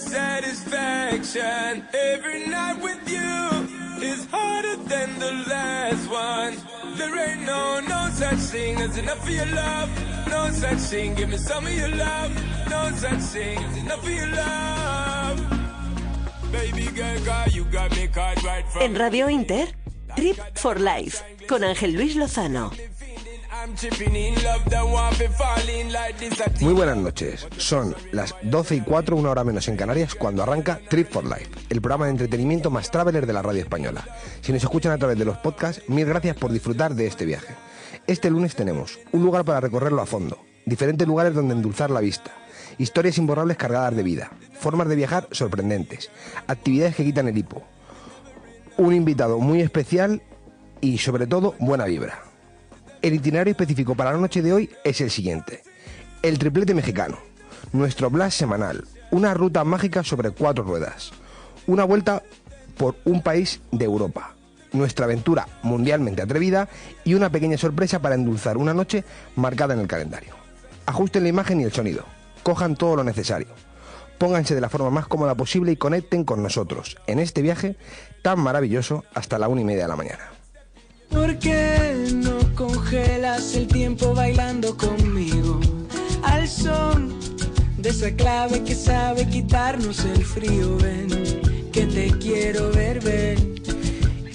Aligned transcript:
satisfaction. 0.00 1.84
Every 1.92 2.46
night 2.46 2.80
with 2.82 3.08
you 3.08 3.68
is 4.02 4.26
harder 4.30 4.76
than 4.88 5.18
the 5.18 5.32
last 5.48 6.08
one. 6.10 6.56
There 6.96 7.16
ain't 7.28 7.42
no, 7.42 7.80
no 7.80 8.08
such 8.12 8.38
thing 8.52 8.80
as 8.80 8.96
enough 8.96 9.22
of 9.22 9.30
your 9.30 9.46
love. 9.46 9.88
No 10.28 10.50
such 10.50 10.78
thing, 10.90 11.14
give 11.14 11.28
me 11.28 11.36
some 11.36 11.66
of 11.66 11.72
your 11.72 11.88
love. 11.88 12.30
No 12.68 12.90
such 12.96 13.20
thing 13.34 13.58
as 13.58 13.76
enough 13.78 14.02
of 14.02 14.10
your 14.10 14.28
love. 14.28 15.38
Baby 16.52 16.86
girl, 16.96 17.20
God, 17.24 17.52
you 17.52 17.64
got 17.64 17.90
me 17.96 18.08
caught 18.08 18.42
right 18.42 18.66
from 18.68 18.82
En 18.82 18.94
Radio 18.94 19.28
Inter, 19.28 19.66
Trip 20.16 20.36
for 20.58 20.74
Life, 20.78 21.22
con 21.46 21.62
Ángel 21.62 21.92
Luis 21.94 22.16
Lozano. 22.16 22.72
Muy 26.62 26.72
buenas 26.72 26.96
noches. 26.96 27.46
Son 27.58 27.94
las 28.10 28.34
12 28.42 28.76
y 28.76 28.80
4, 28.80 29.16
una 29.16 29.30
hora 29.30 29.44
menos 29.44 29.68
en 29.68 29.76
Canarias, 29.76 30.14
cuando 30.14 30.42
arranca 30.42 30.80
Trip 30.88 31.10
for 31.10 31.24
Life, 31.24 31.50
el 31.68 31.82
programa 31.82 32.06
de 32.06 32.12
entretenimiento 32.12 32.70
más 32.70 32.90
traveler 32.90 33.26
de 33.26 33.34
la 33.34 33.42
radio 33.42 33.60
española. 33.60 34.02
Si 34.40 34.50
nos 34.52 34.62
escuchan 34.62 34.92
a 34.92 34.98
través 34.98 35.18
de 35.18 35.26
los 35.26 35.36
podcasts, 35.38 35.82
mil 35.88 36.06
gracias 36.06 36.36
por 36.36 36.52
disfrutar 36.52 36.94
de 36.94 37.06
este 37.06 37.26
viaje. 37.26 37.54
Este 38.06 38.30
lunes 38.30 38.54
tenemos 38.54 38.98
un 39.12 39.24
lugar 39.24 39.44
para 39.44 39.60
recorrerlo 39.60 40.00
a 40.00 40.06
fondo, 40.06 40.38
diferentes 40.64 41.06
lugares 41.06 41.34
donde 41.34 41.52
endulzar 41.52 41.90
la 41.90 42.00
vista, 42.00 42.32
historias 42.78 43.18
imborrables 43.18 43.58
cargadas 43.58 43.94
de 43.94 44.02
vida, 44.02 44.30
formas 44.58 44.88
de 44.88 44.96
viajar 44.96 45.28
sorprendentes, 45.32 46.10
actividades 46.46 46.96
que 46.96 47.04
quitan 47.04 47.28
el 47.28 47.36
hipo, 47.36 47.62
un 48.78 48.94
invitado 48.94 49.38
muy 49.38 49.60
especial 49.60 50.22
y 50.80 50.96
sobre 50.96 51.26
todo 51.26 51.54
buena 51.58 51.84
vibra. 51.84 52.29
El 53.02 53.14
itinerario 53.14 53.52
específico 53.52 53.94
para 53.94 54.12
la 54.12 54.18
noche 54.18 54.42
de 54.42 54.52
hoy 54.52 54.70
es 54.84 55.00
el 55.00 55.10
siguiente. 55.10 55.62
El 56.22 56.38
triplete 56.38 56.74
mexicano, 56.74 57.18
nuestro 57.72 58.10
blast 58.10 58.38
semanal, 58.38 58.84
una 59.10 59.32
ruta 59.32 59.64
mágica 59.64 60.04
sobre 60.04 60.32
cuatro 60.32 60.64
ruedas, 60.64 61.10
una 61.66 61.84
vuelta 61.84 62.22
por 62.76 62.96
un 63.06 63.22
país 63.22 63.60
de 63.72 63.86
Europa, 63.86 64.34
nuestra 64.72 65.06
aventura 65.06 65.48
mundialmente 65.62 66.20
atrevida 66.20 66.68
y 67.02 67.14
una 67.14 67.30
pequeña 67.30 67.56
sorpresa 67.56 68.00
para 68.00 68.16
endulzar 68.16 68.58
una 68.58 68.74
noche 68.74 69.04
marcada 69.34 69.72
en 69.72 69.80
el 69.80 69.88
calendario. 69.88 70.34
Ajusten 70.84 71.22
la 71.22 71.30
imagen 71.30 71.60
y 71.60 71.64
el 71.64 71.72
sonido, 71.72 72.04
cojan 72.42 72.76
todo 72.76 72.96
lo 72.96 73.04
necesario, 73.04 73.48
pónganse 74.18 74.54
de 74.54 74.60
la 74.60 74.68
forma 74.68 74.90
más 74.90 75.06
cómoda 75.06 75.34
posible 75.34 75.72
y 75.72 75.76
conecten 75.76 76.24
con 76.24 76.42
nosotros 76.42 76.98
en 77.06 77.18
este 77.18 77.40
viaje 77.40 77.76
tan 78.20 78.40
maravilloso 78.40 79.04
hasta 79.14 79.38
la 79.38 79.48
una 79.48 79.62
y 79.62 79.64
media 79.64 79.84
de 79.84 79.88
la 79.88 79.96
mañana. 79.96 80.24
¿Por 81.08 81.38
qué 81.38 82.12
no 82.14 82.39
congelas 82.60 83.54
el 83.54 83.66
tiempo 83.66 84.12
bailando 84.14 84.76
conmigo? 84.76 85.58
Al 86.22 86.46
son 86.46 87.18
de 87.78 87.88
esa 87.88 88.14
clave 88.14 88.62
que 88.64 88.74
sabe 88.74 89.26
quitarnos 89.26 90.04
el 90.04 90.22
frío, 90.22 90.76
ven, 90.76 91.08
que 91.72 91.86
te 91.86 92.10
quiero 92.18 92.70
ver, 92.70 93.00
ven. 93.00 93.54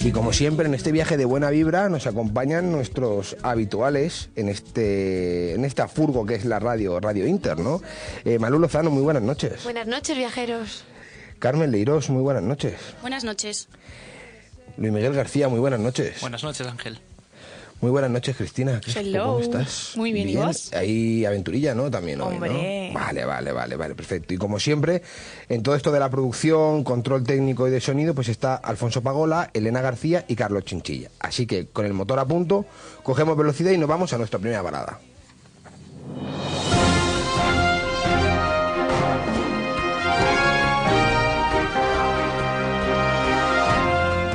Y 0.00 0.10
como 0.10 0.32
siempre 0.32 0.66
en 0.66 0.74
este 0.74 0.90
viaje 0.90 1.16
de 1.16 1.24
buena 1.24 1.50
vibra 1.50 1.88
nos 1.88 2.08
acompañan 2.08 2.72
nuestros 2.72 3.36
habituales 3.44 4.28
en 4.34 4.48
este 4.48 5.54
en 5.54 5.64
esta 5.64 5.86
furgo 5.86 6.26
que 6.26 6.34
es 6.34 6.44
la 6.44 6.58
radio 6.58 6.98
Radio 6.98 7.28
Inter, 7.28 7.58
¿no? 7.58 7.80
Eh, 8.24 8.40
Malú 8.40 8.58
Lozano, 8.58 8.90
muy 8.90 9.04
buenas 9.04 9.22
noches. 9.22 9.62
Buenas 9.62 9.86
noches, 9.86 10.16
viajeros. 10.16 10.82
Carmen 11.38 11.70
Leirós, 11.70 12.10
muy 12.10 12.22
buenas 12.22 12.42
noches. 12.42 12.74
Buenas 13.02 13.22
noches. 13.22 13.68
Luis 14.76 14.92
Miguel 14.92 15.14
García, 15.14 15.48
muy 15.48 15.60
buenas 15.60 15.78
noches. 15.78 16.20
Buenas 16.20 16.42
noches, 16.42 16.66
Ángel. 16.66 17.00
Muy 17.80 17.90
buenas 17.90 18.10
noches, 18.10 18.34
Cristina. 18.36 18.80
¿Qué- 18.80 18.98
Hello. 18.98 19.24
¿Cómo 19.26 19.40
estás? 19.40 19.92
Muy 19.96 20.12
bien, 20.12 20.28
¿y 20.30 20.36
vos? 20.36 20.72
Ahí 20.72 21.24
aventurilla, 21.26 21.74
¿no? 21.74 21.90
También 21.90 22.20
hoy, 22.22 22.34
Hombre. 22.34 22.90
¿no? 22.92 22.98
Vale, 22.98 23.24
vale, 23.26 23.52
vale, 23.52 23.76
vale, 23.76 23.94
perfecto. 23.94 24.32
Y 24.32 24.38
como 24.38 24.58
siempre, 24.58 25.02
en 25.48 25.62
todo 25.62 25.74
esto 25.76 25.92
de 25.92 26.00
la 26.00 26.08
producción, 26.08 26.84
control 26.84 27.24
técnico 27.24 27.68
y 27.68 27.70
de 27.70 27.80
sonido, 27.80 28.14
pues 28.14 28.28
está 28.28 28.54
Alfonso 28.56 29.02
Pagola, 29.02 29.50
Elena 29.52 29.82
García 29.82 30.24
y 30.26 30.36
Carlos 30.36 30.64
Chinchilla. 30.64 31.10
Así 31.20 31.46
que 31.46 31.66
con 31.66 31.84
el 31.84 31.92
motor 31.92 32.18
a 32.18 32.24
punto, 32.24 32.64
cogemos 33.02 33.36
velocidad 33.36 33.70
y 33.72 33.78
nos 33.78 33.88
vamos 33.88 34.12
a 34.14 34.18
nuestra 34.18 34.38
primera 34.38 34.62
parada. 34.62 34.98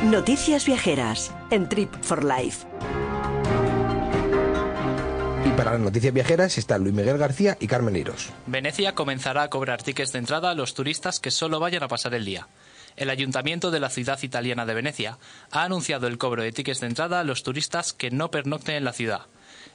Noticias 0.04 0.66
viajeras 0.66 1.32
en 1.52 1.70
Trip 1.70 1.90
for 2.02 2.24
Life. 2.24 2.66
Y 5.52 5.54
para 5.54 5.72
las 5.72 5.82
noticias 5.82 6.14
viajeras 6.14 6.58
están 6.58 6.82
Luis 6.82 6.94
Miguel 6.94 7.18
García 7.18 7.58
y 7.60 7.68
Carmen 7.68 7.94
Liros. 7.94 8.30
Venecia 8.48 8.96
comenzará 8.96 9.44
a 9.44 9.50
cobrar 9.50 9.84
tickets 9.84 10.14
de 10.14 10.20
entrada 10.20 10.52
a 10.52 10.54
los 10.54 10.74
turistas 10.74 11.20
que 11.20 11.30
solo 11.30 11.60
vayan 11.60 11.84
a 11.84 11.90
pasar 11.90 12.14
el 12.14 12.24
día. 12.24 12.48
El 12.96 13.10
ayuntamiento 13.10 13.70
de 13.70 13.82
la 13.82 13.90
ciudad 13.90 14.22
italiana 14.24 14.66
de 14.66 14.74
Venecia 14.74 15.18
ha 15.52 15.64
anunciado 15.64 16.08
el 16.08 16.18
cobro 16.18 16.42
de 16.42 16.54
tickets 16.54 16.80
de 16.80 16.88
entrada 16.88 17.20
a 17.20 17.24
los 17.26 17.44
turistas 17.44 17.92
que 17.92 18.12
no 18.12 18.32
pernocten 18.32 18.76
en 18.76 18.86
la 18.86 18.94
ciudad. 18.94 19.28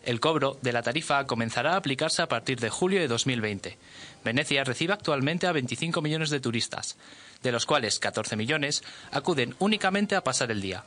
El 0.02 0.20
cobro 0.20 0.58
de 0.62 0.72
la 0.72 0.82
tarifa 0.82 1.26
comenzará 1.26 1.74
a 1.74 1.76
aplicarse 1.76 2.22
a 2.22 2.28
partir 2.28 2.58
de 2.58 2.70
julio 2.70 3.00
de 3.00 3.08
2020. 3.08 3.76
Venecia 4.24 4.64
recibe 4.64 4.94
actualmente 4.94 5.46
a 5.46 5.52
25 5.52 6.00
millones 6.00 6.30
de 6.30 6.40
turistas, 6.40 6.96
de 7.42 7.52
los 7.52 7.66
cuales 7.66 7.98
14 7.98 8.36
millones 8.36 8.82
acuden 9.10 9.54
únicamente 9.58 10.16
a 10.16 10.24
pasar 10.24 10.50
el 10.50 10.62
día. 10.62 10.84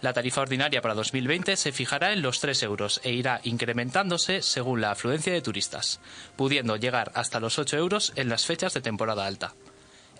La 0.00 0.12
tarifa 0.12 0.42
ordinaria 0.42 0.80
para 0.80 0.94
2020 0.94 1.56
se 1.56 1.72
fijará 1.72 2.12
en 2.12 2.22
los 2.22 2.38
3 2.40 2.62
euros 2.62 3.00
e 3.02 3.12
irá 3.12 3.40
incrementándose 3.42 4.42
según 4.42 4.80
la 4.80 4.92
afluencia 4.92 5.32
de 5.32 5.42
turistas, 5.42 6.00
pudiendo 6.36 6.76
llegar 6.76 7.10
hasta 7.14 7.40
los 7.40 7.58
8 7.58 7.76
euros 7.76 8.12
en 8.14 8.28
las 8.28 8.46
fechas 8.46 8.74
de 8.74 8.80
temporada 8.80 9.26
alta. 9.26 9.54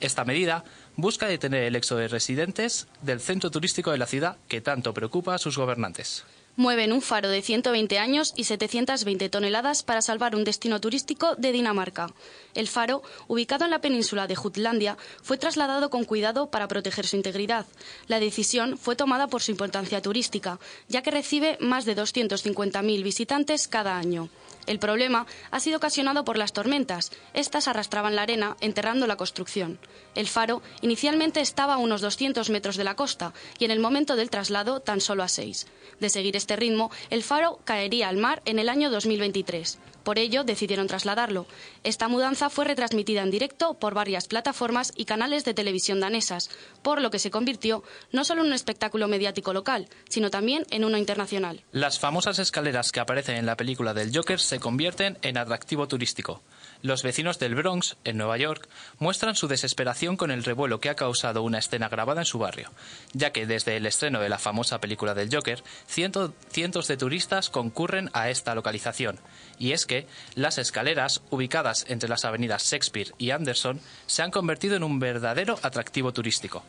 Esta 0.01 0.25
medida 0.25 0.65
busca 0.97 1.27
detener 1.27 1.63
el 1.65 1.77
éxodo 1.77 2.01
de 2.01 2.09
residentes 2.09 2.89
del 3.03 3.21
centro 3.21 3.51
turístico 3.51 3.93
de 3.93 3.99
la 3.99 4.07
ciudad 4.07 4.37
que 4.49 4.61
tanto 4.61 4.95
preocupa 4.95 5.35
a 5.35 5.39
sus 5.39 5.57
gobernantes. 5.57 6.25
Mueven 6.59 6.93
un 6.93 7.03
faro 7.03 7.29
de 7.29 7.41
120 7.41 8.01
años 8.01 8.33
y 8.35 8.43
720 8.43 9.29
toneladas 9.29 9.85
para 9.85 10.03
salvar 10.03 10.35
un 10.35 10.43
destino 10.43 10.81
turístico 10.81 11.37
de 11.37 11.53
Dinamarca. 11.53 12.11
El 12.57 12.67
faro, 12.67 13.01
ubicado 13.29 13.65
en 13.65 13.71
la 13.71 13.81
península 13.81 14.27
de 14.27 14.35
Jutlandia, 14.35 14.99
fue 15.23 15.39
trasladado 15.39 15.89
con 15.89 16.03
cuidado 16.03 16.51
para 16.51 16.67
proteger 16.67 17.07
su 17.07 17.15
integridad. 17.15 17.65
La 18.09 18.19
decisión 18.19 18.77
fue 18.77 18.97
tomada 18.97 19.29
por 19.29 19.41
su 19.41 19.53
importancia 19.53 20.03
turística, 20.03 20.59
ya 20.89 21.01
que 21.01 21.13
recibe 21.13 21.59
más 21.61 21.85
de 21.85 21.97
250.000 21.97 23.05
visitantes 23.05 23.69
cada 23.69 23.97
año. 23.97 24.29
El 24.69 24.79
problema 24.79 25.27
ha 25.51 25.61
sido 25.61 25.79
ocasionado 25.79 26.27
por 26.27 26.37
las 26.37 26.53
tormentas. 26.53 27.11
Estas 27.33 27.69
arrastraban 27.69 28.15
la 28.15 28.23
arena, 28.23 28.59
enterrando 28.61 29.07
la 29.07 29.17
construcción. 29.17 29.79
El 30.15 30.29
faro 30.29 30.61
inicialmente 30.83 31.41
estaba 31.41 31.75
a 31.75 31.79
unos 31.79 32.03
200 32.03 32.51
metros 32.51 32.77
de 32.77 32.85
la 32.85 32.95
costa 32.95 33.33
y 33.59 33.65
en 33.65 33.71
el 33.71 33.81
momento 33.81 34.15
del 34.15 34.29
traslado 34.29 34.81
tan 34.81 35.01
solo 35.01 35.23
a 35.23 35.29
6. 35.29 35.67
De 36.01 36.11
seguir 36.11 36.37
este 36.37 36.55
ritmo, 36.55 36.91
el 37.09 37.23
faro 37.23 37.61
caería 37.65 38.11
al 38.11 38.19
mar 38.19 38.43
en 38.45 38.59
el 38.59 38.69
año 38.69 38.91
2023. 38.91 39.79
Por 40.05 40.19
ello, 40.19 40.45
decidieron 40.45 40.87
trasladarlo. 40.87 41.47
Esta 41.85 42.09
mudanza 42.09 42.51
fue 42.51 42.65
retransmitida 42.65 43.23
en 43.23 43.31
directo 43.31 43.75
por 43.75 43.95
varias 43.95 44.27
plataformas 44.27 44.93
y 44.97 45.05
canales 45.05 45.45
de 45.45 45.55
televisión 45.55 46.01
danesas, 46.01 46.51
por 46.83 47.01
lo 47.01 47.11
que 47.11 47.19
se 47.19 47.31
convirtió 47.31 47.83
no 48.13 48.25
solo 48.25 48.43
en 48.43 48.49
un 48.49 48.53
espectáculo 48.55 49.09
mediático 49.09 49.53
local, 49.53 49.89
sino 50.09 50.31
también 50.31 50.65
en 50.71 50.85
uno 50.85 50.99
internacional. 50.99 51.63
Las 51.73 51.99
famosas 51.99 52.39
escaleras 52.39 52.93
que 52.93 53.01
aparecen 53.01 53.37
en 53.37 53.47
la 53.47 53.57
película 53.57 53.95
del 53.95 54.15
Joker 54.15 54.41
se 54.41 54.61
convierten 54.61 55.19
en 55.23 55.39
atractivo 55.39 55.89
turístico. 55.89 56.43
Los 56.81 57.03
vecinos 57.03 57.41
del 57.41 57.57
Bronx, 57.57 57.97
en 58.05 58.17
Nueva 58.17 58.37
York, 58.37 58.69
muestran 59.01 59.35
su 59.35 59.49
desesperación 59.49 60.17
con 60.17 60.31
el 60.31 60.45
revuelo 60.45 60.79
que 60.79 60.89
ha 60.91 60.95
causado 60.95 61.43
una 61.43 61.59
escena 61.59 61.89
grabada 61.89 62.21
en 62.21 62.25
su 62.25 62.39
barrio, 62.39 62.71
ya 63.13 63.33
que 63.33 63.47
desde 63.47 63.77
el 63.77 63.85
estreno 63.85 64.21
de 64.21 64.29
la 64.29 64.39
famosa 64.39 64.81
película 64.81 65.13
del 65.15 65.29
Joker, 65.35 65.65
ciento- 65.89 66.33
cientos 66.53 66.87
de 66.87 66.97
turistas 66.97 67.51
concurren 67.51 68.11
a 68.13 68.31
esta 68.31 68.55
localización. 68.55 69.19
Y 69.59 69.73
es 69.73 69.87
que 69.87 70.07
las 70.37 70.59
escaleras, 70.59 71.21
ubicadas 71.31 71.85
entre 71.89 72.09
las 72.09 72.25
avenidas 72.25 72.71
Shakespeare 72.71 73.13
y 73.19 73.33
Anderson, 73.33 73.81
se 74.07 74.23
han 74.23 74.31
convertido 74.31 74.77
en 74.77 74.85
un 74.85 75.01
verdadero 75.01 75.59
atractivo 75.63 76.13
turístico. 76.13 76.63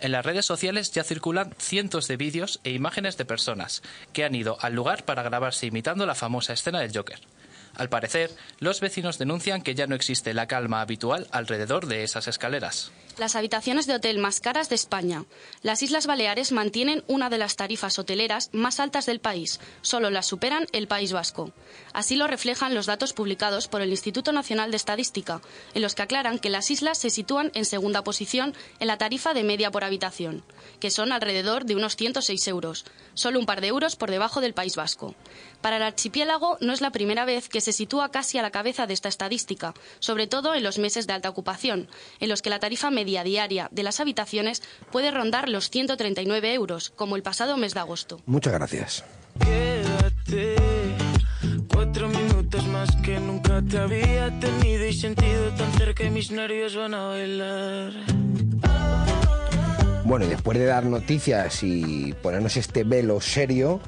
En 0.00 0.10
las 0.10 0.26
redes 0.26 0.44
sociales 0.44 0.90
ya 0.90 1.04
circulan 1.04 1.54
cientos 1.58 2.08
de 2.08 2.16
vídeos 2.16 2.58
e 2.64 2.70
imágenes 2.70 3.16
de 3.16 3.24
personas 3.24 3.84
que 4.12 4.24
han 4.24 4.34
ido 4.34 4.56
al 4.60 4.74
lugar 4.74 5.04
para 5.04 5.22
grabarse 5.22 5.66
imitando 5.66 6.04
la 6.04 6.16
famosa 6.16 6.52
escena 6.52 6.80
del 6.80 6.96
Joker. 6.96 7.20
Al 7.76 7.88
parecer, 7.88 8.30
los 8.58 8.80
vecinos 8.80 9.18
denuncian 9.18 9.62
que 9.62 9.74
ya 9.74 9.86
no 9.86 9.94
existe 9.94 10.34
la 10.34 10.46
calma 10.46 10.80
habitual 10.80 11.26
alrededor 11.30 11.86
de 11.86 12.04
esas 12.04 12.28
escaleras. 12.28 12.92
Las 13.18 13.36
habitaciones 13.36 13.86
de 13.86 13.94
hotel 13.94 14.18
más 14.18 14.40
caras 14.40 14.70
de 14.70 14.74
España. 14.74 15.26
Las 15.60 15.82
Islas 15.82 16.06
Baleares 16.06 16.50
mantienen 16.50 17.04
una 17.08 17.28
de 17.28 17.36
las 17.36 17.56
tarifas 17.56 17.98
hoteleras 17.98 18.48
más 18.52 18.80
altas 18.80 19.04
del 19.04 19.20
país. 19.20 19.60
Solo 19.82 20.08
las 20.08 20.26
superan 20.26 20.66
el 20.72 20.88
País 20.88 21.12
Vasco. 21.12 21.52
Así 21.92 22.16
lo 22.16 22.26
reflejan 22.26 22.74
los 22.74 22.86
datos 22.86 23.12
publicados 23.12 23.68
por 23.68 23.82
el 23.82 23.90
Instituto 23.90 24.32
Nacional 24.32 24.70
de 24.70 24.78
Estadística, 24.78 25.42
en 25.74 25.82
los 25.82 25.94
que 25.94 26.02
aclaran 26.02 26.38
que 26.38 26.48
las 26.48 26.70
islas 26.70 26.96
se 26.96 27.10
sitúan 27.10 27.50
en 27.54 27.66
segunda 27.66 28.02
posición 28.02 28.54
en 28.80 28.86
la 28.86 28.96
tarifa 28.96 29.34
de 29.34 29.44
media 29.44 29.70
por 29.70 29.84
habitación, 29.84 30.42
que 30.80 30.90
son 30.90 31.12
alrededor 31.12 31.66
de 31.66 31.76
unos 31.76 31.96
106 31.96 32.48
euros, 32.48 32.86
solo 33.12 33.38
un 33.38 33.46
par 33.46 33.60
de 33.60 33.66
euros 33.66 33.94
por 33.94 34.10
debajo 34.10 34.40
del 34.40 34.54
País 34.54 34.74
Vasco. 34.74 35.14
Para 35.60 35.76
el 35.76 35.82
archipiélago 35.82 36.56
no 36.60 36.72
es 36.72 36.80
la 36.80 36.90
primera 36.90 37.26
vez 37.26 37.50
que 37.50 37.60
se 37.60 37.74
sitúa 37.74 38.10
casi 38.10 38.38
a 38.38 38.42
la 38.42 38.50
cabeza 38.50 38.86
de 38.86 38.94
esta 38.94 39.10
estadística, 39.10 39.74
sobre 39.98 40.26
todo 40.26 40.54
en 40.54 40.62
los 40.62 40.78
meses 40.78 41.06
de 41.06 41.12
alta 41.12 41.28
ocupación, 41.28 41.88
en 42.18 42.30
los 42.30 42.40
que 42.40 42.50
la 42.50 42.58
tarifa 42.58 42.90
media 42.90 43.01
diaria 43.04 43.68
de 43.70 43.82
las 43.82 44.00
habitaciones 44.00 44.62
puede 44.90 45.10
rondar 45.10 45.48
los 45.48 45.70
139 45.70 46.54
euros, 46.54 46.90
como 46.90 47.16
el 47.16 47.22
pasado 47.22 47.56
mes 47.56 47.74
de 47.74 47.80
agosto. 47.80 48.20
Muchas 48.26 48.52
gracias. 48.52 49.04
Quédate 49.38 50.56
cuatro 51.72 52.08
minutos 52.08 52.66
más 52.68 52.88
que 53.02 53.18
nunca 53.18 53.62
te 53.62 53.78
había 53.78 54.30
tenido 54.40 54.86
y 54.86 54.92
sentido 54.92 55.50
tan 55.56 55.72
cerca 55.72 56.04
y 56.04 56.10
mis 56.10 56.30
nervios 56.30 56.76
van 56.76 56.94
a 56.94 57.06
bailar. 57.06 57.92
Bueno, 60.04 60.26
y 60.26 60.28
después 60.28 60.58
de 60.58 60.66
dar 60.66 60.84
noticias 60.84 61.62
y 61.62 62.12
ponernos 62.22 62.56
este 62.56 62.84
velo 62.84 63.20
serio, 63.20 63.80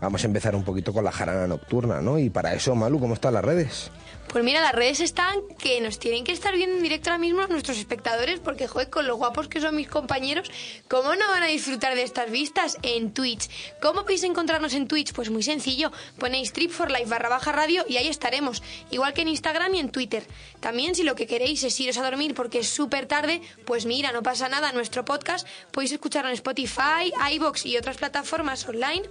vamos 0.00 0.22
a 0.24 0.26
empezar 0.26 0.54
un 0.54 0.64
poquito 0.64 0.92
con 0.92 1.04
la 1.04 1.12
jarana 1.12 1.46
nocturna, 1.46 2.00
¿no? 2.00 2.18
Y 2.18 2.28
para 2.28 2.54
eso, 2.54 2.74
Malu, 2.74 2.98
¿cómo 2.98 3.14
están 3.14 3.34
las 3.34 3.44
redes? 3.44 3.90
Pues 4.32 4.44
mira, 4.44 4.60
las 4.60 4.72
redes 4.72 5.00
están 5.00 5.40
que 5.58 5.80
nos 5.80 5.98
tienen 5.98 6.22
que 6.22 6.30
estar 6.30 6.54
viendo 6.54 6.76
en 6.76 6.84
directo 6.84 7.10
ahora 7.10 7.18
mismo 7.18 7.44
nuestros 7.48 7.78
espectadores, 7.78 8.38
porque, 8.38 8.68
joder, 8.68 8.88
con 8.88 9.08
lo 9.08 9.16
guapos 9.16 9.48
que 9.48 9.60
son 9.60 9.74
mis 9.74 9.88
compañeros, 9.88 10.48
¿cómo 10.86 11.16
no 11.16 11.26
van 11.26 11.42
a 11.42 11.46
disfrutar 11.46 11.96
de 11.96 12.04
estas 12.04 12.30
vistas 12.30 12.78
en 12.82 13.12
Twitch? 13.12 13.50
¿Cómo 13.82 14.02
podéis 14.02 14.22
encontrarnos 14.22 14.74
en 14.74 14.86
Twitch? 14.86 15.12
Pues 15.14 15.30
muy 15.30 15.42
sencillo, 15.42 15.90
ponéis 16.20 16.52
Trip 16.52 16.70
for 16.70 16.92
Life 16.92 17.06
barra 17.06 17.28
baja 17.28 17.50
radio 17.50 17.84
y 17.88 17.96
ahí 17.96 18.06
estaremos, 18.06 18.62
igual 18.92 19.14
que 19.14 19.22
en 19.22 19.28
Instagram 19.28 19.74
y 19.74 19.80
en 19.80 19.90
Twitter. 19.90 20.24
También, 20.60 20.94
si 20.94 21.02
lo 21.02 21.16
que 21.16 21.26
queréis 21.26 21.64
es 21.64 21.80
iros 21.80 21.98
a 21.98 22.04
dormir 22.04 22.34
porque 22.34 22.60
es 22.60 22.68
súper 22.68 23.06
tarde, 23.06 23.42
pues 23.64 23.84
mira, 23.84 24.12
no 24.12 24.22
pasa 24.22 24.48
nada, 24.48 24.70
nuestro 24.70 25.04
podcast 25.04 25.44
podéis 25.72 25.90
escucharlo 25.90 26.30
en 26.30 26.34
Spotify, 26.34 27.12
iBox 27.32 27.66
y 27.66 27.76
otras 27.76 27.96
plataformas 27.96 28.64
online 28.68 29.02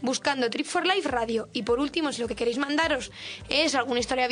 buscando 0.00 0.48
Trip 0.48 0.66
for 0.66 0.86
Life 0.86 1.10
Radio. 1.10 1.50
Y 1.52 1.64
por 1.64 1.78
último, 1.78 2.10
si 2.10 2.22
lo 2.22 2.28
que 2.28 2.36
queréis 2.36 2.56
mandaros 2.56 3.10
es 3.50 3.74
alguna 3.74 4.00
historia 4.00 4.28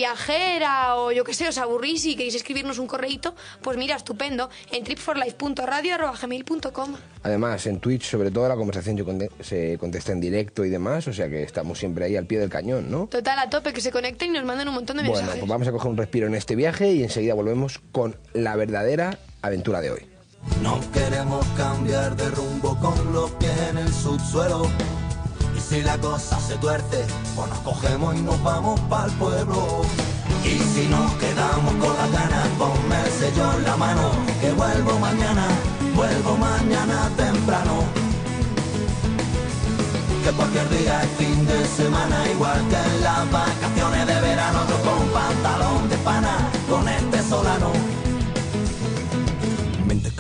o 0.97 1.13
yo 1.13 1.25
qué 1.25 1.35
sé, 1.35 1.49
os 1.49 1.59
aburrís 1.59 2.05
y 2.07 2.15
queréis 2.15 2.35
escribirnos 2.35 2.79
un 2.79 2.87
correíto, 2.87 3.35
pues 3.63 3.77
mira, 3.77 3.97
estupendo, 3.97 4.51
en 4.71 4.85
tripforlife.radio.gmail.com. 4.85 6.95
Además, 7.23 7.67
en 7.67 7.81
Twitch, 7.81 8.05
sobre 8.11 8.31
todo, 8.31 8.49
la 8.49 8.57
conversación 8.57 8.97
yo 8.97 9.05
conte- 9.05 9.31
se 9.41 9.77
contesta 9.79 10.13
en 10.13 10.21
directo 10.21 10.65
y 10.65 10.71
demás, 10.71 11.07
o 11.09 11.13
sea 11.13 11.29
que 11.29 11.43
estamos 11.43 11.79
siempre 11.79 12.05
ahí 12.07 12.17
al 12.17 12.27
pie 12.27 12.39
del 12.39 12.49
cañón, 12.51 12.91
¿no? 12.91 13.07
Total, 13.07 13.39
a 13.39 13.51
tope, 13.51 13.73
que 13.73 13.81
se 13.81 13.91
conecten 13.91 14.31
y 14.31 14.35
nos 14.35 14.45
manden 14.45 14.69
un 14.69 14.75
montón 14.75 14.97
de 14.97 15.03
Bueno, 15.03 15.17
mensajes. 15.19 15.41
pues 15.41 15.51
vamos 15.51 15.69
a 15.69 15.73
coger 15.73 15.91
un 15.91 15.97
respiro 15.97 16.27
en 16.27 16.35
este 16.35 16.57
viaje 16.57 16.93
y 16.93 17.03
enseguida 17.03 17.35
volvemos 17.35 17.81
con 17.93 18.17
la 18.33 18.57
verdadera 18.57 19.19
aventura 19.43 19.81
de 19.81 19.91
hoy. 19.91 20.07
No 20.63 20.81
queremos 20.93 21.45
cambiar 21.57 22.17
de 22.17 22.29
rumbo 22.31 22.79
con 22.81 23.13
los 23.13 23.31
pies 23.33 23.53
en 23.71 23.79
el 23.79 23.93
subsuelo. 23.93 24.67
Y 25.57 25.61
si 25.61 25.83
la 25.83 25.99
cosa 25.99 26.41
se 26.41 26.55
tuerce, 26.57 27.05
pues 27.37 27.49
nos 27.51 27.59
cogemos 27.59 28.17
y 28.17 28.23
nos 28.23 28.43
vamos 28.43 28.81
pa'l 28.89 29.11
pueblo. 29.19 29.83
Y 30.45 30.59
si 30.59 30.89
nos 30.89 31.13
quedamos 31.15 31.75
con 31.75 31.97
las 31.97 32.11
ganas, 32.13 32.49
ponme 32.59 32.97
el 33.05 33.13
sello 33.13 33.53
en 33.57 33.65
la 33.65 33.77
mano. 33.77 34.11
Que 34.41 34.53
vuelvo 34.53 34.99
mañana, 34.99 35.47
vuelvo 35.95 36.37
mañana 36.37 37.11
temprano. 37.17 37.85
Que 40.25 40.31
cualquier 40.33 40.69
día 40.71 41.03
es 41.03 41.11
fin 41.19 41.47
de 41.47 41.67
semana, 41.67 42.17
igual 42.31 42.61
que 42.69 42.77
en 42.77 43.03
las 43.03 43.31
vacaciones 43.31 44.07
de 44.07 44.21
verano. 44.21 44.59
Yo 44.69 44.77
con 44.83 45.09
pantalón 45.09 45.89
de 45.89 45.97
pana, 45.99 46.51
con 46.69 46.89
este 46.89 47.23
solano. 47.23 48.01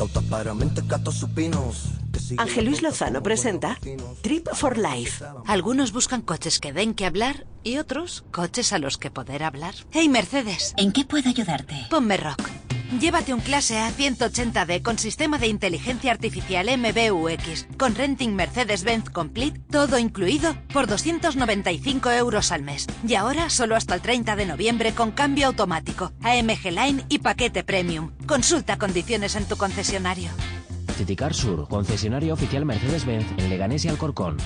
Mentes 0.00 0.14
cautas 0.14 0.30
para 0.30 0.54
mentes 0.54 0.88
gatos 0.88 1.14
supinos. 1.16 1.88
que 2.10 2.20
siguen 2.20 2.40
Ángel 2.40 2.64
Luis 2.64 2.80
Lozano 2.80 3.22
presenta. 3.22 3.78
Trip 4.22 4.48
for 4.54 4.78
Life. 4.78 5.22
Algunos 5.46 5.92
buscan 5.92 6.22
coches 6.22 6.58
que 6.58 6.72
den 6.72 6.94
que 6.94 7.04
hablar 7.04 7.46
y 7.64 7.76
otros 7.76 8.24
coches 8.30 8.72
a 8.72 8.78
los 8.78 8.96
que 8.96 9.10
poder 9.10 9.42
hablar. 9.42 9.74
Hey 9.90 10.08
Mercedes, 10.08 10.72
¿En 10.78 10.92
qué 10.92 11.04
puedo 11.04 11.28
ayudarte? 11.28 11.86
ponme 11.90 12.16
rock. 12.16 12.40
Llévate 12.98 13.32
un 13.32 13.38
clase 13.40 13.78
A 13.78 13.88
180D 13.92 14.82
con 14.82 14.98
sistema 14.98 15.38
de 15.38 15.46
inteligencia 15.46 16.10
artificial 16.10 16.66
MBUX, 16.76 17.68
con 17.78 17.94
renting 17.94 18.34
Mercedes-Benz 18.34 19.10
Complete, 19.10 19.60
todo 19.70 19.96
incluido, 19.96 20.56
por 20.72 20.88
295 20.88 22.10
euros 22.10 22.50
al 22.50 22.62
mes. 22.62 22.88
Y 23.06 23.14
ahora 23.14 23.48
solo 23.48 23.76
hasta 23.76 23.94
el 23.94 24.00
30 24.00 24.34
de 24.34 24.44
noviembre 24.44 24.92
con 24.92 25.12
cambio 25.12 25.46
automático, 25.46 26.10
AMG 26.24 26.64
Line 26.72 27.04
y 27.08 27.20
paquete 27.20 27.62
premium. 27.62 28.10
Consulta 28.26 28.76
condiciones 28.76 29.36
en 29.36 29.44
tu 29.44 29.56
concesionario. 29.56 29.89
Citicar 30.96 31.34
Sur, 31.34 31.66
concesionario 31.66 32.34
oficial 32.34 32.64
Mercedes-Benz 32.64 33.26
en 33.38 33.50
Leganés 33.50 33.84
y 33.84 33.88
Alcorcón. 33.88 34.36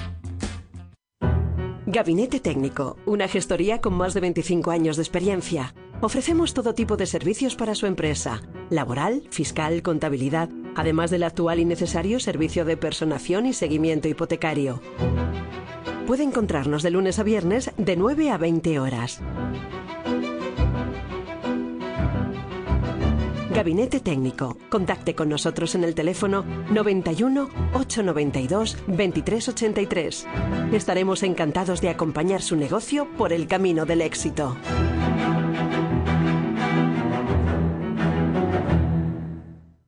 Gabinete 1.87 2.41
Técnico, 2.41 2.97
una 3.05 3.29
gestoría 3.29 3.83
con 3.83 3.93
más 3.93 4.15
de 4.15 4.21
25 4.21 4.71
años 4.71 4.97
de 4.97 5.03
experiencia. 5.03 5.75
Ofrecemos 6.01 6.55
todo 6.55 6.75
tipo 6.75 6.97
de 6.97 7.05
servicios 7.05 7.57
para 7.57 7.75
su 7.75 7.85
empresa, 7.85 8.41
laboral, 8.71 9.25
fiscal, 9.31 9.83
contabilidad, 9.83 10.49
además 10.77 11.11
del 11.11 11.25
actual 11.25 11.59
y 11.59 11.67
necesario 11.67 12.21
servicio 12.21 12.65
de 12.65 12.79
personación 12.79 13.45
y 13.45 13.53
seguimiento 13.53 14.09
hipotecario. 14.09 14.81
Puede 16.07 16.23
encontrarnos 16.23 16.83
de 16.83 16.91
lunes 16.91 17.19
a 17.19 17.23
viernes 17.23 17.71
de 17.77 17.97
9 17.97 18.31
a 18.31 18.39
20 18.39 18.79
horas. 18.79 19.21
Gabinete 23.55 24.01
Técnico. 24.01 24.59
Contacte 24.69 25.15
con 25.15 25.29
nosotros 25.29 25.77
en 25.77 25.85
el 25.85 25.95
teléfono 25.95 26.45
91 26.73 27.49
892 27.75 28.77
2383. 28.89 30.27
Estaremos 30.73 31.23
encantados 31.23 31.81
de 31.81 31.89
acompañar 31.89 32.43
su 32.43 32.57
negocio 32.57 33.09
por 33.17 33.33
el 33.33 33.47
camino 33.47 33.87
del 33.87 34.01
éxito. 34.01 34.57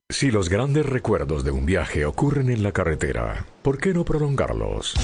Si 0.09 0.31
los 0.31 0.49
grandes 0.49 0.87
recuerdos 0.87 1.43
de 1.45 1.51
un 1.51 1.67
viaje 1.67 2.07
ocurren 2.07 2.49
en 2.51 2.63
la 2.63 2.71
carretera, 2.71 3.47
¿por 3.63 3.79
qué 3.79 3.93
no 3.93 4.05
prolongarlos? 4.05 4.95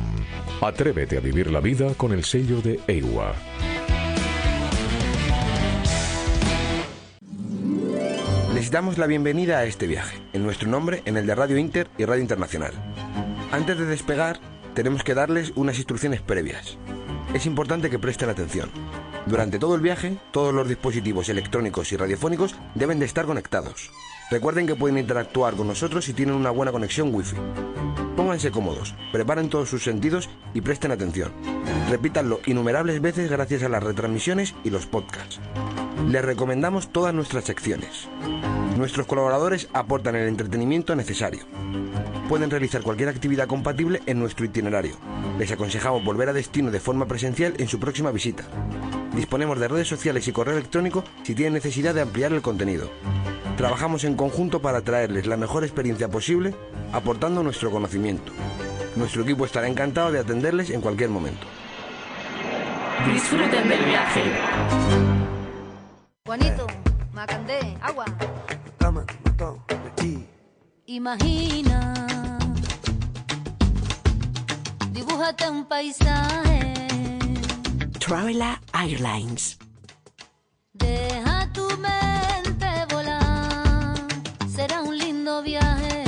Atrévete 0.61 1.17
a 1.17 1.21
vivir 1.21 1.51
la 1.51 1.61
vida 1.61 1.95
con 1.95 2.13
el 2.13 2.25
sello 2.25 2.61
de 2.61 2.81
EIWA. 2.87 3.33
Damos 8.73 8.97
la 8.97 9.07
bienvenida 9.07 9.59
a 9.59 9.67
este 9.67 9.87
viaje, 9.87 10.17
en 10.33 10.45
nuestro 10.45 10.67
nombre, 10.67 11.03
en 11.05 11.19
el 11.19 11.27
de 11.27 11.35
Radio 11.35 11.59
Inter 11.59 11.91
y 11.99 12.07
Radio 12.07 12.23
Internacional. 12.23 12.73
Antes 13.53 13.77
de 13.77 13.85
despegar, 13.85 14.41
tenemos 14.73 15.05
que 15.05 15.13
darles 15.13 15.53
unas 15.57 15.77
instrucciones 15.77 16.23
previas. 16.23 16.79
Es 17.35 17.45
importante 17.45 17.91
que 17.91 17.99
presten 17.99 18.31
atención. 18.31 18.71
Durante 19.27 19.59
todo 19.59 19.75
el 19.75 19.83
viaje, 19.83 20.17
todos 20.31 20.55
los 20.55 20.67
dispositivos 20.67 21.29
electrónicos 21.29 21.93
y 21.93 21.99
radiofónicos 21.99 22.55
deben 22.75 22.99
de 22.99 23.05
estar 23.05 23.27
conectados. 23.27 23.91
Recuerden 24.31 24.67
que 24.67 24.75
pueden 24.75 24.97
interactuar 24.97 25.53
con 25.53 25.69
nosotros 25.69 26.07
si 26.07 26.15
tienen 26.15 26.35
una 26.35 26.51
buena 26.51 26.73
conexión 26.73 27.15
Wi-Fi. 27.15 27.37
Pónganse 28.17 28.51
cómodos, 28.51 28.95
preparen 29.13 29.51
todos 29.51 29.69
sus 29.69 29.85
sentidos 29.85 30.31
y 30.55 30.63
presten 30.63 30.93
atención. 30.93 31.31
Repítanlo 31.91 32.41
innumerables 32.47 33.03
veces 33.03 33.31
gracias 33.31 33.65
a 33.65 33.69
las 33.69 33.83
retransmisiones 33.83 34.55
y 34.65 34.71
los 34.71 34.87
podcasts. 34.87 35.41
Les 36.09 36.25
recomendamos 36.25 36.91
todas 36.91 37.13
nuestras 37.13 37.45
secciones. 37.45 38.09
Nuestros 38.77 39.07
colaboradores 39.07 39.69
aportan 39.75 40.17
el 40.17 40.29
entretenimiento 40.29 40.97
necesario. 40.97 41.45
Pueden 42.29 42.51
realizar 42.51 42.83
cualquier 42.83 43.11
actividad 43.11 43.47
compatible 43.47 44.01
en 44.07 44.19
nuestro 44.19 44.47
itinerario. 44.47 44.97
Les 45.39 45.53
aconsejamos 45.53 46.03
volver 46.03 46.31
a 46.31 46.33
destino 46.33 46.71
de 46.71 46.81
forma 46.81 47.07
presencial 47.07 47.55
en 47.59 47.69
su 47.69 47.79
próxima 47.79 48.11
visita. 48.11 48.45
Disponemos 49.15 49.61
de 49.61 49.69
redes 49.69 49.89
sociales 49.89 50.27
y 50.27 50.33
correo 50.33 50.57
electrónico 50.57 51.05
si 51.23 51.35
tienen 51.35 51.53
necesidad 51.53 51.95
de 51.95 52.01
ampliar 52.01 52.33
el 52.33 52.41
contenido. 52.41 52.91
Trabajamos 53.59 54.05
en 54.05 54.17
conjunto 54.17 54.63
para 54.63 54.81
traerles 54.81 55.27
la 55.27 55.37
mejor 55.37 55.65
experiencia 55.65 56.09
posible, 56.09 56.55
aportando 56.93 57.43
nuestro 57.43 57.71
conocimiento. 57.71 58.33
Nuestro 58.97 59.23
equipo 59.23 59.45
estará 59.45 59.69
encantado 59.69 60.11
de 60.11 60.21
atenderles 60.21 60.71
en 60.71 60.81
cualquier 60.81 61.11
momento. 61.11 61.47
Disfruten 63.13 63.69
del 63.69 63.85
viaje. 63.85 64.23
Juanito, 66.25 66.67
Macandé, 67.13 67.77
agua. 67.83 68.07
Imagina, 70.87 71.97
dibújate 74.93 75.49
un 75.49 75.65
paisaje, 75.67 76.75
Travela 77.99 78.61
Airlines. 78.73 79.59
deja 80.75 81.51
tu 81.53 81.67
mente 81.79 82.67
volar, 82.93 83.97
será 84.55 84.83
un 84.83 84.99
lindo 84.99 85.43
viaje. 85.43 86.05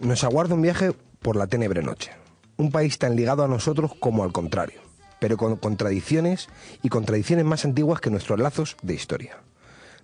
Nos 0.00 0.22
aguarda 0.22 0.54
un 0.54 0.62
viaje 0.62 0.92
por 1.20 1.36
la 1.36 1.46
tenebre 1.46 1.82
noche. 1.82 2.12
Un 2.56 2.70
país 2.70 2.98
tan 2.98 3.16
ligado 3.16 3.42
a 3.44 3.48
nosotros 3.48 3.92
como 3.98 4.22
al 4.22 4.32
contrario, 4.32 4.80
pero 5.18 5.36
con 5.36 5.56
contradicciones 5.56 6.48
y 6.82 6.88
contradicciones 6.88 7.44
más 7.44 7.64
antiguas 7.64 8.00
que 8.00 8.10
nuestros 8.10 8.38
lazos 8.38 8.76
de 8.82 8.94
historia. 8.94 9.42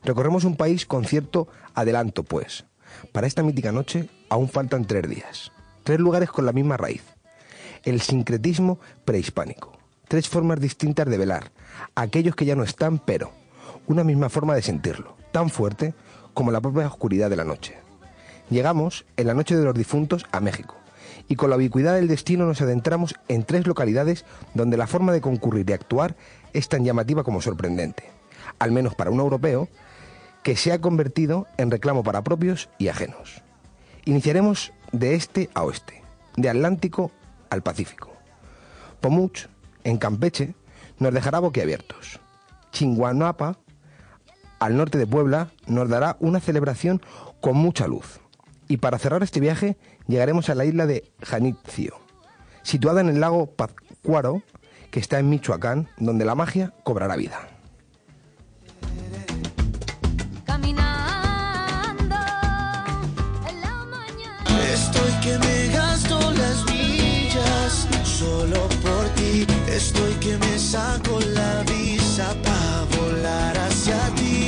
Recorremos 0.02 0.44
un 0.44 0.56
país 0.56 0.86
con 0.86 1.04
cierto 1.04 1.48
adelanto, 1.74 2.22
pues. 2.22 2.64
Para 3.12 3.26
esta 3.26 3.42
mítica 3.42 3.72
noche 3.72 4.08
aún 4.28 4.48
faltan 4.48 4.86
tres 4.86 5.08
días. 5.08 5.52
Tres 5.84 6.00
lugares 6.00 6.30
con 6.30 6.46
la 6.46 6.52
misma 6.52 6.76
raíz. 6.76 7.02
El 7.84 8.00
sincretismo 8.00 8.78
prehispánico. 9.04 9.72
Tres 10.08 10.28
formas 10.28 10.60
distintas 10.60 11.08
de 11.08 11.18
velar. 11.18 11.52
Aquellos 11.94 12.34
que 12.34 12.44
ya 12.44 12.56
no 12.56 12.64
están, 12.64 12.98
pero. 12.98 13.32
Una 13.86 14.04
misma 14.04 14.28
forma 14.28 14.54
de 14.54 14.62
sentirlo. 14.62 15.16
Tan 15.32 15.50
fuerte 15.50 15.94
como 16.34 16.50
la 16.50 16.60
propia 16.60 16.86
oscuridad 16.86 17.30
de 17.30 17.36
la 17.36 17.44
noche. 17.44 17.76
Llegamos, 18.50 19.04
en 19.16 19.26
la 19.26 19.34
noche 19.34 19.56
de 19.56 19.64
los 19.64 19.74
difuntos, 19.74 20.26
a 20.32 20.40
México. 20.40 20.76
Y 21.28 21.36
con 21.36 21.50
la 21.50 21.56
ubicuidad 21.56 21.94
del 21.94 22.08
destino 22.08 22.46
nos 22.46 22.60
adentramos 22.60 23.14
en 23.28 23.44
tres 23.44 23.66
localidades 23.66 24.24
donde 24.54 24.76
la 24.76 24.88
forma 24.88 25.12
de 25.12 25.20
concurrir 25.20 25.68
y 25.68 25.72
actuar 25.72 26.16
es 26.52 26.68
tan 26.68 26.84
llamativa 26.84 27.22
como 27.22 27.40
sorprendente. 27.40 28.04
Al 28.58 28.72
menos 28.72 28.94
para 28.94 29.10
un 29.10 29.20
europeo, 29.20 29.68
que 30.42 30.56
se 30.56 30.72
ha 30.72 30.80
convertido 30.80 31.46
en 31.56 31.70
reclamo 31.70 32.02
para 32.02 32.22
propios 32.22 32.68
y 32.78 32.88
ajenos. 32.88 33.42
Iniciaremos 34.04 34.72
de 34.92 35.14
este 35.14 35.50
a 35.54 35.62
oeste, 35.62 36.02
de 36.36 36.48
Atlántico 36.48 37.10
al 37.50 37.62
Pacífico. 37.62 38.10
Pomuch, 39.00 39.46
en 39.84 39.98
Campeche, 39.98 40.54
nos 40.98 41.12
dejará 41.12 41.38
boquiabiertos. 41.38 42.20
Chinguanapa, 42.72 43.58
al 44.58 44.76
norte 44.76 44.98
de 44.98 45.06
Puebla, 45.06 45.50
nos 45.66 45.88
dará 45.88 46.16
una 46.20 46.40
celebración 46.40 47.00
con 47.40 47.56
mucha 47.56 47.86
luz. 47.86 48.20
Y 48.68 48.76
para 48.76 48.98
cerrar 48.98 49.22
este 49.22 49.40
viaje, 49.40 49.76
llegaremos 50.06 50.48
a 50.48 50.54
la 50.54 50.64
isla 50.64 50.86
de 50.86 51.10
Janitzio, 51.22 51.98
situada 52.62 53.00
en 53.00 53.08
el 53.08 53.20
lago 53.20 53.46
Pátzcuaro, 53.46 54.42
que 54.90 55.00
está 55.00 55.18
en 55.18 55.28
Michoacán, 55.28 55.88
donde 55.98 56.24
la 56.24 56.34
magia 56.34 56.72
cobrará 56.84 57.16
vida. 57.16 57.48
Estoy 69.80 70.12
que 70.24 70.36
me 70.36 70.58
saco 70.58 71.18
la 71.34 71.62
visa 71.62 72.36
para 72.44 72.84
volar 72.96 73.56
hacia 73.58 73.98
ti. 74.14 74.46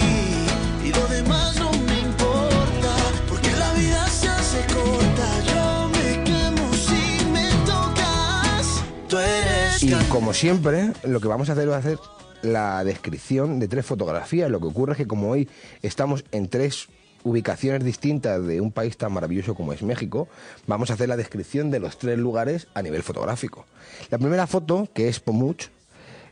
Y 0.84 0.92
lo 0.92 1.06
demás 1.08 1.58
no 1.58 1.70
me 1.72 2.00
importa, 2.00 2.94
porque 3.28 3.50
la 3.52 3.72
vida 3.72 4.06
se 4.08 4.28
hace 4.28 4.60
corta. 4.74 5.28
Yo 5.50 5.88
me 5.88 6.24
quemo 6.24 6.66
si 6.74 7.24
me 7.34 7.48
tocas. 7.64 8.84
Tú 9.08 9.16
eres 9.18 9.82
Y 9.82 9.94
como 10.10 10.34
siempre, 10.34 10.92
lo 11.04 11.18
que 11.18 11.28
vamos 11.28 11.48
a 11.48 11.52
hacer 11.52 11.70
va 11.70 11.78
a 11.78 11.82
ser 11.82 11.98
la 12.42 12.84
descripción 12.84 13.58
de 13.58 13.68
tres 13.68 13.86
fotografías. 13.86 14.50
Lo 14.50 14.60
que 14.60 14.66
ocurre 14.66 14.92
es 14.92 14.98
que 14.98 15.06
como 15.06 15.30
hoy 15.30 15.48
estamos 15.80 16.24
en 16.30 16.48
tres 16.48 16.88
ubicaciones 17.24 17.84
distintas 17.84 18.44
de 18.46 18.60
un 18.60 18.72
país 18.72 18.96
tan 18.96 19.12
maravilloso 19.12 19.54
como 19.54 19.72
es 19.72 19.82
México, 19.82 20.28
vamos 20.66 20.90
a 20.90 20.94
hacer 20.94 21.08
la 21.08 21.16
descripción 21.16 21.70
de 21.70 21.80
los 21.80 21.98
tres 21.98 22.18
lugares 22.18 22.68
a 22.74 22.82
nivel 22.82 23.02
fotográfico. 23.02 23.66
La 24.10 24.18
primera 24.18 24.46
foto, 24.46 24.88
que 24.94 25.08
es 25.08 25.20
Pomuch, 25.20 25.68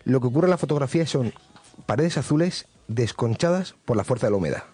lo 0.05 0.21
que 0.21 0.27
ocurre 0.27 0.47
en 0.47 0.51
la 0.51 0.59
fotografía 0.59 1.07
son 1.07 1.33
paredes 1.87 2.19
azules 2.19 2.67
desconchadas 2.89 3.75
por 3.85 3.97
la 3.97 4.05
fuerza 4.05 4.27
de 4.27 4.33
la 4.33 4.37
humedad. 4.37 4.65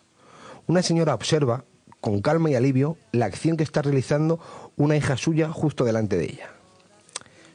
Una 0.66 0.82
señora 0.82 1.14
observa 1.14 1.64
con 2.00 2.20
calma 2.20 2.50
y 2.50 2.54
alivio 2.54 2.96
la 3.12 3.26
acción 3.26 3.56
que 3.56 3.64
está 3.64 3.82
realizando 3.82 4.40
una 4.76 4.96
hija 4.96 5.16
suya 5.16 5.50
justo 5.50 5.84
delante 5.84 6.16
de 6.16 6.24
ella. 6.24 6.50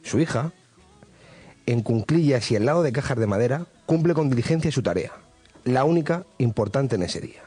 Su 0.02 0.20
hija, 0.20 0.52
en 1.66 1.82
cunclillas 1.82 2.50
y 2.50 2.56
al 2.56 2.66
lado 2.66 2.82
de 2.82 2.92
cajas 2.92 3.18
de 3.18 3.26
madera, 3.26 3.66
cumple 3.86 4.14
con 4.14 4.28
diligencia 4.28 4.72
su 4.72 4.82
tarea, 4.82 5.12
la 5.64 5.84
única 5.84 6.26
importante 6.38 6.96
en 6.96 7.02
ese 7.02 7.20
día. 7.20 7.42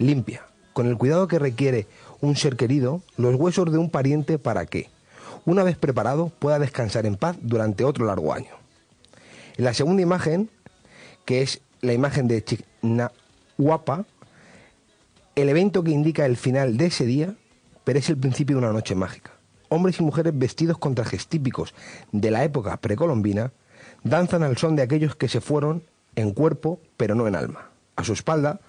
Limpia, 0.00 0.46
con 0.72 0.86
el 0.86 0.96
cuidado 0.96 1.28
que 1.28 1.38
requiere 1.38 1.86
un 2.22 2.34
ser 2.34 2.56
querido, 2.56 3.02
los 3.18 3.34
huesos 3.34 3.70
de 3.70 3.76
un 3.76 3.90
pariente 3.90 4.38
para 4.38 4.64
que, 4.64 4.88
una 5.44 5.62
vez 5.62 5.76
preparado, 5.76 6.32
pueda 6.38 6.58
descansar 6.58 7.04
en 7.04 7.16
paz 7.16 7.36
durante 7.42 7.84
otro 7.84 8.06
largo 8.06 8.32
año. 8.32 8.54
En 9.58 9.66
la 9.66 9.74
segunda 9.74 10.00
imagen, 10.00 10.48
que 11.26 11.42
es 11.42 11.60
la 11.82 11.92
imagen 11.92 12.28
de 12.28 12.42
Chignahuapa, 12.42 14.06
el 15.36 15.50
evento 15.50 15.84
que 15.84 15.90
indica 15.90 16.24
el 16.24 16.38
final 16.38 16.78
de 16.78 16.86
ese 16.86 17.04
día, 17.04 17.34
pero 17.84 17.98
es 17.98 18.08
el 18.08 18.16
principio 18.16 18.56
de 18.56 18.62
una 18.62 18.72
noche 18.72 18.94
mágica. 18.94 19.32
Hombres 19.68 20.00
y 20.00 20.02
mujeres 20.02 20.32
vestidos 20.34 20.78
con 20.78 20.94
trajes 20.94 21.26
típicos 21.26 21.74
de 22.10 22.30
la 22.30 22.42
época 22.42 22.78
precolombina 22.78 23.52
danzan 24.02 24.44
al 24.44 24.56
son 24.56 24.76
de 24.76 24.82
aquellos 24.82 25.14
que 25.14 25.28
se 25.28 25.42
fueron 25.42 25.82
en 26.16 26.32
cuerpo, 26.32 26.80
pero 26.96 27.14
no 27.14 27.28
en 27.28 27.34
alma. 27.34 27.68
A 27.96 28.04
su 28.04 28.14
espalda, 28.14 28.60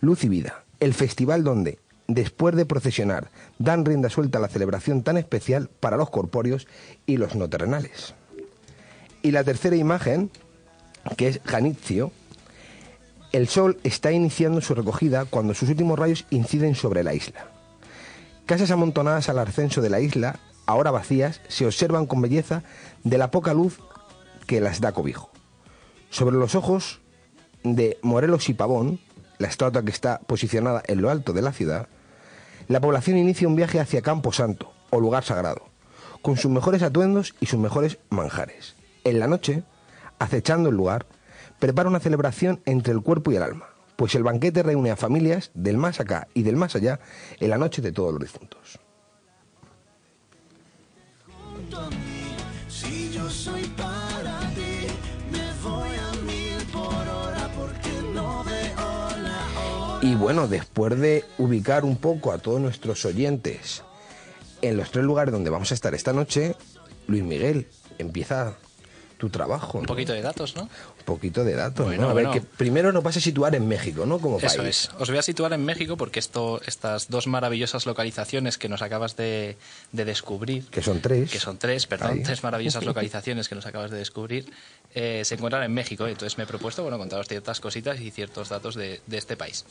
luz 0.00 0.24
y 0.24 0.28
vida. 0.28 0.64
El 0.80 0.94
festival 0.94 1.44
donde, 1.44 1.78
después 2.08 2.56
de 2.56 2.66
procesionar, 2.66 3.30
dan 3.58 3.84
rienda 3.84 4.08
suelta 4.08 4.38
a 4.38 4.40
la 4.40 4.48
celebración 4.48 5.02
tan 5.02 5.16
especial 5.16 5.70
para 5.80 5.96
los 5.96 6.10
corpóreos 6.10 6.66
y 7.06 7.16
los 7.16 7.34
no 7.34 7.48
terrenales. 7.48 8.14
Y 9.22 9.30
la 9.30 9.44
tercera 9.44 9.76
imagen, 9.76 10.30
que 11.16 11.28
es 11.28 11.40
Janitzio, 11.44 12.12
el 13.32 13.46
sol 13.46 13.78
está 13.84 14.10
iniciando 14.10 14.60
su 14.60 14.74
recogida 14.74 15.24
cuando 15.24 15.54
sus 15.54 15.68
últimos 15.68 15.98
rayos 15.98 16.26
inciden 16.30 16.74
sobre 16.74 17.04
la 17.04 17.14
isla. 17.14 17.46
Casas 18.46 18.72
amontonadas 18.72 19.28
al 19.28 19.38
ascenso 19.38 19.80
de 19.80 19.90
la 19.90 20.00
isla, 20.00 20.40
ahora 20.66 20.90
vacías, 20.90 21.40
se 21.46 21.66
observan 21.66 22.06
con 22.06 22.20
belleza 22.20 22.64
de 23.04 23.18
la 23.18 23.30
poca 23.30 23.54
luz 23.54 23.78
que 24.46 24.60
las 24.60 24.80
da 24.80 24.90
cobijo. 24.90 25.30
Sobre 26.08 26.36
los 26.36 26.56
ojos 26.56 27.00
de 27.62 27.98
Morelos 28.02 28.48
y 28.48 28.54
Pavón, 28.54 28.98
la 29.40 29.48
estatua 29.48 29.82
que 29.82 29.90
está 29.90 30.20
posicionada 30.20 30.82
en 30.86 31.00
lo 31.00 31.10
alto 31.10 31.32
de 31.32 31.40
la 31.40 31.52
ciudad, 31.52 31.88
la 32.68 32.80
población 32.80 33.16
inicia 33.16 33.48
un 33.48 33.56
viaje 33.56 33.80
hacia 33.80 34.02
Campo 34.02 34.32
Santo, 34.32 34.70
o 34.90 35.00
lugar 35.00 35.24
sagrado, 35.24 35.62
con 36.20 36.36
sus 36.36 36.50
mejores 36.50 36.82
atuendos 36.82 37.34
y 37.40 37.46
sus 37.46 37.58
mejores 37.58 37.98
manjares. 38.10 38.76
En 39.02 39.18
la 39.18 39.26
noche, 39.26 39.62
acechando 40.18 40.68
el 40.68 40.76
lugar, 40.76 41.06
prepara 41.58 41.88
una 41.88 42.00
celebración 42.00 42.60
entre 42.66 42.92
el 42.92 43.00
cuerpo 43.00 43.32
y 43.32 43.36
el 43.36 43.42
alma, 43.42 43.70
pues 43.96 44.14
el 44.14 44.24
banquete 44.24 44.62
reúne 44.62 44.90
a 44.90 44.96
familias 44.96 45.50
del 45.54 45.78
más 45.78 46.00
acá 46.00 46.28
y 46.34 46.42
del 46.42 46.56
más 46.56 46.76
allá 46.76 47.00
en 47.40 47.48
la 47.48 47.58
noche 47.58 47.80
de 47.80 47.92
todos 47.92 48.12
los 48.12 48.20
difuntos. 48.20 48.78
Y 60.02 60.14
bueno, 60.14 60.48
después 60.48 60.98
de 60.98 61.24
ubicar 61.36 61.84
un 61.84 61.96
poco 61.96 62.32
a 62.32 62.38
todos 62.38 62.58
nuestros 62.58 63.04
oyentes 63.04 63.82
en 64.62 64.78
los 64.78 64.90
tres 64.90 65.04
lugares 65.04 65.32
donde 65.32 65.50
vamos 65.50 65.70
a 65.72 65.74
estar 65.74 65.94
esta 65.94 66.14
noche, 66.14 66.56
Luis 67.06 67.22
Miguel, 67.22 67.66
empieza 67.98 68.54
tu 69.20 69.28
trabajo. 69.30 69.78
Un 69.78 69.86
poquito 69.86 70.12
de 70.12 70.22
datos, 70.22 70.56
¿no? 70.56 70.62
Un 70.62 71.04
poquito 71.04 71.44
de 71.44 71.54
datos, 71.54 71.86
Bueno, 71.86 72.02
¿no? 72.04 72.08
A 72.10 72.14
ver, 72.14 72.30
que 72.30 72.40
primero 72.40 72.90
nos 72.90 73.02
vas 73.04 73.16
a 73.16 73.20
situar 73.20 73.54
en 73.54 73.68
México, 73.68 74.06
¿no? 74.06 74.18
Como 74.18 74.38
Eso 74.38 74.56
país. 74.62 74.88
es. 74.88 74.90
Os 74.98 75.08
voy 75.10 75.18
a 75.18 75.22
situar 75.22 75.52
en 75.52 75.64
México 75.64 75.96
porque 75.96 76.18
esto, 76.18 76.60
estas 76.66 77.08
dos 77.10 77.26
maravillosas 77.26 77.86
localizaciones 77.86 78.58
que 78.58 78.68
nos 78.68 78.82
acabas 78.82 79.16
de, 79.16 79.56
de 79.92 80.04
descubrir, 80.04 80.64
Que 80.70 80.82
son 80.82 81.00
tres. 81.00 81.30
que 81.30 81.38
son 81.38 81.58
tres, 81.58 81.86
perdón, 81.86 82.12
Ahí. 82.18 82.22
tres 82.22 82.42
maravillosas 82.42 82.84
localizaciones 82.90 83.48
que 83.48 83.54
nos 83.54 83.66
acabas 83.66 83.90
de 83.90 83.98
descubrir, 83.98 84.50
eh, 84.94 85.22
se 85.24 85.34
encuentran 85.34 85.62
en 85.62 85.72
México. 85.74 86.06
Entonces 86.08 86.38
me 86.38 86.44
he 86.44 86.46
propuesto, 86.46 86.82
bueno, 86.82 86.98
contaros 86.98 87.28
ciertas 87.28 87.60
cositas 87.60 88.00
y 88.00 88.10
ciertos 88.10 88.48
datos 88.48 88.74
de, 88.74 89.00
de 89.06 89.18
este 89.18 89.36
país. 89.36 89.64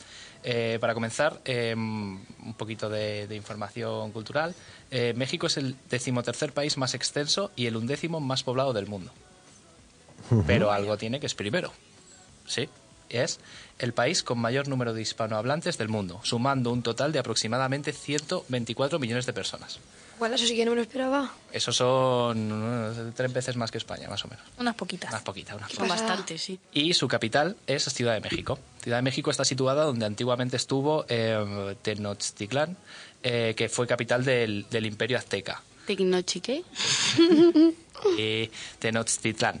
Eh, 0.44 0.78
para 0.80 0.94
comenzar, 0.94 1.40
eh, 1.44 1.74
un 1.76 2.54
poquito 2.56 2.88
de, 2.88 3.26
de 3.26 3.34
información 3.36 4.12
cultural. 4.12 4.54
Eh, 4.92 5.12
México 5.16 5.46
es 5.46 5.56
el 5.56 5.76
decimotercer 5.90 6.52
país 6.52 6.76
más 6.76 6.94
extenso 6.94 7.50
y 7.56 7.66
el 7.66 7.76
undécimo 7.76 8.20
más 8.20 8.42
poblado 8.42 8.72
del 8.72 8.86
mundo. 8.86 9.10
Pero 10.46 10.70
algo 10.72 10.96
tiene 10.96 11.20
que 11.20 11.26
es 11.26 11.34
primero. 11.34 11.72
Sí, 12.46 12.68
es 13.08 13.40
el 13.78 13.92
país 13.92 14.22
con 14.22 14.38
mayor 14.38 14.68
número 14.68 14.92
de 14.92 15.02
hispanohablantes 15.02 15.78
del 15.78 15.88
mundo, 15.88 16.20
sumando 16.22 16.70
un 16.70 16.82
total 16.82 17.12
de 17.12 17.18
aproximadamente 17.18 17.92
124 17.92 18.98
millones 18.98 19.26
de 19.26 19.32
personas. 19.32 19.78
Bueno, 20.18 20.34
eso 20.34 20.46
sí 20.46 20.54
que 20.54 20.66
no 20.66 20.72
me 20.72 20.76
lo 20.76 20.82
esperaba. 20.82 21.32
Eso 21.50 21.72
son 21.72 22.52
uh, 22.52 23.12
tres 23.16 23.32
veces 23.32 23.56
más 23.56 23.70
que 23.70 23.78
España, 23.78 24.06
más 24.06 24.22
o 24.22 24.28
menos. 24.28 24.44
Unas 24.58 24.74
poquitas. 24.74 25.08
Unas 25.10 25.22
poquitas, 25.22 25.56
unas 25.56 25.72
Son 25.72 25.86
poquitas. 25.86 26.00
bastantes, 26.08 26.42
sí. 26.42 26.60
Y 26.74 26.92
su 26.92 27.08
capital 27.08 27.56
es 27.66 27.84
Ciudad 27.84 28.12
de 28.12 28.20
México. 28.20 28.58
Ciudad 28.82 28.98
de 28.98 29.02
México 29.02 29.30
está 29.30 29.46
situada 29.46 29.84
donde 29.84 30.04
antiguamente 30.04 30.58
estuvo 30.58 31.06
eh, 31.08 31.74
Tenochtitlán, 31.80 32.76
eh, 33.22 33.54
que 33.56 33.70
fue 33.70 33.86
capital 33.86 34.22
del, 34.22 34.66
del 34.68 34.84
Imperio 34.84 35.16
Azteca. 35.16 35.62
Tecnochique. 35.86 36.64
eh, 38.18 38.50
Tenochtitlán. 38.78 39.60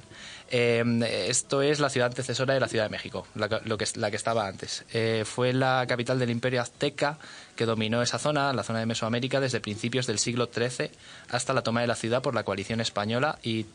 Eh, 0.52 1.26
esto 1.28 1.62
es 1.62 1.78
la 1.78 1.90
ciudad 1.90 2.08
antecesora 2.08 2.54
de 2.54 2.60
la 2.60 2.66
Ciudad 2.68 2.84
de 2.84 2.90
México, 2.90 3.26
la, 3.36 3.48
que- 3.48 3.60
lo 3.68 3.78
que, 3.78 3.86
la 3.94 4.10
que 4.10 4.16
estaba 4.16 4.46
antes. 4.48 4.84
Eh, 4.92 5.22
fue 5.24 5.52
la 5.52 5.84
capital 5.88 6.18
del 6.18 6.30
imperio 6.30 6.60
azteca 6.60 7.18
que 7.54 7.66
dominó 7.66 8.02
esa 8.02 8.18
zona, 8.18 8.52
la 8.52 8.64
zona 8.64 8.80
de 8.80 8.86
Mesoamérica, 8.86 9.38
desde 9.40 9.60
principios 9.60 10.06
del 10.08 10.18
siglo 10.18 10.48
XIII 10.52 10.90
hasta 11.30 11.52
la 11.52 11.62
toma 11.62 11.82
de 11.82 11.86
la 11.86 11.94
ciudad 11.94 12.20
por 12.22 12.34
la 12.34 12.42
coalición 12.42 12.80
española 12.80 13.38
y 13.42 13.66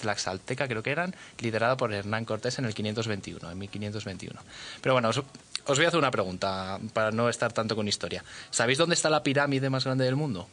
Tlaxalteca, 0.00 0.66
creo 0.66 0.82
que 0.82 0.90
eran, 0.90 1.14
liderada 1.38 1.76
por 1.76 1.92
Hernán 1.92 2.24
Cortés 2.24 2.58
en 2.58 2.64
el 2.64 2.74
521, 2.74 3.50
en 3.52 3.58
1521. 3.58 4.40
Pero 4.80 4.94
bueno, 4.94 5.10
os, 5.10 5.18
os 5.18 5.78
voy 5.78 5.84
a 5.84 5.88
hacer 5.88 5.98
una 5.98 6.10
pregunta 6.10 6.80
para 6.92 7.12
no 7.12 7.28
estar 7.28 7.52
tanto 7.52 7.76
con 7.76 7.86
historia. 7.86 8.24
¿Sabéis 8.50 8.78
dónde 8.78 8.94
está 8.96 9.08
la 9.10 9.22
pirámide 9.22 9.70
más 9.70 9.84
grande 9.84 10.04
del 10.04 10.16
mundo? 10.16 10.48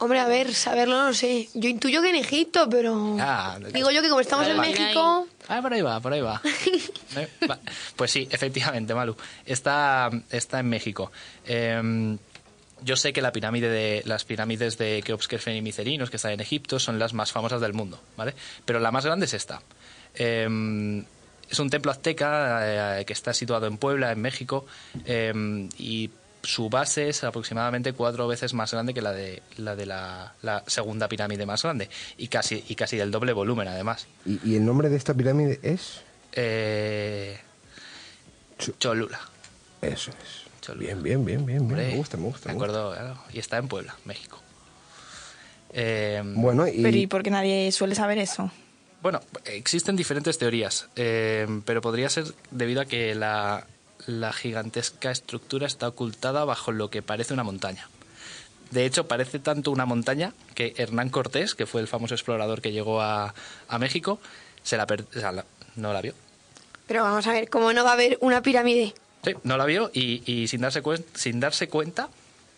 Hombre, 0.00 0.18
a 0.18 0.26
ver, 0.26 0.54
saberlo 0.54 0.96
no 0.96 1.08
lo 1.08 1.14
sé. 1.14 1.48
Yo 1.54 1.68
intuyo 1.68 2.00
que 2.00 2.08
en 2.08 2.16
Egipto, 2.16 2.68
pero... 2.70 3.16
Ah, 3.20 3.58
Digo 3.72 3.90
yo 3.90 4.00
que 4.00 4.08
como 4.08 4.20
estamos 4.20 4.46
en. 4.48 4.58
México... 4.58 5.28
Ah, 5.46 5.60
por 5.60 5.72
ahí 5.72 5.82
va, 5.82 6.00
por 6.00 6.12
ahí 6.12 6.20
va. 6.20 6.40
Va. 7.50 7.58
Pues 7.96 8.10
sí, 8.10 8.28
efectivamente, 8.30 8.94
Malu. 8.94 9.16
Está, 9.44 10.08
está 10.30 10.60
en 10.60 10.68
México. 10.68 11.10
Eh, 11.44 12.16
yo 12.82 12.96
sé 12.96 13.12
que 13.12 13.20
la 13.20 13.32
pirámide 13.32 13.68
de, 13.68 14.02
las 14.06 14.24
pirámides 14.24 14.78
de 14.78 15.02
Keops, 15.04 15.28
Kerfen 15.28 15.56
y 15.56 15.62
Micerinos, 15.62 16.08
que 16.08 16.16
están 16.16 16.32
en 16.32 16.40
Egipto, 16.40 16.78
son 16.78 16.98
las 16.98 17.12
más 17.12 17.32
famosas 17.32 17.60
del 17.60 17.74
mundo, 17.74 18.00
¿vale? 18.16 18.34
Pero 18.64 18.80
la 18.80 18.90
más 18.90 19.04
grande 19.04 19.26
es 19.26 19.34
esta. 19.34 19.60
Eh, 20.14 21.04
es 21.50 21.58
un 21.58 21.68
templo 21.68 21.90
azteca 21.90 23.00
eh, 23.00 23.04
que 23.04 23.12
está 23.12 23.34
situado 23.34 23.66
en 23.66 23.76
Puebla, 23.76 24.12
en 24.12 24.20
México, 24.20 24.66
eh, 25.04 25.68
y 25.78 26.08
su 26.42 26.70
base 26.70 27.08
es 27.08 27.24
aproximadamente 27.24 27.92
cuatro 27.92 28.26
veces 28.26 28.54
más 28.54 28.72
grande 28.72 28.94
que 28.94 29.02
la 29.02 29.12
de 29.12 29.42
la, 29.56 29.76
de 29.76 29.86
la, 29.86 30.34
la 30.42 30.62
segunda 30.66 31.08
pirámide 31.08 31.46
más 31.46 31.62
grande 31.62 31.90
y 32.16 32.28
casi, 32.28 32.64
y 32.68 32.74
casi 32.74 32.96
del 32.96 33.10
doble 33.10 33.32
volumen, 33.32 33.68
además. 33.68 34.06
¿Y, 34.24 34.40
y 34.48 34.56
el 34.56 34.64
nombre 34.64 34.88
de 34.88 34.96
esta 34.96 35.14
pirámide 35.14 35.60
es? 35.62 36.02
Eh, 36.32 37.38
Cholula. 38.78 39.20
Eso 39.82 40.10
es. 40.10 40.50
Bien, 40.76 41.02
bien, 41.02 41.24
bien, 41.24 41.44
bien, 41.44 41.66
bien. 41.66 41.88
Me 41.88 41.96
gusta, 41.96 42.16
me 42.16 42.24
gusta. 42.24 42.48
De 42.48 42.54
me 42.54 42.58
acuerdo, 42.58 42.92
claro. 42.92 43.18
Y 43.32 43.38
está 43.38 43.56
en 43.56 43.66
Puebla, 43.66 43.96
México. 44.04 44.40
Eh, 45.72 46.22
Bueno, 46.24 46.66
y... 46.68 46.82
Pero 46.82 46.96
¿y 46.96 47.06
por 47.06 47.22
qué 47.22 47.30
nadie 47.30 47.72
suele 47.72 47.94
saber 47.94 48.18
eso? 48.18 48.52
Bueno, 49.02 49.20
existen 49.46 49.96
diferentes 49.96 50.36
teorías, 50.38 50.88
eh, 50.94 51.46
pero 51.64 51.80
podría 51.80 52.08
ser 52.10 52.24
debido 52.50 52.82
a 52.82 52.84
que 52.84 53.14
la, 53.14 53.66
la 54.10 54.32
gigantesca 54.32 55.10
estructura 55.10 55.66
está 55.66 55.88
ocultada 55.88 56.44
bajo 56.44 56.72
lo 56.72 56.90
que 56.90 57.02
parece 57.02 57.32
una 57.34 57.44
montaña. 57.44 57.88
De 58.70 58.84
hecho, 58.84 59.08
parece 59.08 59.38
tanto 59.38 59.70
una 59.70 59.86
montaña 59.86 60.32
que 60.54 60.74
Hernán 60.76 61.08
Cortés, 61.10 61.54
que 61.54 61.66
fue 61.66 61.80
el 61.80 61.88
famoso 61.88 62.14
explorador 62.14 62.60
que 62.60 62.72
llegó 62.72 63.00
a, 63.00 63.34
a 63.68 63.78
México, 63.78 64.20
se 64.62 64.76
la, 64.76 64.86
per- 64.86 65.06
o 65.16 65.18
sea, 65.18 65.32
la- 65.32 65.44
no 65.76 65.92
la 65.92 66.00
vio. 66.00 66.14
Pero 66.86 67.02
vamos 67.02 67.26
a 67.26 67.32
ver, 67.32 67.48
¿cómo 67.48 67.72
no 67.72 67.82
va 67.84 67.90
a 67.90 67.94
haber 67.94 68.18
una 68.20 68.42
pirámide? 68.42 68.94
Sí, 69.24 69.34
no 69.44 69.56
la 69.56 69.64
vio 69.64 69.90
y, 69.92 70.22
y 70.30 70.48
sin, 70.48 70.60
darse 70.60 70.82
sin 71.14 71.40
darse 71.40 71.68
cuenta, 71.68 72.08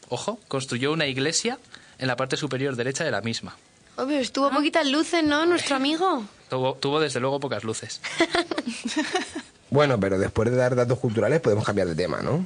ojo, 0.09 0.39
construyó 0.49 0.93
una 0.93 1.07
iglesia 1.07 1.59
en 1.99 2.07
la 2.09 2.17
parte 2.17 2.37
superior 2.37 2.77
derecha 2.77 3.05
de 3.05 3.11
la 3.11 3.21
misma. 3.21 3.57
Oh, 3.97 4.07
pero 4.07 4.21
estuvo 4.21 4.51
poquitas 4.51 4.87
luces, 4.87 5.23
¿no? 5.25 5.45
Nuestro 5.47 5.77
amigo. 5.77 6.25
Tuvo, 6.49 6.75
tuvo 6.75 7.01
desde 7.01 7.21
luego 7.21 7.41
pocas 7.41 7.63
luces. 7.65 8.01
Bueno, 9.73 9.99
pero 9.99 10.19
después 10.19 10.51
de 10.51 10.57
dar 10.57 10.77
datos 10.77 10.99
culturales 10.99 11.41
podemos 11.41 11.65
cambiar 11.65 11.89
de 11.89 11.95
tema, 11.95 12.21
¿no? 12.21 12.45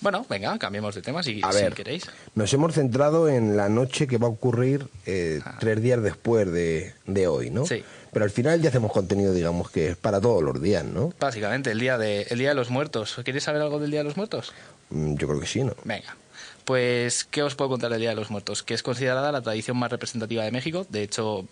Bueno, 0.00 0.24
venga, 0.30 0.56
cambiemos 0.60 0.94
de 0.94 1.02
tema 1.02 1.24
si, 1.24 1.40
A 1.42 1.50
si 1.50 1.62
ver. 1.62 1.74
queréis. 1.74 2.04
Nos 2.36 2.52
hemos 2.52 2.72
centrado 2.72 3.28
en 3.28 3.56
la 3.56 3.68
noche 3.68 4.06
que 4.06 4.16
va 4.16 4.28
a 4.28 4.30
ocurrir 4.30 4.86
eh, 5.04 5.40
tres 5.58 5.82
días 5.82 6.00
después 6.00 6.50
de, 6.52 6.94
de 7.06 7.26
hoy, 7.26 7.50
¿no? 7.50 7.62
Ah. 7.62 7.66
Sí. 7.68 7.82
Pero 8.12 8.24
al 8.24 8.30
final 8.30 8.62
ya 8.62 8.68
hacemos 8.68 8.92
contenido, 8.92 9.34
digamos, 9.34 9.70
que 9.70 9.88
es 9.88 9.96
para 9.96 10.20
todos 10.20 10.40
los 10.42 10.62
días, 10.62 10.84
¿no? 10.84 11.12
Básicamente, 11.18 11.72
el 11.72 11.80
día, 11.80 11.98
de, 11.98 12.22
el 12.30 12.38
día 12.38 12.50
de 12.50 12.54
los 12.54 12.70
muertos. 12.70 13.16
¿Queréis 13.24 13.42
saber 13.44 13.60
algo 13.60 13.80
del 13.80 13.90
Día 13.90 14.00
de 14.00 14.04
los 14.04 14.16
Muertos? 14.16 14.52
Mm, 14.90 15.16
Yo 15.16 15.26
creo 15.26 15.40
que 15.40 15.46
sí, 15.48 15.64
¿no? 15.64 15.74
Venga. 15.84 16.16
Pues, 16.64 17.24
¿qué 17.24 17.42
os 17.42 17.54
puedo 17.56 17.70
contar 17.70 17.90
del 17.90 18.00
Día 18.00 18.10
de 18.10 18.16
los 18.16 18.30
Muertos? 18.30 18.62
Que 18.62 18.74
es 18.74 18.82
considerada 18.84 19.32
la 19.32 19.42
tradición 19.42 19.76
más 19.76 19.90
representativa 19.90 20.44
de 20.44 20.52
México. 20.52 20.86
De 20.88 21.02
hecho, 21.02 21.46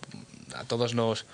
a 0.54 0.62
todos 0.64 0.95
nos, 0.95 1.26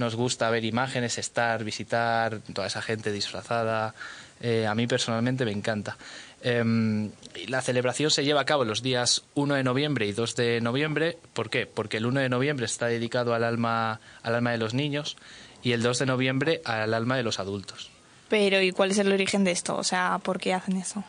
nos 0.00 0.16
gusta 0.16 0.50
ver 0.50 0.64
imágenes, 0.64 1.18
estar, 1.18 1.62
visitar, 1.62 2.40
toda 2.52 2.66
esa 2.66 2.82
gente 2.82 3.12
disfrazada. 3.12 3.94
Eh, 4.40 4.66
a 4.66 4.74
mí 4.74 4.88
personalmente 4.88 5.44
me 5.44 5.52
encanta. 5.52 5.96
Em, 6.42 7.10
la 7.46 7.60
celebración 7.60 8.10
se 8.10 8.24
lleva 8.24 8.40
a 8.40 8.46
cabo 8.46 8.64
los 8.64 8.82
días 8.82 9.22
1 9.34 9.54
de 9.54 9.62
noviembre 9.62 10.06
y 10.06 10.12
2 10.12 10.34
de 10.34 10.60
noviembre. 10.60 11.18
¿Por 11.34 11.50
qué? 11.50 11.66
Porque 11.66 11.98
el 11.98 12.06
1 12.06 12.20
de 12.20 12.28
noviembre 12.28 12.66
está 12.66 12.86
dedicado 12.86 13.34
al 13.34 13.44
alma, 13.44 14.00
al 14.22 14.34
alma 14.34 14.50
de 14.50 14.58
los 14.58 14.74
niños 14.74 15.16
y 15.62 15.72
el 15.72 15.82
2 15.82 15.98
de 16.00 16.06
noviembre 16.06 16.62
al 16.64 16.94
alma 16.94 17.16
de 17.16 17.22
los 17.22 17.38
adultos. 17.38 17.90
Pero 18.28 18.62
¿y 18.62 18.72
cuál 18.72 18.92
es 18.92 18.98
el 18.98 19.12
origen 19.12 19.44
de 19.44 19.50
esto? 19.50 19.76
O 19.76 19.84
sea, 19.84 20.18
¿por 20.22 20.40
qué 20.40 20.54
hacen 20.54 20.76
eso? 20.76 21.04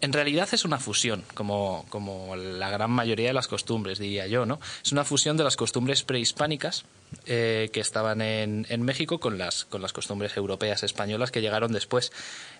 En 0.00 0.12
realidad 0.14 0.48
es 0.52 0.64
una 0.64 0.78
fusión, 0.78 1.24
como, 1.34 1.84
como 1.90 2.36
la 2.36 2.70
gran 2.70 2.90
mayoría 2.90 3.26
de 3.28 3.34
las 3.34 3.48
costumbres, 3.48 3.98
diría 3.98 4.26
yo, 4.26 4.46
¿no? 4.46 4.58
Es 4.82 4.92
una 4.92 5.04
fusión 5.04 5.36
de 5.36 5.44
las 5.44 5.56
costumbres 5.56 6.02
prehispánicas 6.04 6.84
eh, 7.26 7.68
que 7.72 7.80
estaban 7.80 8.22
en, 8.22 8.66
en 8.70 8.82
México 8.82 9.20
con 9.20 9.36
las, 9.36 9.66
con 9.66 9.82
las 9.82 9.92
costumbres 9.92 10.36
europeas 10.38 10.82
españolas 10.84 11.30
que 11.30 11.42
llegaron 11.42 11.72
después. 11.72 12.12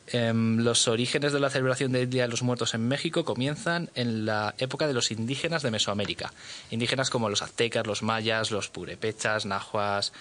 Em, 0.09 0.59
los 0.59 0.87
orígenes 0.87 1.33
de 1.33 1.41
la 1.41 1.49
celebración 1.49 1.93
del 1.93 2.11
Día 2.11 2.23
de 2.23 2.29
los 2.29 2.43
Muertos 2.43 2.75
en 2.75 2.87
México 2.87 3.25
comienzan 3.25 3.89
en 3.95 4.27
la 4.27 4.55
época 4.59 4.87
de 4.87 4.93
los 4.93 5.11
indígenas 5.11 5.63
de 5.63 5.71
Mesoamérica. 5.71 6.33
Indígenas 6.71 7.09
como 7.09 7.31
los 7.31 7.41
aztecas, 7.41 7.87
los 7.87 8.03
mayas, 8.03 8.51
los 8.51 8.69
purépechas, 8.69 9.47
nahuas, 9.47 10.13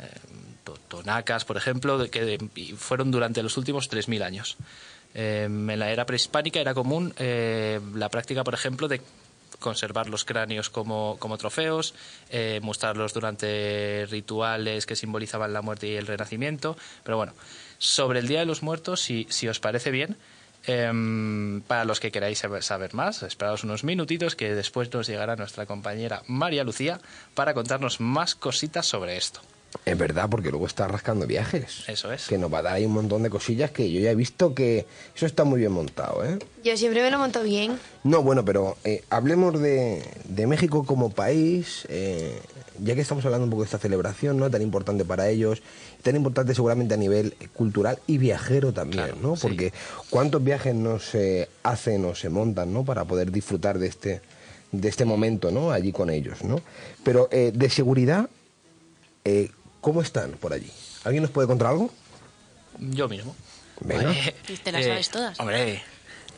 eh, 0.00 0.08
to- 0.62 0.78
tonacas, 0.88 1.44
por 1.44 1.56
ejemplo, 1.56 2.08
que 2.10 2.38
fueron 2.76 3.10
durante 3.10 3.42
los 3.42 3.56
últimos 3.56 3.88
3.000 3.90 4.22
años. 4.22 4.56
Eh, 5.14 5.44
en 5.44 5.78
la 5.78 5.90
era 5.90 6.06
prehispánica 6.06 6.60
era 6.60 6.74
común 6.74 7.14
eh, 7.18 7.80
la 7.94 8.08
práctica, 8.08 8.42
por 8.44 8.54
ejemplo, 8.54 8.88
de 8.88 9.00
conservar 9.60 10.08
los 10.08 10.24
cráneos 10.24 10.68
como, 10.68 11.16
como 11.18 11.38
trofeos, 11.38 11.94
eh, 12.30 12.60
mostrarlos 12.62 13.14
durante 13.14 14.06
rituales 14.10 14.84
que 14.86 14.96
simbolizaban 14.96 15.52
la 15.52 15.62
muerte 15.62 15.86
y 15.88 15.96
el 15.96 16.06
renacimiento. 16.06 16.76
Pero 17.02 17.16
bueno, 17.16 17.32
sobre 17.78 18.18
el 18.18 18.28
Día 18.28 18.40
de 18.40 18.46
los 18.46 18.62
Muertos, 18.62 19.00
si, 19.00 19.26
si 19.30 19.48
os 19.48 19.60
parece 19.60 19.90
bien, 19.90 20.16
em, 20.66 21.62
para 21.62 21.84
los 21.84 22.00
que 22.00 22.10
queráis 22.10 22.42
saber 22.60 22.94
más, 22.94 23.22
esperaos 23.22 23.64
unos 23.64 23.84
minutitos 23.84 24.34
que 24.34 24.54
después 24.54 24.92
nos 24.92 25.06
llegará 25.06 25.36
nuestra 25.36 25.66
compañera 25.66 26.22
María 26.26 26.64
Lucía 26.64 27.00
para 27.34 27.54
contarnos 27.54 28.00
más 28.00 28.34
cositas 28.34 28.86
sobre 28.86 29.16
esto. 29.16 29.40
Es 29.84 29.98
verdad, 29.98 30.28
porque 30.30 30.50
luego 30.50 30.66
está 30.66 30.88
rascando 30.88 31.26
viajes. 31.26 31.84
Eso 31.88 32.12
es. 32.12 32.26
Que 32.26 32.38
nos 32.38 32.52
va 32.52 32.58
a 32.58 32.62
dar 32.62 32.74
ahí 32.74 32.86
un 32.86 32.92
montón 32.92 33.22
de 33.22 33.30
cosillas 33.30 33.70
que 33.70 33.90
yo 33.90 34.00
ya 34.00 34.10
he 34.10 34.14
visto 34.14 34.54
que 34.54 34.86
eso 35.14 35.26
está 35.26 35.44
muy 35.44 35.60
bien 35.60 35.72
montado, 35.72 36.24
¿eh? 36.24 36.38
Yo 36.62 36.76
siempre 36.76 37.02
me 37.02 37.10
lo 37.10 37.18
monto 37.18 37.42
bien. 37.42 37.78
No, 38.02 38.22
bueno, 38.22 38.44
pero 38.44 38.76
eh, 38.84 39.02
hablemos 39.10 39.60
de, 39.60 40.02
de 40.24 40.46
México 40.46 40.84
como 40.86 41.10
país, 41.10 41.86
eh, 41.90 42.38
ya 42.78 42.94
que 42.94 43.02
estamos 43.02 43.24
hablando 43.24 43.44
un 43.44 43.50
poco 43.50 43.62
de 43.62 43.66
esta 43.66 43.78
celebración, 43.78 44.38
¿no? 44.38 44.50
Tan 44.50 44.62
importante 44.62 45.04
para 45.04 45.28
ellos, 45.28 45.62
tan 46.02 46.16
importante 46.16 46.54
seguramente 46.54 46.94
a 46.94 46.96
nivel 46.96 47.34
cultural 47.54 47.98
y 48.06 48.18
viajero 48.18 48.72
también, 48.72 49.12
¿no? 49.22 49.34
Porque 49.34 49.72
cuántos 50.10 50.42
viajes 50.42 50.74
no 50.74 50.98
se 50.98 51.48
hacen 51.62 52.04
o 52.04 52.14
se 52.14 52.28
montan, 52.28 52.72
¿no? 52.72 52.84
Para 52.84 53.04
poder 53.04 53.30
disfrutar 53.30 53.78
de 53.78 53.88
este, 53.88 54.20
de 54.72 54.88
este 54.88 55.04
momento, 55.04 55.50
¿no? 55.50 55.70
Allí 55.72 55.92
con 55.92 56.10
ellos, 56.10 56.42
¿no? 56.42 56.60
Pero 57.04 57.28
eh, 57.30 57.52
de 57.54 57.70
seguridad, 57.70 58.28
eh, 59.24 59.50
¿cómo 59.84 60.00
están 60.00 60.32
por 60.32 60.54
allí? 60.54 60.70
¿Alguien 61.04 61.22
nos 61.22 61.30
puede 61.30 61.46
contar 61.46 61.68
algo? 61.68 61.90
Yo 62.80 63.06
mismo. 63.06 63.36
Venga. 63.80 64.04
Vale. 64.04 64.34
Y 64.48 64.56
te 64.56 64.72
las 64.72 64.82
sabes 64.82 65.10
todas. 65.10 65.38
Hombre, 65.38 65.82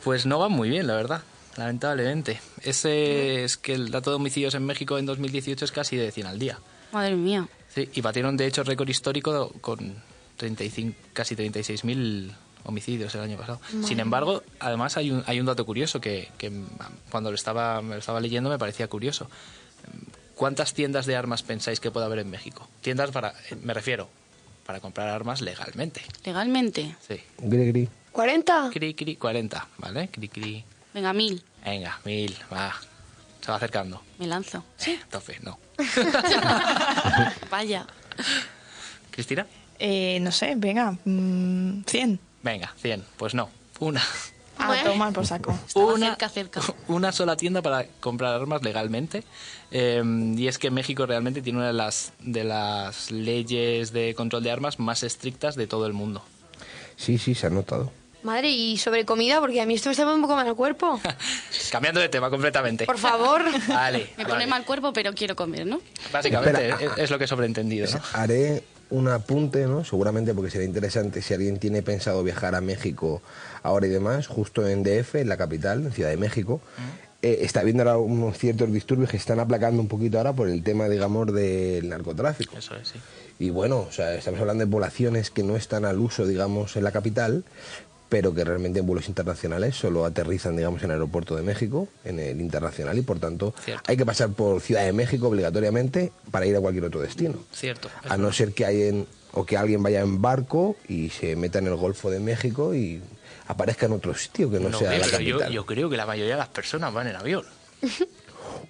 pues 0.03 0.25
no 0.25 0.37
van 0.37 0.51
muy 0.51 0.69
bien, 0.69 0.85
la 0.85 0.95
verdad. 0.95 1.21
Lamentablemente. 1.55 2.41
Ese 2.61 3.45
es 3.45 3.55
que 3.55 3.73
el 3.73 3.89
dato 3.89 4.09
de 4.09 4.17
homicidios 4.17 4.53
en 4.53 4.65
México 4.65 4.97
en 4.97 5.05
2018 5.05 5.63
es 5.63 5.71
casi 5.71 5.95
de 5.95 6.11
100 6.11 6.27
al 6.27 6.39
día. 6.39 6.59
Madre 6.91 7.15
mía. 7.15 7.47
Sí, 7.73 7.89
y 7.93 8.01
batieron 8.01 8.35
de 8.35 8.47
hecho 8.47 8.63
récord 8.63 8.89
histórico 8.89 9.53
con 9.61 9.95
35, 10.35 10.97
casi 11.13 11.35
36.000 11.35 12.33
homicidios 12.65 13.15
el 13.15 13.21
año 13.21 13.37
pasado. 13.37 13.61
Madre 13.71 13.87
Sin 13.87 14.01
embargo, 14.01 14.43
además 14.59 14.97
hay 14.97 15.09
un, 15.09 15.23
hay 15.25 15.39
un 15.39 15.45
dato 15.45 15.65
curioso 15.65 16.01
que, 16.01 16.27
que 16.37 16.51
cuando 17.09 17.31
lo 17.31 17.35
estaba, 17.35 17.81
me 17.81 17.95
lo 17.95 17.99
estaba 17.99 18.19
leyendo 18.19 18.49
me 18.49 18.59
parecía 18.59 18.89
curioso. 18.89 19.29
¿Cuántas 20.37 20.75
tiendas 20.75 21.07
de 21.07 21.15
armas 21.15 21.41
pensáis 21.41 21.79
que 21.79 21.89
puede 21.89 22.05
haber 22.05 22.19
en 22.19 22.29
México? 22.29 22.67
Tiendas 22.81 23.09
para, 23.09 23.33
me 23.63 23.73
refiero, 23.73 24.07
para 24.67 24.79
comprar 24.79 25.09
armas 25.09 25.41
legalmente. 25.41 26.01
¿Legalmente? 26.23 26.95
Sí. 27.07 27.19
Gri, 27.39 27.67
gri. 27.71 27.89
¿40? 28.13 28.71
Cri, 28.71 28.93
cri, 28.93 29.15
40, 29.15 29.67
¿vale? 29.79 30.09
Cri, 30.09 30.29
cri. 30.29 30.63
Venga, 30.93 31.11
mil. 31.11 31.43
Venga, 31.65 31.99
mil, 32.05 32.37
va. 32.53 32.75
Se 33.41 33.49
va 33.49 33.57
acercando. 33.57 34.03
Me 34.19 34.27
lanzo. 34.27 34.63
Sí. 34.77 34.99
Tofe, 35.09 35.39
no. 35.41 35.57
Vaya. 37.49 37.87
¿Cristina? 39.09 39.47
Eh, 39.79 40.19
no 40.21 40.31
sé, 40.31 40.53
venga, 40.55 40.95
mm, 41.03 41.81
100. 41.83 42.19
Venga, 42.43 42.73
100. 42.77 43.03
Pues 43.17 43.33
no. 43.33 43.49
Una. 43.79 44.03
A 44.59 44.83
tomar 44.83 45.13
por 45.13 45.25
saco. 45.25 45.57
Una- 45.75 46.09
cerca, 46.09 46.29
cerca. 46.29 46.61
una 46.87 47.11
sola 47.11 47.35
tienda 47.35 47.61
para 47.61 47.85
comprar 47.99 48.33
armas 48.33 48.61
legalmente. 48.63 49.23
eh, 49.71 50.03
y 50.37 50.47
es 50.47 50.57
que 50.57 50.71
México 50.71 51.05
realmente 51.05 51.41
tiene 51.41 51.59
una 51.59 51.67
de 51.67 51.73
las, 51.73 52.13
de 52.19 52.43
las 52.43 53.11
leyes 53.11 53.91
de 53.91 54.13
control 54.15 54.43
de 54.43 54.51
armas 54.51 54.79
más 54.79 55.03
estrictas 55.03 55.55
de 55.55 55.67
todo 55.67 55.85
el 55.85 55.93
mundo. 55.93 56.23
Sí, 56.95 57.17
sí, 57.17 57.35
se 57.35 57.47
ha 57.47 57.49
notado. 57.49 57.91
Madre, 58.23 58.49
y 58.49 58.77
sobre 58.77 59.05
comida, 59.05 59.39
porque 59.39 59.61
a 59.61 59.65
mí 59.65 59.75
esto 59.75 59.89
me 59.89 59.91
está 59.91 60.03
poniendo 60.03 60.25
un 60.25 60.29
poco 60.29 60.35
mal 60.35 60.47
el 60.47 60.55
cuerpo. 60.55 60.99
Cambiando 61.71 61.99
de 61.99 62.09
tema 62.09 62.29
completamente. 62.29 62.85
Por 62.85 62.97
favor. 62.97 63.43
Vale, 63.67 64.09
Me 64.17 64.23
vale. 64.23 64.33
pone 64.33 64.47
mal 64.47 64.65
cuerpo, 64.65 64.91
pero 64.91 65.13
quiero 65.13 65.35
comer, 65.35 65.65
¿no? 65.67 65.79
Básicamente 66.11 66.69
Espera. 66.69 66.93
es, 66.95 67.03
es 67.03 67.09
lo 67.11 67.17
que 67.19 67.25
he 67.25 67.27
sobreentendido. 67.27 67.87
¿no? 67.93 68.01
Haré 68.13 68.63
un 68.89 69.07
apunte, 69.09 69.65
¿no? 69.67 69.85
Seguramente 69.85 70.33
porque 70.33 70.49
será 70.49 70.63
interesante 70.63 71.21
si 71.21 71.33
alguien 71.35 71.59
tiene 71.59 71.83
pensado 71.83 72.23
viajar 72.23 72.55
a 72.55 72.61
México 72.61 73.21
ahora 73.67 73.87
y 73.87 73.89
demás, 73.89 74.27
justo 74.27 74.67
en 74.67 74.83
DF, 74.83 75.15
en 75.21 75.29
la 75.29 75.37
capital, 75.37 75.85
en 75.85 75.91
Ciudad 75.91 76.09
de 76.09 76.17
México. 76.17 76.61
eh, 77.23 77.39
está 77.41 77.61
habiendo 77.61 77.81
ahora 77.83 77.97
unos 77.97 78.37
ciertos 78.37 78.71
disturbios 78.71 79.09
que 79.09 79.17
están 79.17 79.39
aplacando 79.39 79.81
un 79.81 79.87
poquito 79.87 80.17
ahora 80.19 80.33
por 80.33 80.47
el 80.49 80.61
tema, 80.63 80.87
digamos, 80.87 81.33
del 81.33 81.89
narcotráfico. 81.89 82.55
Eso 82.57 82.75
es, 82.75 82.89
sí. 82.89 82.99
Y 83.39 83.49
bueno, 83.49 83.79
o 83.89 83.91
sea, 83.91 84.13
estamos 84.15 84.39
hablando 84.39 84.63
de 84.65 84.71
poblaciones 84.71 85.31
que 85.31 85.41
no 85.43 85.55
están 85.55 85.83
al 85.85 85.99
uso, 85.99 86.27
digamos, 86.27 86.75
en 86.75 86.83
la 86.83 86.91
capital, 86.91 87.43
pero 88.09 88.33
que 88.35 88.43
realmente 88.43 88.79
en 88.79 88.85
vuelos 88.85 89.07
internacionales 89.09 89.75
solo 89.75 90.05
aterrizan, 90.05 90.55
digamos, 90.55 90.81
en 90.83 90.91
el 90.91 90.97
aeropuerto 90.97 91.35
de 91.35 91.41
México, 91.41 91.87
en 92.05 92.19
el 92.19 92.39
internacional, 92.39 92.97
y 92.97 93.01
por 93.01 93.19
tanto 93.19 93.53
Cierto. 93.65 93.83
hay 93.87 93.97
que 93.97 94.05
pasar 94.05 94.29
por 94.29 94.61
Ciudad 94.61 94.85
de 94.85 94.93
México 94.93 95.27
obligatoriamente 95.27 96.11
para 96.31 96.45
ir 96.45 96.55
a 96.55 96.61
cualquier 96.61 96.85
otro 96.85 97.01
destino. 97.01 97.33
Cierto. 97.51 97.89
A 98.07 98.15
no 98.17 98.31
ser 98.31 98.53
que 98.53 98.65
hay 98.65 98.83
en- 98.83 99.07
o 99.33 99.43
que 99.45 99.57
alguien 99.57 99.81
vaya 99.83 100.01
en 100.01 100.21
barco 100.21 100.75
y 100.87 101.09
se 101.09 101.35
meta 101.35 101.59
en 101.59 101.67
el 101.67 101.75
Golfo 101.75 102.09
de 102.11 102.19
México 102.19 102.73
y 102.73 103.01
aparezca 103.47 103.85
en 103.85 103.93
otro 103.93 104.13
sitio 104.15 104.49
que 104.49 104.59
no, 104.59 104.69
No, 104.69 104.77
sea 104.79 104.91
la 104.91 104.97
pero 104.99 105.11
capital. 105.11 105.51
yo 105.51 105.65
creo 105.65 105.89
que 105.89 105.97
la 105.97 106.05
mayoría 106.05 106.33
de 106.33 106.39
las 106.39 106.49
personas 106.49 106.93
van 106.93 107.07
en 107.07 107.15
avión. 107.15 107.43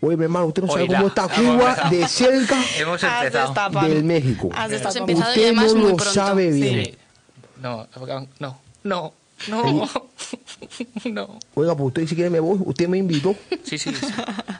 Oye, 0.01 0.17
mi 0.17 0.23
hermano, 0.25 0.47
usted 0.47 0.63
no 0.63 0.69
sabe 0.69 0.83
Oíla, 0.83 0.97
cómo 0.97 1.07
está 1.07 1.27
Cuba 1.35 1.89
de 1.89 2.07
cerca 2.07 2.57
Hemos 2.77 3.01
empezado. 3.03 3.87
del 3.87 4.03
México. 4.03 4.49
Has 4.53 4.71
empezado 4.95 5.07
y 5.09 5.13
Usted 5.31 5.43
además 5.43 5.73
no 5.73 5.79
muy 5.81 5.89
lo 5.91 5.95
pronto. 5.97 6.13
sabe 6.13 6.51
bien. 6.51 6.85
Sí. 6.85 6.97
No, 7.61 7.87
no, 7.95 8.27
no, 8.39 8.59
no, 8.83 9.13
no. 11.11 11.39
Oiga, 11.55 11.75
pues 11.75 11.87
usted 11.87 12.07
si 12.07 12.15
quiere 12.15 12.29
me 12.29 12.39
voy, 12.39 12.59
usted 12.65 12.87
me 12.87 12.97
invitó. 12.97 13.35
Sí, 13.63 13.77
sí, 13.77 13.91
sí. 13.93 14.07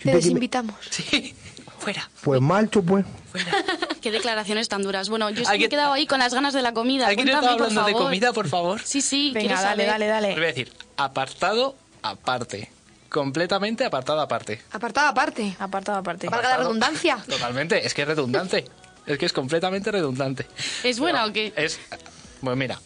Te 0.03 0.11
desinvitamos. 0.11 0.75
Sí, 0.89 1.35
fuera. 1.79 2.09
Pues 2.23 2.41
marcho, 2.41 2.81
pues. 2.81 3.05
Qué 4.01 4.11
declaraciones 4.11 4.69
tan 4.69 4.83
duras. 4.83 5.09
Bueno, 5.09 5.29
yo 5.29 5.37
me 5.37 5.41
he 5.43 5.47
¿Alguien- 5.47 5.69
quedado 5.69 5.93
ahí 5.93 6.05
con 6.07 6.19
las 6.19 6.33
ganas 6.33 6.53
de 6.53 6.61
la 6.61 6.73
comida. 6.73 7.07
¿Alguien 7.07 7.27
está 7.27 7.39
Cuéntame, 7.39 7.57
por 7.57 7.67
hablando 7.67 7.87
de 7.87 7.93
comida, 8.05 8.33
por 8.33 8.47
favor? 8.47 8.81
Sí, 8.83 9.01
sí, 9.01 9.31
Venga, 9.33 9.55
dale, 9.61 9.85
saber. 9.85 9.87
dale, 9.87 10.05
Os 10.05 10.09
voy 10.09 10.29
a 10.29 10.31
dale. 10.37 10.47
decir, 10.47 10.73
apartado 10.97 11.75
aparte. 12.01 12.71
Completamente 13.09 13.85
apartado 13.85 14.19
aparte. 14.21 14.61
Apartado 14.71 15.07
aparte. 15.07 15.55
Apartado 15.59 15.97
aparte. 15.99 16.27
Valga 16.29 16.49
la 16.49 16.57
redundancia. 16.57 17.17
Totalmente, 17.27 17.85
es 17.85 17.93
que 17.93 18.01
es 18.01 18.07
redundante. 18.07 18.65
Es 19.05 19.17
que 19.17 19.25
es 19.25 19.33
completamente 19.33 19.91
redundante. 19.91 20.45
¿Es 20.83 20.99
buena 20.99 21.25
o 21.25 21.31
qué? 21.31 21.53
Es. 21.55 21.79
Bueno, 22.41 22.57
mira, 22.57 22.77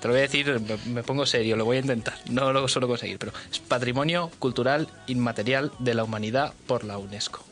te 0.00 0.08
lo 0.08 0.14
voy 0.14 0.20
a 0.20 0.22
decir, 0.22 0.58
me, 0.60 0.76
me 0.92 1.02
pongo 1.02 1.26
serio, 1.26 1.54
lo 1.56 1.66
voy 1.66 1.76
a 1.76 1.80
intentar. 1.80 2.14
No 2.30 2.50
lo 2.52 2.66
suelo 2.68 2.88
conseguir, 2.88 3.18
pero 3.18 3.32
es 3.52 3.58
patrimonio 3.58 4.30
cultural 4.38 4.88
inmaterial 5.06 5.70
de 5.78 5.92
la 5.94 6.04
humanidad 6.04 6.54
por 6.66 6.84
la 6.84 6.96
UNESCO. 6.96 7.44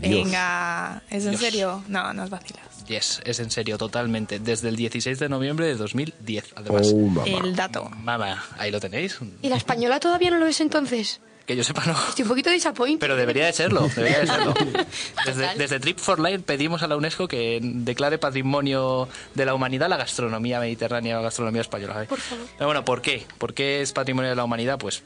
Venga, 0.00 1.02
¿es 1.10 1.24
en 1.24 1.30
Dios. 1.30 1.40
serio? 1.40 1.84
No, 1.88 2.12
no 2.12 2.24
es 2.24 2.30
vacilas. 2.30 2.64
Yes, 2.86 3.20
es 3.24 3.40
en 3.40 3.50
serio, 3.50 3.78
totalmente. 3.78 4.38
Desde 4.38 4.68
el 4.68 4.76
16 4.76 5.18
de 5.18 5.28
noviembre 5.28 5.66
de 5.66 5.74
2010, 5.76 6.52
además. 6.56 6.92
Oh, 6.94 6.98
mamá. 6.98 7.26
El 7.26 7.56
dato. 7.56 7.88
Mamá, 7.90 8.44
ahí 8.58 8.70
lo 8.70 8.80
tenéis. 8.80 9.18
¿Y 9.42 9.48
la 9.48 9.56
española 9.56 10.00
todavía 10.00 10.30
no 10.30 10.38
lo 10.38 10.46
es 10.46 10.60
entonces? 10.60 11.20
Que 11.46 11.56
yo 11.56 11.64
sepa, 11.64 11.84
no. 11.84 11.92
Estoy 12.08 12.22
un 12.22 12.28
poquito 12.28 12.48
disappointed. 12.50 13.00
Pero 13.00 13.16
debería 13.16 13.44
de 13.46 13.52
serlo, 13.52 13.86
debería 13.94 14.20
de 14.20 14.26
serlo. 14.26 14.54
Desde, 15.26 15.54
desde 15.56 15.78
Trip 15.80 15.98
for 15.98 16.18
Life 16.18 16.38
pedimos 16.40 16.82
a 16.82 16.86
la 16.86 16.96
UNESCO 16.96 17.28
que 17.28 17.60
declare 17.62 18.16
patrimonio 18.18 19.08
de 19.34 19.44
la 19.44 19.54
humanidad 19.54 19.88
la 19.90 19.98
gastronomía 19.98 20.58
mediterránea 20.60 21.20
o 21.20 21.22
gastronomía 21.22 21.60
española. 21.60 22.02
¿eh? 22.02 22.06
Por 22.06 22.18
favor. 22.18 22.46
Pero 22.56 22.66
bueno, 22.66 22.84
¿por 22.86 23.02
qué? 23.02 23.26
¿Por 23.36 23.52
qué 23.52 23.82
es 23.82 23.92
patrimonio 23.92 24.30
de 24.30 24.36
la 24.36 24.44
humanidad? 24.44 24.78
Pues 24.78 25.02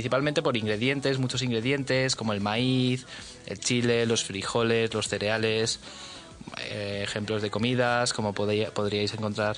principalmente 0.00 0.42
por 0.42 0.58
ingredientes, 0.58 1.18
muchos 1.18 1.40
ingredientes 1.40 2.16
como 2.16 2.34
el 2.34 2.42
maíz, 2.42 3.06
el 3.46 3.58
chile, 3.58 4.04
los 4.04 4.24
frijoles, 4.24 4.92
los 4.92 5.08
cereales, 5.08 5.80
eh, 6.68 7.00
ejemplos 7.02 7.40
de 7.40 7.48
comidas, 7.50 8.12
como 8.12 8.34
podría- 8.34 8.74
podríais 8.74 9.14
encontrar, 9.14 9.56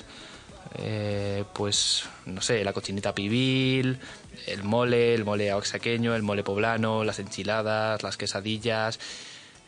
eh, 0.77 1.43
pues, 1.53 2.03
no 2.25 2.39
sé, 2.41 2.63
la 2.63 2.71
cochinita 2.71 3.13
pibil, 3.13 3.99
el 4.47 4.63
mole, 4.63 5.13
el 5.13 5.25
mole 5.25 5.53
oaxaqueño, 5.53 6.15
el 6.15 6.23
mole 6.23 6.41
poblano, 6.41 7.03
las 7.03 7.19
enchiladas, 7.19 8.01
las 8.01 8.15
quesadillas. 8.15 8.97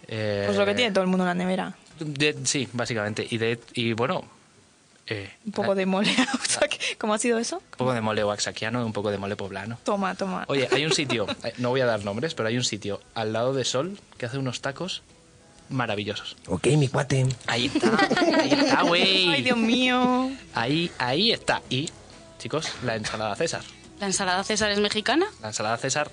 eh, 0.08 0.44
Pues 0.46 0.58
lo 0.58 0.66
que 0.66 0.74
tiene 0.74 0.92
todo 0.94 1.04
el 1.04 1.10
mundo 1.10 1.26
en 1.26 1.28
la 1.28 1.34
nevera. 1.36 1.76
de- 2.00 2.38
sí, 2.46 2.66
básicamente. 2.72 3.28
Y, 3.30 3.38
de, 3.38 3.60
y 3.74 3.92
bueno, 3.92 4.24
eh, 5.12 5.30
Un 5.46 5.52
poco 5.52 5.76
de 5.76 5.86
mole. 5.86 6.16
O 6.34 6.46
sea, 6.46 6.68
que- 6.68 6.98
¿Cómo 6.98 7.14
ha 7.14 7.18
sido 7.20 7.38
eso? 7.40 7.58
un 7.58 7.78
poco 7.78 7.94
de 7.94 8.02
mole 8.02 8.24
oaxaquiano 8.24 8.82
y 8.82 8.84
un 8.86 8.94
poco 8.94 9.12
de 9.12 9.18
mole 9.18 9.36
poblano. 9.36 9.78
Toma, 9.84 10.16
toma. 10.16 10.46
Oye, 10.48 10.68
hay 10.72 10.86
un 10.86 10.94
sitio, 11.02 11.28
eh, 11.44 11.54
no 11.58 11.70
voy 11.70 11.82
a 11.82 11.86
dar 11.86 12.04
nombres, 12.04 12.34
pero 12.34 12.50
hay 12.50 12.58
un 12.58 12.64
sitio 12.64 13.02
al 13.14 13.34
lado 13.34 13.54
de 13.54 13.64
Sol 13.66 14.00
que 14.18 14.26
hace 14.26 14.38
unos 14.38 14.62
tacos 14.62 15.04
maravillosos. 15.70 16.36
Ok, 16.48 16.68
mi 16.78 16.88
cuate. 16.90 17.26
Ahí 17.48 17.68
está, 17.74 17.98
ahí 18.40 18.52
está, 18.52 18.82
güey. 18.88 19.28
Ay, 19.30 19.42
Dios 19.42 19.58
mío. 19.58 20.32
Ahí, 20.54 20.92
ahí 20.98 21.32
está. 21.32 21.62
Y, 21.70 21.90
chicos, 22.40 22.70
la 22.84 22.96
ensalada 22.96 23.36
César. 23.36 23.62
¿La 24.00 24.08
ensalada 24.08 24.44
César 24.44 24.72
es 24.72 24.80
mexicana? 24.80 25.26
La 25.42 25.48
ensalada 25.50 25.78
César. 25.78 26.12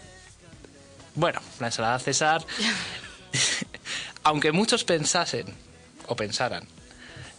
Bueno, 1.15 1.41
la 1.59 1.67
ensalada 1.67 1.99
César. 1.99 2.45
aunque 4.23 4.53
muchos 4.53 4.85
pensasen 4.85 5.47
o 6.07 6.15
pensaran 6.17 6.65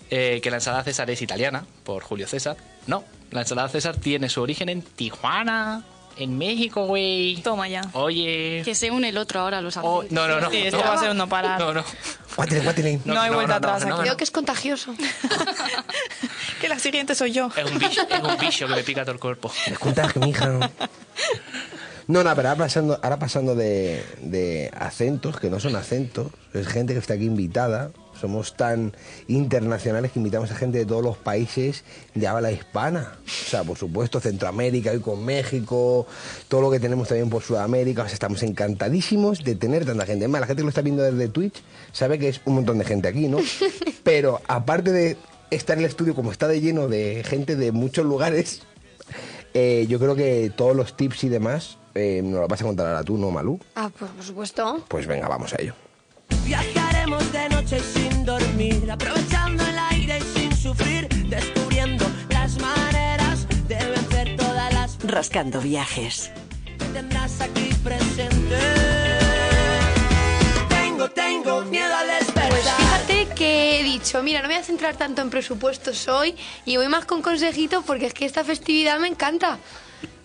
eh, 0.09 0.39
que 0.41 0.49
la 0.49 0.57
ensalada 0.57 0.83
César 0.83 1.09
es 1.09 1.21
italiana 1.21 1.65
por 1.83 2.03
Julio 2.03 2.27
César, 2.27 2.57
no. 2.87 3.03
La 3.31 3.41
ensalada 3.41 3.69
César 3.69 3.95
tiene 3.97 4.27
su 4.29 4.41
origen 4.41 4.69
en 4.69 4.81
Tijuana, 4.81 5.83
en 6.17 6.37
México, 6.37 6.85
güey. 6.85 7.37
Toma 7.43 7.67
ya. 7.67 7.81
Oye. 7.93 8.61
Que 8.65 8.75
se 8.75 8.91
une 8.91 9.09
el 9.09 9.17
otro 9.17 9.39
ahora, 9.41 9.61
los 9.61 9.77
Oh, 9.77 10.03
no, 10.09 10.27
no, 10.27 10.41
no. 10.41 10.49
Sí, 10.49 10.57
esto 10.57 10.77
no. 10.77 10.83
va 10.83 10.93
a 10.93 10.97
ser 10.97 11.11
un 11.11 11.17
no 11.17 11.29
parar. 11.29 11.59
No, 11.59 11.73
no. 11.73 11.83
Cuátele. 12.35 12.99
No 13.05 13.21
hay 13.21 13.31
vuelta 13.31 13.55
atrás 13.55 13.83
aquí. 13.83 13.93
Creo 14.01 14.17
que 14.17 14.23
es 14.23 14.31
contagioso. 14.31 14.93
Que 16.59 16.67
la 16.67 16.77
siguiente 16.77 17.15
soy 17.15 17.31
yo. 17.31 17.49
Es 17.55 17.71
un 17.71 17.79
bicho, 17.79 18.01
es 18.01 18.19
un 18.21 18.37
bicho 18.37 18.67
que 18.67 18.75
me 18.75 18.83
pica 18.83 19.03
todo 19.03 19.13
el 19.13 19.19
cuerpo. 19.19 19.49
Es 19.65 19.79
contagio, 19.79 20.21
mija. 20.21 20.69
No, 22.07 22.23
no, 22.23 22.35
pero 22.35 22.49
ahora 22.49 22.55
pasando, 22.57 22.99
ahora 23.01 23.17
pasando 23.17 23.55
de, 23.55 24.03
de 24.21 24.69
acentos, 24.77 25.39
que 25.39 25.49
no 25.49 25.59
son 25.61 25.77
acentos, 25.77 26.27
es 26.53 26.67
gente 26.67 26.93
que 26.93 26.99
está 26.99 27.13
aquí 27.13 27.25
invitada. 27.25 27.91
Somos 28.19 28.55
tan 28.55 28.93
internacionales 29.27 30.11
que 30.11 30.19
invitamos 30.19 30.51
a 30.51 30.55
gente 30.55 30.77
de 30.77 30.85
todos 30.85 31.03
los 31.03 31.17
países 31.17 31.83
de 32.13 32.27
habla 32.27 32.51
hispana. 32.51 33.13
O 33.25 33.49
sea, 33.49 33.63
por 33.63 33.77
supuesto, 33.77 34.19
Centroamérica, 34.19 34.91
hoy 34.91 34.99
con 34.99 35.23
México, 35.23 36.05
todo 36.47 36.61
lo 36.61 36.71
que 36.71 36.79
tenemos 36.79 37.07
también 37.07 37.29
por 37.29 37.43
Sudamérica. 37.43 38.03
O 38.03 38.05
sea, 38.05 38.13
estamos 38.13 38.43
encantadísimos 38.43 39.43
de 39.43 39.55
tener 39.55 39.85
tanta 39.85 40.05
gente. 40.05 40.25
Además, 40.25 40.41
la 40.41 40.47
gente 40.47 40.61
que 40.61 40.65
lo 40.65 40.69
está 40.69 40.81
viendo 40.81 41.03
desde 41.03 41.27
Twitch 41.29 41.61
sabe 41.91 42.19
que 42.19 42.29
es 42.29 42.41
un 42.45 42.55
montón 42.55 42.77
de 42.77 42.85
gente 42.85 43.07
aquí, 43.07 43.27
¿no? 43.27 43.39
Pero 44.03 44.41
aparte 44.47 44.91
de 44.91 45.17
estar 45.51 45.77
en 45.77 45.83
el 45.83 45.89
estudio 45.89 46.15
como 46.15 46.31
está 46.31 46.47
de 46.47 46.61
lleno 46.61 46.87
de 46.87 47.23
gente 47.25 47.55
de 47.55 47.71
muchos 47.71 48.05
lugares, 48.05 48.61
eh, 49.53 49.85
yo 49.89 49.99
creo 49.99 50.15
que 50.15 50.51
todos 50.55 50.75
los 50.75 50.95
tips 50.95 51.23
y 51.23 51.29
demás 51.29 51.77
eh, 51.95 52.21
nos 52.23 52.41
lo 52.41 52.47
vas 52.47 52.61
a 52.61 52.65
contar 52.65 52.87
ahora 52.87 53.03
tú, 53.03 53.17
¿no, 53.17 53.31
Malú? 53.31 53.59
Ah, 53.75 53.89
pues 53.97 54.11
por 54.11 54.23
supuesto. 54.23 54.83
Pues 54.87 55.07
venga, 55.07 55.27
vamos 55.27 55.53
a 55.53 55.61
ello. 55.61 55.73
Viajaremos 56.45 57.31
de 57.31 57.49
noche 57.49 57.79
sin 57.79 58.25
dormir, 58.25 58.89
aprovechando 58.91 59.65
el 59.65 59.77
aire 59.91 60.19
y 60.19 60.39
sin 60.39 60.55
sufrir, 60.55 61.07
descubriendo 61.27 62.05
las 62.29 62.57
maneras 62.59 63.47
de 63.67 63.75
vencer 63.75 64.35
todas 64.37 64.73
las 64.73 64.97
Rascando 65.03 65.61
viajes. 65.61 66.31
tendrás 66.93 67.39
aquí 67.41 67.69
presente. 67.83 68.57
Tengo, 70.69 71.09
tengo 71.11 71.61
miedo 71.63 71.95
al 71.95 72.07
despertar. 72.07 72.49
Pues 72.49 72.63
fíjate 72.69 73.27
que 73.35 73.79
he 73.79 73.83
dicho, 73.83 74.21
mira, 74.23 74.41
no 74.41 74.47
me 74.47 74.55
voy 74.55 74.61
a 74.61 74.65
centrar 74.65 74.95
tanto 74.97 75.21
en 75.21 75.29
presupuestos 75.29 76.07
hoy 76.07 76.35
y 76.65 76.77
voy 76.77 76.87
más 76.87 77.05
con 77.05 77.21
consejitos 77.21 77.83
porque 77.85 78.07
es 78.07 78.13
que 78.13 78.25
esta 78.25 78.43
festividad 78.43 78.99
me 78.99 79.07
encanta. 79.07 79.59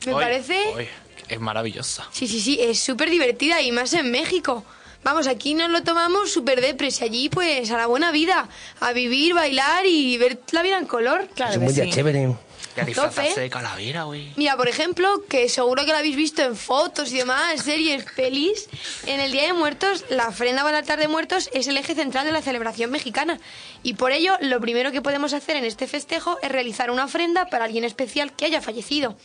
Me 0.06 0.14
Hoy- 0.14 0.22
parece... 0.22 0.56
hoy, 0.74 0.88
es 1.28 1.40
maravillosa. 1.40 2.06
Sí, 2.12 2.26
sí, 2.28 2.40
sí, 2.40 2.58
es 2.60 2.80
súper 2.80 3.08
divertida 3.10 3.60
y 3.62 3.72
más 3.72 3.92
en 3.94 4.10
México. 4.10 4.64
Vamos, 5.04 5.26
aquí 5.26 5.54
nos 5.54 5.70
lo 5.70 5.82
tomamos 5.82 6.32
súper 6.32 6.60
depres 6.62 7.00
y 7.00 7.04
allí 7.04 7.28
pues 7.28 7.70
a 7.70 7.76
la 7.76 7.86
buena 7.86 8.10
vida, 8.10 8.48
a 8.80 8.92
vivir, 8.92 9.34
bailar 9.34 9.84
y 9.86 10.16
ver 10.16 10.40
la 10.52 10.62
vida 10.62 10.78
en 10.78 10.86
color. 10.86 11.28
Claro 11.34 11.60
es 11.62 11.74
sí. 11.74 11.90
chévere. 11.90 12.34
Disfrazarse 12.82 13.40
de 13.40 13.50
calavera, 13.50 14.04
güey. 14.04 14.32
Mira, 14.36 14.56
por 14.56 14.68
ejemplo, 14.68 15.24
que 15.28 15.48
seguro 15.48 15.84
que 15.84 15.92
lo 15.92 15.98
habéis 15.98 16.16
visto 16.16 16.42
en 16.42 16.56
fotos 16.56 17.12
y 17.12 17.18
demás, 17.18 17.62
series, 17.62 18.04
pelis, 18.16 18.68
en 19.06 19.20
el 19.20 19.32
Día 19.32 19.44
de 19.44 19.52
Muertos, 19.52 20.04
la 20.08 20.28
ofrenda 20.28 20.62
para 20.62 20.78
el 20.78 20.82
altar 20.82 20.98
de 20.98 21.08
muertos 21.08 21.50
es 21.52 21.66
el 21.66 21.76
eje 21.76 21.94
central 21.94 22.26
de 22.26 22.32
la 22.32 22.42
celebración 22.42 22.90
mexicana. 22.90 23.38
Y 23.82 23.94
por 23.94 24.12
ello, 24.12 24.36
lo 24.40 24.60
primero 24.60 24.92
que 24.92 25.02
podemos 25.02 25.32
hacer 25.32 25.56
en 25.56 25.64
este 25.64 25.86
festejo 25.86 26.38
es 26.42 26.50
realizar 26.50 26.90
una 26.90 27.04
ofrenda 27.04 27.46
para 27.46 27.64
alguien 27.64 27.84
especial 27.84 28.32
que 28.34 28.46
haya 28.46 28.60
fallecido. 28.60 29.16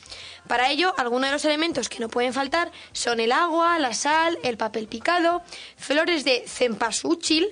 Para 0.48 0.72
ello, 0.72 0.94
algunos 0.98 1.30
de 1.30 1.34
los 1.34 1.46
elementos 1.46 1.90
que 1.90 2.00
no 2.00 2.10
pueden 2.10 2.34
faltar 2.34 2.72
son 2.92 3.20
el 3.20 3.32
agua, 3.32 3.80
la 3.80 3.94
sal, 3.94 4.38
el 4.44 4.58
papel 4.58 4.88
picado, 4.88 5.44
flores 5.78 6.24
de 6.24 6.44
cempasúchil, 6.48 7.48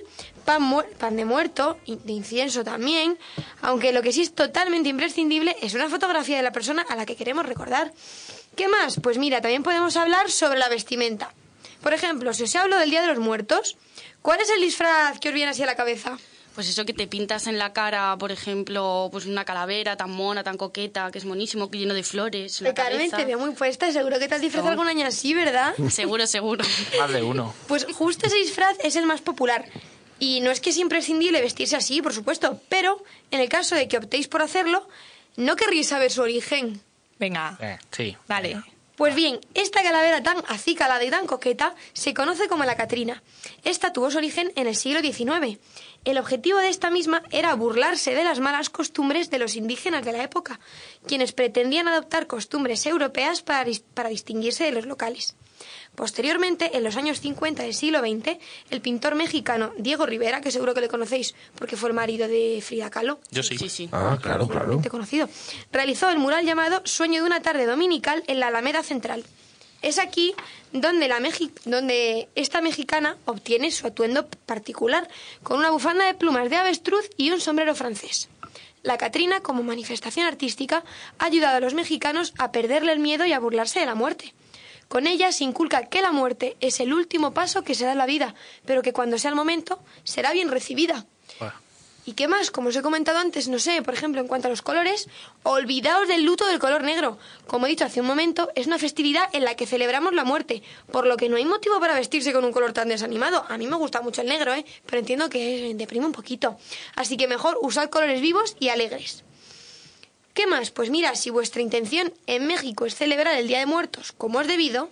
pan, 0.48 1.16
de 1.16 1.24
muerto, 1.26 1.78
de 1.86 2.12
incienso 2.12 2.64
también, 2.64 3.18
aunque 3.60 3.92
lo 3.92 4.00
que 4.00 4.12
sí 4.12 4.22
es 4.22 4.34
totalmente 4.34 4.88
imprescindible 4.88 5.54
es 5.60 5.74
una 5.74 5.90
fotografía 5.90 6.38
de 6.38 6.42
la 6.42 6.52
persona 6.52 6.86
a 6.88 6.96
la 6.96 7.04
que 7.04 7.16
queremos 7.16 7.44
recordar. 7.44 7.92
¿Qué 8.56 8.66
más? 8.66 8.98
Pues 9.02 9.18
mira, 9.18 9.42
también 9.42 9.62
podemos 9.62 9.96
hablar 9.96 10.30
sobre 10.30 10.58
la 10.58 10.70
vestimenta. 10.70 11.34
Por 11.82 11.92
ejemplo, 11.92 12.32
si 12.32 12.44
os 12.44 12.56
hablo 12.56 12.78
del 12.78 12.88
Día 12.90 13.02
de 13.02 13.08
los 13.08 13.18
Muertos, 13.18 13.76
¿cuál 14.22 14.40
es 14.40 14.48
el 14.48 14.60
disfraz 14.62 15.20
que 15.20 15.28
os 15.28 15.34
viene 15.34 15.50
así 15.50 15.62
a 15.62 15.66
la 15.66 15.76
cabeza? 15.76 16.16
Pues 16.54 16.68
eso 16.68 16.84
que 16.84 16.92
te 16.94 17.06
pintas 17.06 17.46
en 17.46 17.56
la 17.58 17.72
cara, 17.72 18.16
por 18.18 18.32
ejemplo, 18.32 19.10
pues 19.12 19.26
una 19.26 19.44
calavera 19.44 19.96
tan 19.96 20.10
mona, 20.10 20.42
tan 20.42 20.56
coqueta, 20.56 21.10
que 21.12 21.18
es 21.18 21.24
monísimo, 21.24 21.70
que 21.70 21.78
lleno 21.78 21.94
de 21.94 22.02
flores. 22.02 22.60
en 22.60 22.68
la 22.68 22.74
Carmen, 22.74 22.96
cabeza. 23.10 23.16
te 23.18 23.24
veo 23.26 23.38
muy 23.38 23.50
puesta, 23.50 23.92
seguro 23.92 24.18
que 24.18 24.26
te 24.26 24.34
has 24.34 24.40
disfrazado 24.40 24.70
algún 24.70 24.88
año 24.88 25.06
así, 25.06 25.34
¿verdad? 25.34 25.74
Seguro, 25.90 26.26
seguro. 26.26 26.64
Más 26.98 27.12
de 27.12 27.22
uno. 27.22 27.54
Pues 27.68 27.86
justo 27.92 28.26
ese 28.26 28.36
disfraz 28.36 28.76
es 28.82 28.96
el 28.96 29.06
más 29.06 29.20
popular. 29.20 29.66
Y 30.18 30.40
no 30.40 30.50
es 30.50 30.60
que 30.60 30.70
es 30.70 30.76
imprescindible 30.78 31.40
vestirse 31.40 31.76
así, 31.76 32.02
por 32.02 32.12
supuesto, 32.12 32.60
pero 32.68 33.02
en 33.30 33.40
el 33.40 33.48
caso 33.48 33.74
de 33.74 33.86
que 33.88 33.98
optéis 33.98 34.26
por 34.28 34.42
hacerlo, 34.42 34.88
no 35.36 35.54
querríais 35.56 35.88
saber 35.88 36.10
su 36.10 36.22
origen. 36.22 36.80
Venga, 37.18 37.56
Eh, 37.60 37.78
sí. 37.92 38.16
dale. 38.26 38.60
Pues 38.96 39.14
bien, 39.14 39.38
esta 39.54 39.84
calavera 39.84 40.24
tan 40.24 40.38
acicalada 40.48 41.04
y 41.04 41.10
tan 41.10 41.28
coqueta 41.28 41.76
se 41.92 42.14
conoce 42.14 42.48
como 42.48 42.64
la 42.64 42.76
Catrina. 42.76 43.22
Esta 43.62 43.92
tuvo 43.92 44.10
su 44.10 44.18
origen 44.18 44.50
en 44.56 44.66
el 44.66 44.74
siglo 44.74 44.98
XIX. 45.00 45.56
El 46.04 46.18
objetivo 46.18 46.58
de 46.58 46.68
esta 46.68 46.90
misma 46.90 47.22
era 47.30 47.54
burlarse 47.54 48.12
de 48.16 48.24
las 48.24 48.40
malas 48.40 48.70
costumbres 48.70 49.30
de 49.30 49.38
los 49.38 49.54
indígenas 49.54 50.04
de 50.04 50.10
la 50.12 50.24
época, 50.24 50.58
quienes 51.06 51.32
pretendían 51.32 51.86
adoptar 51.86 52.26
costumbres 52.26 52.86
europeas 52.86 53.42
para, 53.42 53.64
dis- 53.64 53.84
para 53.94 54.08
distinguirse 54.08 54.64
de 54.64 54.72
los 54.72 54.84
locales. 54.86 55.36
Posteriormente, 55.98 56.76
en 56.76 56.84
los 56.84 56.96
años 56.96 57.20
50 57.20 57.64
del 57.64 57.74
siglo 57.74 57.98
XX, 57.98 58.38
el 58.70 58.80
pintor 58.80 59.16
mexicano 59.16 59.72
Diego 59.78 60.06
Rivera, 60.06 60.40
que 60.40 60.52
seguro 60.52 60.72
que 60.72 60.80
le 60.80 60.86
conocéis 60.86 61.34
porque 61.56 61.76
fue 61.76 61.88
el 61.88 61.94
marido 61.96 62.28
de 62.28 62.62
Frida 62.64 62.88
Kahlo, 62.88 63.18
Yo 63.32 63.42
sí. 63.42 63.58
Sí, 63.58 63.68
sí. 63.68 63.88
Ah, 63.90 64.16
claro, 64.22 64.46
claro. 64.46 64.80
conocido, 64.88 65.28
realizó 65.72 66.08
el 66.08 66.18
mural 66.20 66.46
llamado 66.46 66.82
Sueño 66.84 67.20
de 67.22 67.26
una 67.26 67.42
tarde 67.42 67.66
dominical 67.66 68.22
en 68.28 68.38
la 68.38 68.46
Alameda 68.46 68.84
Central. 68.84 69.24
Es 69.82 69.98
aquí 69.98 70.34
donde, 70.72 71.08
la 71.08 71.18
Mexi- 71.18 71.50
donde 71.64 72.28
esta 72.36 72.60
mexicana 72.60 73.16
obtiene 73.24 73.72
su 73.72 73.84
atuendo 73.88 74.28
particular, 74.46 75.08
con 75.42 75.58
una 75.58 75.70
bufanda 75.70 76.04
de 76.06 76.14
plumas 76.14 76.48
de 76.48 76.56
avestruz 76.58 77.10
y 77.16 77.32
un 77.32 77.40
sombrero 77.40 77.74
francés. 77.74 78.28
La 78.84 78.98
Catrina, 78.98 79.40
como 79.40 79.64
manifestación 79.64 80.26
artística, 80.26 80.84
ha 81.18 81.24
ayudado 81.24 81.56
a 81.56 81.60
los 81.60 81.74
mexicanos 81.74 82.34
a 82.38 82.52
perderle 82.52 82.92
el 82.92 83.00
miedo 83.00 83.26
y 83.26 83.32
a 83.32 83.40
burlarse 83.40 83.80
de 83.80 83.86
la 83.86 83.96
muerte. 83.96 84.32
Con 84.88 85.06
ella 85.06 85.32
se 85.32 85.44
inculca 85.44 85.84
que 85.84 86.02
la 86.02 86.12
muerte 86.12 86.56
es 86.60 86.80
el 86.80 86.92
último 86.92 87.34
paso 87.34 87.62
que 87.62 87.74
se 87.74 87.84
da 87.84 87.92
en 87.92 87.98
la 87.98 88.06
vida, 88.06 88.34
pero 88.64 88.82
que 88.82 88.92
cuando 88.94 89.18
sea 89.18 89.30
el 89.30 89.36
momento 89.36 89.78
será 90.02 90.32
bien 90.32 90.50
recibida. 90.50 91.06
¿Y 92.06 92.14
qué 92.14 92.26
más? 92.26 92.50
Como 92.50 92.70
os 92.70 92.76
he 92.76 92.80
comentado 92.80 93.18
antes, 93.18 93.48
no 93.48 93.58
sé, 93.58 93.82
por 93.82 93.92
ejemplo, 93.92 94.22
en 94.22 94.28
cuanto 94.28 94.48
a 94.48 94.50
los 94.50 94.62
colores, 94.62 95.10
olvidaos 95.42 96.08
del 96.08 96.24
luto 96.24 96.46
del 96.46 96.58
color 96.58 96.82
negro. 96.82 97.18
Como 97.46 97.66
he 97.66 97.68
dicho 97.68 97.84
hace 97.84 98.00
un 98.00 98.06
momento, 98.06 98.48
es 98.54 98.66
una 98.66 98.78
festividad 98.78 99.24
en 99.34 99.44
la 99.44 99.56
que 99.56 99.66
celebramos 99.66 100.14
la 100.14 100.24
muerte, 100.24 100.62
por 100.90 101.06
lo 101.06 101.18
que 101.18 101.28
no 101.28 101.36
hay 101.36 101.44
motivo 101.44 101.78
para 101.80 101.94
vestirse 101.94 102.32
con 102.32 102.46
un 102.46 102.52
color 102.52 102.72
tan 102.72 102.88
desanimado. 102.88 103.44
A 103.50 103.58
mí 103.58 103.66
me 103.66 103.76
gusta 103.76 104.00
mucho 104.00 104.22
el 104.22 104.28
negro, 104.28 104.54
¿eh? 104.54 104.64
Pero 104.86 105.00
entiendo 105.00 105.28
que 105.28 105.74
deprime 105.74 106.06
un 106.06 106.12
poquito. 106.12 106.56
Así 106.96 107.18
que 107.18 107.28
mejor 107.28 107.58
usad 107.60 107.90
colores 107.90 108.22
vivos 108.22 108.56
y 108.58 108.70
alegres. 108.70 109.22
¿Qué 110.38 110.46
más? 110.46 110.70
Pues 110.70 110.88
mira, 110.88 111.16
si 111.16 111.30
vuestra 111.30 111.62
intención 111.62 112.12
en 112.28 112.46
México 112.46 112.86
es 112.86 112.94
celebrar 112.94 113.36
el 113.36 113.48
Día 113.48 113.58
de 113.58 113.66
Muertos 113.66 114.12
como 114.12 114.40
es 114.40 114.46
debido, 114.46 114.88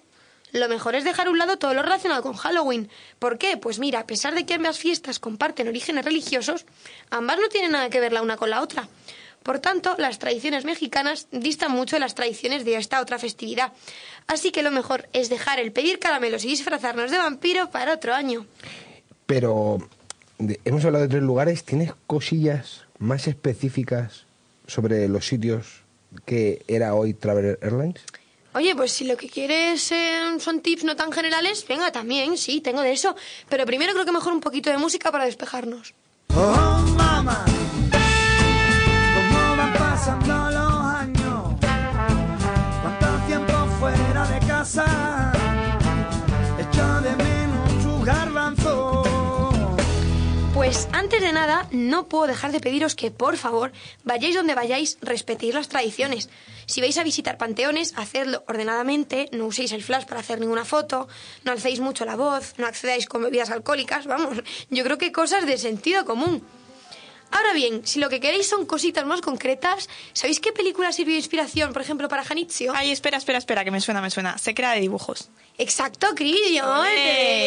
lo 0.50 0.68
mejor 0.68 0.96
es 0.96 1.04
dejar 1.04 1.28
a 1.28 1.30
un 1.30 1.38
lado 1.38 1.56
todo 1.56 1.72
lo 1.72 1.84
relacionado 1.84 2.20
con 2.20 2.34
Halloween. 2.34 2.90
¿Por 3.20 3.38
qué? 3.38 3.56
Pues 3.56 3.78
mira, 3.78 4.00
a 4.00 4.06
pesar 4.08 4.34
de 4.34 4.44
que 4.44 4.54
ambas 4.54 4.80
fiestas 4.80 5.20
comparten 5.20 5.68
orígenes 5.68 6.04
religiosos, 6.04 6.66
ambas 7.10 7.38
no 7.38 7.48
tienen 7.48 7.70
nada 7.70 7.90
que 7.90 8.00
ver 8.00 8.12
la 8.12 8.22
una 8.22 8.36
con 8.36 8.50
la 8.50 8.60
otra. 8.60 8.88
Por 9.44 9.60
tanto, 9.60 9.94
las 9.98 10.18
tradiciones 10.18 10.64
mexicanas 10.64 11.28
distan 11.30 11.70
mucho 11.70 11.94
de 11.94 12.00
las 12.00 12.16
tradiciones 12.16 12.64
de 12.64 12.74
esta 12.74 13.00
otra 13.00 13.20
festividad. 13.20 13.72
Así 14.26 14.50
que 14.50 14.64
lo 14.64 14.72
mejor 14.72 15.08
es 15.12 15.28
dejar 15.28 15.60
el 15.60 15.70
pedir 15.70 16.00
caramelos 16.00 16.44
y 16.44 16.48
disfrazarnos 16.48 17.12
de 17.12 17.18
vampiro 17.18 17.70
para 17.70 17.94
otro 17.94 18.14
año. 18.14 18.46
Pero 19.26 19.78
hemos 20.64 20.84
hablado 20.84 21.04
de 21.04 21.10
tres 21.10 21.22
lugares. 21.22 21.62
¿Tienes 21.62 21.92
cosillas 22.08 22.84
más 22.98 23.28
específicas 23.28 24.25
sobre 24.66 25.08
los 25.08 25.26
sitios 25.26 25.82
que 26.24 26.64
era 26.68 26.94
hoy 26.94 27.14
Travel 27.14 27.58
Airlines? 27.60 28.00
Oye, 28.54 28.74
pues 28.74 28.92
si 28.92 29.04
lo 29.04 29.18
que 29.18 29.28
quieres 29.28 29.92
eh, 29.92 30.38
son 30.38 30.60
tips 30.60 30.84
no 30.84 30.96
tan 30.96 31.12
generales, 31.12 31.66
venga, 31.68 31.92
también, 31.92 32.38
sí, 32.38 32.62
tengo 32.62 32.80
de 32.80 32.92
eso. 32.92 33.14
Pero 33.50 33.66
primero 33.66 33.92
creo 33.92 34.06
que 34.06 34.12
mejor 34.12 34.32
un 34.32 34.40
poquito 34.40 34.70
de 34.70 34.78
música 34.78 35.12
para 35.12 35.26
despejarnos. 35.26 35.92
Oh, 36.34 36.84
mamá, 36.96 37.44
Pues 50.66 50.88
antes 50.90 51.20
de 51.20 51.32
nada, 51.32 51.68
no 51.70 52.08
puedo 52.08 52.26
dejar 52.26 52.50
de 52.50 52.58
pediros 52.58 52.96
que, 52.96 53.12
por 53.12 53.36
favor, 53.36 53.70
vayáis 54.02 54.34
donde 54.34 54.56
vayáis, 54.56 54.98
respetéis 55.00 55.54
las 55.54 55.68
tradiciones. 55.68 56.28
Si 56.66 56.80
vais 56.80 56.98
a 56.98 57.04
visitar 57.04 57.38
panteones, 57.38 57.92
hacedlo 57.94 58.42
ordenadamente, 58.48 59.28
no 59.30 59.46
uséis 59.46 59.70
el 59.70 59.84
flash 59.84 60.06
para 60.06 60.22
hacer 60.22 60.40
ninguna 60.40 60.64
foto, 60.64 61.06
no 61.44 61.52
alcéis 61.52 61.78
mucho 61.78 62.04
la 62.04 62.16
voz, 62.16 62.54
no 62.58 62.66
accedáis 62.66 63.06
con 63.06 63.22
bebidas 63.22 63.50
alcohólicas, 63.50 64.08
vamos, 64.08 64.42
yo 64.68 64.82
creo 64.82 64.98
que 64.98 65.12
cosas 65.12 65.46
de 65.46 65.56
sentido 65.56 66.04
común. 66.04 66.42
Ahora 67.30 67.52
bien, 67.54 67.86
si 67.86 68.00
lo 68.00 68.08
que 68.08 68.18
queréis 68.18 68.48
son 68.48 68.66
cositas 68.66 69.06
más 69.06 69.20
concretas, 69.20 69.88
¿sabéis 70.14 70.40
qué 70.40 70.50
película 70.50 70.90
sirvió 70.90 71.14
de 71.14 71.20
inspiración, 71.20 71.72
por 71.72 71.82
ejemplo, 71.82 72.08
para 72.08 72.24
Janitzio? 72.24 72.72
Ay, 72.74 72.90
espera, 72.90 73.18
espera, 73.18 73.38
espera, 73.38 73.62
que 73.62 73.70
me 73.70 73.80
suena, 73.80 74.02
me 74.02 74.10
suena. 74.10 74.36
Se 74.36 74.52
crea 74.52 74.72
de 74.72 74.80
dibujos. 74.80 75.30
Exacto, 75.58 76.08
Cris, 76.14 76.60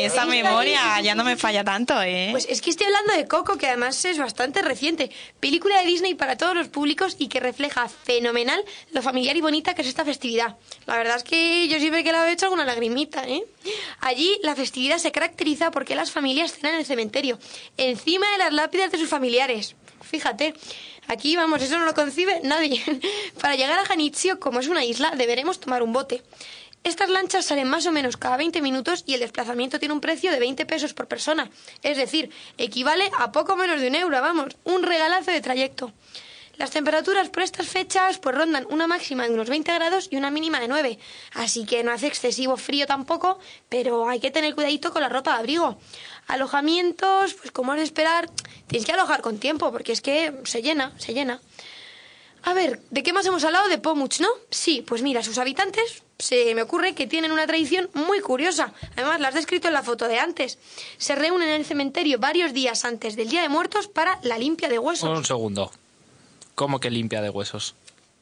esa 0.03 0.25
memoria 0.25 0.99
ya 1.01 1.13
no 1.13 1.23
me 1.23 1.37
falla 1.37 1.63
tanto, 1.63 2.01
¿eh? 2.01 2.29
Pues 2.31 2.47
es 2.49 2.59
que 2.59 2.71
estoy 2.71 2.87
hablando 2.87 3.13
de 3.13 3.27
Coco, 3.27 3.57
que 3.57 3.67
además 3.67 4.03
es 4.03 4.17
bastante 4.17 4.63
reciente. 4.63 5.11
Película 5.39 5.79
de 5.79 5.85
Disney 5.85 6.15
para 6.15 6.35
todos 6.35 6.55
los 6.55 6.69
públicos 6.69 7.15
y 7.19 7.27
que 7.27 7.39
refleja 7.39 7.87
fenomenal 7.87 8.63
lo 8.93 9.03
familiar 9.03 9.37
y 9.37 9.41
bonita 9.41 9.75
que 9.75 9.83
es 9.83 9.87
esta 9.87 10.05
festividad. 10.05 10.57
La 10.87 10.97
verdad 10.97 11.17
es 11.17 11.23
que 11.23 11.67
yo 11.67 11.77
siempre 11.77 12.03
que 12.03 12.11
la 12.11 12.27
he 12.27 12.33
hecho 12.33 12.47
alguna 12.47 12.65
lagrimita, 12.65 13.27
¿eh? 13.27 13.43
Allí 13.99 14.39
la 14.41 14.55
festividad 14.55 14.97
se 14.97 15.11
caracteriza 15.11 15.69
porque 15.69 15.95
las 15.95 16.09
familias 16.09 16.53
cenan 16.53 16.73
en 16.73 16.79
el 16.79 16.85
cementerio, 16.87 17.37
encima 17.77 18.29
de 18.31 18.39
las 18.39 18.53
lápidas 18.53 18.91
de 18.91 18.97
sus 18.97 19.09
familiares. 19.09 19.75
Fíjate, 20.01 20.55
aquí 21.07 21.35
vamos, 21.35 21.61
eso 21.61 21.77
no 21.77 21.85
lo 21.85 21.93
concibe 21.93 22.41
nadie. 22.43 22.81
Para 23.41 23.55
llegar 23.55 23.77
a 23.77 23.85
Janitzio, 23.85 24.39
como 24.39 24.59
es 24.59 24.67
una 24.67 24.83
isla, 24.83 25.11
deberemos 25.11 25.59
tomar 25.59 25.83
un 25.83 25.93
bote. 25.93 26.23
Estas 26.83 27.09
lanchas 27.09 27.45
salen 27.45 27.67
más 27.67 27.85
o 27.85 27.91
menos 27.91 28.17
cada 28.17 28.37
20 28.37 28.61
minutos 28.61 29.03
y 29.05 29.13
el 29.13 29.19
desplazamiento 29.19 29.79
tiene 29.79 29.93
un 29.93 30.01
precio 30.01 30.31
de 30.31 30.39
20 30.39 30.65
pesos 30.65 30.93
por 30.93 31.07
persona. 31.07 31.49
Es 31.83 31.97
decir, 31.97 32.31
equivale 32.57 33.11
a 33.17 33.31
poco 33.31 33.55
menos 33.55 33.81
de 33.81 33.87
un 33.87 33.95
euro, 33.95 34.21
vamos, 34.21 34.55
un 34.63 34.83
regalazo 34.83 35.31
de 35.31 35.41
trayecto. 35.41 35.91
Las 36.55 36.71
temperaturas 36.71 37.29
por 37.29 37.43
estas 37.43 37.67
fechas 37.67 38.17
pues 38.17 38.35
rondan 38.35 38.67
una 38.69 38.85
máxima 38.85 39.23
de 39.23 39.33
unos 39.33 39.49
20 39.49 39.73
grados 39.73 40.09
y 40.11 40.17
una 40.17 40.29
mínima 40.29 40.59
de 40.59 40.67
9. 40.67 40.99
Así 41.33 41.65
que 41.65 41.83
no 41.83 41.91
hace 41.91 42.07
excesivo 42.07 42.57
frío 42.57 42.85
tampoco, 42.85 43.39
pero 43.69 44.09
hay 44.09 44.19
que 44.19 44.31
tener 44.31 44.55
cuidadito 44.55 44.91
con 44.91 45.01
la 45.01 45.07
ropa 45.07 45.33
de 45.33 45.39
abrigo. 45.39 45.79
Alojamientos, 46.27 47.33
pues 47.35 47.51
como 47.51 47.73
es 47.73 47.79
de 47.79 47.85
esperar, 47.85 48.29
tienes 48.67 48.85
que 48.85 48.91
alojar 48.91 49.21
con 49.21 49.37
tiempo 49.37 49.71
porque 49.71 49.93
es 49.93 50.01
que 50.01 50.33
se 50.43 50.61
llena, 50.61 50.93
se 50.97 51.13
llena. 51.13 51.39
A 52.43 52.53
ver, 52.53 52.81
¿de 52.89 53.03
qué 53.03 53.13
más 53.13 53.25
hemos 53.25 53.43
hablado? 53.45 53.69
De 53.69 53.77
Pomuch, 53.77 54.19
¿no? 54.19 54.29
Sí, 54.49 54.83
pues 54.85 55.01
mira, 55.01 55.23
sus 55.23 55.37
habitantes 55.37 56.03
se 56.19 56.53
me 56.53 56.61
ocurre 56.61 56.93
que 56.93 57.07
tienen 57.07 57.31
una 57.31 57.47
tradición 57.47 57.89
muy 57.93 58.19
curiosa. 58.19 58.73
Además, 58.97 59.21
la 59.21 59.29
has 59.29 59.33
descrito 59.33 59.69
en 59.69 59.73
la 59.73 59.83
foto 59.83 60.07
de 60.07 60.19
antes. 60.19 60.59
Se 60.97 61.15
reúnen 61.15 61.47
en 61.47 61.55
el 61.55 61.65
cementerio 61.65 62.19
varios 62.19 62.53
días 62.53 62.83
antes 62.83 63.15
del 63.15 63.29
Día 63.29 63.41
de 63.41 63.49
Muertos 63.49 63.87
para 63.87 64.19
la 64.21 64.37
limpia 64.37 64.67
de 64.67 64.77
huesos. 64.77 65.09
Un 65.09 65.23
segundo. 65.23 65.71
¿Cómo 66.55 66.81
que 66.81 66.89
limpia 66.89 67.21
de 67.21 67.29
huesos? 67.29 67.73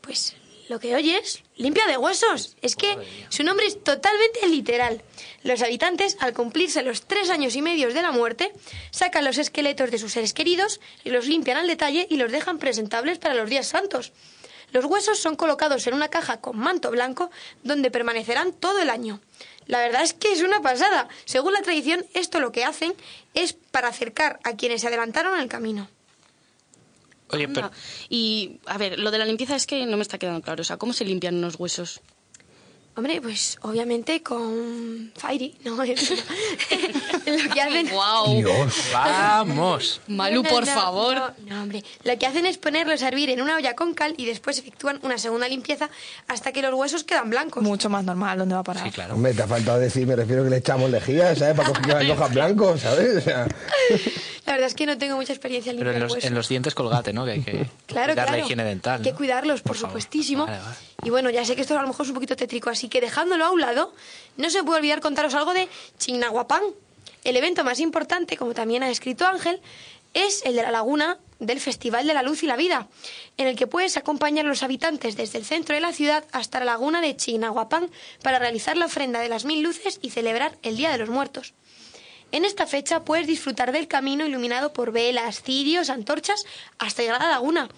Pues 0.01 0.35
lo 0.69 0.79
que 0.79 0.95
oyes, 0.95 1.43
limpia 1.55 1.87
de 1.87 1.97
huesos. 1.97 2.55
Es 2.61 2.75
que 2.75 2.97
su 3.29 3.43
nombre 3.43 3.65
es 3.65 3.83
totalmente 3.83 4.47
literal. 4.47 5.01
Los 5.41 5.63
habitantes, 5.63 6.17
al 6.19 6.33
cumplirse 6.33 6.83
los 6.83 7.01
tres 7.01 7.31
años 7.31 7.55
y 7.55 7.63
medio 7.63 7.91
de 7.91 8.01
la 8.03 8.11
muerte, 8.11 8.51
sacan 8.91 9.25
los 9.25 9.39
esqueletos 9.39 9.89
de 9.89 9.97
sus 9.97 10.11
seres 10.11 10.33
queridos 10.33 10.79
y 11.03 11.09
los 11.09 11.25
limpian 11.25 11.57
al 11.57 11.67
detalle 11.67 12.05
y 12.11 12.17
los 12.17 12.31
dejan 12.31 12.59
presentables 12.59 13.17
para 13.17 13.33
los 13.33 13.49
días 13.49 13.65
santos. 13.65 14.11
Los 14.71 14.85
huesos 14.85 15.19
son 15.19 15.35
colocados 15.35 15.87
en 15.87 15.93
una 15.93 16.09
caja 16.09 16.41
con 16.41 16.57
manto 16.57 16.91
blanco 16.91 17.31
donde 17.63 17.91
permanecerán 17.91 18.53
todo 18.53 18.79
el 18.79 18.89
año. 18.89 19.21
La 19.65 19.79
verdad 19.79 20.03
es 20.03 20.13
que 20.13 20.31
es 20.31 20.41
una 20.41 20.61
pasada. 20.61 21.07
Según 21.25 21.53
la 21.53 21.61
tradición, 21.61 22.05
esto 22.13 22.39
lo 22.39 22.51
que 22.51 22.63
hacen 22.63 22.93
es 23.33 23.53
para 23.53 23.89
acercar 23.89 24.39
a 24.43 24.55
quienes 24.55 24.81
se 24.81 24.87
adelantaron 24.87 25.35
en 25.35 25.41
el 25.41 25.49
camino. 25.49 25.89
Oye, 27.29 27.47
pero... 27.47 27.67
Anda. 27.67 27.77
Y, 28.09 28.59
a 28.65 28.77
ver, 28.77 28.99
lo 28.99 29.11
de 29.11 29.17
la 29.17 29.25
limpieza 29.25 29.55
es 29.55 29.67
que 29.67 29.85
no 29.85 29.97
me 29.97 30.03
está 30.03 30.17
quedando 30.17 30.41
claro. 30.41 30.61
O 30.61 30.63
sea, 30.63 30.77
¿cómo 30.77 30.93
se 30.93 31.05
limpian 31.05 31.35
unos 31.35 31.55
huesos? 31.59 32.01
Hombre, 32.97 33.21
pues 33.21 33.59
obviamente 33.61 34.23
con 34.23 35.11
Fairy, 35.15 35.55
¿no? 35.63 35.81
Es- 35.83 36.09
lo 36.09 37.53
que 37.53 37.61
hacen... 37.61 37.89
¡Guau! 37.89 38.43
Vamos. 38.91 40.01
Malú, 40.07 40.41
No, 40.41 40.49
por 40.49 40.65
no, 40.65 40.73
favor. 40.73 41.15
No, 41.15 41.33
no, 41.55 41.61
hombre. 41.61 41.83
Lo 42.03 42.17
que 42.17 42.25
hacen 42.25 42.45
es 42.47 42.57
ponerlos 42.57 43.03
a 43.03 43.07
hervir 43.09 43.29
en 43.29 43.41
una 43.41 43.55
olla 43.57 43.75
con 43.75 43.93
cal 43.93 44.15
y 44.17 44.25
después 44.25 44.57
efectúan 44.57 44.99
una 45.03 45.17
segunda 45.19 45.47
limpieza 45.47 45.89
hasta 46.27 46.51
que 46.51 46.61
los 46.63 46.73
huesos 46.73 47.03
quedan 47.03 47.29
blancos. 47.29 47.61
Mucho 47.61 47.87
más 47.89 48.03
normal, 48.03 48.39
¿dónde 48.39 48.55
va 48.55 48.61
a 48.61 48.63
parar? 48.63 48.83
Sí, 48.85 48.91
claro. 48.91 49.13
Hombre, 49.13 49.33
te 49.35 49.43
ha 49.43 49.47
faltado 49.47 49.77
decir, 49.79 50.07
me 50.07 50.15
refiero 50.15 50.43
que 50.43 50.49
le 50.49 50.57
echamos 50.57 50.89
lejía, 50.89 51.35
¿sabes? 51.35 51.55
Para 51.55 51.71
que 51.73 51.87
las 52.05 52.09
hojas 52.17 52.33
blancos, 52.33 52.81
¿sabes? 52.81 53.17
O 53.17 53.21
sea, 53.21 53.47
La 54.47 54.53
verdad 54.53 54.67
es 54.67 54.75
que 54.75 54.85
no 54.85 54.97
tengo 54.97 55.17
mucha 55.17 55.33
experiencia 55.33 55.73
en 55.73 55.77
Pero 55.77 55.91
en 55.91 55.99
los, 55.99 56.23
en 56.23 56.33
los 56.33 56.47
dientes 56.47 56.73
colgate, 56.73 57.11
¿no? 57.11 57.25
Que 57.25 57.31
hay 57.31 57.41
que 57.41 57.67
Claro, 57.85 58.15
dar 58.15 58.31
la 58.31 58.39
higiene 58.39 58.63
dental. 58.63 58.99
Hay 58.99 59.03
que 59.03 59.11
¿no? 59.11 59.17
cuidarlos, 59.17 59.61
por, 59.61 59.77
supuestísimo. 59.77 60.45
Vale, 60.45 60.59
vale. 60.59 60.75
Y 61.03 61.09
bueno, 61.09 61.29
ya 61.29 61.43
sé 61.43 61.55
que 61.55 61.61
esto 61.63 61.77
a 61.77 61.81
lo 61.81 61.87
mejor 61.89 62.05
es 62.05 62.09
un 62.11 62.15
poquito 62.15 62.37
tétrico, 62.37 62.69
así 62.69 62.87
que 62.87 63.01
dejándolo 63.01 63.43
a 63.43 63.51
un 63.51 63.59
lado, 63.59 63.93
no 64.37 64.49
se 64.49 64.63
puede 64.63 64.79
olvidar 64.79 65.01
contaros 65.01 65.33
algo 65.35 65.53
de 65.53 65.67
Chignahuapán. 65.99 66.61
El 67.25 67.35
evento 67.35 67.65
más 67.65 67.81
importante, 67.81 68.37
como 68.37 68.53
también 68.53 68.83
ha 68.83 68.89
escrito 68.89 69.27
Ángel, 69.27 69.59
es 70.13 70.45
el 70.45 70.55
de 70.55 70.63
la 70.63 70.71
laguna 70.71 71.19
del 71.39 71.59
Festival 71.59 72.07
de 72.07 72.13
la 72.13 72.23
Luz 72.23 72.41
y 72.41 72.47
la 72.47 72.55
Vida, 72.55 72.87
en 73.35 73.47
el 73.47 73.57
que 73.57 73.67
puedes 73.67 73.97
acompañar 73.97 74.45
a 74.45 74.49
los 74.49 74.63
habitantes 74.63 75.17
desde 75.17 75.37
el 75.37 75.43
centro 75.45 75.75
de 75.75 75.81
la 75.81 75.91
ciudad 75.91 76.23
hasta 76.31 76.59
la 76.59 76.65
laguna 76.65 77.01
de 77.01 77.17
Chignahuapán 77.17 77.91
para 78.23 78.39
realizar 78.39 78.77
la 78.77 78.85
ofrenda 78.85 79.19
de 79.19 79.27
las 79.27 79.43
mil 79.43 79.61
luces 79.61 79.99
y 80.01 80.09
celebrar 80.09 80.57
el 80.63 80.77
Día 80.77 80.89
de 80.89 80.97
los 80.99 81.09
Muertos. 81.09 81.53
En 82.31 82.43
esta 82.43 82.67
fecha 82.67 83.05
puedes 83.05 83.25
disfrutar 83.25 83.71
del 83.71 83.87
camino 83.87 84.25
iluminado 84.25 84.73
por 84.73 84.91
velas, 84.91 85.41
cirios, 85.41 85.89
antorchas, 85.89 86.45
hasta 86.77 87.01
llegar 87.01 87.21
a 87.21 87.25
la 87.25 87.31
laguna. 87.31 87.69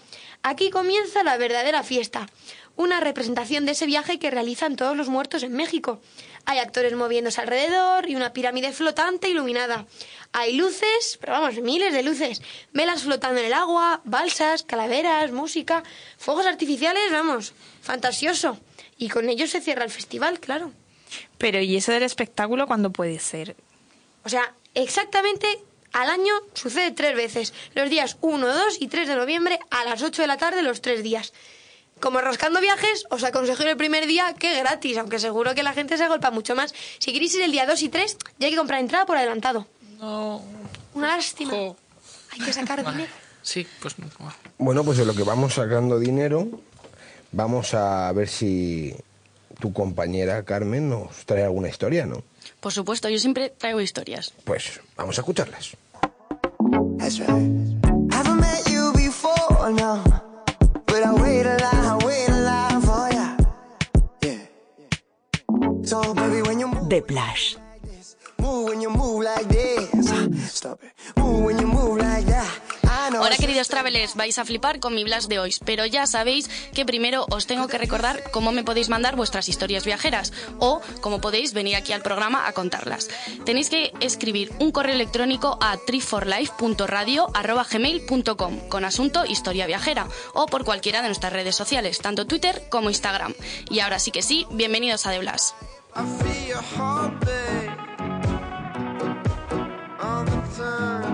Aquí 0.42 0.72
comienza 0.72 1.24
la 1.24 1.38
verdadera 1.38 1.84
fiesta, 1.84 2.28
una 2.76 3.00
representación 3.00 3.66
de 3.66 3.74
ese 3.74 3.86
viaje 3.86 4.18
que 4.18 4.32
realizan 4.32 4.76
todos 4.76 4.98
los 4.98 5.08
muertos 5.08 5.44
en 5.44 5.54
México. 5.54 6.02
Hay 6.46 6.58
actores 6.58 6.96
moviéndose 6.96 7.42
alrededor 7.42 8.10
y 8.10 8.16
una 8.16 8.34
pirámide 8.34 8.72
flotante 8.72 9.30
iluminada. 9.30 9.86
Hay 10.32 10.56
luces, 10.56 11.20
pero 11.20 11.34
vamos, 11.34 11.62
miles 11.62 11.94
de 11.94 12.02
luces, 12.02 12.42
velas 12.74 13.04
flotando 13.04 13.40
en 13.40 13.48
el 13.48 13.54
agua, 13.54 14.02
balsas, 14.04 14.64
calaveras, 14.64 15.32
música, 15.32 15.84
fuegos 16.18 16.48
artificiales, 16.48 17.12
vamos, 17.12 17.54
fantasioso. 17.82 18.58
Y 18.98 19.10
con 19.10 19.30
ello 19.30 19.46
se 19.46 19.62
cierra 19.62 19.84
el 19.84 19.92
festival, 19.92 20.40
claro. 20.40 20.72
Pero 21.38 21.60
¿y 21.62 21.76
eso 21.76 21.92
del 21.92 22.04
espectáculo 22.04 22.66
cuándo 22.66 22.92
puede 22.92 23.20
ser? 23.20 23.56
O 24.30 24.32
sea, 24.32 24.54
exactamente 24.76 25.48
al 25.92 26.08
año 26.08 26.32
sucede 26.54 26.92
tres 26.92 27.16
veces. 27.16 27.52
Los 27.74 27.90
días 27.90 28.18
1, 28.22 28.46
2 28.46 28.78
y 28.80 28.88
3 28.88 29.08
de 29.08 29.16
noviembre 29.16 29.60
a 29.72 29.84
las 29.86 30.04
8 30.04 30.22
de 30.22 30.28
la 30.28 30.38
tarde 30.38 30.62
los 30.62 30.84
tres 30.84 31.02
días. 31.02 31.34
Como 32.00 32.22
rascando 32.22 32.62
viajes, 32.62 33.06
os 33.10 33.24
aconsejo 33.24 33.64
ir 33.64 33.70
el 33.70 33.78
primer 33.78 34.06
día 34.06 34.36
que 34.38 34.60
gratis, 34.60 35.00
aunque 35.00 35.18
seguro 35.18 35.56
que 35.56 35.64
la 35.64 35.74
gente 35.74 35.98
se 35.98 36.04
agolpa 36.04 36.30
mucho 36.30 36.54
más. 36.54 36.76
Si 37.00 37.12
queréis 37.12 37.34
ir 37.34 37.42
el 37.42 37.52
día 37.52 37.66
2 37.66 37.82
y 37.82 37.90
3, 37.90 38.18
ya 38.38 38.46
hay 38.46 38.52
que 38.52 38.58
comprar 38.60 38.82
entrada 38.82 39.08
por 39.08 39.18
adelantado. 39.18 39.66
No. 40.00 40.44
Una 40.94 41.18
lástima. 41.18 41.54
Hay 41.54 42.40
que 42.46 42.54
sacar 42.54 42.86
dinero. 42.86 43.12
Sí, 43.42 43.66
pues... 43.82 43.96
bueno, 44.60 44.84
pues 44.84 45.00
en 45.00 45.08
lo 45.08 45.16
que 45.16 45.24
vamos 45.24 45.56
sacando 45.56 45.98
dinero, 45.98 46.48
vamos 47.32 47.74
a 47.74 48.12
ver 48.12 48.28
si 48.28 48.96
tu 49.60 49.74
compañera 49.74 50.46
Carmen 50.46 50.88
nos 50.88 51.26
trae 51.26 51.46
alguna 51.46 51.70
historia, 51.70 52.06
¿no? 52.06 52.22
Por 52.60 52.72
supuesto, 52.74 53.10
yo 53.10 53.20
siempre 53.20 53.50
traigo 53.50 53.80
historias. 53.80 54.34
Pues 54.44 54.82
vamos 54.98 55.18
a 55.18 55.22
escucharlas. 55.22 55.78
That's 56.98 57.20
right. 57.20 57.30
Haven't 58.12 58.40
met 58.40 58.68
you 58.70 58.92
before, 58.94 59.72
no. 59.72 60.04
But 60.86 61.04
I 61.04 61.14
wait 61.14 61.46
a 61.46 61.58
lot, 61.58 61.74
I 61.74 62.06
wait 62.06 62.30
a 62.30 62.42
lot 62.42 62.84
for 62.84 63.10
ya. 63.14 63.38
Yeah. 64.22 65.86
So, 65.86 66.14
baby, 66.14 66.42
when 66.42 66.60
you 66.60 66.68
move, 66.68 66.90
The 66.90 67.02
Plash. 67.02 67.56
Ahora, 73.20 73.36
queridos 73.36 73.68
travelers, 73.68 74.16
vais 74.16 74.40
a 74.40 74.46
flipar 74.46 74.80
con 74.80 74.96
mi 74.96 75.04
Blas 75.04 75.28
de 75.28 75.40
hoy, 75.40 75.54
pero 75.66 75.86
ya 75.86 76.08
sabéis 76.08 76.50
que 76.74 76.86
primero 76.86 77.26
os 77.30 77.48
tengo 77.48 77.68
que 77.68 77.78
recordar 77.78 78.32
cómo 78.32 78.54
me 78.54 78.64
podéis 78.64 78.88
mandar 78.88 79.18
vuestras 79.18 79.50
historias 79.50 79.84
viajeras 79.84 80.32
o 80.60 80.80
cómo 81.02 81.20
podéis 81.20 81.52
venir 81.54 81.76
aquí 81.76 81.92
al 81.92 82.02
programa 82.02 82.48
a 82.48 82.54
contarlas. 82.54 83.10
Tenéis 83.44 83.70
que 83.70 83.92
escribir 84.00 84.54
un 84.60 84.72
correo 84.72 84.96
electrónico 84.96 85.58
a 85.62 85.76
triforlife.radio.gmail.com 85.78 88.70
con 88.70 88.86
asunto 88.86 89.26
historia 89.26 89.68
viajera 89.68 90.08
o 90.34 90.46
por 90.46 90.64
cualquiera 90.64 91.02
de 91.02 91.10
nuestras 91.10 91.34
redes 91.34 91.58
sociales, 91.58 92.00
tanto 92.00 92.26
Twitter 92.26 92.70
como 92.70 92.90
Instagram. 92.90 93.34
Y 93.70 93.82
ahora 93.82 94.00
sí 94.00 94.12
que 94.12 94.22
sí, 94.22 94.48
bienvenidos 94.52 95.06
a 95.06 95.12
The 95.12 95.20
Blas. 95.20 95.54
I 95.96 96.04
feel 96.24 96.48
your 96.48 96.64
heartbeat 96.78 97.72
all 100.00 100.24
the 100.24 100.42
time. 100.56 101.09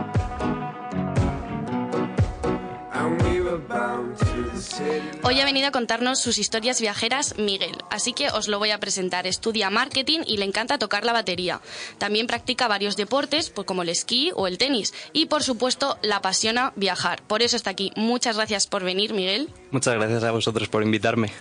Hoy 5.24 5.40
ha 5.40 5.46
venido 5.46 5.68
a 5.68 5.72
contarnos 5.72 6.20
sus 6.20 6.38
historias 6.38 6.82
viajeras 6.82 7.38
Miguel, 7.38 7.76
así 7.90 8.14
que 8.14 8.30
os 8.30 8.48
lo 8.48 8.60
voy 8.60 8.72
a 8.72 8.80
presentar. 8.80 9.28
Estudia 9.28 9.70
marketing 9.70 10.22
y 10.26 10.38
le 10.38 10.46
encanta 10.46 10.78
tocar 10.78 11.06
la 11.06 11.14
batería. 11.14 11.62
También 11.98 12.28
practica 12.28 12.68
varios 12.68 12.96
deportes, 12.98 13.50
pues 13.50 13.66
como 13.68 13.84
el 13.84 13.90
esquí 13.90 14.32
o 14.36 14.48
el 14.48 14.58
tenis. 14.58 14.94
Y 15.14 15.26
por 15.28 15.44
supuesto, 15.44 15.98
la 16.02 16.18
apasiona 16.18 16.74
viajar. 16.76 17.22
Por 17.24 17.42
eso 17.42 17.56
está 17.56 17.70
aquí. 17.72 17.92
Muchas 17.96 18.36
gracias 18.38 18.68
por 18.68 18.84
venir, 18.84 19.14
Miguel. 19.14 19.50
Muchas 19.72 19.96
gracias 19.96 20.24
a 20.24 20.32
vosotros 20.32 20.68
por 20.70 20.84
invitarme. 20.84 21.32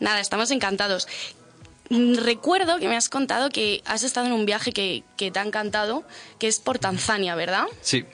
Nada, 0.00 0.20
estamos 0.20 0.50
encantados. 0.50 1.06
Mm, 1.90 2.14
Recuerdo 2.14 2.78
que 2.78 2.88
me 2.88 2.96
has 2.96 3.08
contado 3.08 3.50
que 3.50 3.82
has 3.84 4.02
estado 4.02 4.26
en 4.26 4.32
un 4.32 4.46
viaje 4.46 4.72
que, 4.72 5.04
que 5.16 5.30
te 5.30 5.38
ha 5.38 5.42
encantado, 5.42 6.04
que 6.38 6.48
es 6.48 6.58
por 6.60 6.78
Tanzania, 6.78 7.34
¿verdad? 7.34 7.66
Sí. 7.80 8.04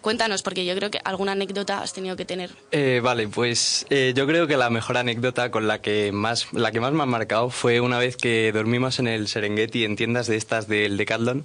Cuéntanos, 0.00 0.42
porque 0.42 0.64
yo 0.64 0.74
creo 0.74 0.90
que 0.90 1.00
alguna 1.04 1.32
anécdota 1.32 1.82
has 1.82 1.92
tenido 1.92 2.16
que 2.16 2.24
tener. 2.24 2.50
Eh, 2.72 3.00
vale, 3.02 3.28
pues 3.28 3.86
eh, 3.90 4.12
yo 4.16 4.26
creo 4.26 4.46
que 4.46 4.56
la 4.56 4.70
mejor 4.70 4.96
anécdota 4.96 5.50
con 5.50 5.68
la 5.68 5.80
que 5.80 6.10
más 6.12 6.52
la 6.52 6.72
que 6.72 6.80
más 6.80 6.92
me 6.92 7.02
ha 7.02 7.06
marcado 7.06 7.50
fue 7.50 7.80
una 7.80 7.98
vez 7.98 8.16
que 8.16 8.50
dormimos 8.52 8.98
en 8.98 9.08
el 9.08 9.28
Serengeti 9.28 9.84
en 9.84 9.96
tiendas 9.96 10.26
de 10.26 10.36
estas 10.36 10.68
del 10.68 10.96
Decathlon 10.96 11.44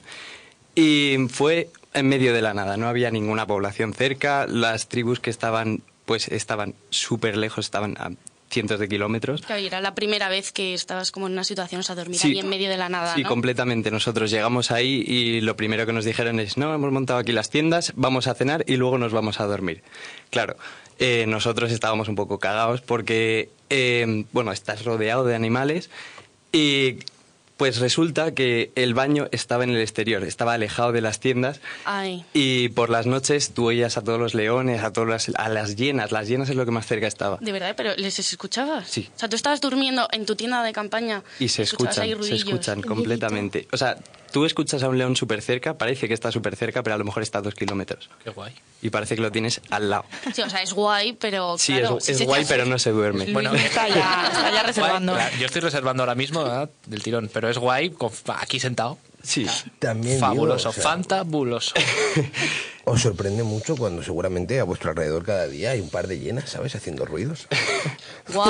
y 0.74 1.18
fue 1.30 1.70
en 1.94 2.08
medio 2.08 2.34
de 2.34 2.42
la 2.42 2.54
nada, 2.54 2.78
no 2.78 2.88
había 2.88 3.12
ninguna 3.12 3.48
población 3.48 3.94
cerca, 3.94 4.46
las 4.48 4.88
tribus 4.88 5.20
que 5.20 5.30
estaban 5.30 5.82
pues 6.06 6.28
estaban 6.28 6.76
súper 6.90 7.38
lejos, 7.38 7.66
estaban 7.66 7.98
cientos 8.50 8.80
de 8.80 8.88
kilómetros. 8.88 9.42
Claro, 9.42 9.62
y 9.62 9.66
era 9.68 9.82
la 9.82 9.96
primera 9.96 10.30
vez 10.30 10.52
que 10.52 10.74
estabas 10.74 11.12
como 11.12 11.28
en 11.28 11.34
una 11.34 11.44
situación, 11.44 11.80
o 11.80 11.84
sea, 11.84 11.96
dormir 11.96 12.20
Sí. 12.20 12.30
ahí 12.30 12.40
en 12.40 12.48
medio 12.50 12.70
de 12.70 12.78
la 12.78 12.90
nada, 12.90 13.14
Sí, 13.16 13.24
¿no? 13.24 13.30
completamente. 13.30 13.92
Nosotros 13.92 14.32
llegamos 14.32 14.72
ahí 14.72 15.04
y 15.06 15.42
lo 15.42 15.56
primero 15.58 15.86
que 15.86 15.94
nos 15.94 16.06
dijeron 16.06 16.40
es, 16.40 16.58
no, 16.58 16.74
hemos 16.74 16.92
montado 16.92 17.20
aquí 17.20 17.32
las 17.32 17.50
tiendas, 17.50 17.92
vamos 17.96 18.28
a 18.28 18.34
cenar 18.36 18.64
y 18.68 18.78
luego 18.78 18.98
nos 18.98 19.12
vamos 19.12 19.40
a 19.40 19.46
dormir. 19.46 19.82
Claro, 20.30 20.56
eh, 21.00 21.26
nosotros 21.28 21.72
estábamos 21.72 22.08
un 22.08 22.16
poco 22.16 22.40
cagados 22.40 22.82
porque, 22.82 23.50
eh, 23.70 24.26
bueno, 24.32 24.52
estás 24.52 24.86
rodeado 24.86 25.26
de 25.26 25.36
animales 25.36 25.90
y 26.52 27.00
pues 27.58 27.80
resulta 27.80 28.34
que 28.34 28.72
el 28.76 28.94
baño 28.94 29.28
estaba 29.32 29.64
en 29.64 29.70
el 29.70 29.78
exterior, 29.78 30.24
estaba 30.24 30.54
alejado 30.54 30.92
de 30.92 31.02
las 31.02 31.20
tiendas 31.20 31.62
Ay, 31.86 32.26
y 32.34 32.70
por 32.70 32.90
las 32.90 33.06
noches 33.06 33.52
tú 33.52 33.68
oías 33.68 33.98
a 33.98 34.04
todos 34.04 34.20
los 34.20 34.34
leones, 34.34 34.84
a, 34.84 34.92
todas 34.92 35.10
las, 35.10 35.36
a 35.38 35.50
las 35.50 35.76
hienas, 35.76 36.12
las 36.12 36.28
hienas 36.28 36.50
es 36.50 36.56
lo 36.56 36.66
que 36.66 36.72
más 36.72 36.86
cerca 36.86 37.08
estaba. 37.08 37.38
de 37.40 37.52
verdad, 37.52 37.74
pero 37.78 37.96
¿les 37.96 38.20
escuchabas? 38.20 38.88
Sí. 38.90 39.10
O 39.16 39.20
sea, 39.20 39.30
tú 39.30 39.36
estabas 39.36 39.62
durmiendo 39.62 40.08
en 40.12 40.26
tu 40.26 40.36
tienda 40.36 40.64
de 40.64 40.74
campaña 40.74 41.24
Y 41.40 41.48
se 41.50 41.64
escuchan, 41.64 42.24
se 42.24 42.36
escuchan 42.36 42.82
completamente. 42.82 43.68
O 43.72 43.78
sea, 43.78 43.98
tú 44.36 44.44
escuchas 44.44 44.84
a 44.84 44.90
un 44.90 44.98
león 44.98 45.16
súper 45.16 45.42
cerca, 45.42 45.78
parece 45.78 46.10
que 46.10 46.14
está 46.14 46.30
súper 46.30 46.58
cerca, 46.58 46.84
pero 46.84 46.96
a 46.96 46.98
lo 46.98 47.06
mejor 47.06 47.24
está 47.24 47.38
a 47.38 47.42
dos 47.42 47.56
kilómetros. 47.56 48.10
Qué 48.22 48.32
guay. 48.32 48.52
Y 48.82 48.90
parece 48.90 49.16
que 49.16 49.22
lo 49.22 49.32
tienes 49.32 49.62
al 49.70 49.90
lado. 49.90 50.04
Sí, 50.34 50.42
o 50.42 50.50
sea, 50.50 50.62
es 50.62 50.74
guay, 50.74 51.14
pero 51.14 51.58
Sí, 51.58 51.72
claro, 51.78 52.00
es, 52.00 52.10
es 52.10 52.22
guay, 52.22 52.44
pero 52.46 52.66
no 52.66 52.78
se 52.78 52.92
duerme. 52.92 53.32
Bueno, 53.32 53.54
Está 53.54 53.88
ya, 53.88 54.28
está 54.34 54.52
ya 54.52 54.64
reservando. 54.64 55.14
Guay, 55.14 55.24
claro, 55.24 55.38
yo 55.40 55.46
estoy 55.46 55.62
reservando 55.62 56.04
ahora 56.04 56.16
mismo 56.16 56.44
¿verdad? 56.44 56.70
del 56.86 57.02
tirón, 57.02 57.30
pero 57.34 57.48
es 57.50 57.58
guay 57.58 57.92
con- 57.92 58.12
aquí 58.36 58.60
sentado. 58.60 58.98
Sí. 59.24 59.48
También 59.80 60.16
digo, 60.16 60.28
Fabuloso, 60.28 60.68
o 60.68 60.74
sea, 60.74 60.84
fantabuloso. 60.84 61.74
Os 62.88 63.02
sorprende 63.02 63.42
mucho 63.44 63.76
cuando 63.76 64.04
seguramente 64.04 64.60
a 64.60 64.64
vuestro 64.64 64.92
alrededor 64.92 65.26
cada 65.26 65.48
día 65.48 65.72
hay 65.72 65.80
un 65.82 65.90
par 65.90 66.06
de 66.08 66.20
llenas, 66.20 66.50
¿sabes? 66.52 66.76
Haciendo 66.76 67.04
ruidos. 67.04 67.48
¡Wow! 68.34 68.46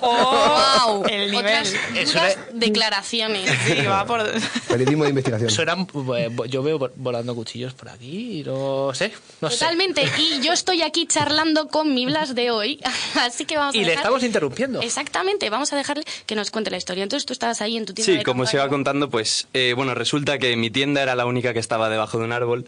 ¡Wow! 0.00 1.04
El 1.08 1.30
nivel. 1.30 1.44
Otras 1.44 1.74
Es 1.94 2.12
duras 2.12 2.36
una- 2.50 2.58
declaraciones. 2.60 3.50
Sí, 3.66 3.84
va 3.86 4.04
por... 4.06 4.22
Periodismo 4.68 5.04
de 5.04 5.10
investigación. 5.10 5.50
Suenan, 5.50 5.86
eh, 6.16 6.30
yo 6.48 6.62
veo 6.62 6.78
vol- 6.78 6.92
volando 6.96 7.34
cuchillos 7.34 7.74
por 7.74 7.88
aquí, 7.88 8.42
no 8.46 8.92
sé, 8.94 9.12
no 9.40 9.50
sé. 9.50 9.58
Totalmente. 9.58 10.02
Y 10.18 10.40
yo 10.40 10.52
estoy 10.52 10.82
aquí 10.82 11.06
charlando 11.06 11.68
con 11.68 11.92
mi 11.94 12.06
Blas 12.06 12.34
de 12.34 12.50
hoy. 12.50 12.80
Así 13.20 13.44
que 13.44 13.56
vamos 13.56 13.74
a 13.74 13.78
Y 13.78 13.80
le 13.80 13.86
dejar- 13.88 14.02
estamos 14.04 14.22
interrumpiendo. 14.22 14.80
Exactamente. 14.82 15.50
Vamos 15.50 15.72
a 15.72 15.76
dejarle 15.76 16.04
que 16.26 16.34
nos 16.36 16.50
cuente 16.50 16.70
la 16.70 16.76
historia. 16.76 17.02
Entonces 17.02 17.26
tú 17.26 17.32
estabas 17.32 17.60
ahí 17.60 17.76
en 17.76 17.86
tu 17.86 17.92
tienda 17.94 18.12
Sí, 18.12 18.18
de 18.18 18.24
como 18.24 18.46
se 18.46 18.56
iba 18.56 18.68
contando, 18.68 19.10
pues 19.10 19.48
eh, 19.52 19.72
bueno, 19.76 19.94
resulta 19.94 20.38
que 20.38 20.56
mi 20.56 20.70
tienda 20.70 21.02
era 21.02 21.14
la 21.14 21.26
única 21.26 21.52
que 21.52 21.58
estaba 21.58 21.88
debajo 21.88 22.18
de 22.18 22.24
un 22.24 22.32
árbol 22.32 22.66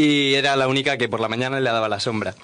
y 0.00 0.34
era 0.34 0.56
la 0.56 0.66
única 0.66 0.96
que 0.96 1.10
por 1.10 1.20
la 1.20 1.28
mañana 1.28 1.60
le 1.60 1.70
daba 1.70 1.90
la 1.90 2.00
sombra. 2.00 2.34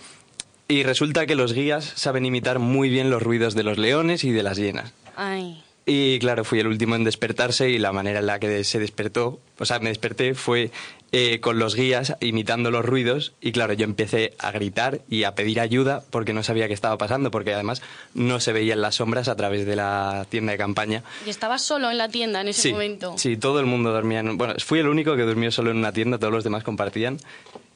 Y 0.68 0.82
resulta 0.82 1.24
que 1.24 1.36
los 1.36 1.54
guías 1.54 1.90
saben 1.96 2.26
imitar 2.26 2.58
muy 2.58 2.90
bien 2.90 3.08
los 3.08 3.22
ruidos 3.22 3.54
de 3.54 3.62
los 3.62 3.78
leones 3.78 4.24
y 4.24 4.30
de 4.32 4.42
las 4.42 4.58
hienas. 4.58 4.92
Ay. 5.16 5.62
Y 5.86 6.18
claro, 6.18 6.44
fui 6.44 6.60
el 6.60 6.66
último 6.66 6.96
en 6.96 7.04
despertarse 7.04 7.70
y 7.70 7.78
la 7.78 7.92
manera 7.92 8.18
en 8.18 8.26
la 8.26 8.40
que 8.40 8.62
se 8.64 8.78
despertó, 8.78 9.40
o 9.58 9.64
sea, 9.64 9.78
me 9.78 9.88
desperté 9.88 10.34
fue 10.34 10.70
eh, 11.18 11.40
con 11.40 11.58
los 11.58 11.74
guías 11.74 12.14
imitando 12.20 12.70
los 12.70 12.84
ruidos 12.84 13.32
y 13.40 13.52
claro, 13.52 13.72
yo 13.72 13.84
empecé 13.84 14.34
a 14.38 14.50
gritar 14.50 15.00
y 15.08 15.24
a 15.24 15.34
pedir 15.34 15.60
ayuda 15.60 16.02
porque 16.10 16.34
no 16.34 16.42
sabía 16.42 16.68
qué 16.68 16.74
estaba 16.74 16.98
pasando, 16.98 17.30
porque 17.30 17.54
además 17.54 17.80
no 18.12 18.38
se 18.38 18.52
veían 18.52 18.82
las 18.82 18.96
sombras 18.96 19.28
a 19.28 19.34
través 19.34 19.64
de 19.64 19.76
la 19.76 20.26
tienda 20.28 20.52
de 20.52 20.58
campaña. 20.58 21.02
Y 21.26 21.30
estabas 21.30 21.62
solo 21.62 21.90
en 21.90 21.96
la 21.96 22.08
tienda 22.10 22.42
en 22.42 22.48
ese 22.48 22.60
Sí, 22.60 22.72
momento. 22.72 23.14
sí, 23.16 23.38
todo 23.38 23.60
el 23.60 23.66
mundo 23.66 23.92
dormía 23.92 24.20
en... 24.20 24.36
Bueno, 24.36 24.54
fui 24.58 24.78
el 24.80 24.88
único 24.88 25.16
que 25.16 25.22
durmió 25.22 25.50
solo 25.50 25.70
en 25.70 25.78
una 25.78 25.92
tienda, 25.92 26.18
todos 26.18 26.32
los 26.34 26.44
demás 26.44 26.64
compartían. 26.64 27.18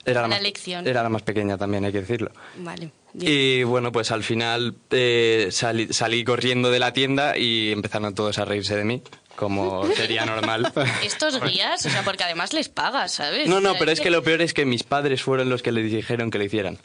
Era 0.04 0.22
la, 0.22 0.28
La 0.28 0.34
más, 0.36 0.42
lección. 0.42 0.86
Era 0.86 1.02
la 1.02 1.08
más 1.08 1.22
pequeña 1.22 1.56
también, 1.58 1.84
hay 1.84 1.92
que 1.92 2.00
decirlo. 2.00 2.30
Vale. 2.58 2.90
bien. 3.14 3.32
Y 3.32 3.62
bueno, 3.64 3.90
pues 3.92 4.10
al 4.10 4.22
final 4.22 4.74
eh, 4.90 5.48
salí, 5.50 5.88
salí 5.92 6.24
corriendo 6.24 6.70
de 6.70 6.78
la 6.78 6.92
tienda 6.92 7.36
y 7.38 7.70
empezaron 7.72 8.14
todos 8.14 8.38
a 8.38 8.44
reírse 8.44 8.76
de 8.76 8.84
mí, 8.84 9.02
como 9.40 9.86
sería 9.94 10.26
normal. 10.26 10.70
Estos 11.02 11.40
guías, 11.40 11.86
o 11.86 11.88
sea, 11.90 12.02
porque 12.02 12.24
además 12.24 12.52
les 12.52 12.68
pagas, 12.68 13.12
¿sabes? 13.12 13.48
No, 13.48 13.58
no, 13.58 13.74
pero 13.78 13.90
es 13.90 13.98
que 14.00 14.10
lo 14.10 14.22
peor 14.22 14.42
es 14.42 14.52
que 14.52 14.66
mis 14.66 14.82
padres 14.82 15.22
fueron 15.22 15.48
los 15.48 15.62
que 15.62 15.72
le 15.72 15.82
dijeron 15.82 16.30
que 16.30 16.36
lo 16.36 16.44
hicieran. 16.44 16.76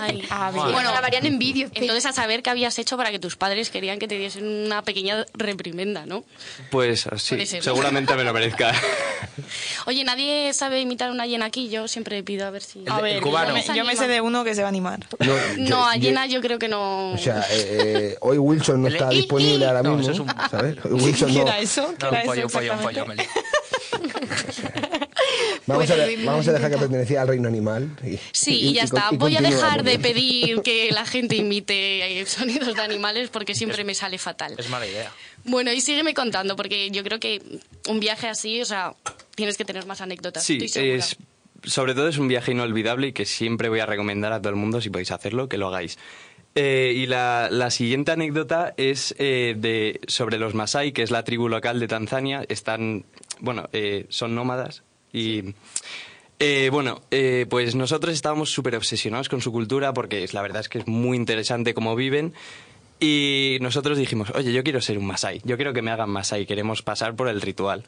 Ay, 0.00 0.22
bueno, 0.54 0.92
Grabarían 0.92 1.26
en 1.26 1.40
vídeo. 1.40 1.68
Entonces, 1.74 2.06
a 2.06 2.12
saber 2.12 2.44
qué 2.44 2.50
habías 2.50 2.78
hecho 2.78 2.96
para 2.96 3.10
que 3.10 3.18
tus 3.18 3.34
padres 3.34 3.68
querían 3.68 3.98
que 3.98 4.06
te 4.06 4.16
diesen 4.16 4.46
una 4.46 4.82
pequeña 4.82 5.26
reprimenda, 5.34 6.06
¿no? 6.06 6.24
Pues 6.70 7.08
sí, 7.16 7.44
ser, 7.46 7.58
¿no? 7.58 7.62
seguramente 7.64 8.14
me 8.14 8.22
lo 8.22 8.32
merezca. 8.32 8.72
Oye, 9.86 10.04
nadie 10.04 10.52
sabe 10.52 10.80
imitar 10.80 11.10
una 11.10 11.26
hiena 11.26 11.46
aquí. 11.46 11.68
Yo 11.68 11.88
siempre 11.88 12.22
pido 12.22 12.46
a 12.46 12.50
ver 12.50 12.62
si. 12.62 12.84
A 12.88 13.00
ver, 13.00 13.20
cubano. 13.20 13.48
yo 13.58 13.72
me, 13.72 13.76
yo 13.78 13.84
me 13.84 13.96
sé 13.96 14.06
de 14.06 14.20
uno 14.20 14.44
que 14.44 14.54
se 14.54 14.62
va 14.62 14.68
a 14.68 14.70
animar. 14.70 15.00
No, 15.58 15.84
a 15.84 15.96
yo- 15.96 16.02
hiena 16.02 16.26
yo 16.26 16.40
creo 16.40 16.60
que 16.60 16.68
no. 16.68 17.12
O 17.12 17.18
sea, 17.18 17.40
eh, 17.50 18.12
eh, 18.12 18.16
hoy 18.20 18.38
Wilson 18.38 18.82
no 18.82 18.88
está 18.88 19.08
disponible 19.08 19.66
ahora 19.66 19.82
mismo, 19.82 20.00
eso 20.00 20.12
es 20.12 20.18
un- 20.20 20.28
¿sabes? 20.50 20.76
Wilson. 20.84 21.96
¿Qué 22.10 22.16
No, 22.16 22.16
era 22.16 22.20
un 22.20 22.26
pollo, 22.26 22.46
eso 22.46 22.46
un 22.46 22.52
pollo, 22.52 22.72
un 22.72 22.78
pollo, 22.80 23.12
exactamente? 23.12 23.28
Meli. 23.34 24.94
Vamos, 25.66 25.90
a, 25.90 25.96
Luis, 25.96 26.24
vamos 26.24 26.48
a 26.48 26.52
dejar 26.52 26.70
que 26.70 26.76
pertenecía 26.76 27.22
al 27.22 27.28
reino 27.28 27.48
animal. 27.48 27.88
Y, 28.04 28.18
Sí, 28.32 28.60
y, 28.60 28.74
ya 28.74 28.82
está. 28.82 29.08
y 29.10 29.16
Voy 29.16 29.36
a 29.36 29.40
dejar 29.40 29.82
de 29.82 29.98
pedir 29.98 30.60
que 30.62 30.90
la 30.92 31.06
gente 31.14 31.36
imite 31.36 32.20
eh, 32.20 32.26
sonidos 32.26 32.74
de 32.74 32.82
animales 32.82 33.30
porque 33.30 33.54
siempre 33.54 33.84
me 33.84 33.94
sale 33.94 34.18
fatal. 34.18 34.54
Es 34.58 34.68
mala 34.68 34.86
idea. 34.86 35.10
Bueno, 35.44 35.72
y 35.72 35.80
sígueme 35.80 36.14
contando 36.14 36.56
porque 36.56 36.90
yo 36.90 37.02
creo 37.02 37.18
que 37.18 37.40
un 37.88 38.00
viaje 38.00 38.28
así, 38.28 38.60
o 38.60 38.64
sea, 38.64 38.94
tienes 39.34 39.56
que 39.56 39.64
tener 39.64 39.86
más 39.86 40.00
anécdotas. 40.00 40.44
Sí, 40.44 40.58
es, 40.74 41.16
sobre 41.64 41.94
todo 41.94 42.08
es 42.08 42.18
un 42.18 42.28
viaje 42.28 42.52
inolvidable 42.52 43.08
y 43.08 43.12
que 43.12 43.24
siempre 43.24 43.68
voy 43.68 43.80
a 43.80 43.86
recomendar 43.86 44.32
a 44.32 44.40
todo 44.40 44.50
el 44.50 44.56
mundo, 44.56 44.80
si 44.80 44.90
podéis 44.90 45.10
hacerlo, 45.10 45.48
que 45.48 45.56
lo 45.56 45.68
hagáis. 45.68 45.98
Eh, 46.56 46.92
y 46.94 47.06
la, 47.06 47.48
la 47.50 47.70
siguiente 47.70 48.12
anécdota 48.12 48.74
es 48.76 49.14
eh, 49.18 49.54
de, 49.58 50.00
sobre 50.06 50.38
los 50.38 50.54
Masai, 50.54 50.92
que 50.92 51.02
es 51.02 51.10
la 51.10 51.24
tribu 51.24 51.48
local 51.48 51.80
de 51.80 51.88
Tanzania. 51.88 52.44
Están, 52.48 53.04
bueno, 53.40 53.68
eh, 53.72 54.06
son 54.08 54.34
nómadas 54.36 54.84
y... 55.12 55.54
eh, 56.38 56.68
bueno, 56.70 57.00
eh, 57.10 57.46
pues 57.50 57.74
nosotros 57.74 58.14
estábamos 58.14 58.50
súper 58.50 58.76
obsesionados 58.76 59.28
con 59.28 59.40
su 59.40 59.50
cultura 59.50 59.92
porque 59.92 60.26
la 60.32 60.42
verdad 60.42 60.60
es 60.60 60.68
que 60.68 60.78
es 60.78 60.86
muy 60.86 61.16
interesante 61.16 61.74
cómo 61.74 61.96
viven. 61.96 62.34
Y 63.00 63.58
nosotros 63.60 63.98
dijimos, 63.98 64.30
oye, 64.34 64.52
yo 64.52 64.62
quiero 64.62 64.80
ser 64.80 64.96
un 64.98 65.06
Masai, 65.06 65.40
yo 65.44 65.56
quiero 65.56 65.72
que 65.72 65.82
me 65.82 65.90
hagan 65.90 66.10
Masai, 66.10 66.46
queremos 66.46 66.82
pasar 66.82 67.16
por 67.16 67.28
el 67.28 67.40
ritual. 67.40 67.82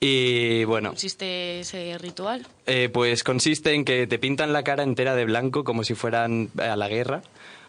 Y 0.00 0.64
bueno, 0.64 0.90
¿Existe 0.92 1.60
ese 1.60 1.96
ritual? 1.96 2.46
eh, 2.66 2.90
pues 2.92 3.24
consiste 3.24 3.72
en 3.72 3.86
que 3.86 4.06
te 4.06 4.18
pintan 4.18 4.52
la 4.52 4.62
cara 4.62 4.82
entera 4.82 5.14
de 5.14 5.24
blanco 5.24 5.64
como 5.64 5.82
si 5.82 5.94
fueran 5.94 6.50
a 6.58 6.76
la 6.76 6.88
guerra, 6.88 7.22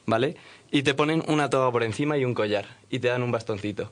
¿vale? 0.05 0.35
Y 0.71 0.83
te 0.83 0.93
ponen 0.93 1.23
una 1.27 1.49
toga 1.49 1.71
por 1.71 1.83
encima 1.83 2.17
y 2.17 2.25
un 2.25 2.33
collar 2.33 2.65
y 2.89 2.99
te 2.99 3.07
dan 3.07 3.23
un 3.23 3.31
bastoncito. 3.31 3.91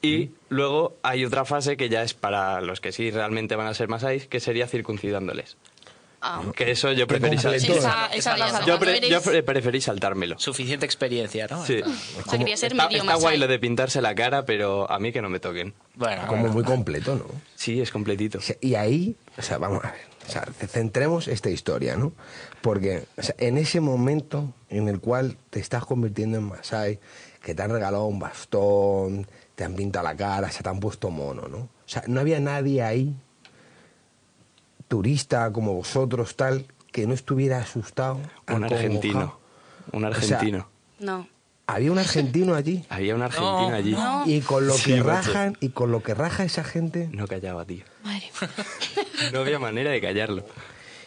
Y 0.00 0.30
luego 0.48 0.96
hay 1.02 1.24
otra 1.24 1.44
fase 1.44 1.76
que 1.76 1.88
ya 1.88 2.02
es 2.02 2.12
para 2.14 2.60
los 2.60 2.80
que 2.80 2.90
sí 2.92 3.10
realmente 3.10 3.54
van 3.54 3.68
a 3.68 3.74
ser 3.74 3.88
masáis, 3.88 4.26
que 4.26 4.40
sería 4.40 4.66
circuncidándoles. 4.66 5.56
Ah, 6.24 6.40
Que 6.54 6.70
eso 6.70 6.92
yo 6.92 7.08
preferí, 7.08 7.36
sal-. 7.36 7.54
Esa, 7.56 8.06
esa 8.14 8.64
yo, 8.64 8.78
pre- 8.78 8.98
Eres- 8.98 9.10
yo 9.10 9.20
pre- 9.22 9.42
preferí 9.42 9.80
saltármelo. 9.80 10.38
Suficiente 10.38 10.86
experiencia, 10.86 11.48
¿no? 11.50 11.64
Sí. 11.66 11.80
o 11.82 12.28
sea, 12.30 12.38
quería 12.38 12.56
ser 12.56 12.70
Está, 12.72 12.86
medio 12.88 13.02
está 13.02 13.14
guay 13.16 13.38
lo 13.38 13.48
de 13.48 13.58
pintarse 13.58 14.00
la 14.00 14.14
cara, 14.14 14.44
pero 14.44 14.88
a 14.88 15.00
mí 15.00 15.10
que 15.12 15.20
no 15.20 15.28
me 15.28 15.40
toquen. 15.40 15.74
Bueno, 15.96 16.22
Como 16.28 16.42
bueno. 16.42 16.54
muy 16.54 16.62
completo, 16.64 17.16
¿no? 17.16 17.24
Sí, 17.56 17.80
es 17.80 17.90
completito. 17.90 18.38
Y 18.60 18.76
ahí, 18.76 19.16
o 19.36 19.42
sea, 19.42 19.58
vamos 19.58 19.84
a 19.84 19.90
ver, 19.90 20.00
o 20.28 20.30
sea, 20.30 20.44
centremos 20.68 21.26
esta 21.26 21.50
historia, 21.50 21.96
¿no? 21.96 22.12
Porque 22.62 23.06
o 23.18 23.22
sea, 23.22 23.34
en 23.38 23.58
ese 23.58 23.80
momento 23.80 24.52
en 24.68 24.88
el 24.88 25.00
cual 25.00 25.36
te 25.50 25.60
estás 25.60 25.84
convirtiendo 25.84 26.38
en 26.38 26.44
Masai, 26.44 27.00
que 27.42 27.54
te 27.54 27.62
han 27.62 27.70
regalado 27.70 28.04
un 28.06 28.18
bastón, 28.20 29.26
te 29.54 29.64
han 29.64 29.74
pintado 29.74 30.04
la 30.04 30.16
cara, 30.16 30.50
se 30.50 30.62
te 30.62 30.68
han 30.68 30.78
puesto 30.80 31.10
mono, 31.10 31.48
¿no? 31.48 31.58
O 31.58 31.68
sea, 31.86 32.04
no 32.06 32.20
había 32.20 32.38
nadie 32.40 32.82
ahí, 32.82 33.14
turista 34.88 35.52
como 35.52 35.74
vosotros, 35.74 36.36
tal, 36.36 36.66
que 36.90 37.06
no 37.06 37.14
estuviera 37.14 37.58
asustado. 37.58 38.20
Un 38.48 38.64
argentino. 38.64 39.38
Un 39.92 40.00
sea, 40.02 40.08
argentino. 40.08 40.68
No. 41.00 41.26
Había 41.66 41.92
un 41.92 41.98
argentino 41.98 42.54
allí. 42.54 42.84
Había 42.90 43.14
un 43.14 43.22
argentino 43.22 43.70
No, 43.70 43.74
allí. 43.76 43.92
no. 43.92 44.24
Y 44.26 44.40
con 44.40 44.66
lo 44.66 44.74
Sí, 44.74 44.94
que 44.94 45.02
rajan, 45.02 45.56
y 45.60 45.70
con 45.70 45.90
lo 45.90 46.02
que 46.02 46.14
raja 46.14 46.44
esa 46.44 46.64
gente, 46.64 47.08
No 47.12 47.26
callaba, 47.26 47.64
tío. 47.64 47.84
Madre 48.04 48.30
No 49.32 49.40
había 49.40 49.58
manera 49.58 49.90
de 49.90 50.00
callarlo. 50.00 50.44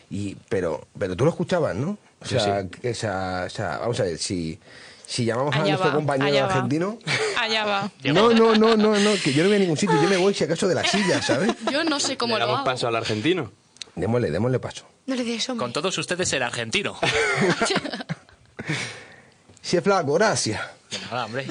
Y, 0.09 0.35
pero, 0.49 0.87
pero 0.97 1.15
tú 1.15 1.23
lo 1.25 1.31
escuchabas, 1.31 1.75
¿no? 1.75 1.97
O 2.21 2.25
sea, 2.25 2.61
sí. 2.61 2.67
que 2.69 2.89
esa, 2.91 3.43
o 3.45 3.49
sea, 3.49 3.77
vamos 3.79 3.99
a 3.99 4.03
ver, 4.03 4.17
si, 4.17 4.59
si 5.05 5.25
llamamos 5.25 5.55
a 5.55 5.59
nuestro 5.59 5.89
va, 5.89 5.93
compañero 5.95 6.27
allá 6.27 6.45
va. 6.45 6.53
argentino. 6.53 6.99
Allá 7.37 7.65
va. 7.65 7.91
No, 8.05 8.31
no, 8.33 8.55
no, 8.55 8.75
no, 8.75 8.97
no, 8.97 9.11
que 9.23 9.31
yo 9.33 9.43
no 9.43 9.49
voy 9.49 9.57
a 9.57 9.59
ningún 9.59 9.77
sitio, 9.77 10.01
yo 10.01 10.09
me 10.09 10.17
voy 10.17 10.33
si 10.33 10.43
acaso 10.45 10.67
de 10.67 10.73
la 10.75 10.83
silla, 10.83 11.21
¿sabes? 11.21 11.51
Yo 11.71 11.83
no 11.83 11.99
sé 11.99 12.17
cómo 12.17 12.35
¿Le 12.35 12.39
lo 12.39 12.45
damos 12.47 12.61
hago. 12.61 12.65
paso 12.65 12.87
al 12.87 12.95
argentino? 12.95 13.51
Démosle, 13.95 14.31
démosle 14.31 14.57
paso. 14.59 14.87
No 15.05 15.13
le 15.15 15.23
des 15.23 15.47
hombre. 15.49 15.63
Con 15.65 15.73
todos 15.73 15.95
ustedes 15.97 16.31
el 16.33 16.41
argentino. 16.43 16.97
Si 19.61 19.77
es 19.77 19.83
flaco, 19.83 20.13
gracias. 20.13 20.61
Nada, 21.09 21.25
hombre. 21.25 21.47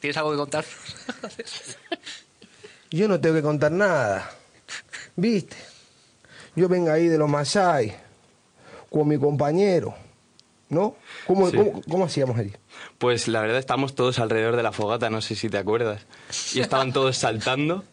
¿Tienes 0.00 0.16
algo 0.18 0.30
que 0.32 0.36
contar? 0.36 0.64
Yo 2.90 3.08
no 3.08 3.18
tengo 3.20 3.34
que 3.36 3.42
contar 3.42 3.72
nada. 3.72 4.30
¿Viste? 5.16 5.56
Yo 6.56 6.68
vengo 6.68 6.90
ahí 6.90 7.08
de 7.08 7.18
los 7.18 7.28
Masai 7.28 7.94
con 8.90 9.08
mi 9.08 9.18
compañero. 9.18 9.94
¿No? 10.70 10.96
¿Cómo, 11.26 11.50
Sí. 11.50 11.56
cómo, 11.56 11.82
cómo 11.88 12.04
hacíamos 12.06 12.38
allí? 12.38 12.52
Pues 12.98 13.28
la 13.28 13.40
verdad 13.42 13.58
estamos 13.58 13.94
todos 13.94 14.18
alrededor 14.18 14.56
de 14.56 14.62
la 14.62 14.72
fogata, 14.72 15.10
no 15.10 15.20
sé 15.20 15.34
si 15.36 15.48
te 15.48 15.58
acuerdas. 15.58 16.06
Y 16.54 16.60
estaban 16.60 16.92
todos 16.92 17.16
saltando, 17.16 17.84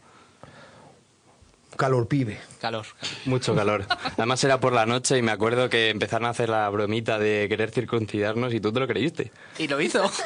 Calor 1.78 2.08
pibe. 2.08 2.38
Calor. 2.60 2.86
mucho 3.26 3.56
calor. 3.56 3.86
Además 4.18 4.44
era 4.44 4.60
por 4.60 4.72
la 4.74 4.86
noche 4.86 5.18
y 5.18 5.22
me 5.22 5.32
acuerdo 5.32 5.70
que 5.70 5.90
empezaron 5.90 6.28
a 6.28 6.30
hacer 6.30 6.50
la 6.50 6.70
bromita 6.70 7.18
de 7.18 7.48
querer 7.50 7.72
circuncidarnos 7.72 8.54
y 8.54 8.60
tú 8.60 8.72
te 8.72 8.80
lo 8.80 8.88
creíste. 8.88 9.32
Y 9.58 9.68
lo 9.68 9.80
hizo. 9.82 10.04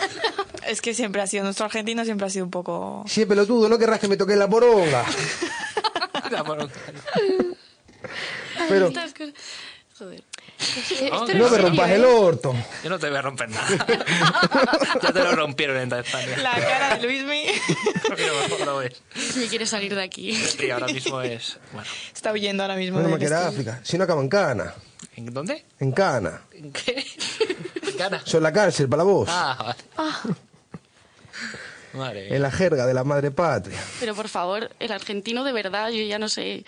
Es 0.68 0.82
que 0.82 0.96
siempre 0.96 1.22
ha 1.22 1.28
sido, 1.28 1.44
nuestro 1.44 1.66
argentino 1.68 2.04
siempre 2.06 2.26
ha 2.26 2.30
sido 2.32 2.44
un 2.44 2.50
poco... 2.50 3.04
Es 3.06 3.26
pelotudo, 3.28 3.70
no 3.70 3.78
querrás 3.78 4.00
que 4.00 4.08
me 4.08 4.18
toque 4.18 4.36
la 4.36 4.50
poronga. 4.50 5.06
Pero 6.30 6.38
Estas 6.38 6.44
cosas- 8.06 9.34
Joder. 9.98 10.24
No, 11.10 11.26
no 11.26 11.50
me 11.50 11.58
rompas 11.58 11.90
el 11.92 12.04
orto. 12.04 12.54
Yo 12.84 12.90
no 12.90 13.00
te 13.00 13.08
voy 13.08 13.18
a 13.18 13.22
romper 13.22 13.50
nada. 13.50 13.68
ya 15.02 15.14
te 15.14 15.24
lo 15.24 15.32
rompieron 15.36 15.78
en 15.78 15.88
Tanzania. 15.90 16.38
La 16.38 16.54
cara 16.56 16.98
de 16.98 17.04
Luismi 17.04 17.46
Pero. 18.14 18.82
Me 19.38 19.48
quiere 19.48 19.66
salir 19.66 19.96
de 19.96 20.04
aquí. 20.04 20.38
Y 20.60 20.70
ahora 20.70 20.88
mismo 20.88 21.22
es. 21.22 21.58
Bueno. 21.72 21.88
está 22.14 22.34
huyendo 22.34 22.64
ahora 22.64 22.76
mismo. 22.76 23.00
No 23.00 23.06
me 23.08 23.18
del 23.18 23.28
queda. 23.30 23.48
África. 23.48 23.80
Si 23.84 23.98
no 23.98 24.04
acaba 24.04 24.22
en 24.22 24.28
Cana. 24.28 24.74
¿En 25.16 25.34
dónde? 25.34 25.64
En 25.80 25.94
Cana. 25.94 26.42
¿En 26.52 26.74
qué? 26.74 27.06
¿En 27.88 27.98
Ghana? 27.98 28.22
Son 28.26 28.44
la 28.44 28.52
cárcel 28.52 28.90
para 28.90 29.04
vos. 29.04 29.30
Ah, 29.32 29.74
vale. 29.96 30.36
Madre. 31.94 32.36
En 32.36 32.42
la 32.42 32.52
jerga 32.52 32.86
de 32.86 32.94
la 32.94 33.06
madre 33.06 33.32
patria. 33.32 33.80
Pero 34.02 34.14
por 34.14 34.28
favor, 34.28 34.70
el 34.80 34.92
argentino 34.92 35.46
de 35.46 35.54
verdad, 35.54 35.90
yo 35.92 36.04
ya 36.04 36.20
no 36.20 36.28
sé. 36.28 36.66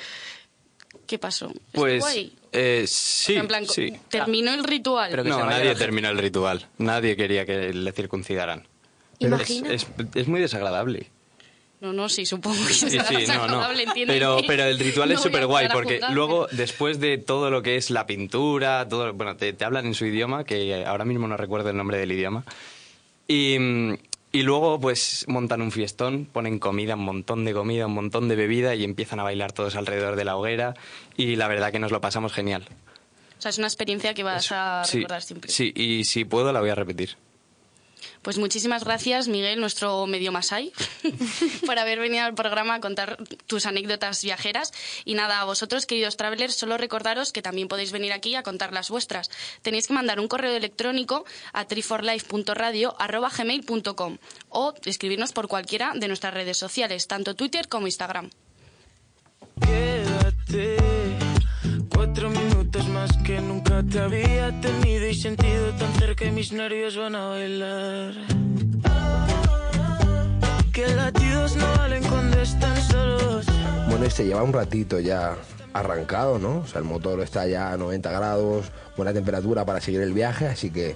¿Qué 1.08 1.18
pasó? 1.18 1.50
¿Es 1.50 1.56
Pues 1.72 2.04
eh, 2.52 2.84
sí, 2.88 3.36
en 3.36 3.48
plan, 3.48 3.66
sí. 3.66 3.94
terminó 4.10 4.54
el 4.54 4.64
ritual. 4.64 5.12
no, 5.26 5.46
nadie 5.46 5.74
terminó 5.76 6.10
el 6.10 6.18
ritual. 6.18 6.68
Nadie 6.78 7.16
quería 7.16 7.46
que 7.46 7.74
le 7.74 7.92
circuncidaran. 7.94 8.68
Imagina. 9.20 9.72
Es, 9.74 9.88
es- 9.98 10.06
es 10.16 10.28
muy 10.28 10.40
desagradable. 10.42 11.10
No, 11.80 11.94
no, 11.94 12.10
sí, 12.10 12.26
supongo 12.26 12.58
que 12.68 12.74
Sí, 12.74 12.90
sí, 12.90 13.26
no, 13.28 13.48
no. 13.48 13.64
Pero, 14.08 14.40
pero 14.48 14.64
el 14.64 14.80
ritual 14.80 15.10
No 15.14 15.16
es 15.16 15.22
súper 15.22 15.46
guay 15.46 15.68
porque 15.72 16.02
luego, 16.10 16.48
después 16.52 17.00
de 17.00 17.20
todo 17.20 17.52
lo 17.52 17.62
que 17.62 17.76
es 17.78 17.92
la 17.92 18.08
pintura, 18.08 18.88
todo, 18.90 19.14
bueno, 19.14 19.38
te, 19.38 19.54
te 19.54 19.64
hablan 19.64 19.86
en 19.86 19.94
su 19.94 20.06
idioma, 20.08 20.44
que 20.44 20.84
ahora 20.86 21.06
mismo 21.06 21.28
no 21.28 21.38
recuerdo 21.38 21.70
el 21.70 21.78
nombre 21.78 22.00
del 22.00 22.12
idioma. 22.12 22.44
Y, 23.28 23.58
mm, 23.60 23.98
y 24.40 24.44
luego, 24.44 24.80
pues, 24.80 25.26
montan 25.28 25.62
un 25.62 25.72
fiestón, 25.72 26.26
ponen 26.26 26.60
comida, 26.60 26.96
un 26.96 27.04
montón 27.06 27.46
de 27.46 27.54
comida, 27.54 27.88
un 27.88 27.94
montón 27.94 28.28
de 28.28 28.36
bebida 28.36 28.76
y 28.76 28.84
empiezan 28.84 29.20
a 29.20 29.24
bailar 29.24 29.52
todos 29.52 29.76
alrededor 29.76 30.16
de 30.16 30.26
la 30.26 30.36
hoguera. 30.38 30.74
Y 31.16 31.36
la 31.36 31.48
verdad 31.48 31.72
que 31.72 31.80
nos 31.80 31.92
lo 31.92 32.02
pasamos 32.02 32.34
genial. 32.34 32.66
O 33.38 33.42
sea, 33.42 33.50
es 33.50 33.58
una 33.58 33.68
experiencia 33.68 34.14
que 34.14 34.24
vas 34.24 34.52
a 34.52 34.84
Sí, 34.84 34.98
recordar 35.00 35.22
siempre. 35.22 35.52
sí, 35.52 35.72
y 35.76 36.04
si 36.06 36.26
puedo 36.26 36.52
la 36.52 36.60
voy 36.60 36.70
a 36.70 36.76
repetir. 36.76 37.16
Pues 38.28 38.40
muchísimas 38.40 38.84
gracias, 38.84 39.30
Miguel, 39.30 39.62
nuestro 39.62 40.06
medio 40.06 40.34
masai, 40.34 40.74
por 41.66 41.80
haber 41.80 41.98
venido 41.98 42.26
al 42.26 42.34
programa 42.34 42.76
a 42.76 42.82
contar 42.82 43.18
tus 43.46 43.66
anécdotas 43.66 44.22
viajeras. 44.22 44.74
Y 45.06 45.14
nada, 45.14 45.40
a 45.40 45.46
vosotros, 45.46 45.86
queridos 45.86 46.18
travelers, 46.18 46.54
solo 46.54 46.78
recordaros 46.78 47.32
que 47.32 47.42
también 47.42 47.70
podéis 47.70 47.94
venir 47.94 48.12
aquí 48.12 48.36
a 48.36 48.44
contar 48.44 48.74
las 48.74 48.90
vuestras. 48.90 49.32
Tenéis 49.62 49.88
que 49.88 49.94
mandar 49.94 50.20
un 50.20 50.28
correo 50.28 50.54
electrónico 50.54 51.24
a 51.54 51.68
triforlife.radio.gmail.com 51.68 54.18
o 54.50 54.74
escribirnos 54.84 55.32
por 55.32 55.48
cualquiera 55.48 55.94
de 55.96 56.10
nuestras 56.10 56.34
redes 56.34 56.58
sociales, 56.58 57.08
tanto 57.08 57.34
Twitter 57.34 57.70
como 57.70 57.88
Instagram. 57.88 58.30
Quédate 59.62 60.76
cuatro 61.96 62.30
minutos 62.30 62.57
más 63.08 63.18
que 63.24 63.40
nunca 63.42 63.84
te 63.84 64.00
había 64.00 64.52
tenido 64.62 65.08
y 65.08 65.16
sentido 65.16 65.72
tan 65.74 65.94
cerca 65.94 66.26
y 66.26 66.32
mis 66.32 66.52
nervios 66.52 66.98
van 66.98 67.16
a 67.16 67.28
bailar. 67.28 68.14
Que 70.74 70.88
latidos 70.96 71.56
no 71.56 71.66
valen 71.78 72.04
cuando 72.04 72.40
están 72.42 72.78
solos. 72.84 73.46
Bueno, 73.90 74.06
este 74.06 74.26
lleva 74.26 74.44
un 74.44 74.54
ratito 74.54 75.00
ya 75.00 75.36
arrancado, 75.74 76.40
¿no? 76.40 76.60
O 76.60 76.68
sea, 76.68 76.80
el 76.80 76.86
motor 76.86 77.20
está 77.22 77.48
ya 77.48 77.72
a 77.72 77.78
90 77.78 78.12
grados, 78.12 78.72
buena 78.96 79.14
temperatura 79.14 79.66
para 79.66 79.82
seguir 79.82 80.02
el 80.02 80.14
viaje, 80.14 80.48
así 80.48 80.70
que... 80.72 80.96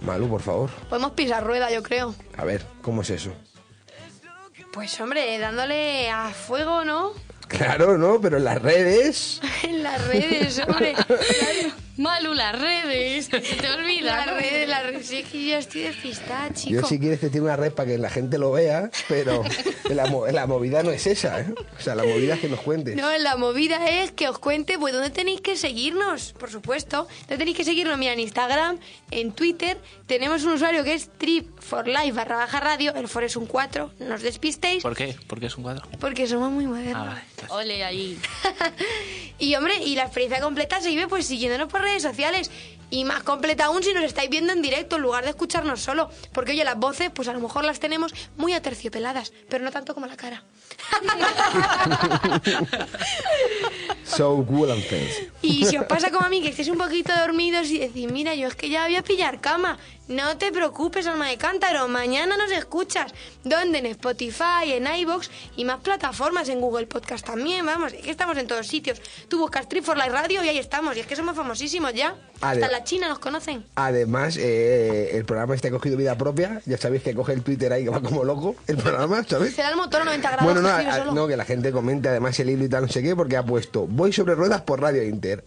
Malu, 0.00 0.28
por 0.28 0.40
favor, 0.40 0.70
Podemos 0.88 1.10
pisar 1.12 1.44
rueda, 1.44 1.72
yo 1.72 1.82
creo. 1.82 2.14
a 2.36 2.44
ver, 2.44 2.64
¿cómo 2.82 3.02
es 3.02 3.10
eso? 3.10 3.32
Pues 4.72 5.00
hombre, 5.00 5.38
dándole 5.40 6.08
a 6.08 6.28
fuego, 6.30 6.84
¿no? 6.84 7.10
Claro, 7.48 7.98
¿no? 7.98 8.20
Pero 8.20 8.36
en 8.36 8.44
las 8.44 8.62
redes... 8.62 9.40
En 9.62 9.82
las 9.82 10.06
redes, 10.06 10.60
hombre. 10.66 10.94
Malu, 11.98 12.32
las 12.34 12.58
redes. 12.58 13.26
Se 13.26 13.40
te 13.40 13.70
olvida. 13.70 14.24
Las 14.24 14.26
redes, 14.40 14.68
las 14.68 14.82
redes. 14.84 15.06
Sí, 15.06 15.16
es 15.18 15.26
que 15.28 15.44
yo 15.46 15.56
estoy 15.56 15.80
despistada, 15.82 16.52
chico. 16.54 16.80
Yo 16.80 16.86
si 16.86 16.98
quieres 16.98 17.20
te 17.20 17.28
tiro 17.30 17.44
una 17.44 17.56
red 17.56 17.72
para 17.72 17.88
que 17.90 17.98
la 17.98 18.08
gente 18.10 18.38
lo 18.38 18.52
vea, 18.52 18.90
pero 19.08 19.42
la, 19.90 20.06
mo- 20.06 20.26
la 20.26 20.46
movida 20.46 20.82
no 20.82 20.90
es 20.90 21.06
esa, 21.06 21.40
¿eh? 21.40 21.46
O 21.78 21.82
sea, 21.82 21.94
la 21.94 22.04
movida 22.04 22.34
es 22.34 22.40
que 22.40 22.48
nos 22.48 22.60
cuentes. 22.60 22.96
No, 22.96 23.16
la 23.18 23.36
movida 23.36 23.86
es 23.88 24.12
que 24.12 24.28
os 24.28 24.38
cuente 24.38 24.78
pues 24.78 24.94
dónde 24.94 25.10
tenéis 25.10 25.40
que 25.40 25.56
seguirnos, 25.56 26.32
por 26.38 26.50
supuesto. 26.50 27.06
Dónde 27.22 27.38
tenéis 27.38 27.56
que 27.56 27.64
seguirnos, 27.64 27.98
mira, 27.98 28.12
en 28.12 28.20
Instagram, 28.20 28.78
en 29.10 29.32
Twitter. 29.32 29.78
Tenemos 30.06 30.44
un 30.44 30.52
usuario 30.52 30.84
que 30.84 30.94
es 30.94 31.10
trip 31.18 31.46
for 31.60 31.86
life 31.86 32.12
barra 32.12 32.36
baja 32.36 32.60
radio. 32.60 32.94
El 32.94 33.08
for 33.08 33.24
es 33.24 33.36
un 33.36 33.46
4, 33.46 33.90
no 33.98 34.14
os 34.14 34.22
despistéis, 34.22 34.82
¿Por 34.82 34.94
qué? 34.96 35.16
Porque 35.26 35.46
es 35.46 35.56
un 35.56 35.64
cuadro. 35.64 35.82
porque 35.98 36.26
somos 36.26 36.50
muy 36.50 36.66
modernos. 36.66 37.08
Ah, 37.08 37.22
vale. 37.48 37.64
Ole 37.64 37.84
ahí. 37.84 38.18
Y 39.40 39.54
hombre, 39.54 39.74
y 39.84 39.94
la 39.94 40.02
experiencia 40.02 40.40
completa 40.40 40.80
se 40.80 40.88
vive 40.88 41.06
pues 41.06 41.24
siguiéndonos 41.26 41.68
por 41.68 41.80
redes 41.88 42.02
sociales. 42.02 42.50
Y 42.90 43.04
más 43.04 43.22
completa 43.22 43.66
aún 43.66 43.82
si 43.82 43.92
nos 43.92 44.04
estáis 44.04 44.30
viendo 44.30 44.50
en 44.52 44.62
directo 44.62 44.96
en 44.96 45.02
lugar 45.02 45.22
de 45.24 45.30
escucharnos 45.30 45.80
solo. 45.80 46.08
Porque 46.32 46.52
oye, 46.52 46.64
las 46.64 46.78
voces 46.78 47.10
pues 47.12 47.28
a 47.28 47.34
lo 47.34 47.40
mejor 47.40 47.64
las 47.64 47.80
tenemos 47.80 48.14
muy 48.38 48.54
aterciopeladas, 48.54 49.32
pero 49.50 49.62
no 49.62 49.70
tanto 49.70 49.94
como 49.94 50.06
la 50.06 50.16
cara. 50.16 50.42
So 54.04 54.44
cool 54.46 54.70
and. 54.70 54.82
Y 55.42 55.66
si 55.66 55.76
os 55.76 55.84
pasa 55.84 56.10
como 56.10 56.24
a 56.24 56.28
mí, 56.30 56.40
que 56.40 56.48
estéis 56.48 56.68
un 56.68 56.78
poquito 56.78 57.12
dormidos 57.14 57.68
y 57.68 57.78
decís, 57.78 58.10
mira, 58.10 58.34
yo 58.34 58.48
es 58.48 58.56
que 58.56 58.70
ya 58.70 58.84
voy 58.84 58.96
a 58.96 59.02
pillar 59.02 59.40
cama. 59.40 59.78
No 60.08 60.38
te 60.38 60.50
preocupes, 60.52 61.06
alma 61.06 61.28
de 61.28 61.36
cántaro, 61.36 61.86
mañana 61.86 62.36
nos 62.38 62.50
escuchas. 62.50 63.12
¿Dónde? 63.44 63.78
En 63.78 63.86
Spotify, 63.86 64.72
en 64.72 64.86
iVoox 64.86 65.28
y 65.56 65.66
más 65.66 65.80
plataformas, 65.80 66.48
en 66.48 66.60
Google 66.62 66.86
Podcast 66.86 67.26
también, 67.26 67.66
vamos, 67.66 67.92
es 67.92 68.00
que 68.02 68.10
estamos 68.10 68.38
en 68.38 68.46
todos 68.46 68.66
sitios. 68.66 69.02
Tú 69.28 69.38
buscas 69.38 69.68
Trip 69.68 69.84
for 69.84 69.98
Life 69.98 70.08
Radio 70.08 70.42
y 70.42 70.48
ahí 70.48 70.58
estamos, 70.58 70.96
y 70.96 71.00
es 71.00 71.06
que 71.06 71.14
somos 71.14 71.36
famosísimos 71.36 71.92
ya. 71.92 72.16
Hasta 72.40 72.68
la 72.70 72.84
China 72.84 73.08
nos 73.08 73.18
conocen. 73.18 73.66
Además, 73.74 74.36
eh, 74.38 75.10
el 75.12 75.26
programa 75.26 75.54
ha 75.62 75.70
cogido 75.70 75.96
vida 75.98 76.16
propia. 76.16 76.62
Ya 76.64 76.78
sabéis 76.78 77.02
que 77.02 77.14
coge 77.14 77.34
el 77.34 77.42
Twitter 77.42 77.70
ahí 77.72 77.84
que 77.84 77.90
va 77.90 78.00
como 78.00 78.24
loco, 78.24 78.56
el 78.66 78.78
programa, 78.78 79.22
¿sabes? 79.28 79.54
Será 79.54 79.68
el 79.70 79.76
motor 79.76 80.00
a 80.02 80.04
90 80.06 80.30
grados 80.30 80.44
Bueno, 80.54 80.62
no, 80.66 80.74
que 80.74 80.82
gira 80.84 80.94
a- 80.94 80.98
solo. 81.00 81.12
no, 81.12 81.26
que 81.28 81.36
la 81.36 81.44
gente 81.44 81.70
comente 81.70 82.08
además 82.08 82.38
el 82.40 82.48
hilo 82.48 82.64
y 82.64 82.68
tal, 82.70 82.82
no 82.86 82.88
sé 82.88 83.02
qué, 83.02 83.14
porque 83.14 83.36
ha 83.36 83.42
puesto 83.44 83.86
Voy 83.86 84.12
sobre 84.12 84.34
ruedas 84.34 84.62
por 84.62 84.80
Radio 84.80 85.02
Inter. 85.02 85.44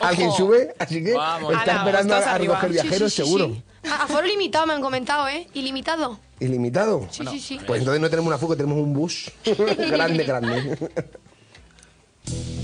Alguien 0.00 0.30
sube, 0.32 0.74
así 0.78 1.02
que 1.04 1.12
Vamos. 1.12 1.52
está 1.52 1.62
Ala, 1.72 1.80
esperando 1.80 2.14
a, 2.14 2.18
a 2.18 2.38
recoger 2.38 2.70
Sí, 2.70 2.76
sí, 2.78 2.82
viajeros, 2.82 3.12
sí, 3.12 3.22
seguro. 3.22 3.46
sí. 3.48 3.62
A, 3.88 4.04
a 4.04 4.06
foro 4.06 4.26
limitado 4.26 4.66
me 4.66 4.74
han 4.74 4.82
comentado, 4.82 5.28
¿eh? 5.28 5.46
Ilimitado. 5.54 6.18
¿Ilimitado? 6.38 7.06
Sí, 7.10 7.24
sí, 7.30 7.40
sí. 7.40 7.60
Pues 7.66 7.80
entonces 7.80 8.00
no 8.00 8.10
tenemos 8.10 8.28
una 8.28 8.38
fuga, 8.38 8.56
tenemos 8.56 8.78
un 8.78 8.92
bus. 8.92 9.30
grande, 9.90 10.24
grande. 10.24 10.78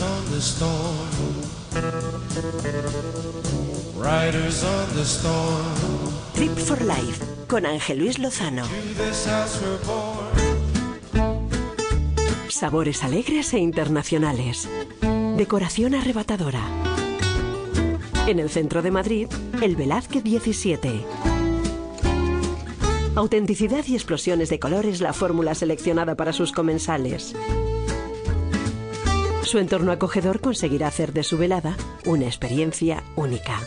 Riders 0.00 0.16
on 0.16 0.32
the 0.32 0.40
storm. 0.40 1.08
Riders 3.98 4.64
on 4.64 4.96
the 4.96 5.04
storm. 5.04 5.74
Trip 6.34 6.56
for 6.56 6.80
Life 6.80 7.22
con 7.46 7.66
Ángel 7.66 7.98
Luis 7.98 8.18
Lozano. 8.18 8.62
Sabores 12.48 13.04
alegres 13.04 13.52
e 13.52 13.58
internacionales. 13.58 14.70
Decoración 15.36 15.94
arrebatadora. 15.94 16.62
En 18.26 18.38
el 18.38 18.48
centro 18.48 18.80
de 18.80 18.90
Madrid, 18.90 19.28
el 19.60 19.76
Velázquez 19.76 20.24
17. 20.24 21.04
Autenticidad 23.16 23.84
y 23.86 23.96
explosiones 23.96 24.48
de 24.48 24.58
colores 24.58 25.02
la 25.02 25.12
fórmula 25.12 25.54
seleccionada 25.54 26.16
para 26.16 26.32
sus 26.32 26.52
comensales. 26.52 27.34
Su 29.50 29.58
entorno 29.58 29.90
acogedor 29.90 30.40
conseguirá 30.40 30.86
hacer 30.86 31.12
de 31.12 31.24
su 31.24 31.36
velada 31.36 31.76
una 32.06 32.26
experiencia 32.26 33.02
única. 33.16 33.58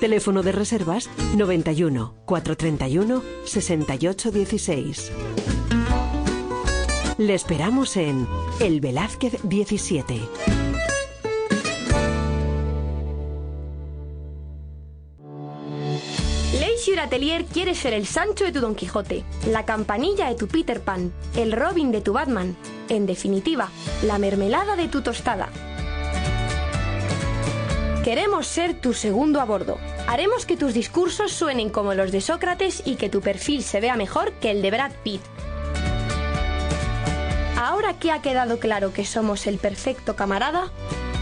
Teléfono 0.00 0.42
de 0.42 0.50
reservas 0.50 1.08
91 1.36 2.16
431 2.24 3.22
6816. 3.44 5.12
Le 7.18 7.34
esperamos 7.34 7.96
en 7.96 8.26
El 8.58 8.80
Velázquez 8.80 9.38
17. 9.44 10.20
Leisure 16.58 17.00
Atelier 17.02 17.44
quiere 17.44 17.76
ser 17.76 17.92
el 17.92 18.06
Sancho 18.06 18.44
de 18.44 18.50
tu 18.50 18.60
Don 18.60 18.74
Quijote, 18.74 19.22
la 19.48 19.64
campanilla 19.64 20.28
de 20.28 20.34
tu 20.34 20.48
Peter 20.48 20.80
Pan, 20.80 21.12
el 21.36 21.52
Robin 21.52 21.92
de 21.92 22.00
tu 22.00 22.14
Batman, 22.14 22.56
en 22.88 23.06
definitiva, 23.06 23.70
la 24.02 24.18
mermelada 24.18 24.76
de 24.76 24.88
tu 24.88 25.02
tostada. 25.02 25.48
Queremos 28.04 28.46
ser 28.46 28.74
tu 28.74 28.94
segundo 28.94 29.40
a 29.40 29.44
bordo. 29.44 29.78
Haremos 30.06 30.46
que 30.46 30.56
tus 30.56 30.74
discursos 30.74 31.32
suenen 31.32 31.70
como 31.70 31.94
los 31.94 32.12
de 32.12 32.20
Sócrates 32.20 32.82
y 32.84 32.94
que 32.94 33.08
tu 33.08 33.20
perfil 33.20 33.64
se 33.64 33.80
vea 33.80 33.96
mejor 33.96 34.30
que 34.34 34.52
el 34.52 34.62
de 34.62 34.70
Brad 34.70 34.92
Pitt. 35.02 35.22
Ahora 37.56 37.98
que 37.98 38.12
ha 38.12 38.22
quedado 38.22 38.60
claro 38.60 38.92
que 38.92 39.04
somos 39.04 39.48
el 39.48 39.58
perfecto 39.58 40.14
camarada, 40.14 40.70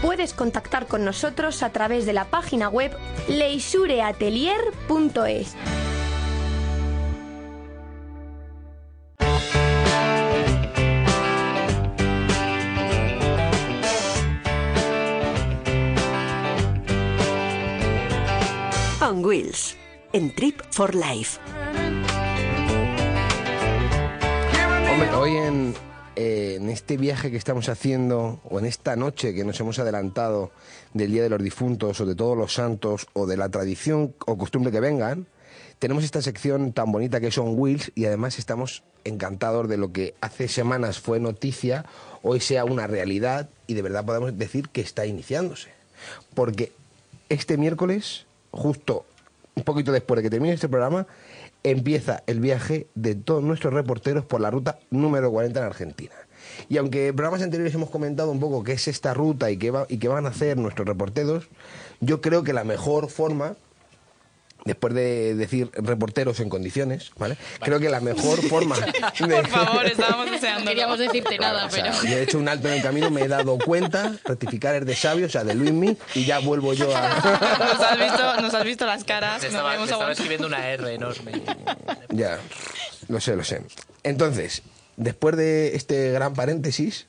puedes 0.03 0.33
contactar 0.33 0.85
con 0.85 1.03
nosotros 1.03 1.63
a 1.63 1.71
través 1.71 2.05
de 2.05 2.13
la 2.13 2.25
página 2.25 2.69
web 2.69 2.95
leisureatelier.es. 3.27 5.55
On 19.07 19.23
Wheels, 19.23 19.75
en 20.13 20.33
Trip 20.33 20.61
for 20.71 20.95
Life. 20.95 21.39
Hombre, 24.89 25.09
hoy 25.13 25.35
en, 25.35 25.75
eh, 26.15 26.55
en 26.59 26.71
este 26.71 26.97
viaje 26.97 27.29
que 27.29 27.37
estamos 27.37 27.69
haciendo, 27.69 28.39
o 28.49 28.57
en 28.57 28.65
esta 28.65 28.95
noche 28.95 29.35
que 29.35 29.43
nos 29.43 29.59
hemos 29.59 29.77
adelantado 29.77 30.49
del 30.95 31.11
Día 31.11 31.21
de 31.21 31.29
los 31.29 31.43
Difuntos, 31.43 32.01
o 32.01 32.07
de 32.07 32.15
todos 32.15 32.35
los 32.35 32.55
santos, 32.55 33.05
o 33.13 33.27
de 33.27 33.37
la 33.37 33.49
tradición 33.49 34.15
o 34.25 34.39
costumbre 34.39 34.71
que 34.71 34.79
vengan, 34.79 35.27
tenemos 35.77 36.03
esta 36.03 36.23
sección 36.23 36.73
tan 36.73 36.91
bonita 36.91 37.19
que 37.19 37.29
son 37.29 37.59
Wheels 37.59 37.91
y 37.93 38.05
además 38.05 38.39
estamos 38.39 38.81
encantados 39.03 39.69
de 39.69 39.77
lo 39.77 39.93
que 39.93 40.15
hace 40.19 40.47
semanas 40.47 40.99
fue 40.99 41.19
noticia, 41.19 41.85
hoy 42.23 42.39
sea 42.39 42.65
una 42.65 42.87
realidad 42.87 43.49
y 43.67 43.75
de 43.75 43.83
verdad 43.83 44.03
podemos 44.03 44.35
decir 44.35 44.69
que 44.69 44.81
está 44.81 45.05
iniciándose. 45.05 45.69
Porque 46.33 46.71
este 47.29 47.57
miércoles, 47.57 48.25
justo 48.55 49.05
un 49.55 49.63
poquito 49.63 49.91
después 49.91 50.17
de 50.17 50.23
que 50.23 50.29
termine 50.29 50.53
este 50.53 50.67
programa, 50.67 51.07
empieza 51.63 52.23
el 52.27 52.39
viaje 52.39 52.87
de 52.95 53.15
todos 53.15 53.41
nuestros 53.43 53.73
reporteros 53.73 54.25
por 54.25 54.41
la 54.41 54.51
ruta 54.51 54.79
número 54.91 55.31
40 55.31 55.59
en 55.59 55.65
Argentina. 55.65 56.13
Y 56.69 56.77
aunque 56.77 57.07
en 57.07 57.15
programas 57.15 57.41
anteriores 57.41 57.73
hemos 57.73 57.89
comentado 57.89 58.31
un 58.31 58.39
poco 58.39 58.63
qué 58.63 58.73
es 58.73 58.87
esta 58.87 59.13
ruta 59.13 59.49
y 59.51 59.57
qué, 59.57 59.71
va- 59.71 59.85
y 59.89 59.97
qué 59.97 60.07
van 60.09 60.25
a 60.25 60.29
hacer 60.29 60.57
nuestros 60.57 60.87
reporteros, 60.87 61.47
yo 62.01 62.21
creo 62.21 62.43
que 62.43 62.53
la 62.53 62.63
mejor 62.65 63.09
forma, 63.09 63.55
después 64.65 64.95
de 64.95 65.35
decir 65.35 65.69
reporteros 65.73 66.39
en 66.39 66.49
condiciones, 66.49 67.11
¿vale? 67.17 67.37
Creo 67.61 67.79
que 67.79 67.87
la 67.87 67.99
mejor 68.01 68.41
forma... 68.49 68.75
de- 69.19 69.27
Por 69.27 69.47
favor, 69.47 69.85
estábamos 69.85 70.29
deseando. 70.31 70.65
No 70.65 70.69
queríamos 70.71 70.99
decirte 70.99 71.37
nada, 71.37 71.67
o 71.67 71.69
sea, 71.69 71.83
pero... 71.83 72.03
yo 72.11 72.17
he 72.17 72.23
hecho 72.23 72.39
un 72.39 72.49
alto 72.49 72.67
en 72.67 72.73
el 72.73 72.81
camino, 72.81 73.11
me 73.11 73.21
he 73.21 73.27
dado 73.27 73.59
cuenta, 73.59 74.15
rectificar 74.25 74.75
es 74.75 74.85
de 74.85 74.95
sabio, 74.95 75.27
o 75.27 75.29
sea, 75.29 75.43
de 75.43 75.53
Luismi, 75.53 75.95
y 76.15 76.25
ya 76.25 76.39
vuelvo 76.39 76.73
yo 76.73 76.95
a... 76.95 77.09
Nos 77.59 77.79
has 77.79 77.99
visto, 77.99 78.41
nos 78.41 78.53
has 78.53 78.63
visto 78.63 78.85
las 78.87 79.03
caras. 79.03 79.41
No 79.51 79.83
estaba, 79.83 80.11
escribiendo 80.11 80.47
una 80.47 80.67
R 80.67 80.93
enorme. 80.95 81.43
Ya, 82.09 82.39
lo 83.07 83.21
sé, 83.21 83.35
lo 83.35 83.43
sé. 83.43 83.61
Entonces, 84.03 84.63
después 84.97 85.35
de 85.37 85.75
este 85.75 86.11
gran 86.11 86.33
paréntesis, 86.33 87.05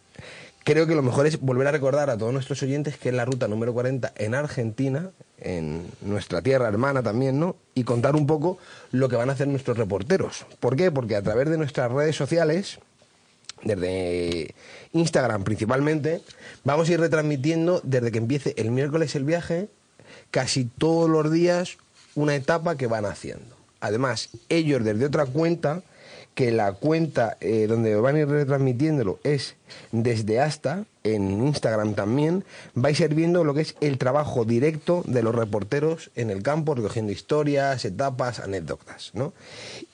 creo 0.67 0.89
que 0.89 0.97
lo 0.97 1.03
mejor 1.03 1.29
es 1.29 1.41
volver 1.41 1.69
a 1.69 1.71
recordar 1.71 2.11
a 2.11 2.19
todos 2.19 2.33
nuestros 2.33 2.61
oyentes 2.65 2.97
que 2.97 3.11
es 3.11 3.15
la 3.15 3.25
ruta 3.25 3.47
número 3.47 3.73
40 3.73 4.13
en 4.17 4.35
Argentina, 4.35 5.11
en 5.39 5.87
nuestra 6.01 6.43
tierra 6.43 6.67
hermana 6.67 7.05
también, 7.05 7.39
¿no? 7.39 7.55
Y 7.77 7.85
contar 7.85 8.17
un 8.17 8.27
poco 8.27 8.59
lo 8.91 9.09
que 9.09 9.15
van 9.15 9.31
a 9.31 9.35
hacer 9.35 9.47
nuestros 9.47 9.79
reporteros. 9.79 10.45
¿Por 10.59 10.75
qué? 10.75 10.91
Porque 10.91 11.15
a 11.15 11.23
través 11.23 11.49
de 11.49 11.57
nuestras 11.57 11.93
redes 11.93 12.17
sociales, 12.17 12.81
desde 13.63 14.57
Instagram 14.93 15.45
principalmente, 15.45 16.21
vamos 16.65 16.89
a 16.89 16.95
ir 16.95 17.01
retransmitiendo 17.01 17.81
desde 17.85 18.11
que 18.11 18.19
empiece 18.19 18.53
el 18.57 18.73
miércoles 18.73 19.15
el 19.15 19.23
viaje, 19.23 19.69
casi 20.33 20.65
todos 20.65 21.09
los 21.09 21.31
días 21.31 21.79
una 22.17 22.35
etapa 22.35 22.77
que 22.77 22.89
van 22.89 23.05
haciendo. 23.05 23.55
Además, 23.79 24.31
ellos 24.49 24.83
desde 24.83 25.07
otra 25.07 25.27
cuenta, 25.27 25.83
que 26.37 26.53
la 26.53 26.73
cuenta 26.75 27.39
eh, 27.41 27.67
donde 27.67 27.97
van 27.97 28.15
a 28.15 28.21
ir 28.21 28.29
retransmitiéndolo 28.29 29.19
es 29.25 29.57
desde 29.91 30.39
hasta, 30.39 30.85
en 31.03 31.31
Instagram 31.47 31.95
también, 31.95 32.45
vais 32.75 33.01
a 33.01 33.05
ir 33.07 33.15
viendo 33.15 33.43
lo 33.43 33.55
que 33.55 33.63
es 33.63 33.75
el 33.81 33.97
trabajo 33.97 34.45
directo 34.45 35.03
de 35.07 35.23
los 35.23 35.35
reporteros 35.35 36.11
en 36.15 36.31
el 36.31 36.43
campo, 36.43 36.75
recogiendo 36.75 37.11
historias, 37.11 37.85
etapas, 37.87 38.39
anécdotas, 38.41 39.13
¿no? 39.15 39.33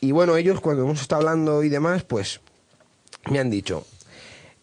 Y 0.00 0.10
bueno, 0.10 0.36
ellos 0.36 0.60
cuando 0.60 0.82
hemos 0.82 1.00
estado 1.00 1.20
hablando 1.20 1.62
y 1.62 1.68
demás, 1.68 2.02
pues 2.02 2.40
me 3.30 3.38
han 3.38 3.48
dicho 3.48 3.86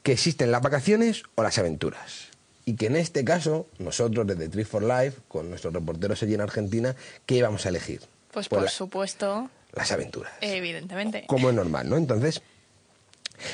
que 0.03 0.11
existen 0.11 0.51
las 0.51 0.61
vacaciones 0.61 1.23
o 1.35 1.43
las 1.43 1.57
aventuras. 1.59 2.27
Y 2.65 2.75
que 2.75 2.87
en 2.87 2.97
este 2.97 3.23
caso, 3.23 3.67
nosotros 3.79 4.27
desde 4.27 4.49
Trip 4.49 4.67
for 4.67 4.83
Life, 4.83 5.19
con 5.29 5.49
nuestros 5.49 5.73
reporteros 5.73 6.21
allí 6.23 6.33
en 6.35 6.41
Argentina, 6.41 6.93
¿qué 7.25 7.35
íbamos 7.37 7.65
a 7.65 7.69
elegir? 7.69 7.99
Pues 7.99 8.09
Pues 8.31 8.49
por 8.49 8.61
la- 8.63 8.69
supuesto, 8.69 9.49
las 9.73 9.91
aventuras. 9.91 10.31
evidentemente. 10.41 11.25
Como 11.27 11.49
es 11.49 11.55
normal, 11.55 11.89
¿no? 11.89 11.97
Entonces, 11.97 12.41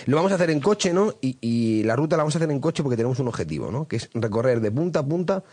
lo 0.07 0.15
vamos 0.17 0.31
a 0.31 0.35
hacer 0.35 0.49
en 0.49 0.59
coche, 0.59 0.93
¿no? 0.93 1.13
Y, 1.21 1.37
y 1.41 1.83
la 1.83 1.95
ruta 1.95 2.17
la 2.17 2.23
vamos 2.23 2.35
a 2.35 2.39
hacer 2.39 2.49
en 2.49 2.59
coche 2.59 2.81
porque 2.83 2.97
tenemos 2.97 3.19
un 3.19 3.27
objetivo, 3.27 3.71
¿no? 3.71 3.87
Que 3.87 3.97
es 3.97 4.09
recorrer 4.13 4.59
de 4.61 4.71
punta 4.71 4.99
a 4.99 5.05
punta 5.05 5.43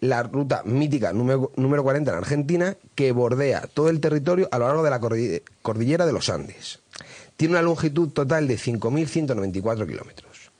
la 0.00 0.22
ruta 0.22 0.62
mítica 0.64 1.12
número, 1.12 1.52
número 1.56 1.82
40 1.82 2.10
en 2.10 2.16
Argentina 2.18 2.76
que 2.94 3.12
bordea 3.12 3.62
todo 3.72 3.88
el 3.88 4.00
territorio 4.00 4.46
a 4.52 4.58
lo 4.58 4.66
largo 4.66 4.82
de 4.82 4.90
la 4.90 5.00
cordi- 5.00 5.42
cordillera 5.62 6.04
de 6.06 6.12
los 6.12 6.28
Andes. 6.28 6.80
Tiene 7.36 7.52
una 7.54 7.62
longitud 7.62 8.10
total 8.10 8.46
de 8.48 8.56
5.194 8.58 9.86
kilómetros. 9.86 10.50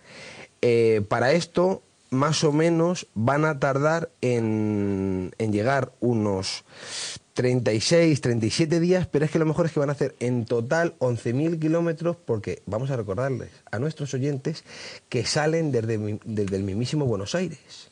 Eh, 0.63 1.03
para 1.09 1.33
esto, 1.33 1.83
más 2.11 2.45
o 2.45 2.53
menos, 2.53 3.07
van 3.15 3.45
a 3.45 3.59
tardar 3.59 4.11
en, 4.23 5.35
en 5.39 5.53
llegar 5.53 5.93
unos 6.01 6.65
36, 7.37 8.23
37 8.23 8.81
días, 8.81 9.07
pero 9.07 9.27
es 9.27 9.31
que 9.31 9.39
lo 9.39 9.45
mejor 9.45 9.67
es 9.67 9.73
que 9.73 9.79
van 9.79 9.91
a 9.91 9.93
hacer 9.93 10.17
en 10.21 10.47
total 10.47 10.95
11.000 11.01 11.61
kilómetros 11.61 12.17
porque 12.17 12.63
vamos 12.65 12.91
a 12.91 12.97
recordarles 12.97 13.51
a 13.71 13.79
nuestros 13.79 14.15
oyentes 14.15 14.65
que 15.11 15.27
salen 15.27 15.71
desde, 15.71 16.19
desde 16.25 16.57
el 16.57 16.63
mismísimo 16.63 17.05
Buenos 17.05 17.35
Aires. 17.35 17.91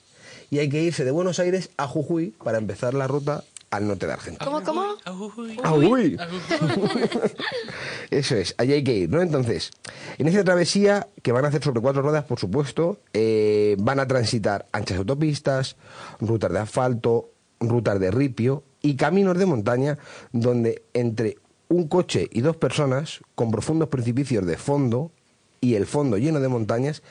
Y 0.51 0.61
hay 0.61 0.70
que 0.70 0.82
irse 0.82 1.05
de 1.05 1.11
Buenos 1.11 1.38
Aires 1.40 1.68
a 1.76 1.86
Jujuy 1.86 2.30
para 2.42 2.57
empezar 2.57 2.95
la 2.95 3.07
ruta 3.07 3.45
al 3.70 3.86
norte 3.86 4.07
de 4.07 4.14
Argentina. 4.14 4.47
¿Cómo, 4.47 4.62
cómo? 4.62 4.95
Ah, 5.62 5.74
uy. 5.74 6.16
Eso 8.11 8.36
es, 8.36 8.55
allí 8.57 8.72
hay 8.72 8.84
que 8.84 8.95
ir, 8.95 9.11
¿no? 9.11 9.20
Entonces, 9.20 9.72
en 10.16 10.26
esta 10.26 10.42
travesía, 10.42 11.07
que 11.22 11.32
van 11.32 11.45
a 11.45 11.49
hacer 11.49 11.62
sobre 11.62 11.82
cuatro 11.82 12.01
ruedas, 12.01 12.24
por 12.24 12.38
supuesto, 12.38 12.99
eh, 13.12 13.76
van 13.78 14.01
a 14.01 14.07
transitar 14.07 14.64
anchas 14.72 14.97
autopistas, 14.97 15.76
rutas 16.18 16.51
de 16.51 16.61
asfalto, 16.61 17.28
rutas 17.61 18.01
de 18.01 18.11
ripio 18.11 18.62
y 18.85 18.97
caminos 18.97 19.39
de 19.39 19.47
montaña, 19.47 19.99
donde 20.32 20.82
entre 20.93 21.39
un 21.68 21.89
coche 21.89 22.28
y 22.30 22.43
dos 22.43 22.57
personas, 22.57 23.20
con 23.35 23.51
profundos 23.51 23.89
precipicios 23.89 24.45
de 24.45 24.59
fondo 24.59 25.11
y 25.62 25.74
el 25.74 25.87
fondo 25.87 26.18
lleno 26.18 26.39
de 26.39 26.49
montañas, 26.49 27.03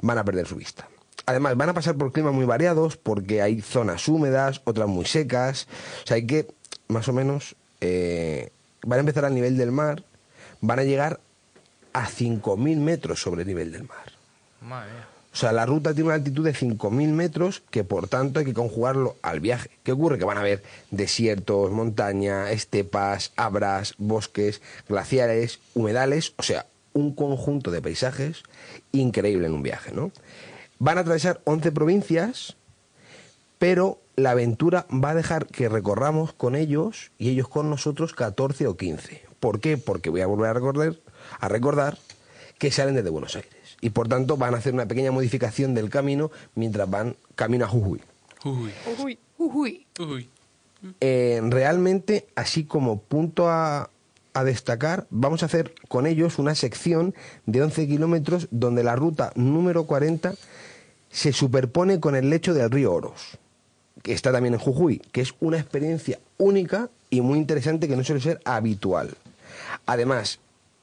van 0.00 0.18
a 0.18 0.24
perder 0.24 0.46
su 0.46 0.54
vista. 0.54 0.88
Además, 1.26 1.56
van 1.56 1.68
a 1.68 1.74
pasar 1.74 1.96
por 1.96 2.12
climas 2.12 2.32
muy 2.32 2.44
variados 2.44 2.96
porque 2.96 3.42
hay 3.42 3.60
zonas 3.60 4.06
húmedas, 4.06 4.62
otras 4.64 4.86
muy 4.86 5.04
secas. 5.04 5.66
O 6.04 6.06
sea, 6.06 6.14
hay 6.14 6.26
que, 6.28 6.46
más 6.86 7.08
o 7.08 7.12
menos, 7.12 7.56
eh, 7.80 8.50
van 8.86 8.98
a 8.98 9.00
empezar 9.00 9.24
al 9.24 9.34
nivel 9.34 9.56
del 9.56 9.72
mar, 9.72 10.04
van 10.60 10.78
a 10.78 10.84
llegar 10.84 11.18
a 11.92 12.06
5.000 12.06 12.76
metros 12.76 13.20
sobre 13.20 13.42
el 13.42 13.48
nivel 13.48 13.72
del 13.72 13.82
mar. 13.82 14.12
Madre 14.60 14.92
mía. 14.92 15.15
O 15.36 15.38
sea, 15.38 15.52
la 15.52 15.66
ruta 15.66 15.92
tiene 15.92 16.06
una 16.06 16.14
altitud 16.14 16.46
de 16.46 16.54
5.000 16.54 17.08
metros 17.08 17.62
que 17.68 17.84
por 17.84 18.08
tanto 18.08 18.38
hay 18.38 18.46
que 18.46 18.54
conjugarlo 18.54 19.16
al 19.20 19.40
viaje. 19.40 19.68
¿Qué 19.82 19.92
ocurre? 19.92 20.18
Que 20.18 20.24
van 20.24 20.38
a 20.38 20.40
haber 20.40 20.62
desiertos, 20.90 21.70
montaña, 21.72 22.50
estepas, 22.50 23.32
abras, 23.36 23.96
bosques, 23.98 24.62
glaciares, 24.88 25.60
humedales, 25.74 26.32
o 26.38 26.42
sea, 26.42 26.64
un 26.94 27.14
conjunto 27.14 27.70
de 27.70 27.82
paisajes 27.82 28.44
increíble 28.92 29.46
en 29.46 29.52
un 29.52 29.62
viaje, 29.62 29.92
¿no? 29.92 30.10
Van 30.78 30.96
a 30.96 31.02
atravesar 31.02 31.42
11 31.44 31.70
provincias, 31.70 32.56
pero 33.58 33.98
la 34.16 34.30
aventura 34.30 34.86
va 34.88 35.10
a 35.10 35.14
dejar 35.14 35.44
que 35.48 35.68
recorramos 35.68 36.32
con 36.32 36.54
ellos 36.54 37.10
y 37.18 37.28
ellos 37.28 37.48
con 37.48 37.68
nosotros 37.68 38.14
14 38.14 38.68
o 38.68 38.78
15. 38.78 39.26
¿Por 39.38 39.60
qué? 39.60 39.76
Porque 39.76 40.08
voy 40.08 40.22
a 40.22 40.26
volver 40.26 40.48
a 40.48 40.54
recordar, 40.54 40.94
a 41.38 41.48
recordar 41.48 41.98
que 42.56 42.70
salen 42.70 42.94
desde 42.94 43.10
Buenos 43.10 43.36
Aires 43.36 43.55
y 43.80 43.90
por 43.90 44.08
tanto 44.08 44.36
van 44.36 44.54
a 44.54 44.58
hacer 44.58 44.74
una 44.74 44.86
pequeña 44.86 45.12
modificación 45.12 45.74
del 45.74 45.90
camino 45.90 46.30
mientras 46.54 46.88
van 46.88 47.16
camino 47.34 47.64
a 47.64 47.68
Jujuy. 47.68 48.00
Uy. 48.44 48.72
Uy, 48.98 49.18
uy. 49.38 49.86
Uy. 49.98 50.28
Eh, 51.00 51.40
realmente, 51.44 52.26
así 52.34 52.64
como 52.64 53.00
punto 53.00 53.48
a, 53.48 53.90
a 54.34 54.44
destacar, 54.44 55.06
vamos 55.10 55.42
a 55.42 55.46
hacer 55.46 55.74
con 55.88 56.06
ellos 56.06 56.38
una 56.38 56.54
sección 56.54 57.14
de 57.46 57.62
11 57.62 57.88
kilómetros 57.88 58.48
donde 58.50 58.84
la 58.84 58.94
ruta 58.94 59.32
número 59.34 59.84
40 59.84 60.34
se 61.10 61.32
superpone 61.32 62.00
con 62.00 62.14
el 62.14 62.30
lecho 62.30 62.52
del 62.54 62.70
río 62.70 62.92
Oros, 62.92 63.38
que 64.02 64.12
está 64.12 64.32
también 64.32 64.54
en 64.54 64.60
Jujuy, 64.60 64.98
que 65.12 65.22
es 65.22 65.34
una 65.40 65.58
experiencia 65.58 66.18
única 66.36 66.90
y 67.08 67.20
muy 67.20 67.38
interesante 67.38 67.88
que 67.88 67.96
no 67.96 68.04
suele 68.04 68.20
ser 68.20 68.40
habitual. 68.44 69.16
Además 69.86 70.38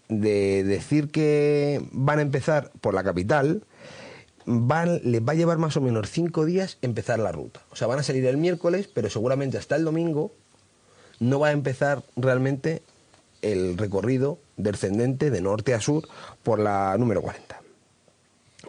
de 0.10 0.64
decir 0.64 1.10
que 1.10 1.82
van 1.92 2.20
a 2.20 2.24
empezar 2.24 2.72
por 2.82 2.94
la 2.94 3.04
capital, 3.04 3.64
van, 4.46 5.00
les 5.04 5.22
va 5.22 5.34
a 5.34 5.36
llevar 5.36 5.58
más 5.58 5.78
o 5.78 5.82
menos 5.82 6.10
cinco 6.10 6.46
días 6.46 6.78
empezar 6.82 7.20
la 7.20 7.32
ruta. 7.32 7.62
O 7.72 7.76
sea, 7.76 7.88
van 7.88 8.00
a 8.00 8.04
salir 8.04 8.26
el 8.26 8.38
miércoles, 8.38 8.90
pero 8.94 9.10
seguramente 9.10 9.58
hasta 9.58 9.76
el 9.76 9.86
domingo 9.86 10.32
no 11.20 11.40
va 11.40 11.50
a 11.50 11.52
empezar 11.52 12.04
realmente 12.16 12.82
el 13.42 13.78
recorrido 13.78 14.40
descendente 14.58 15.30
de 15.30 15.42
norte 15.42 15.74
a 15.74 15.82
sur 15.82 16.08
por 16.44 16.60
la 16.60 16.96
número 16.98 17.22
40. 17.22 17.62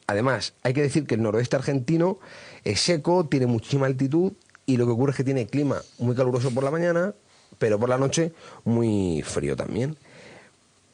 Además, 0.06 0.54
hay 0.62 0.74
que 0.74 0.82
decir 0.82 1.06
que 1.06 1.14
el 1.14 1.22
noroeste 1.22 1.56
argentino 1.56 2.18
es 2.64 2.80
seco, 2.80 3.26
tiene 3.26 3.46
muchísima 3.46 3.86
altitud 3.86 4.32
y 4.66 4.76
lo 4.76 4.86
que 4.86 4.92
ocurre 4.92 5.12
es 5.12 5.16
que 5.16 5.24
tiene 5.24 5.46
clima 5.46 5.80
muy 5.98 6.14
caluroso 6.14 6.50
por 6.50 6.64
la 6.64 6.70
mañana, 6.70 7.14
pero 7.58 7.78
por 7.78 7.88
la 7.88 7.98
noche 7.98 8.32
muy 8.64 9.22
frío 9.22 9.56
también. 9.56 9.96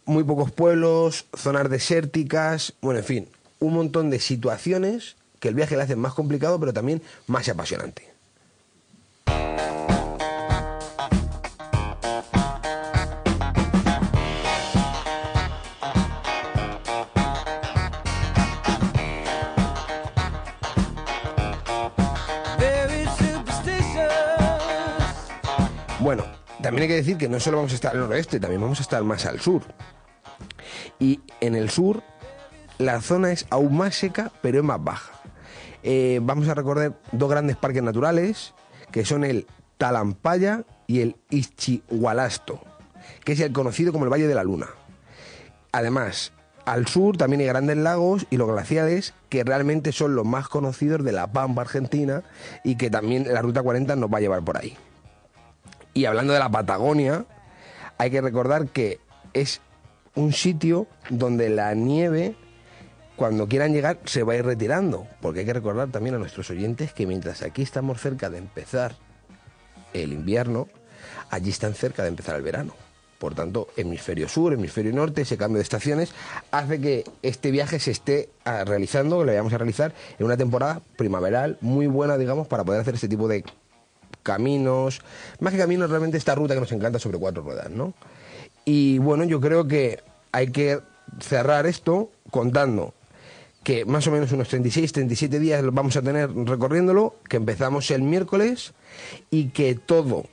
Muy 0.05 0.25
pocos 0.25 0.51
pueblos, 0.51 1.27
zonas 1.37 1.71
desérticas, 1.71 2.75
bueno, 2.81 3.01
en 3.01 3.05
fin, 3.05 3.29
un 3.59 3.75
montón 3.75 4.11
de 4.11 4.19
situaciones 4.19 5.17
que 5.39 5.49
el 5.49 5.55
viaje 5.55 5.77
le 5.77 5.83
hacen 5.83 5.99
más 5.99 6.15
complicado, 6.15 6.59
pero 6.59 6.73
también 6.73 7.03
más 7.27 7.49
apasionante. 7.49 8.10
También 26.71 26.83
hay 26.83 26.89
que 26.89 27.03
decir 27.03 27.19
que 27.19 27.29
no 27.29 27.41
solo 27.41 27.57
vamos 27.57 27.73
a 27.73 27.75
estar 27.75 27.91
al 27.91 27.99
noroeste, 27.99 28.39
también 28.39 28.61
vamos 28.61 28.79
a 28.79 28.83
estar 28.83 29.03
más 29.03 29.27
al 29.27 29.41
sur. 29.41 29.63
Y 31.01 31.19
en 31.41 31.57
el 31.57 31.69
sur 31.69 32.01
la 32.79 33.01
zona 33.01 33.33
es 33.33 33.45
aún 33.51 33.77
más 33.77 33.97
seca, 33.97 34.31
pero 34.41 34.59
es 34.59 34.65
más 34.65 34.83
baja. 34.83 35.21
Eh, 35.83 36.21
vamos 36.23 36.47
a 36.47 36.55
recorrer 36.55 36.93
dos 37.11 37.29
grandes 37.29 37.57
parques 37.57 37.83
naturales, 37.83 38.55
que 38.93 39.05
son 39.05 39.25
el 39.25 39.49
Talampaya 39.79 40.65
y 40.87 41.01
el 41.01 41.17
Ischigualasto, 41.31 42.61
que 43.25 43.33
es 43.33 43.41
el 43.41 43.51
conocido 43.53 43.91
como 43.91 44.05
el 44.05 44.13
Valle 44.13 44.29
de 44.29 44.37
la 44.37 44.45
Luna. 44.45 44.69
Además, 45.73 46.33
al 46.67 46.87
sur 46.87 47.17
también 47.17 47.41
hay 47.41 47.49
grandes 47.49 47.79
lagos 47.79 48.29
y 48.31 48.37
los 48.37 48.49
glaciares 48.49 49.13
que 49.29 49.43
realmente 49.43 49.91
son 49.91 50.15
los 50.15 50.25
más 50.25 50.47
conocidos 50.47 51.03
de 51.03 51.11
la 51.11 51.33
Pampa 51.33 51.63
Argentina 51.63 52.23
y 52.63 52.77
que 52.77 52.91
también 52.91 53.27
la 53.27 53.43
Ruta 53.43 53.61
40 53.61 53.97
nos 53.97 54.09
va 54.09 54.19
a 54.19 54.21
llevar 54.21 54.45
por 54.45 54.57
ahí. 54.57 54.77
Y 55.95 56.05
hablando 56.05 56.33
de 56.33 56.39
la 56.39 56.51
Patagonia, 56.51 57.25
hay 57.99 58.11
que 58.11 58.21
recordar 58.21 58.69
que 58.69 59.01
es 59.33 59.61
un 60.15 60.33
sitio 60.33 60.87
donde 61.09 61.51
la 61.51 61.75
nieve, 61.75 62.35
cuando 63.17 63.49
quieran 63.49 63.73
llegar, 63.73 63.99
se 64.05 64.23
va 64.23 64.35
a 64.35 64.37
ir 64.37 64.45
retirando. 64.45 65.07
Porque 65.21 65.41
hay 65.41 65.47
que 65.47 65.53
recordar 65.53 65.89
también 65.89 66.15
a 66.15 66.19
nuestros 66.19 66.51
oyentes 66.51 66.93
que 66.93 67.07
mientras 67.07 67.43
aquí 67.43 67.63
estamos 67.63 68.01
cerca 68.01 68.31
de 68.31 68.39
empezar 68.39 68.97
el 69.93 70.13
invierno, 70.13 70.69
allí 71.31 71.51
están 71.51 71.75
cerca 71.75 72.03
de 72.03 72.09
empezar 72.09 72.37
el 72.37 72.43
verano. 72.43 72.75
Por 73.19 73.35
tanto, 73.35 73.69
hemisferio 73.77 74.31
sur, 74.31 74.55
hemisferio 74.55 74.95
norte, 74.95 75.23
ese 75.23 75.37
cambio 75.37 75.59
de 75.59 75.63
estaciones 75.65 76.15
hace 76.51 76.81
que 76.81 77.05
este 77.21 77.51
viaje 77.51 77.79
se 77.79 77.91
esté 77.91 78.31
ah, 78.47 78.65
realizando, 78.65 79.19
que 79.19 79.27
lo 79.27 79.33
vayamos 79.33 79.53
a 79.53 79.59
realizar 79.59 79.93
en 80.19 80.25
una 80.25 80.39
temporada 80.39 80.81
primaveral 80.97 81.59
muy 81.61 81.87
buena, 81.87 82.17
digamos, 82.17 82.49
para 82.49 82.65
poder 82.65 82.81
hacer 82.81 82.95
este 82.95 83.09
tipo 83.09 83.29
de 83.29 83.45
caminos. 84.23 85.01
Más 85.41 85.53
que 85.53 85.59
caminos, 85.59 85.91
realmente 85.91 86.17
esta 86.17 86.35
ruta 86.35 86.55
que 86.55 86.61
nos 86.61 86.73
encanta 86.73 86.99
sobre 86.99 87.19
cuatro 87.19 87.43
ruedas, 87.43 87.71
¿no? 87.71 87.95
Y 88.65 88.99
bueno, 88.99 89.25
yo 89.25 89.41
creo 89.41 89.67
que 89.67 90.01
hay 90.33 90.51
que 90.51 90.81
cerrar 91.21 91.67
esto 91.67 92.11
contando 92.31 92.95
que 93.65 93.85
más 93.85 94.07
o 94.07 94.11
menos 94.11 94.33
unos 94.33 94.49
36, 94.49 94.93
37 94.93 95.39
días 95.39 95.65
vamos 95.73 95.97
a 95.97 96.03
tener 96.03 96.33
recorriéndolo, 96.33 97.15
que 97.29 97.37
empezamos 97.37 97.91
el 97.91 98.03
miércoles 98.03 98.73
y 99.31 99.49
que 99.49 99.75
todo 99.75 100.25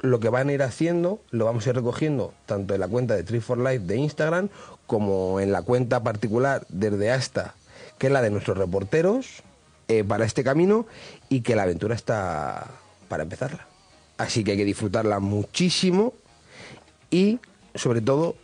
lo 0.00 0.20
que 0.20 0.28
van 0.28 0.48
a 0.48 0.52
ir 0.52 0.62
haciendo 0.62 1.20
lo 1.30 1.46
vamos 1.46 1.66
a 1.66 1.70
ir 1.70 1.76
recogiendo 1.76 2.34
tanto 2.46 2.74
en 2.74 2.80
la 2.80 2.88
cuenta 2.88 3.14
de 3.14 3.22
Tree 3.22 3.40
Life 3.40 3.86
de 3.86 3.96
Instagram 3.96 4.48
como 4.86 5.40
en 5.40 5.52
la 5.52 5.62
cuenta 5.62 6.02
particular 6.02 6.66
desde 6.68 7.10
hasta, 7.10 7.54
que 7.98 8.08
es 8.08 8.12
la 8.12 8.22
de 8.22 8.30
nuestros 8.30 8.58
reporteros 8.58 9.42
eh, 9.88 10.04
para 10.04 10.24
este 10.24 10.44
camino 10.44 10.86
y 11.28 11.40
que 11.40 11.56
la 11.56 11.62
aventura 11.62 11.94
está 11.94 12.66
para 13.14 13.22
empezarla. 13.22 13.64
Así 14.18 14.42
que 14.42 14.50
hay 14.50 14.56
que 14.56 14.64
disfrutarla 14.64 15.20
muchísimo 15.20 16.14
y 17.12 17.38
sobre 17.76 18.00
todo, 18.00 18.34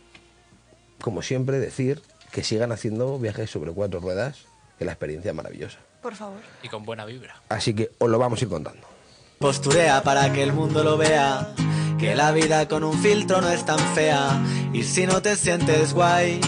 como 1.01 1.21
siempre, 1.21 1.59
decir 1.59 2.01
que 2.31 2.41
sigan 2.41 2.71
haciendo 2.71 3.19
viajes 3.19 3.49
sobre 3.49 3.73
cuatro 3.73 3.99
ruedas, 3.99 4.45
que 4.79 4.85
la 4.85 4.93
experiencia 4.93 5.31
es 5.31 5.35
maravillosa. 5.35 5.79
Por 6.01 6.15
favor. 6.15 6.39
Y 6.63 6.69
con 6.69 6.85
buena 6.85 7.03
vibra. 7.03 7.35
Así 7.49 7.73
que 7.73 7.91
os 7.97 8.09
lo 8.09 8.17
vamos 8.17 8.41
a 8.41 8.45
ir 8.45 8.49
contando. 8.49 8.87
Posturea 9.39 10.03
para 10.03 10.31
que 10.31 10.41
el 10.41 10.53
mundo 10.53 10.85
lo 10.85 10.95
vea. 10.95 11.53
Que 11.99 12.15
la 12.15 12.31
vida 12.31 12.69
con 12.69 12.85
un 12.85 12.97
filtro 12.97 13.41
no 13.41 13.49
es 13.49 13.65
tan 13.65 13.79
fea. 13.93 14.41
Y 14.71 14.83
si 14.83 15.05
no 15.05 15.21
te 15.21 15.35
sientes 15.35 15.93
guay, 15.93 16.39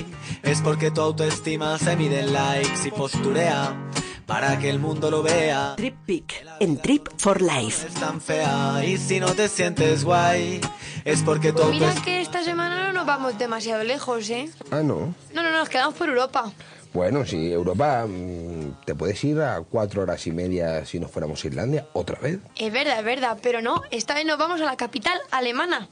es 0.43 0.61
porque 0.61 0.91
tu 0.91 1.01
autoestima 1.01 1.77
se 1.77 1.97
mide 1.97 2.21
en 2.21 2.31
likes 2.31 2.87
y 2.87 2.91
posturea. 2.91 3.92
Para 4.25 4.57
que 4.57 4.69
el 4.69 4.79
mundo 4.79 5.11
lo 5.11 5.21
vea. 5.21 5.73
Trip 5.75 5.95
Peak 6.05 6.45
en 6.59 6.77
Trip 6.77 7.07
for 7.17 7.41
Life. 7.41 7.87
Es 7.87 7.93
tan 7.95 8.21
fea. 8.21 8.83
Y 8.85 8.97
si 8.97 9.19
no 9.19 9.33
te 9.33 9.49
sientes 9.49 10.03
guay, 10.03 10.61
es 11.03 11.21
porque 11.23 11.51
Pues 11.51 11.67
mira 11.69 11.93
que 12.05 12.21
esta 12.21 12.43
semana 12.43 12.83
no 12.87 12.93
nos 12.93 13.05
vamos 13.05 13.37
demasiado 13.37 13.83
lejos, 13.83 14.29
¿eh? 14.29 14.49
Ah, 14.71 14.81
no. 14.81 15.13
No, 15.33 15.43
no, 15.43 15.51
no, 15.51 15.51
nos 15.59 15.69
quedamos 15.69 15.93
por 15.95 16.07
Europa. 16.09 16.51
Bueno, 16.93 17.25
si 17.25 17.51
Europa 17.51 18.05
mm, 18.07 18.85
te 18.85 18.93
puedes 18.95 19.21
ir 19.23 19.41
a 19.41 19.61
cuatro 19.61 20.03
horas 20.03 20.25
y 20.27 20.31
media 20.31 20.85
si 20.85 20.99
nos 20.99 21.09
fuéramos 21.11 21.43
a 21.43 21.47
Islandia 21.47 21.87
otra 21.93 22.19
vez. 22.19 22.39
Es 22.55 22.71
verdad, 22.71 22.99
es 22.99 23.05
verdad, 23.05 23.37
pero 23.41 23.61
no, 23.61 23.81
esta 23.91 24.13
vez 24.13 24.25
nos 24.25 24.37
vamos 24.37 24.61
a 24.61 24.65
la 24.65 24.77
capital 24.77 25.19
alemana, 25.31 25.89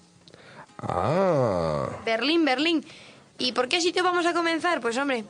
Ah, 0.77 1.89
Berlín, 2.05 2.45
Berlín. 2.45 2.85
¿Y 3.37 3.51
por 3.53 3.67
qué 3.67 3.81
sitio 3.81 4.03
vamos 4.03 4.25
a 4.25 4.33
comenzar? 4.33 4.81
Pues 4.81 4.97
hombre, 4.97 5.25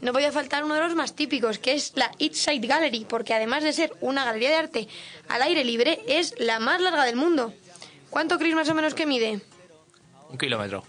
no 0.00 0.12
voy 0.12 0.24
a 0.24 0.32
faltar 0.32 0.64
uno 0.64 0.74
de 0.74 0.80
los 0.80 0.94
más 0.94 1.14
típicos, 1.14 1.58
que 1.58 1.72
es 1.72 1.92
la 1.94 2.10
East 2.18 2.36
Side 2.36 2.66
Gallery, 2.66 3.06
porque 3.08 3.34
además 3.34 3.62
de 3.62 3.72
ser 3.72 3.92
una 4.00 4.24
galería 4.24 4.50
de 4.50 4.56
arte 4.56 4.88
al 5.28 5.42
aire 5.42 5.64
libre, 5.64 6.00
es 6.06 6.34
la 6.38 6.58
más 6.58 6.80
larga 6.80 7.04
del 7.04 7.16
mundo. 7.16 7.52
¿Cuánto 8.10 8.38
creéis 8.38 8.56
más 8.56 8.68
o 8.68 8.74
menos 8.74 8.94
que 8.94 9.06
mide? 9.06 9.40
Un 10.30 10.38
kilómetro. 10.38 10.84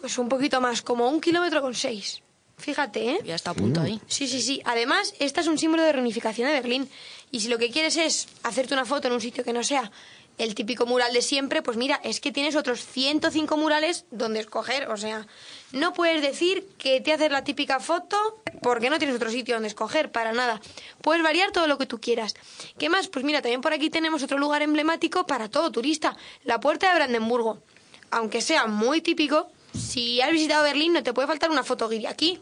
Pues 0.00 0.18
un 0.18 0.28
poquito 0.28 0.60
más, 0.60 0.82
como 0.82 1.08
un 1.08 1.20
kilómetro 1.20 1.62
con 1.62 1.74
seis. 1.74 2.22
Fíjate, 2.58 3.10
¿eh? 3.10 3.18
Ya 3.24 3.34
está 3.34 3.50
a 3.50 3.54
punto 3.54 3.82
ahí. 3.82 4.00
Sí, 4.06 4.26
sí, 4.26 4.40
sí. 4.40 4.62
Además, 4.64 5.14
esta 5.18 5.42
es 5.42 5.46
un 5.46 5.58
símbolo 5.58 5.82
de 5.82 5.92
reunificación 5.92 6.48
de 6.48 6.54
Berlín. 6.54 6.88
Y 7.30 7.40
si 7.40 7.48
lo 7.48 7.58
que 7.58 7.70
quieres 7.70 7.96
es 7.96 8.28
hacerte 8.42 8.72
una 8.72 8.86
foto 8.86 9.08
en 9.08 9.14
un 9.14 9.20
sitio 9.20 9.44
que 9.44 9.52
no 9.52 9.62
sea 9.62 9.90
el 10.38 10.54
típico 10.54 10.86
mural 10.86 11.12
de 11.12 11.22
siempre, 11.22 11.62
pues 11.62 11.76
mira, 11.76 12.00
es 12.04 12.20
que 12.20 12.32
tienes 12.32 12.56
otros 12.56 12.84
105 12.84 13.56
murales 13.56 14.04
donde 14.10 14.40
escoger. 14.40 14.90
O 14.90 14.96
sea, 14.96 15.26
no 15.72 15.92
puedes 15.92 16.22
decir 16.22 16.66
que 16.78 17.00
te 17.00 17.12
haces 17.12 17.30
la 17.30 17.44
típica 17.44 17.80
foto 17.80 18.16
porque 18.62 18.90
no 18.90 18.98
tienes 18.98 19.16
otro 19.16 19.30
sitio 19.30 19.54
donde 19.54 19.68
escoger, 19.68 20.12
para 20.12 20.32
nada. 20.32 20.60
Puedes 21.00 21.22
variar 21.22 21.52
todo 21.52 21.66
lo 21.66 21.78
que 21.78 21.86
tú 21.86 22.00
quieras. 22.00 22.34
¿Qué 22.78 22.88
más? 22.88 23.08
Pues 23.08 23.24
mira, 23.24 23.42
también 23.42 23.60
por 23.60 23.72
aquí 23.72 23.90
tenemos 23.90 24.22
otro 24.22 24.38
lugar 24.38 24.62
emblemático 24.62 25.26
para 25.26 25.48
todo 25.48 25.72
turista, 25.72 26.16
la 26.44 26.60
Puerta 26.60 26.88
de 26.88 26.96
Brandenburgo. 26.96 27.62
Aunque 28.10 28.40
sea 28.40 28.66
muy 28.66 29.00
típico, 29.00 29.50
si 29.76 30.20
has 30.20 30.30
visitado 30.30 30.62
Berlín 30.62 30.92
no 30.92 31.02
te 31.02 31.12
puede 31.12 31.28
faltar 31.28 31.50
una 31.50 31.64
foto 31.64 31.88
guiri 31.88 32.06
aquí. 32.06 32.40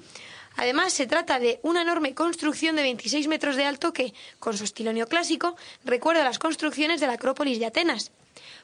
Además, 0.56 0.92
se 0.92 1.06
trata 1.06 1.38
de 1.38 1.60
una 1.62 1.82
enorme 1.82 2.14
construcción 2.14 2.76
de 2.76 2.82
26 2.82 3.28
metros 3.28 3.56
de 3.56 3.64
alto 3.64 3.92
que, 3.92 4.14
con 4.38 4.56
su 4.56 4.64
estilo 4.64 4.92
neoclásico, 4.92 5.56
recuerda 5.84 6.24
las 6.24 6.38
construcciones 6.38 7.00
de 7.00 7.06
la 7.06 7.14
Acrópolis 7.14 7.58
de 7.58 7.66
Atenas. 7.66 8.12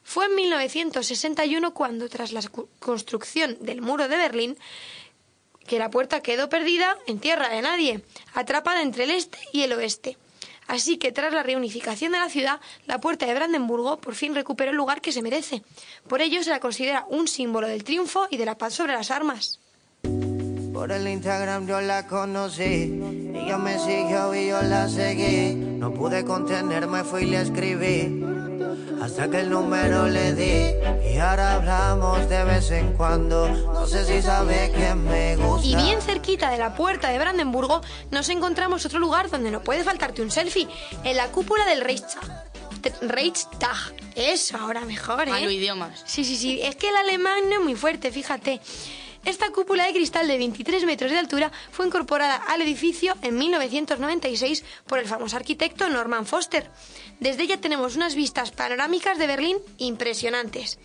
Fue 0.03 0.27
en 0.27 0.35
1961 0.35 1.75
cuando, 1.75 2.09
tras 2.09 2.33
la 2.33 2.43
construcción 2.79 3.57
del 3.61 3.83
muro 3.83 4.09
de 4.09 4.17
Berlín, 4.17 4.57
que 5.67 5.79
la 5.79 5.91
puerta 5.91 6.21
quedó 6.21 6.49
perdida 6.49 6.97
en 7.07 7.21
tierra 7.21 7.49
de 7.49 7.63
nadie, 7.63 8.05
atrapada 8.35 8.83
entre 8.83 9.05
el 9.05 9.11
este 9.11 9.39
y 9.53 9.63
el 9.63 9.73
oeste. 9.73 10.17
Así 10.67 10.99
que 10.99 11.13
tras 11.13 11.33
la 11.33 11.43
reunificación 11.43 12.13
de 12.13 12.19
la 12.19 12.29
ciudad, 12.29 12.61
la 12.87 13.01
puerta 13.01 13.27
de 13.27 13.35
Brandenburgo 13.35 14.01
por 14.01 14.15
fin 14.15 14.35
recuperó 14.35 14.71
el 14.71 14.77
lugar 14.77 15.01
que 15.01 15.13
se 15.13 15.23
merece. 15.23 15.63
Por 16.09 16.23
ello 16.23 16.43
se 16.45 16.51
la 16.51 16.61
considera 16.61 17.07
un 17.09 17.27
símbolo 17.27 17.67
del 17.67 17.83
triunfo 17.83 18.29
y 18.31 18.37
de 18.37 18.47
la 18.47 18.57
paz 18.57 18.75
sobre 18.75 18.93
las 18.93 19.11
armas. 19.11 19.59
Por 20.81 20.93
el 20.93 21.07
Instagram 21.07 21.67
yo 21.67 21.79
la 21.83 22.07
conocí, 22.07 22.99
ella 23.35 23.59
me 23.59 23.79
siguió 23.79 24.35
y 24.35 24.49
yo 24.49 24.63
la 24.63 24.89
seguí. 24.89 25.55
No 25.55 25.93
pude 25.93 26.25
contenerme, 26.25 27.05
fui 27.05 27.25
y 27.25 27.27
le 27.27 27.43
escribí, 27.43 28.25
hasta 29.03 29.29
que 29.29 29.41
el 29.41 29.51
número 29.51 30.07
le 30.07 30.33
di. 30.33 30.73
Y 31.13 31.19
ahora 31.19 31.57
hablamos 31.57 32.27
de 32.31 32.45
vez 32.45 32.71
en 32.71 32.95
cuando, 32.95 33.47
no 33.51 33.87
sé 33.87 34.07
si 34.07 34.23
sabe 34.23 34.73
que 34.75 34.95
me 34.95 35.37
gusta. 35.37 35.67
Y 35.67 35.77
bien 35.77 36.01
cerquita 36.01 36.51
de 36.51 36.57
la 36.57 36.75
puerta 36.75 37.11
de 37.11 37.19
Brandenburgo 37.19 37.83
nos 38.11 38.31
encontramos 38.31 38.87
otro 38.87 39.01
lugar 39.01 39.29
donde 39.29 39.51
no 39.51 39.61
puede 39.61 39.85
faltarte 39.85 40.23
un 40.23 40.31
selfie, 40.31 40.67
en 41.05 41.15
la 41.15 41.27
cúpula 41.27 41.67
del 41.67 41.83
Reichstag. 41.83 42.49
Reichstag. 43.03 43.95
Eso, 44.15 44.57
ahora 44.57 44.81
mejor, 44.87 45.29
¿eh? 45.29 45.31
Malo 45.31 45.51
idiomas. 45.51 46.03
Sí, 46.07 46.25
sí, 46.25 46.37
sí. 46.37 46.59
Es 46.63 46.77
que 46.77 46.89
el 46.89 46.97
alemán 46.97 47.51
no 47.51 47.57
es 47.57 47.61
muy 47.61 47.75
fuerte, 47.75 48.11
fíjate. 48.11 48.63
Esta 49.25 49.51
cúpula 49.51 49.85
de 49.85 49.93
cristal 49.93 50.27
de 50.27 50.39
23 50.39 50.85
metros 50.85 51.11
de 51.11 51.19
altura 51.19 51.53
fue 51.71 51.87
incorporada 51.87 52.37
al 52.37 52.63
edificio 52.63 53.15
en 53.23 53.37
1996 53.37 54.65
por 54.87 54.99
el 54.99 55.07
famoso 55.07 55.37
arquitecto 55.37 55.89
Norman 55.89 56.27
Foster. 56.27 56.71
Desde 57.21 57.43
ella 57.43 57.61
tenemos 57.61 57.97
unas 57.97 58.15
vistas 58.15 58.51
panorámicas 58.51 59.19
de 59.19 59.27
Berlín 59.27 59.59
impresionantes. 59.79 60.79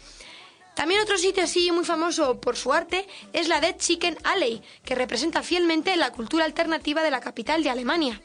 También 0.76 1.00
otro 1.00 1.18
sitio 1.18 1.42
así 1.42 1.72
muy 1.72 1.86
famoso 1.86 2.42
por 2.42 2.58
su 2.58 2.74
arte 2.74 3.08
es 3.32 3.48
la 3.48 3.62
Dead 3.62 3.78
Chicken 3.78 4.18
Alley, 4.26 4.62
que 4.84 4.94
representa 4.94 5.42
fielmente 5.42 5.96
la 5.96 6.12
cultura 6.12 6.44
alternativa 6.44 7.02
de 7.02 7.12
la 7.12 7.22
capital 7.22 7.64
de 7.64 7.70
Alemania. 7.70 8.22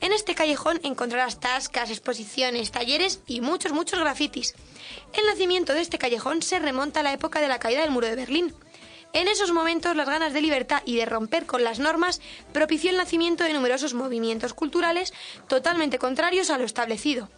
En 0.00 0.14
este 0.14 0.34
callejón 0.34 0.80
encontrarás 0.82 1.40
tascas, 1.40 1.90
exposiciones, 1.90 2.70
talleres 2.70 3.20
y 3.26 3.42
muchos, 3.42 3.72
muchos 3.72 4.00
grafitis. 4.00 4.54
El 5.12 5.26
nacimiento 5.26 5.74
de 5.74 5.82
este 5.82 5.98
callejón 5.98 6.40
se 6.40 6.58
remonta 6.58 7.00
a 7.00 7.02
la 7.02 7.12
época 7.12 7.38
de 7.42 7.48
la 7.48 7.58
caída 7.58 7.82
del 7.82 7.90
muro 7.90 8.06
de 8.06 8.16
Berlín. 8.16 8.54
En 9.12 9.26
esos 9.26 9.50
momentos 9.50 9.96
las 9.96 10.08
ganas 10.08 10.32
de 10.32 10.40
libertad 10.40 10.82
y 10.84 10.96
de 10.96 11.04
romper 11.04 11.44
con 11.44 11.64
las 11.64 11.80
normas 11.80 12.20
propició 12.52 12.90
el 12.90 12.96
nacimiento 12.96 13.42
de 13.42 13.52
numerosos 13.52 13.92
movimientos 13.92 14.54
culturales 14.54 15.12
totalmente 15.48 15.98
contrarios 15.98 16.48
a 16.48 16.58
lo 16.58 16.64
establecido. 16.64 17.28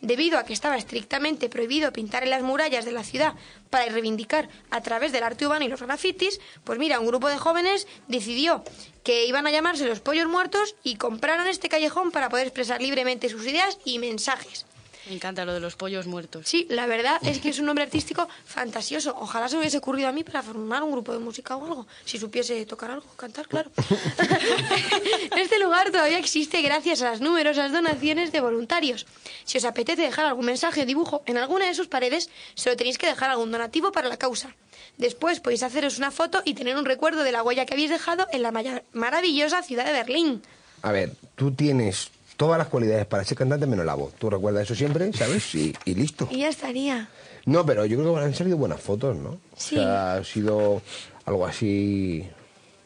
Debido 0.00 0.38
a 0.38 0.44
que 0.44 0.54
estaba 0.54 0.78
estrictamente 0.78 1.50
prohibido 1.50 1.92
pintar 1.92 2.22
en 2.22 2.30
las 2.30 2.42
murallas 2.42 2.84
de 2.86 2.92
la 2.92 3.04
ciudad 3.04 3.34
para 3.68 3.84
reivindicar 3.86 4.48
a 4.70 4.80
través 4.80 5.12
del 5.12 5.24
arte 5.24 5.44
urbano 5.44 5.64
y 5.64 5.68
los 5.68 5.82
grafitis, 5.82 6.40
pues 6.64 6.78
mira, 6.78 7.00
un 7.00 7.06
grupo 7.06 7.28
de 7.28 7.36
jóvenes 7.36 7.86
decidió 8.06 8.64
que 9.02 9.26
iban 9.26 9.46
a 9.46 9.50
llamarse 9.50 9.86
los 9.86 10.00
pollos 10.00 10.28
muertos 10.28 10.76
y 10.82 10.96
compraron 10.96 11.46
este 11.46 11.68
callejón 11.68 12.10
para 12.10 12.30
poder 12.30 12.46
expresar 12.46 12.80
libremente 12.80 13.28
sus 13.28 13.44
ideas 13.44 13.78
y 13.84 13.98
mensajes. 13.98 14.67
Me 15.08 15.14
encanta 15.14 15.46
lo 15.46 15.54
de 15.54 15.60
los 15.60 15.74
pollos 15.74 16.06
muertos. 16.06 16.46
Sí, 16.46 16.66
la 16.68 16.86
verdad 16.86 17.18
es 17.22 17.38
que 17.38 17.48
es 17.48 17.58
un 17.58 17.66
nombre 17.66 17.84
artístico 17.84 18.28
fantasioso. 18.44 19.16
Ojalá 19.18 19.48
se 19.48 19.56
me 19.56 19.60
hubiese 19.60 19.78
ocurrido 19.78 20.08
a 20.08 20.12
mí 20.12 20.22
para 20.22 20.42
formar 20.42 20.82
un 20.82 20.92
grupo 20.92 21.12
de 21.12 21.18
música 21.18 21.56
o 21.56 21.64
algo. 21.64 21.86
Si 22.04 22.18
supiese 22.18 22.66
tocar 22.66 22.90
algo, 22.90 23.06
cantar, 23.16 23.48
claro. 23.48 23.70
este 25.36 25.58
lugar 25.60 25.90
todavía 25.90 26.18
existe 26.18 26.60
gracias 26.60 27.00
a 27.00 27.10
las 27.10 27.22
numerosas 27.22 27.72
donaciones 27.72 28.32
de 28.32 28.40
voluntarios. 28.40 29.06
Si 29.44 29.56
os 29.56 29.64
apetece 29.64 30.02
dejar 30.02 30.26
algún 30.26 30.44
mensaje 30.44 30.82
o 30.82 30.86
dibujo 30.86 31.22
en 31.24 31.38
alguna 31.38 31.66
de 31.66 31.74
sus 31.74 31.88
paredes, 31.88 32.28
solo 32.54 32.76
tenéis 32.76 32.98
que 32.98 33.06
dejar 33.06 33.30
algún 33.30 33.50
donativo 33.50 33.92
para 33.92 34.08
la 34.08 34.18
causa. 34.18 34.54
Después 34.98 35.40
podéis 35.40 35.62
haceros 35.62 35.96
una 35.96 36.10
foto 36.10 36.42
y 36.44 36.52
tener 36.52 36.76
un 36.76 36.84
recuerdo 36.84 37.22
de 37.22 37.32
la 37.32 37.42
huella 37.42 37.64
que 37.64 37.72
habéis 37.74 37.90
dejado 37.90 38.26
en 38.30 38.42
la 38.42 38.52
maravillosa 38.92 39.62
ciudad 39.62 39.86
de 39.86 39.92
Berlín. 39.92 40.42
A 40.82 40.92
ver, 40.92 41.12
tú 41.34 41.50
tienes 41.52 42.10
todas 42.38 42.56
las 42.56 42.68
cualidades 42.68 43.04
para 43.04 43.24
ser 43.24 43.36
cantante 43.36 43.66
menos 43.66 43.84
la 43.84 43.94
voz. 43.94 44.14
Tú 44.14 44.30
recuerdas 44.30 44.62
eso 44.62 44.74
siempre, 44.74 45.12
¿sabes? 45.12 45.54
Y, 45.54 45.74
y 45.84 45.94
listo. 45.94 46.28
Y 46.30 46.38
ya 46.38 46.48
estaría. 46.48 47.10
No, 47.44 47.66
pero 47.66 47.84
yo 47.84 47.98
creo 47.98 48.14
que 48.14 48.20
han 48.20 48.34
salido 48.34 48.56
buenas 48.56 48.80
fotos, 48.80 49.16
¿no? 49.16 49.38
Sí. 49.56 49.76
O 49.76 49.80
sea, 49.80 50.14
ha 50.14 50.24
sido 50.24 50.80
algo 51.26 51.44
así 51.44 52.26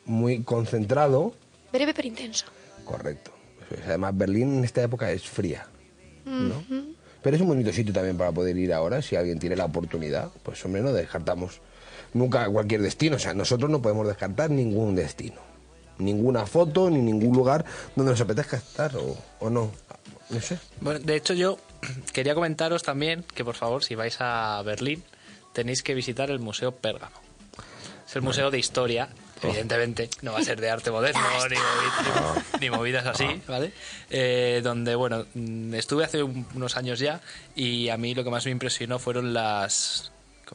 muy 0.06 0.42
concentrado. 0.42 1.34
Breve 1.70 1.92
pero 1.94 2.08
intenso. 2.08 2.46
Correcto. 2.84 3.30
Además, 3.86 4.16
Berlín 4.16 4.58
en 4.58 4.64
esta 4.64 4.82
época 4.82 5.10
es 5.12 5.22
fría. 5.22 5.66
Ujú. 6.26 6.94
Pero 7.22 7.36
es 7.36 7.42
un 7.42 7.48
bonito 7.48 7.72
sitio 7.72 7.92
también 7.92 8.16
para 8.16 8.32
poder 8.32 8.56
ir 8.56 8.72
ahora, 8.72 9.02
si 9.02 9.16
alguien 9.16 9.38
tiene 9.38 9.54
la 9.54 9.66
oportunidad. 9.66 10.30
Pues 10.42 10.64
hombre, 10.64 10.82
no 10.82 10.92
descartamos 10.92 11.60
nunca 12.14 12.48
cualquier 12.48 12.80
destino. 12.80 13.16
O 13.16 13.18
sea, 13.18 13.34
nosotros 13.34 13.70
no 13.70 13.82
podemos 13.82 14.06
descartar 14.08 14.50
ningún 14.50 14.94
destino. 14.94 15.51
Ninguna 15.98 16.46
foto, 16.46 16.90
ni 16.90 16.98
ningún 16.98 17.36
lugar 17.36 17.64
donde 17.94 18.12
nos 18.12 18.20
apetezca 18.20 18.56
estar 18.56 18.96
o, 18.96 19.16
o 19.40 19.50
no. 19.50 19.70
No 20.30 20.40
sé. 20.40 20.58
Bueno, 20.80 20.98
de 21.00 21.16
hecho 21.16 21.34
yo 21.34 21.58
quería 22.12 22.34
comentaros 22.34 22.82
también 22.82 23.24
que 23.34 23.44
por 23.44 23.54
favor 23.54 23.84
si 23.84 23.94
vais 23.94 24.16
a 24.20 24.62
Berlín 24.64 25.02
tenéis 25.52 25.82
que 25.82 25.94
visitar 25.94 26.30
el 26.30 26.38
Museo 26.38 26.72
Pérgamo. 26.72 27.14
Es 28.08 28.16
el 28.16 28.22
museo 28.22 28.50
de 28.50 28.58
historia, 28.58 29.08
evidentemente, 29.42 30.08
no 30.22 30.32
va 30.32 30.40
a 30.40 30.44
ser 30.44 30.60
de 30.60 30.70
arte 30.70 30.90
moderno 30.90 31.20
ni, 31.48 31.56
movi- 31.56 32.42
ni- 32.52 32.58
ni 32.60 32.70
movidas 32.70 33.06
así, 33.06 33.26
¿vale? 33.48 33.72
Eh, 34.10 34.60
donde, 34.62 34.94
bueno, 34.94 35.26
mm, 35.34 35.74
estuve 35.74 36.04
hace 36.04 36.22
un- 36.22 36.46
unos 36.54 36.76
años 36.76 36.98
ya 36.98 37.20
y 37.54 37.88
a 37.90 37.96
mí 37.96 38.14
lo 38.14 38.24
que 38.24 38.30
más 38.30 38.44
me 38.44 38.50
impresionó 38.50 38.98
fueron 38.98 39.32
las, 39.34 40.10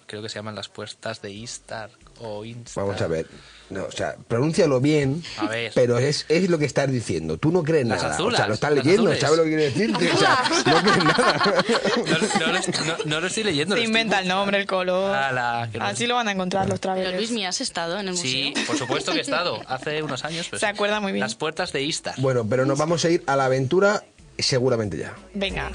creo 0.05 0.21
que 0.21 0.29
se 0.29 0.35
llaman 0.35 0.55
las 0.55 0.69
puertas 0.69 1.21
de 1.21 1.31
Istar 1.31 1.89
o 2.19 2.45
Instar. 2.45 2.85
Vamos 2.85 3.01
a 3.01 3.07
ver. 3.07 3.27
No, 3.69 3.83
o 3.83 3.91
sea, 3.91 4.15
pronúncialo 4.29 4.79
bien, 4.79 5.21
A 5.37 5.47
ver. 5.47 5.73
pero 5.75 5.97
es, 5.97 6.25
es 6.29 6.49
lo 6.49 6.57
que 6.57 6.63
estás 6.63 6.89
diciendo. 6.89 7.37
Tú 7.37 7.51
no 7.51 7.63
crees 7.63 7.85
Las 7.85 8.01
nada. 8.01 8.11
o 8.11 8.13
azulas, 8.15 8.37
sea, 8.37 8.47
lo 8.47 8.53
estás 8.53 8.71
leyendo. 8.71 9.13
¿sabes 9.17 9.37
lo 9.37 9.43
que 9.43 9.49
quiere 9.49 9.63
decirte? 9.65 10.09
O 10.11 10.17
sea, 10.17 10.43
no 10.65 10.81
crees 10.81 11.03
nada. 11.03 11.53
No, 11.97 12.47
no 12.47 12.53
lo, 12.53 12.59
no- 12.59 13.03
no 13.05 13.19
lo 13.21 13.27
estoy 13.27 13.43
leyendo. 13.43 13.75
Se 13.75 13.81
inventa 13.81 14.19
el 14.19 14.27
nombre, 14.29 14.57
el 14.59 14.65
color. 14.67 15.13
Ala, 15.13 15.67
que 15.71 15.79
no- 15.79 15.85
Así 15.85 16.07
lo 16.07 16.15
van 16.15 16.29
a 16.29 16.31
encontrar 16.31 16.69
los 16.69 16.79
Pero 16.79 16.93
travelers. 16.93 17.17
Luis, 17.17 17.31
¿me 17.31 17.45
has 17.45 17.59
estado 17.59 17.99
en 17.99 18.07
el 18.07 18.17
Sí, 18.17 18.51
museo? 18.55 18.65
por 18.67 18.77
supuesto 18.77 19.11
que 19.11 19.17
he 19.17 19.21
estado. 19.21 19.61
Hace 19.67 20.01
unos 20.01 20.23
años. 20.23 20.47
pues, 20.49 20.61
Se 20.61 20.67
acuerda 20.67 21.01
muy 21.01 21.11
bien. 21.11 21.21
Las 21.21 21.35
puertas 21.35 21.73
de 21.73 21.81
Istar. 21.83 22.15
Bueno, 22.19 22.45
pero 22.49 22.65
nos 22.65 22.77
vamos 22.77 23.03
a 23.03 23.09
ir 23.09 23.21
a 23.27 23.35
la 23.35 23.45
aventura 23.45 24.03
seguramente 24.39 24.97
ya. 24.97 25.13
Venga. 25.33 25.71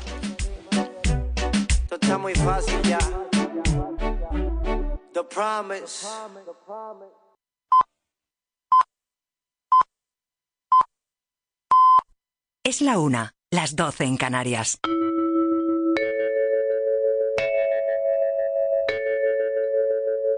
Esto 1.82 1.96
está 2.00 2.16
muy 2.16 2.34
fácil 2.34 2.80
ya. 2.84 2.98
The 5.14 5.24
promise. 5.24 6.06
Es 12.64 12.80
la 12.80 12.98
una, 12.98 13.34
las 13.50 13.76
doce 13.76 14.04
en 14.04 14.16
Canarias. 14.16 14.78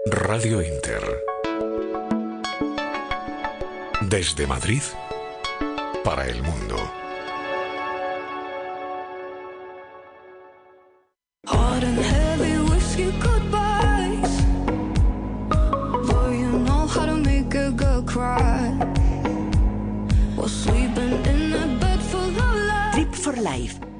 Radio 0.07 0.61
Inter. 0.61 1.23
Desde 4.01 4.45
Madrid 4.45 4.81
para 6.03 6.27
el 6.27 6.43
mundo. 6.43 7.04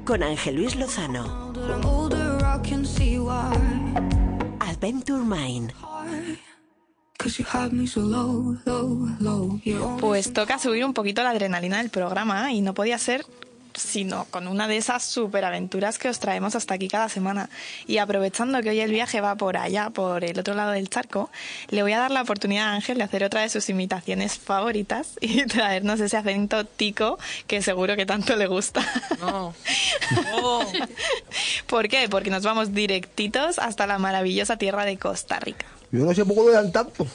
Con 0.04 0.22
Ángel 0.22 0.56
Luis 0.56 0.76
Lozano. 0.76 1.52
Adventure 4.60 5.24
always 5.24 5.72
Pues 10.00 10.32
toca 10.34 10.58
subir 10.58 10.84
un 10.84 10.92
poquito 10.92 11.22
la 11.22 11.30
adrenalina 11.30 11.78
del 11.78 11.88
programa 11.88 12.52
y 12.52 12.60
no 12.60 12.74
podía 12.74 12.98
ser 12.98 13.24
sino 13.76 14.26
con 14.30 14.48
una 14.48 14.68
de 14.68 14.76
esas 14.76 15.04
superaventuras 15.04 15.98
que 15.98 16.08
os 16.08 16.18
traemos 16.18 16.54
hasta 16.54 16.74
aquí 16.74 16.88
cada 16.88 17.08
semana. 17.08 17.50
Y 17.86 17.98
aprovechando 17.98 18.60
que 18.62 18.70
hoy 18.70 18.80
el 18.80 18.90
viaje 18.90 19.20
va 19.20 19.36
por 19.36 19.56
allá, 19.56 19.90
por 19.90 20.24
el 20.24 20.38
otro 20.38 20.54
lado 20.54 20.72
del 20.72 20.88
charco, 20.88 21.30
le 21.68 21.82
voy 21.82 21.92
a 21.92 21.98
dar 21.98 22.10
la 22.10 22.22
oportunidad 22.22 22.68
a 22.68 22.72
Ángel 22.74 22.98
de 22.98 23.04
hacer 23.04 23.24
otra 23.24 23.42
de 23.42 23.48
sus 23.48 23.68
imitaciones 23.68 24.38
favoritas 24.38 25.12
y 25.20 25.44
traernos 25.46 26.00
ese 26.00 26.16
acento 26.16 26.64
tico 26.64 27.18
que 27.46 27.62
seguro 27.62 27.96
que 27.96 28.06
tanto 28.06 28.36
le 28.36 28.46
gusta. 28.46 28.84
No. 29.20 29.54
¿Por 31.66 31.88
qué? 31.88 32.08
Porque 32.08 32.30
nos 32.30 32.42
vamos 32.42 32.72
directitos 32.72 33.58
hasta 33.58 33.86
la 33.86 33.98
maravillosa 33.98 34.56
tierra 34.56 34.84
de 34.84 34.96
Costa 34.96 35.38
Rica. 35.40 35.66
Yo 35.92 36.04
no 36.04 36.14
sé 36.14 36.24
por 36.24 36.34
qué 36.34 36.42
lo 36.42 36.50
dan 36.50 36.72
tanto. 36.72 37.06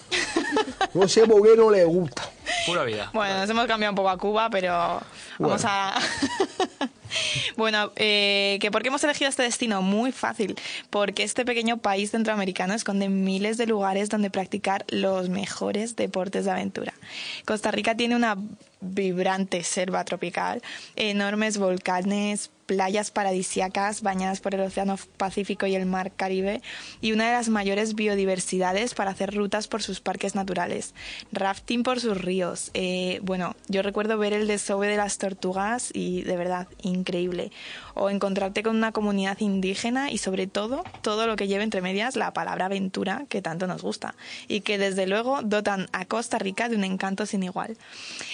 No 0.93 1.07
sé 1.07 1.25
por 1.27 1.41
qué 1.43 1.55
no 1.55 1.69
le 1.71 1.83
gusta. 1.85 2.29
Pura 2.65 2.83
vida. 2.83 3.09
Bueno, 3.13 3.37
nos 3.39 3.49
hemos 3.49 3.65
cambiado 3.67 3.91
un 3.91 3.95
poco 3.95 4.09
a 4.09 4.17
Cuba, 4.17 4.49
pero 4.49 4.71
vamos 4.71 5.01
Bueno. 5.39 5.59
a... 5.65 5.99
bueno, 7.57 7.91
eh, 7.95 8.57
que 8.61 8.71
¿por 8.71 8.81
qué 8.81 8.87
hemos 8.89 9.03
elegido 9.03 9.29
este 9.29 9.43
destino? 9.43 9.81
Muy 9.81 10.11
fácil, 10.11 10.55
porque 10.89 11.23
este 11.23 11.45
pequeño 11.45 11.77
país 11.77 12.11
centroamericano 12.11 12.73
esconde 12.73 13.09
miles 13.09 13.57
de 13.57 13.67
lugares 13.67 14.09
donde 14.09 14.29
practicar 14.29 14.85
los 14.89 15.29
mejores 15.29 15.95
deportes 15.95 16.45
de 16.45 16.51
aventura. 16.51 16.93
Costa 17.45 17.71
Rica 17.71 17.95
tiene 17.95 18.15
una 18.15 18.37
vibrante 18.81 19.63
selva 19.63 20.03
tropical, 20.05 20.61
enormes 20.95 21.57
volcanes, 21.57 22.49
playas 22.65 23.11
paradisíacas 23.11 24.01
bañadas 24.01 24.39
por 24.39 24.55
el 24.55 24.61
Océano 24.61 24.97
Pacífico 25.17 25.65
y 25.67 25.75
el 25.75 25.85
Mar 25.85 26.13
Caribe 26.15 26.61
y 27.01 27.11
una 27.11 27.27
de 27.27 27.33
las 27.33 27.49
mayores 27.49 27.95
biodiversidades 27.95 28.93
para 28.95 29.11
hacer 29.11 29.35
rutas 29.35 29.67
por 29.67 29.83
sus 29.83 29.99
parques 29.99 30.35
naturales, 30.35 30.95
rafting 31.33 31.83
por 31.83 31.99
sus 31.99 32.17
ríos. 32.19 32.40
Eh, 32.73 33.19
bueno, 33.23 33.55
yo 33.67 33.81
recuerdo 33.81 34.17
ver 34.17 34.33
el 34.33 34.47
desove 34.47 34.87
de 34.87 34.97
las 34.97 35.17
tortugas 35.17 35.91
y 35.93 36.23
de 36.23 36.37
verdad, 36.37 36.67
increíble. 36.81 37.51
O 37.93 38.09
encontrarte 38.09 38.63
con 38.63 38.75
una 38.75 38.91
comunidad 38.91 39.39
indígena 39.39 40.11
y 40.11 40.17
sobre 40.17 40.47
todo, 40.47 40.83
todo 41.01 41.27
lo 41.27 41.35
que 41.35 41.47
lleve 41.47 41.63
entre 41.63 41.81
medias 41.81 42.15
la 42.15 42.33
palabra 42.33 42.65
aventura 42.65 43.25
que 43.29 43.41
tanto 43.41 43.67
nos 43.67 43.81
gusta 43.81 44.15
y 44.47 44.61
que 44.61 44.77
desde 44.77 45.07
luego 45.07 45.41
dotan 45.43 45.87
a 45.91 46.05
Costa 46.05 46.39
Rica 46.39 46.69
de 46.69 46.75
un 46.75 46.83
encanto 46.83 47.25
sin 47.25 47.43
igual. 47.43 47.77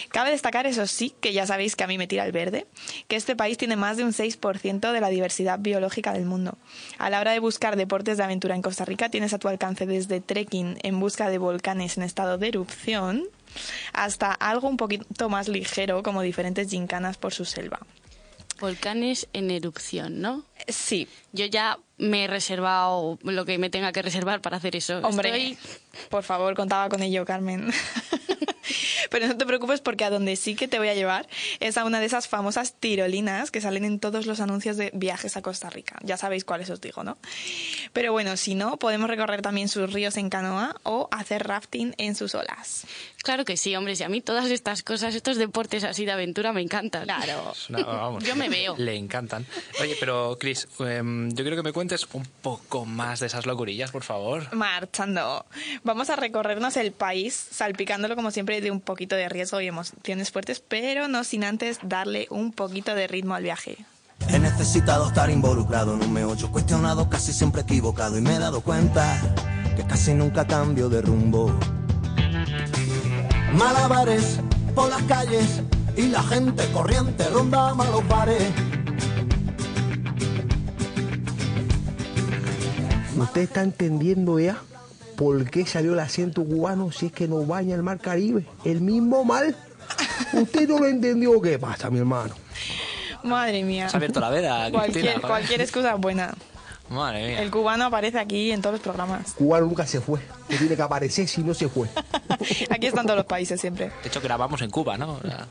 Cabe 0.10 0.32
destacar, 0.32 0.66
eso 0.68 0.88
sí, 0.88 1.14
que 1.20 1.34
ya 1.34 1.46
sabéis 1.46 1.76
que 1.76 1.84
a 1.84 1.88
mí 1.88 1.98
me 1.98 2.08
tira 2.08 2.26
el 2.26 2.32
verde, 2.32 2.66
que 3.08 3.16
este 3.16 3.36
país 3.36 3.58
tiene 3.58 3.76
más 3.76 3.98
de 3.98 4.04
un 4.04 4.14
6% 4.14 4.92
de 4.92 5.02
la 5.02 5.10
diversidad 5.10 5.60
biológica 5.60 6.14
del 6.14 6.26
mundo. 6.26 6.58
A 6.98 7.10
la 7.10 7.20
hora 7.20 7.32
de 7.32 7.40
buscar 7.40 7.76
deportes 7.76 8.18
de 8.18 8.24
aventura 8.24 8.56
en 8.56 8.62
Costa 8.62 8.86
Rica, 8.86 9.10
tienes 9.10 9.34
a 9.34 9.40
tu 9.40 9.48
alcance 9.48 9.86
desde 9.86 10.22
trekking 10.22 10.80
en 10.84 11.00
busca 11.00 11.30
de 11.30 11.38
volcanes 11.38 11.98
en 11.98 12.04
estado 12.04 12.38
de 12.38 12.48
erupción 12.48 13.28
hasta 13.94 14.32
algo 14.34 14.68
un 14.68 14.78
poquito 14.78 15.30
más 15.30 15.48
ligero 15.48 16.04
como 16.04 16.22
diferentes 16.22 16.70
gincanas 16.70 17.18
por 17.18 17.34
su 17.34 17.46
selva. 17.46 17.80
Volcanes 18.60 19.28
en 19.34 19.52
erupción, 19.52 20.20
¿no? 20.20 20.44
Sí. 20.68 21.08
Yo 21.32 21.46
ya 21.46 21.78
me 21.98 22.24
he 22.24 22.28
reservado 22.28 23.20
lo 23.22 23.46
que 23.46 23.60
me 23.60 23.70
tenga 23.70 23.92
que 23.92 24.02
reservar 24.02 24.42
para 24.42 24.58
hacer 24.58 24.76
eso. 24.76 24.98
Hombre, 25.04 25.52
Estoy- 25.52 25.58
por 26.10 26.24
favor, 26.24 26.56
contaba 26.56 26.90
con 26.90 27.04
ello, 27.04 27.24
Carmen. 27.24 27.72
Pero 29.10 29.28
no 29.28 29.38
te 29.38 29.46
preocupes 29.46 29.82
porque 29.82 30.06
a 30.06 30.10
donde 30.10 30.36
sí 30.36 30.56
que 30.56 30.68
te 30.68 30.80
voy 30.80 30.90
a 30.90 30.94
llevar 30.96 31.28
es 31.60 31.78
a 31.78 31.86
una 31.86 32.00
de 32.00 32.06
esas 32.06 32.28
famosas 32.28 32.74
tirolinas 32.74 33.52
que 33.52 33.62
salen 33.62 33.86
en 33.86 34.00
todos 34.00 34.26
los 34.26 34.40
anuncios 34.40 34.78
de 34.78 34.92
viajes 34.94 35.38
a 35.38 35.42
Costa 35.42 35.70
Rica. 35.70 35.98
Ya 36.04 36.18
sabéis 36.18 36.44
cuáles 36.46 36.70
os 36.70 36.82
digo, 36.82 37.04
¿no? 37.04 37.18
Pero 37.94 38.12
bueno, 38.12 38.38
si 38.38 38.56
no, 38.56 38.78
podemos 38.78 39.10
recorrer 39.10 39.42
también 39.42 39.70
sus 39.70 39.92
ríos 39.94 40.18
en 40.18 40.30
canoa 40.30 40.76
o 40.84 41.08
hacer 41.12 41.48
rafting 41.48 41.94
en 41.98 42.16
sus 42.16 42.36
olas. 42.36 42.86
Claro 43.24 43.46
que 43.46 43.58
sí, 43.58 43.76
hombre, 43.76 43.96
si 43.96 44.04
a 44.04 44.10
mí 44.10 44.22
todas 44.22 44.50
estas 44.52 44.84
cosas, 44.84 45.16
estos 45.16 45.38
deportes 45.38 45.84
así 45.84 46.06
de 46.06 46.12
aventura 46.12 46.54
me 46.54 46.62
encantan. 46.62 47.04
Claro. 47.06 47.52
Es 47.52 47.70
una- 47.70 47.84
vamos, 47.84 48.24
Yo 48.24 48.36
me 48.36 48.50
veo. 48.50 48.76
Le 48.78 48.96
encantan. 48.96 49.46
Oye, 49.82 49.96
pero 50.00 50.38
Chris, 50.40 50.68
em, 50.80 51.30
yo 51.32 51.44
quiero 51.44 51.56
que 51.58 51.64
me 51.64 51.74
cuentes 51.74 52.08
un 52.14 52.26
poco 52.42 52.86
más 52.86 53.20
de 53.20 53.28
esas 53.28 53.46
locurillas, 53.46 53.92
por 53.92 54.04
favor. 54.04 54.54
Marchando. 54.56 55.46
Vamos 55.84 56.10
a 56.10 56.16
recorrernos 56.16 56.78
el 56.78 56.92
país, 56.92 57.34
salpicándolo 57.52 58.16
como 58.16 58.32
siempre 58.32 58.62
de 58.62 58.72
un 58.72 58.80
poquito 58.98 59.16
de 59.16 59.30
riesgo 59.30 59.62
y 59.62 59.68
emociones 59.68 60.32
fuertes, 60.32 60.60
pero 60.60 61.08
no 61.08 61.24
sin 61.24 61.44
antes 61.44 61.78
darle 61.84 62.26
un 62.32 62.52
poquito 62.52 62.96
de 62.96 63.06
ritmo 63.06 63.36
al 63.36 63.44
viaje. 63.44 63.78
He 64.28 64.40
necesitado 64.40 65.08
estar 65.08 65.30
involucrado 65.30 65.94
en 65.94 66.02
un 66.02 66.12
meollo 66.12 66.52
cuestionado, 66.52 67.08
casi 67.08 67.32
siempre 67.32 67.62
equivocado 67.62 68.18
y 68.18 68.22
me 68.22 68.34
he 68.34 68.40
dado 68.40 68.62
cuenta 68.62 69.22
que 69.76 69.86
casi 69.86 70.16
nunca 70.16 70.48
cambio 70.48 70.90
de 70.90 71.04
rumbo. 71.04 71.54
Malabares 73.54 74.40
por 74.74 74.90
las 74.90 75.04
calles 75.04 75.62
y 75.96 76.08
la 76.08 76.24
gente 76.24 76.66
corriente 76.72 77.30
ronda 77.30 77.76
malos 77.76 78.08
bares. 78.08 78.50
¿Usted 83.16 83.42
está 83.42 83.62
entendiendo 83.62 84.40
ya 84.40 84.58
por 85.18 85.50
qué 85.50 85.66
salió 85.66 85.94
el 85.94 86.00
asiento 86.00 86.46
cubano 86.46 86.92
si 86.92 87.08
es 87.08 87.12
que 87.12 87.28
nos 87.28 87.46
baña 87.48 87.76
el 87.76 87.82
mar 87.82 88.00
Caribe? 88.00 88.46
El 88.64 88.82
mismo 88.82 89.26
mal. 89.26 89.56
¿Usted 90.32 90.70
no 90.70 90.78
lo 90.80 90.88
entendió? 90.88 91.42
¿Qué 91.42 91.58
pasa, 91.58 91.90
mi 91.90 91.98
hermano? 91.98 92.36
Madre 93.24 93.64
mía. 93.64 93.90
Se 93.90 93.96
ha 93.96 93.98
abierto 93.98 94.20
la 94.20 94.30
veda, 94.30 94.70
Cualquier, 94.72 95.20
cualquier 95.20 95.62
excusa 95.62 95.96
es 95.96 96.00
buena. 96.00 96.36
Madre 96.90 97.28
mía. 97.30 97.42
El 97.42 97.50
cubano 97.50 97.86
aparece 97.86 98.20
aquí 98.20 98.52
en 98.52 98.62
todos 98.62 98.74
los 98.74 98.82
programas. 98.82 99.34
Cubano 99.34 99.66
nunca 99.66 99.88
se 99.88 100.00
fue. 100.00 100.20
No 100.50 100.58
tiene 100.58 100.76
que 100.76 100.82
aparecer 100.84 101.28
si 101.28 101.42
no 101.42 101.54
se 101.56 101.68
fue. 101.68 101.90
Aquí 102.70 102.86
están 102.88 103.06
todos 103.06 103.18
los 103.18 103.26
países 103.26 103.60
siempre. 103.60 103.92
De 104.04 104.08
hecho, 104.08 104.22
grabamos 104.22 104.62
en 104.62 104.70
Cuba, 104.70 104.98
¿no? 104.98 105.14
O 105.14 105.22
sea, 105.22 105.48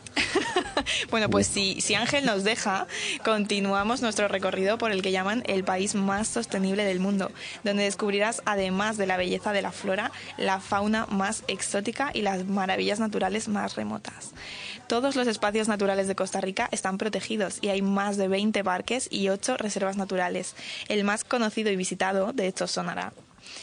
Bueno, 1.10 1.30
pues 1.30 1.46
si, 1.46 1.80
si 1.80 1.94
Ángel 1.94 2.24
nos 2.24 2.44
deja, 2.44 2.86
continuamos 3.24 4.02
nuestro 4.02 4.28
recorrido 4.28 4.78
por 4.78 4.92
el 4.92 5.02
que 5.02 5.12
llaman 5.12 5.42
el 5.46 5.64
país 5.64 5.94
más 5.94 6.28
sostenible 6.28 6.84
del 6.84 7.00
mundo, 7.00 7.30
donde 7.64 7.84
descubrirás, 7.84 8.42
además 8.44 8.96
de 8.96 9.06
la 9.06 9.16
belleza 9.16 9.52
de 9.52 9.62
la 9.62 9.72
flora, 9.72 10.12
la 10.36 10.60
fauna 10.60 11.06
más 11.06 11.44
exótica 11.48 12.10
y 12.12 12.22
las 12.22 12.44
maravillas 12.44 13.00
naturales 13.00 13.48
más 13.48 13.76
remotas. 13.76 14.32
Todos 14.86 15.16
los 15.16 15.26
espacios 15.26 15.68
naturales 15.68 16.06
de 16.06 16.14
Costa 16.14 16.40
Rica 16.40 16.68
están 16.70 16.98
protegidos 16.98 17.58
y 17.60 17.68
hay 17.68 17.82
más 17.82 18.16
de 18.16 18.28
20 18.28 18.62
parques 18.62 19.08
y 19.10 19.28
8 19.28 19.56
reservas 19.56 19.96
naturales. 19.96 20.54
El 20.88 21.02
más 21.02 21.24
conocido 21.24 21.70
y 21.70 21.76
visitado, 21.76 22.32
de 22.32 22.46
hecho, 22.46 22.66
sonará. 22.68 23.12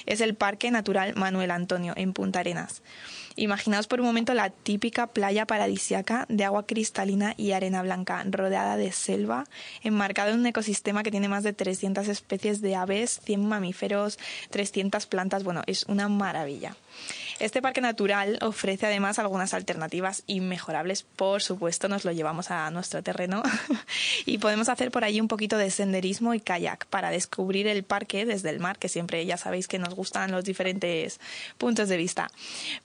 Es 0.06 0.22
el 0.22 0.36
Parque 0.36 0.72
Natural 0.72 1.14
Manuel 1.16 1.52
Antonio, 1.52 1.94
en 1.96 2.14
Punta 2.14 2.40
Arenas. 2.40 2.82
Imaginaos 3.36 3.88
por 3.88 4.00
un 4.00 4.06
momento 4.06 4.34
la 4.34 4.50
típica 4.50 5.08
playa 5.08 5.46
paradisiaca 5.46 6.26
de 6.30 6.44
agua 6.44 6.66
cristalina 6.68 7.34
y 7.38 7.52
arena 7.52 7.82
blanca, 7.82 8.24
rodeada 8.30 8.78
de 8.78 8.92
selva, 8.92 9.46
enmarcado 9.82 10.32
en 10.32 10.40
un 10.40 10.46
ecosistema 10.46 11.04
que 11.04 11.12
tiene 11.12 11.30
más 11.30 11.44
de 11.44 11.54
300 11.54 12.08
especies 12.08 12.62
de 12.62 12.76
aves, 12.76 13.22
100 13.24 13.48
mamíferos, 13.48 14.20
300 14.52 15.06
plantas. 15.08 15.44
Bueno, 15.44 15.64
es 15.66 15.84
una 15.88 16.10
maravilla. 16.10 16.76
Este 17.44 17.62
parque 17.62 17.82
natural 17.82 18.40
ofrece 18.42 18.86
además 18.86 19.20
algunas 19.20 19.54
alternativas 19.54 20.24
inmejorables. 20.28 21.04
Por 21.04 21.42
supuesto, 21.44 21.90
nos 21.90 22.06
lo 22.06 22.14
llevamos 22.14 22.52
a 22.52 22.72
nuestro 22.72 23.04
terreno 23.04 23.44
y 24.26 24.38
podemos 24.38 24.70
hacer 24.70 24.92
por 24.92 25.04
allí 25.04 25.20
un 25.20 25.28
poquito 25.28 25.58
de 25.58 25.70
senderismo 25.70 26.34
y 26.34 26.40
kayak 26.40 26.86
para 26.86 27.12
descubrir 27.12 27.68
el 27.68 27.84
parque 27.84 28.26
desde 28.26 28.50
el 28.50 28.62
mar, 28.62 28.78
que 28.78 28.88
siempre 28.88 29.26
ya 29.26 29.36
sabéis 29.36 29.68
que 29.68 29.78
nos 29.78 29.94
gustan 29.94 30.32
los 30.32 30.46
diferentes 30.46 31.20
puntos 31.58 31.90
de 31.90 31.98
vista. 31.98 32.32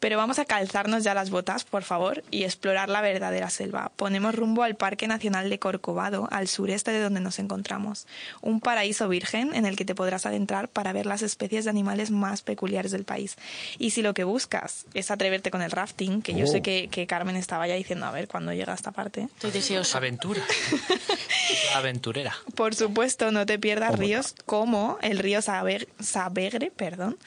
Pero 0.00 0.16
vamos 0.16 0.40
a 0.40 0.44
calzarnos 0.44 1.04
ya 1.04 1.14
las 1.14 1.30
botas, 1.30 1.62
por 1.62 1.84
favor, 1.84 2.24
y 2.32 2.42
explorar 2.42 2.88
la 2.88 3.00
verdadera 3.00 3.50
selva. 3.50 3.92
Ponemos 3.94 4.34
rumbo 4.34 4.64
al 4.64 4.74
Parque 4.74 5.06
Nacional 5.06 5.50
de 5.50 5.60
Corcovado, 5.60 6.26
al 6.32 6.48
sureste 6.48 6.90
de 6.90 7.00
donde 7.00 7.20
nos 7.20 7.38
encontramos. 7.38 8.08
Un 8.40 8.58
paraíso 8.60 9.08
virgen 9.08 9.54
en 9.54 9.66
el 9.66 9.76
que 9.76 9.84
te 9.84 9.94
podrás 9.94 10.26
adentrar 10.26 10.68
para 10.68 10.92
ver 10.92 11.06
las 11.06 11.22
especies 11.22 11.62
de 11.62 11.70
animales 11.70 12.10
más 12.10 12.42
peculiares 12.42 12.90
del 12.90 13.04
país. 13.04 13.36
Y 13.78 13.90
si 13.90 14.02
lo 14.02 14.14
que 14.14 14.24
buscas 14.24 14.47
es 14.94 15.10
atreverte 15.10 15.50
con 15.50 15.62
el 15.62 15.70
rafting, 15.70 16.22
que 16.22 16.34
yo 16.34 16.44
Oh. 16.44 16.48
sé 16.50 16.62
que, 16.62 16.88
que 16.88 17.06
Carmen 17.06 17.36
estaba 17.36 17.66
ya 17.66 17.74
diciendo, 17.74 18.06
a 18.06 18.10
ver, 18.10 18.28
cuando 18.28 18.52
llega 18.52 18.72
esta 18.74 18.92
parte. 18.92 19.22
Estoy 19.34 19.50
deseosa. 19.50 19.98
Aventura. 19.98 20.42
Aventurera. 21.74 22.34
Por 22.54 22.74
supuesto, 22.74 23.30
no 23.30 23.46
te 23.46 23.58
pierdas 23.58 23.98
ríos 23.98 24.34
como 24.46 24.98
el 25.02 25.18
río 25.18 25.40
Saber- 25.42 25.88
Sabegre, 26.00 26.70
perdón, 26.70 27.18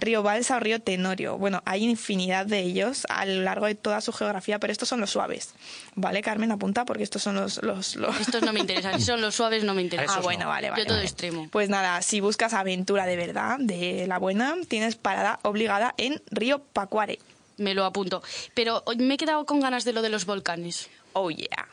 río 0.00 0.22
Balsa 0.22 0.56
o 0.56 0.60
río 0.60 0.80
Tenorio. 0.80 1.38
Bueno, 1.38 1.62
hay 1.64 1.84
infinidad 1.84 2.46
de 2.46 2.60
ellos 2.60 3.06
a 3.08 3.24
lo 3.26 3.42
largo 3.42 3.66
de 3.66 3.74
toda 3.74 4.00
su 4.00 4.12
geografía, 4.12 4.58
pero 4.58 4.72
estos 4.72 4.88
son 4.88 5.00
los 5.00 5.10
suaves. 5.10 5.54
¿Vale, 5.94 6.22
Carmen? 6.22 6.52
Apunta 6.52 6.84
porque 6.84 7.02
estos 7.02 7.22
son 7.22 7.36
los... 7.36 7.62
los, 7.62 7.96
los- 7.96 8.20
Estos 8.20 8.42
no 8.42 8.52
me 8.52 8.60
interesan. 8.60 8.90
Si 9.00 9.06
son 9.06 9.20
los 9.20 9.34
suaves, 9.34 9.64
no 9.64 9.74
me 9.74 9.82
interesan. 9.82 10.18
Ah, 10.18 10.20
bueno, 10.22 10.48
vale, 10.48 10.70
vale. 10.70 10.82
Yo 10.82 10.86
todo 10.86 10.96
vale. 10.96 11.06
extremo. 11.06 11.48
Pues 11.50 11.68
nada, 11.68 12.02
si 12.02 12.20
buscas 12.20 12.52
aventura 12.54 13.06
de 13.06 13.16
verdad, 13.16 13.56
de 13.58 14.06
la 14.06 14.18
buena, 14.18 14.56
tienes 14.68 14.96
parada 14.96 15.38
obligada 15.42 15.94
en 15.96 16.22
Río 16.30 16.59
Pacuare. 16.72 17.18
Me 17.56 17.74
lo 17.74 17.84
apunto. 17.84 18.22
Pero 18.54 18.82
hoy 18.86 18.96
me 18.96 19.14
he 19.14 19.16
quedado 19.18 19.44
con 19.44 19.60
ganas 19.60 19.84
de 19.84 19.92
lo 19.92 20.00
de 20.02 20.08
los 20.08 20.24
volcanes. 20.24 20.88
Oh 21.12 21.30
yeah. 21.30 21.68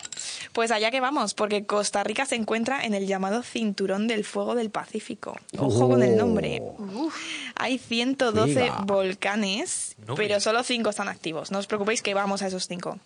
Pues 0.51 0.71
allá 0.71 0.89
que 0.89 0.99
vamos, 0.99 1.33
porque 1.35 1.65
Costa 1.65 2.03
Rica 2.03 2.25
se 2.25 2.35
encuentra 2.35 2.83
en 2.83 2.93
el 2.95 3.05
llamado 3.05 3.43
Cinturón 3.43 4.07
del 4.07 4.25
Fuego 4.25 4.55
del 4.55 4.71
Pacífico. 4.71 5.37
Ojo 5.57 5.87
con 5.89 6.01
el 6.01 6.17
nombre. 6.17 6.61
Hay 7.55 7.77
112 7.77 8.51
Friga. 8.53 8.81
volcanes, 8.85 9.95
No, 10.07 10.15
pero 10.15 10.39
solo 10.39 10.63
5 10.63 10.89
están 10.89 11.07
activos. 11.07 11.51
No 11.51 11.59
os 11.59 11.67
preocupéis 11.67 12.01
que 12.01 12.13
vamos 12.15 12.41
a 12.41 12.47
esos 12.47 12.67
5. 12.67 12.97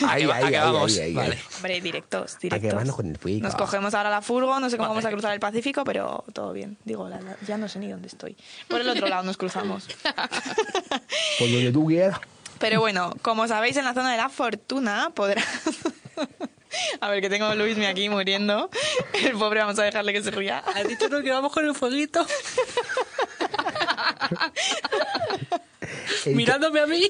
Ahí, 0.06 0.26
va- 0.26 0.36
ahí, 0.36 0.44
ahí, 0.44 0.52
vamos. 0.54 0.92
ahí, 0.96 1.00
ahí, 1.00 1.14
Vale. 1.14 1.38
Hombre, 1.56 1.80
directos, 1.80 2.34
A 2.34 2.38
que 2.38 2.48
directos. 2.48 2.74
vamos 2.74 2.96
con 2.96 3.06
el 3.06 3.16
fuego. 3.18 3.40
Nos 3.40 3.54
cogemos 3.56 3.94
ahora 3.94 4.10
la 4.10 4.22
furgo, 4.22 4.58
no 4.60 4.70
sé 4.70 4.76
cómo 4.76 4.88
vamos 4.90 5.04
a 5.04 5.10
cruzar 5.10 5.32
el 5.34 5.40
Pacífico, 5.40 5.84
pero 5.84 6.24
todo 6.32 6.52
bien. 6.52 6.76
Digo, 6.84 7.08
la- 7.08 7.20
la- 7.20 7.36
ya 7.46 7.56
no 7.58 7.68
sé 7.68 7.78
ni 7.78 7.88
dónde 7.88 8.08
estoy. 8.08 8.36
Por 8.68 8.80
el 8.80 8.88
otro 8.88 9.08
lado 9.08 9.22
nos 9.22 9.36
cruzamos. 9.36 9.86
Por 11.38 11.50
donde 11.50 11.72
tú 11.72 11.86
quieras. 11.86 12.18
Pero 12.58 12.80
bueno, 12.80 13.12
como 13.22 13.46
sabéis, 13.46 13.76
en 13.76 13.84
la 13.84 13.94
zona 13.94 14.10
de 14.10 14.16
la 14.16 14.28
fortuna 14.28 15.10
podrás... 15.14 15.46
A 17.00 17.08
ver, 17.08 17.22
que 17.22 17.30
tengo 17.30 17.46
a 17.46 17.54
Luismi 17.54 17.86
aquí 17.86 18.10
muriendo. 18.10 18.68
El 19.24 19.32
pobre, 19.38 19.60
vamos 19.60 19.78
a 19.78 19.84
dejarle 19.84 20.12
que 20.12 20.22
se 20.22 20.30
ría. 20.30 20.58
¿Has 20.58 20.86
dicho 20.86 21.08
no 21.08 21.22
que 21.22 21.30
vamos 21.30 21.50
con 21.50 21.64
el 21.64 21.74
fueguito? 21.74 22.26
Mirándome 26.26 26.80
a 26.80 26.86
mí. 26.86 27.08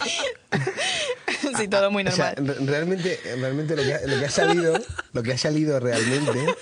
Sí, 1.56 1.68
todo 1.68 1.90
muy 1.90 2.06
O 2.06 2.10
sea, 2.10 2.34
normal. 2.36 2.56
re- 2.58 2.66
realmente, 2.66 3.20
realmente 3.38 3.74
lo 3.76 3.82
que, 3.82 3.94
ha, 3.94 4.00
lo 4.06 4.18
que 4.18 4.24
ha 4.26 4.30
salido, 4.30 4.78
lo 5.12 5.22
que 5.22 5.32
ha 5.32 5.38
salido 5.38 5.80
realmente 5.80 6.54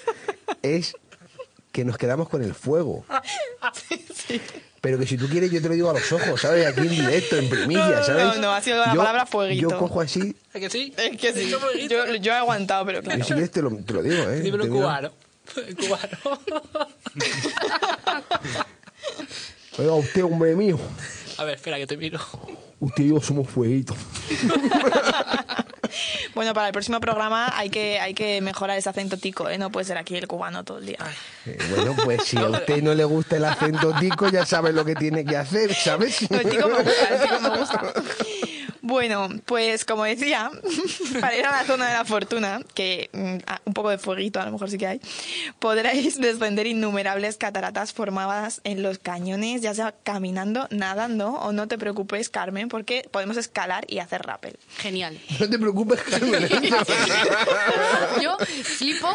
es 0.62 0.94
que 1.72 1.84
nos 1.84 1.98
quedamos 1.98 2.28
con 2.28 2.42
el 2.42 2.54
fuego. 2.54 3.04
Pero 4.80 4.98
que 4.98 5.06
si 5.06 5.16
tú 5.16 5.28
quieres 5.28 5.50
yo 5.50 5.60
te 5.60 5.68
lo 5.68 5.74
digo 5.74 5.90
a 5.90 5.94
los 5.94 6.10
ojos, 6.12 6.40
¿sabes? 6.40 6.66
Aquí 6.66 6.80
en 6.80 6.90
directo, 6.90 7.36
en 7.36 7.48
primicia, 7.50 7.86
No, 7.98 8.04
¿sabes? 8.04 8.24
no, 8.24 8.34
no, 8.36 8.52
ha 8.52 8.60
sido 8.62 8.78
la 8.78 8.92
Yo- 8.94 8.98
palabra 9.00 9.26
fueguito. 9.26 9.68
Yo 9.70 9.78
cojo 9.78 10.00
así, 10.00 10.34
¿A 10.54 10.60
que 10.60 10.70
sí? 10.70 10.94
Es 10.96 11.16
que 11.18 11.32
sí, 11.32 11.50
yo, 11.50 12.14
yo 12.16 12.32
he 12.32 12.36
aguantado, 12.36 12.86
pero 12.86 13.00
y 13.00 13.02
claro. 13.02 13.24
si 13.24 13.32
quieres 13.32 13.50
te 13.50 13.60
lo, 13.62 13.70
te 13.76 13.92
lo 13.92 14.02
digo, 14.02 14.22
¿eh? 14.30 14.40
Dímelo 14.40 14.64
en 14.64 14.70
cubano. 14.70 15.12
En 15.56 15.74
cubano. 15.76 16.18
Oiga, 19.78 19.92
usted, 19.92 20.24
hombre 20.24 20.54
mío, 20.56 20.78
A 21.36 21.44
ver, 21.44 21.54
espera 21.56 21.76
que 21.78 21.86
te 21.86 21.96
miro. 21.96 22.20
Usted 22.80 23.04
y 23.04 23.08
yo 23.08 23.20
somos 23.20 23.48
fueguitos. 23.48 23.96
Bueno, 26.34 26.54
para 26.54 26.68
el 26.68 26.72
próximo 26.72 27.00
programa 27.00 27.52
hay 27.56 27.68
que, 27.70 27.98
hay 27.98 28.14
que 28.14 28.40
mejorar 28.40 28.78
ese 28.78 28.88
acento 28.88 29.16
tico, 29.16 29.48
¿eh? 29.48 29.58
No 29.58 29.70
puede 29.70 29.86
ser 29.86 29.98
aquí 29.98 30.16
el 30.16 30.28
cubano 30.28 30.64
todo 30.64 30.78
el 30.78 30.86
día. 30.86 30.98
Eh, 31.46 31.58
bueno, 31.74 31.96
pues 32.04 32.24
si 32.24 32.38
a 32.38 32.46
usted 32.48 32.82
no 32.82 32.94
le 32.94 33.04
gusta 33.04 33.36
el 33.36 33.44
acento 33.44 33.92
tico, 33.98 34.28
ya 34.28 34.46
sabe 34.46 34.72
lo 34.72 34.84
que 34.84 34.94
tiene 34.94 35.24
que 35.24 35.36
hacer, 35.36 35.74
¿sabes? 35.74 36.30
No, 36.30 36.38
el 36.38 36.48
tico 36.48 36.68
me 36.68 36.82
gusta, 36.82 37.08
el 37.10 37.22
tico 37.22 37.40
me 37.40 37.58
gusta. 37.58 37.92
Bueno, 38.88 39.28
pues 39.44 39.84
como 39.84 40.04
decía, 40.04 40.50
para 41.20 41.36
ir 41.36 41.44
a 41.44 41.50
la 41.50 41.64
zona 41.64 41.88
de 41.88 41.92
la 41.92 42.06
fortuna, 42.06 42.60
que 42.74 43.10
mm, 43.12 43.36
ah, 43.46 43.60
un 43.66 43.74
poco 43.74 43.90
de 43.90 43.98
fueguito 43.98 44.40
a 44.40 44.46
lo 44.46 44.52
mejor 44.52 44.70
sí 44.70 44.78
que 44.78 44.86
hay, 44.86 45.00
podréis 45.58 46.18
descender 46.20 46.66
innumerables 46.66 47.36
cataratas 47.36 47.92
formadas 47.92 48.62
en 48.64 48.82
los 48.82 48.98
cañones, 48.98 49.60
ya 49.60 49.74
sea 49.74 49.94
caminando, 50.04 50.68
nadando 50.70 51.32
o 51.32 51.52
no 51.52 51.68
te 51.68 51.76
preocupes, 51.76 52.30
Carmen, 52.30 52.68
porque 52.70 53.06
podemos 53.10 53.36
escalar 53.36 53.84
y 53.88 53.98
hacer 53.98 54.22
rappel. 54.22 54.58
Genial. 54.78 55.20
No 55.38 55.50
te 55.50 55.58
preocupes, 55.58 56.00
Carmen. 56.00 56.48
Yo 58.22 58.38
flipo 58.62 59.08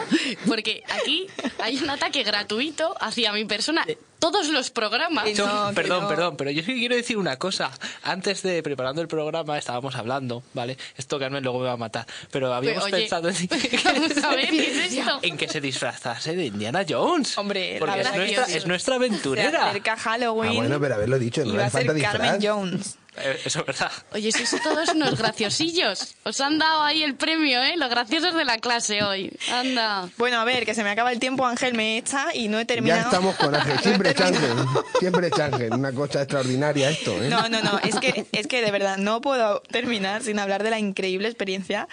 porque 0.45 0.83
aquí 1.01 1.25
hay 1.59 1.77
un 1.77 1.89
ataque 1.89 2.21
gratuito 2.21 2.95
hacia 3.01 3.33
mi 3.33 3.45
persona. 3.45 3.83
Todos 4.19 4.47
los 4.49 4.69
programas. 4.69 5.25
Yo- 5.33 5.71
perdón, 5.75 6.07
perdón, 6.07 6.37
pero 6.37 6.49
yo 6.49 6.61
sí 6.61 6.67
que 6.73 6.79
quiero 6.79 6.95
decir 6.95 7.17
una 7.17 7.35
cosa. 7.37 7.71
Antes 8.03 8.41
de 8.41 8.63
preparando 8.63 9.01
el 9.01 9.09
programa 9.09 9.57
estábamos 9.63 9.95
hablando, 9.95 10.43
¿vale? 10.53 10.77
Esto 10.97 11.17
Carmen 11.17 11.41
luego 11.43 11.59
me 11.59 11.65
va 11.65 11.71
a 11.73 11.77
matar. 11.77 12.05
Pero 12.31 12.53
habíamos 12.53 12.83
oye, 12.83 12.91
pensado 12.97 13.29
en, 13.29 13.35
Vamos 13.83 14.23
a 14.23 14.35
ver, 14.35 14.49
¿qué 14.49 14.85
es 14.85 14.93
esto? 14.97 15.19
en 15.21 15.37
que 15.37 15.47
se 15.47 15.61
disfrazase 15.61 16.35
de 16.35 16.45
Indiana 16.45 16.85
Jones. 16.87 17.37
Hombre, 17.37 17.77
porque 17.79 18.03
la 18.03 18.09
es 18.09 18.15
nuestra, 18.15 18.43
es 18.45 18.67
nuestra 18.67 18.93
Se 18.95 18.97
aventurera. 18.97 19.69
acerca 19.69 19.95
Halloween 19.97 20.51
Ah, 20.51 20.55
bueno, 20.55 20.79
pero 20.79 20.95
haberlo 20.95 21.17
dicho, 21.17 21.43
no 21.45 21.53
y 21.53 21.57
va 21.57 21.65
hace 21.65 21.77
a 21.77 21.81
ser 21.81 21.87
falta 21.91 22.01
Carmen 22.11 22.31
disfraz. 22.39 22.55
Jones. 22.55 22.97
Eh, 23.17 23.41
Eso 23.45 23.59
es 23.59 23.65
verdad. 23.65 23.91
Oye, 24.13 24.31
sois 24.31 24.49
todos 24.63 24.89
unos 24.89 25.17
graciosillos. 25.17 26.15
Os 26.23 26.41
han 26.41 26.57
dado 26.57 26.81
ahí 26.83 27.03
el 27.03 27.15
premio, 27.15 27.61
¿eh? 27.61 27.75
Los 27.77 27.89
graciosos 27.89 28.33
de 28.33 28.45
la 28.45 28.57
clase 28.57 29.03
hoy. 29.03 29.31
Anda. 29.51 30.09
Bueno, 30.17 30.39
a 30.39 30.45
ver, 30.45 30.65
que 30.65 30.73
se 30.73 30.83
me 30.83 30.89
acaba 30.89 31.11
el 31.11 31.19
tiempo, 31.19 31.45
Ángel 31.45 31.73
me 31.75 31.97
echa 31.97 32.33
y 32.33 32.47
no 32.47 32.59
he 32.59 32.65
terminado. 32.65 33.01
Ya 33.01 33.05
estamos 33.07 33.35
con 33.35 33.53
Ángel, 33.53 33.79
siempre 33.83 34.09
Ángel, 34.09 34.57
siempre 34.99 35.29
Ángel, 35.41 35.73
una 35.73 35.91
cosa 35.91 36.21
extraordinaria 36.21 36.89
esto, 36.89 37.11
¿eh? 37.23 37.29
No, 37.29 37.49
no, 37.49 37.61
no, 37.61 37.79
es 37.79 37.95
que, 37.99 38.25
es 38.31 38.47
que 38.47 38.61
de 38.61 38.71
verdad 38.71 38.97
no 38.97 39.21
puedo 39.21 39.61
terminar 39.61 40.23
sin 40.23 40.39
hablar 40.39 40.63
de 40.63 40.71
la 40.71 40.79
increíble 40.79 41.27
experiencia 41.27 41.87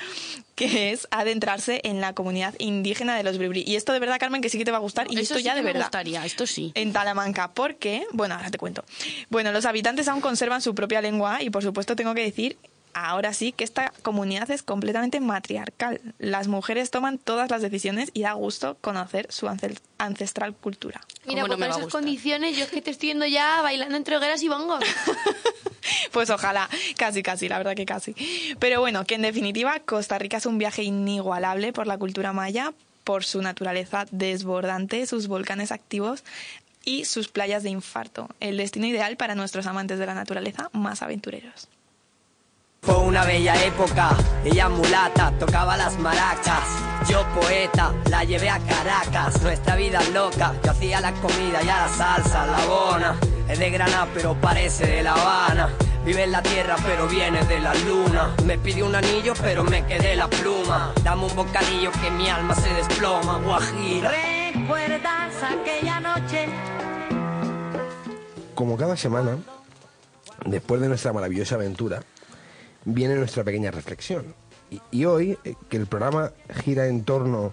que 0.68 0.92
es 0.92 1.08
adentrarse 1.10 1.80
en 1.84 2.02
la 2.02 2.12
comunidad 2.12 2.54
indígena 2.58 3.16
de 3.16 3.22
los 3.22 3.38
Bribri. 3.38 3.64
Y 3.66 3.76
esto 3.76 3.94
de 3.94 3.98
verdad, 3.98 4.18
Carmen, 4.20 4.42
que 4.42 4.50
sí 4.50 4.58
que 4.58 4.66
te 4.66 4.70
va 4.70 4.76
a 4.76 4.80
gustar. 4.80 5.06
Y 5.10 5.14
Eso 5.14 5.22
esto 5.22 5.34
sí 5.36 5.42
ya 5.44 5.52
que 5.52 5.56
de 5.60 5.62
me 5.62 5.72
verdad. 5.72 5.86
gustaría, 5.86 6.26
esto 6.26 6.46
sí. 6.46 6.72
En 6.74 6.92
Talamanca, 6.92 7.50
porque, 7.52 8.06
bueno, 8.12 8.34
ahora 8.34 8.50
te 8.50 8.58
cuento. 8.58 8.84
Bueno, 9.30 9.52
los 9.52 9.64
habitantes 9.64 10.06
aún 10.08 10.20
conservan 10.20 10.60
su 10.60 10.74
propia 10.74 11.00
lengua 11.00 11.42
y 11.42 11.48
por 11.48 11.62
supuesto 11.62 11.96
tengo 11.96 12.14
que 12.14 12.22
decir 12.22 12.58
ahora 12.92 13.32
sí 13.32 13.52
que 13.52 13.64
esta 13.64 13.92
comunidad 14.02 14.50
es 14.50 14.62
completamente 14.62 15.20
matriarcal. 15.20 16.00
Las 16.18 16.46
mujeres 16.48 16.90
toman 16.90 17.16
todas 17.18 17.50
las 17.50 17.62
decisiones 17.62 18.10
y 18.12 18.22
da 18.22 18.32
gusto 18.32 18.76
conocer 18.82 19.28
su 19.30 19.48
ancestral 19.98 20.54
cultura. 20.54 21.00
Mira, 21.24 21.42
¿Cómo 21.42 21.54
no 21.54 21.58
pues 21.58 21.70
con 21.70 21.80
esas 21.80 21.92
condiciones 21.92 22.56
yo 22.56 22.64
es 22.64 22.70
que 22.70 22.82
te 22.82 22.90
estoy 22.90 23.06
viendo 23.08 23.26
ya 23.26 23.62
bailando 23.62 23.96
entre 23.96 24.16
hogueras 24.16 24.42
y 24.42 24.48
bongos. 24.48 24.84
Pues 26.12 26.30
ojalá, 26.30 26.68
casi, 26.96 27.22
casi, 27.22 27.48
la 27.48 27.58
verdad 27.58 27.74
que 27.74 27.86
casi. 27.86 28.14
Pero 28.58 28.80
bueno, 28.80 29.04
que 29.04 29.14
en 29.14 29.22
definitiva 29.22 29.78
Costa 29.80 30.18
Rica 30.18 30.38
es 30.38 30.46
un 30.46 30.58
viaje 30.58 30.82
inigualable 30.82 31.72
por 31.72 31.86
la 31.86 31.98
cultura 31.98 32.32
maya, 32.32 32.72
por 33.04 33.24
su 33.24 33.42
naturaleza 33.42 34.06
desbordante, 34.10 35.06
sus 35.06 35.28
volcanes 35.28 35.72
activos 35.72 36.24
y 36.84 37.04
sus 37.04 37.28
playas 37.28 37.62
de 37.62 37.70
infarto. 37.70 38.28
El 38.40 38.56
destino 38.56 38.86
ideal 38.86 39.16
para 39.16 39.34
nuestros 39.34 39.66
amantes 39.66 39.98
de 39.98 40.06
la 40.06 40.14
naturaleza 40.14 40.70
más 40.72 41.02
aventureros. 41.02 41.68
Fue 42.82 42.96
una 42.96 43.24
bella 43.26 43.62
época, 43.62 44.16
ella 44.42 44.70
mulata, 44.70 45.32
tocaba 45.38 45.76
las 45.76 45.98
maracas. 45.98 46.64
Yo 47.08 47.26
poeta, 47.38 47.92
la 48.08 48.24
llevé 48.24 48.48
a 48.48 48.58
Caracas, 48.58 49.42
nuestra 49.42 49.76
vida 49.76 50.00
loca. 50.14 50.54
Yo 50.64 50.70
hacía 50.70 51.00
la 51.00 51.12
comida 51.12 51.62
y 51.62 51.68
a 51.68 51.86
la 51.86 51.88
salsa, 51.88 52.46
la 52.46 52.64
bona. 52.64 53.20
Es 53.50 53.58
de 53.58 53.70
Granada 53.70 54.08
pero 54.14 54.34
parece 54.34 54.86
de 54.86 55.02
La 55.02 55.12
Habana. 55.12 55.68
Vive 56.04 56.24
en 56.24 56.32
la 56.32 56.42
tierra 56.42 56.76
pero 56.82 57.06
viene 57.06 57.44
de 57.44 57.60
la 57.60 57.74
luna. 57.74 58.34
Me 58.46 58.58
pidió 58.58 58.86
un 58.86 58.94
anillo 58.94 59.34
pero 59.40 59.62
me 59.64 59.84
quedé 59.86 60.16
la 60.16 60.28
pluma. 60.28 60.94
Dame 61.04 61.26
un 61.26 61.36
bocadillo 61.36 61.90
que 61.92 62.10
mi 62.10 62.28
alma 62.28 62.54
se 62.54 62.72
desploma, 62.72 63.38
guajira. 63.38 64.10
¿Recuerdas 64.54 65.34
aquella 65.42 66.00
noche? 66.00 66.48
Como 68.54 68.78
cada 68.78 68.96
semana, 68.96 69.36
después 70.46 70.80
de 70.80 70.88
nuestra 70.88 71.12
maravillosa 71.12 71.56
aventura, 71.56 72.02
viene 72.84 73.14
nuestra 73.16 73.44
pequeña 73.44 73.70
reflexión. 73.70 74.34
Y, 74.70 74.80
y 74.90 75.04
hoy, 75.04 75.38
eh, 75.44 75.54
que 75.68 75.76
el 75.76 75.86
programa 75.86 76.32
gira 76.64 76.86
en 76.86 77.04
torno 77.04 77.52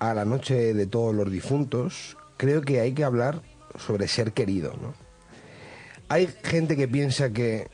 a 0.00 0.14
la 0.14 0.24
noche 0.24 0.74
de 0.74 0.86
todos 0.86 1.14
los 1.14 1.30
difuntos, 1.30 2.16
creo 2.36 2.62
que 2.62 2.80
hay 2.80 2.92
que 2.92 3.04
hablar 3.04 3.40
sobre 3.78 4.08
ser 4.08 4.32
querido, 4.32 4.74
¿no? 4.80 5.07
Hay 6.08 6.28
gente 6.42 6.76
que 6.76 6.88
piensa 6.88 7.30
que, 7.30 7.68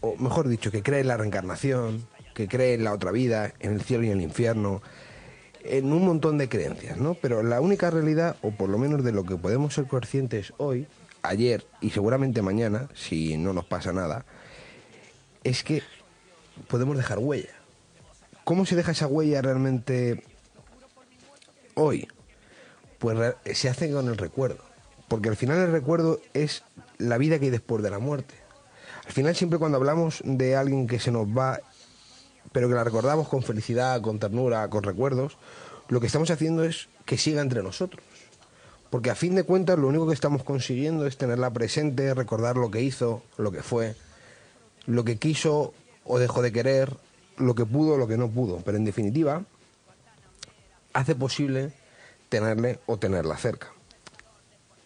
o 0.00 0.16
mejor 0.16 0.48
dicho, 0.48 0.70
que 0.70 0.82
cree 0.82 1.00
en 1.00 1.08
la 1.08 1.16
reencarnación, 1.16 2.06
que 2.34 2.48
cree 2.48 2.74
en 2.74 2.84
la 2.84 2.92
otra 2.92 3.12
vida, 3.12 3.52
en 3.60 3.72
el 3.72 3.82
cielo 3.82 4.04
y 4.04 4.10
en 4.10 4.18
el 4.18 4.24
infierno, 4.24 4.82
en 5.62 5.92
un 5.92 6.04
montón 6.04 6.38
de 6.38 6.48
creencias, 6.48 6.98
¿no? 6.98 7.14
Pero 7.14 7.42
la 7.42 7.60
única 7.60 7.90
realidad, 7.90 8.36
o 8.42 8.50
por 8.50 8.68
lo 8.68 8.78
menos 8.78 9.04
de 9.04 9.12
lo 9.12 9.24
que 9.24 9.36
podemos 9.36 9.74
ser 9.74 9.86
conscientes 9.86 10.52
hoy, 10.58 10.86
ayer 11.22 11.66
y 11.80 11.90
seguramente 11.90 12.42
mañana, 12.42 12.88
si 12.94 13.36
no 13.36 13.52
nos 13.52 13.64
pasa 13.64 13.92
nada, 13.92 14.24
es 15.44 15.62
que 15.62 15.82
podemos 16.68 16.96
dejar 16.96 17.18
huella. 17.18 17.54
¿Cómo 18.44 18.66
se 18.66 18.76
deja 18.76 18.92
esa 18.92 19.06
huella 19.06 19.42
realmente 19.42 20.22
hoy? 21.74 22.08
Pues 22.98 23.34
se 23.54 23.68
hace 23.68 23.90
con 23.90 24.08
el 24.08 24.16
recuerdo. 24.16 24.64
Porque 25.08 25.28
al 25.28 25.36
final 25.36 25.58
el 25.58 25.72
recuerdo 25.72 26.20
es 26.34 26.62
la 26.98 27.18
vida 27.18 27.38
que 27.38 27.46
hay 27.46 27.50
después 27.50 27.82
de 27.82 27.90
la 27.90 27.98
muerte. 27.98 28.34
Al 29.04 29.12
final 29.12 29.36
siempre 29.36 29.58
cuando 29.58 29.78
hablamos 29.78 30.20
de 30.24 30.56
alguien 30.56 30.86
que 30.86 30.98
se 30.98 31.10
nos 31.10 31.26
va, 31.26 31.60
pero 32.52 32.68
que 32.68 32.74
la 32.74 32.84
recordamos 32.84 33.28
con 33.28 33.42
felicidad, 33.42 34.00
con 34.00 34.18
ternura, 34.18 34.68
con 34.68 34.82
recuerdos, 34.82 35.36
lo 35.88 36.00
que 36.00 36.06
estamos 36.06 36.30
haciendo 36.30 36.64
es 36.64 36.88
que 37.04 37.16
siga 37.18 37.40
entre 37.40 37.62
nosotros. 37.62 38.02
Porque 38.90 39.10
a 39.10 39.14
fin 39.14 39.34
de 39.34 39.44
cuentas 39.44 39.78
lo 39.78 39.88
único 39.88 40.06
que 40.06 40.14
estamos 40.14 40.42
consiguiendo 40.42 41.06
es 41.06 41.16
tenerla 41.16 41.52
presente, 41.52 42.14
recordar 42.14 42.56
lo 42.56 42.70
que 42.70 42.82
hizo, 42.82 43.22
lo 43.36 43.52
que 43.52 43.62
fue, 43.62 43.94
lo 44.86 45.04
que 45.04 45.16
quiso 45.16 45.74
o 46.04 46.18
dejó 46.18 46.42
de 46.42 46.52
querer, 46.52 46.96
lo 47.36 47.54
que 47.54 47.66
pudo 47.66 47.96
lo 47.96 48.06
que 48.06 48.16
no 48.16 48.30
pudo. 48.30 48.62
Pero 48.64 48.76
en 48.76 48.84
definitiva, 48.84 49.44
hace 50.92 51.14
posible 51.14 51.72
tenerle 52.28 52.80
o 52.86 52.98
tenerla 52.98 53.36
cerca. 53.36 53.72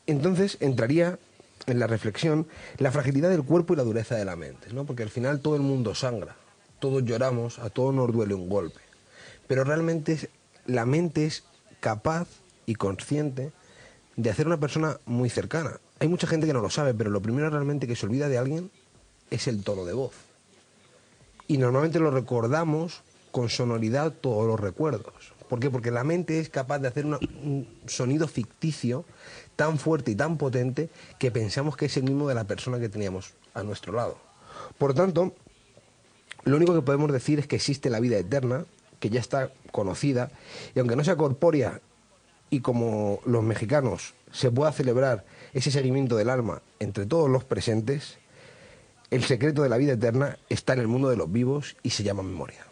Entonces 0.07 0.57
entraría 0.61 1.19
en 1.67 1.79
la 1.79 1.87
reflexión 1.87 2.47
la 2.79 2.91
fragilidad 2.91 3.31
del 3.31 3.45
cuerpo 3.45 3.75
y 3.75 3.77
la 3.77 3.83
dureza 3.83 4.17
de 4.17 4.25
la 4.25 4.37
mente, 4.37 4.73
¿no? 4.73 4.85
Porque 4.85 5.03
al 5.03 5.11
final 5.11 5.41
todo 5.41 5.57
el 5.57 5.63
mundo 5.63 5.95
sangra, 5.95 6.37
todos 6.79 7.05
lloramos, 7.05 7.59
a 7.59 7.71
todos 7.71 7.95
nos 7.95 8.13
duele 8.13 8.35
un 8.35 8.49
golpe. 8.49 8.81
Pero 9.47 9.65
realmente 9.65 10.31
la 10.67 10.87
mente 10.87 11.27
es 11.27 11.45
capaz 11.81 12.29
y 12.67 12.75
consciente 12.75 13.53
de 14.17 14.31
hacer 14.31 14.47
una 14.47 14.61
persona 14.61 14.99
muy 15.07 15.31
cercana. 15.31 15.81
Hay 15.99 16.09
mucha 16.09 16.27
gente 16.27 16.47
que 16.47 16.53
no 16.53 16.61
lo 16.61 16.71
sabe, 16.71 16.95
pero 16.95 17.11
lo 17.11 17.21
primero 17.21 17.51
realmente 17.51 17.87
que 17.87 17.97
se 17.97 18.07
olvida 18.07 18.29
de 18.29 18.39
alguien 18.39 18.71
es 19.31 19.47
el 19.49 19.63
tono 19.63 19.85
de 19.85 19.93
voz. 19.93 20.15
Y 21.47 21.59
normalmente 21.59 21.99
lo 21.99 22.11
recordamos 22.11 23.03
con 23.33 23.49
sonoridad 23.49 24.13
todos 24.13 24.47
los 24.47 24.59
recuerdos. 24.59 25.33
¿Por 25.49 25.59
qué? 25.59 25.69
Porque 25.69 25.91
la 25.91 26.05
mente 26.05 26.39
es 26.39 26.49
capaz 26.49 26.79
de 26.79 26.89
hacer 26.89 27.07
un 27.07 27.69
sonido 27.87 28.29
ficticio 28.29 29.05
tan 29.61 29.77
fuerte 29.77 30.11
y 30.11 30.15
tan 30.15 30.39
potente 30.39 30.89
que 31.19 31.31
pensamos 31.31 31.77
que 31.77 31.85
es 31.85 31.97
el 31.99 32.05
mismo 32.05 32.27
de 32.27 32.35
la 32.35 32.45
persona 32.45 32.79
que 32.79 32.89
teníamos 32.89 33.35
a 33.53 33.63
nuestro 33.63 33.93
lado. 33.93 34.17
Por 34.79 34.95
tanto, 34.95 35.35
lo 36.45 36.57
único 36.57 36.73
que 36.73 36.81
podemos 36.81 37.13
decir 37.13 37.39
es 37.39 37.47
que 37.47 37.57
existe 37.57 37.91
la 37.91 38.01
vida 38.01 38.17
eterna, 38.17 38.65
que 39.01 39.11
ya 39.11 39.21
está 39.21 39.53
conocida, 39.71 40.31
y 40.75 40.79
aunque 40.79 40.97
no 40.97 41.05
sea 41.05 41.17
corpórea 41.17 41.83
y 42.49 42.61
como 42.61 43.21
los 43.27 43.45
mexicanos 43.45 44.15
se 44.33 44.51
pueda 44.51 44.73
celebrar 44.73 45.27
ese 45.53 45.71
seguimiento 45.71 46.17
del 46.17 46.31
alma 46.31 46.63
entre 46.79 47.05
todos 47.05 47.29
los 47.29 47.45
presentes, 47.45 48.17
el 49.11 49.25
secreto 49.25 49.63
de 49.63 49.69
la 49.69 49.77
vida 49.77 49.93
eterna 49.93 50.39
está 50.49 50.73
en 50.73 50.79
el 50.79 50.89
mundo 50.89 51.11
de 51.11 51.19
los 51.19 51.31
vivos 51.31 51.77
y 51.83 51.91
se 51.91 52.03
llama 52.03 52.23
memoria. 52.23 52.70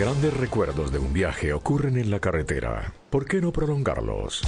Grandes 0.00 0.34
recuerdos 0.34 0.92
de 0.92 0.98
un 0.98 1.12
viaje 1.12 1.52
ocurren 1.52 1.98
en 1.98 2.10
la 2.10 2.20
carretera, 2.20 2.94
¿por 3.10 3.26
qué 3.26 3.42
no 3.42 3.52
prolongarlos? 3.52 4.40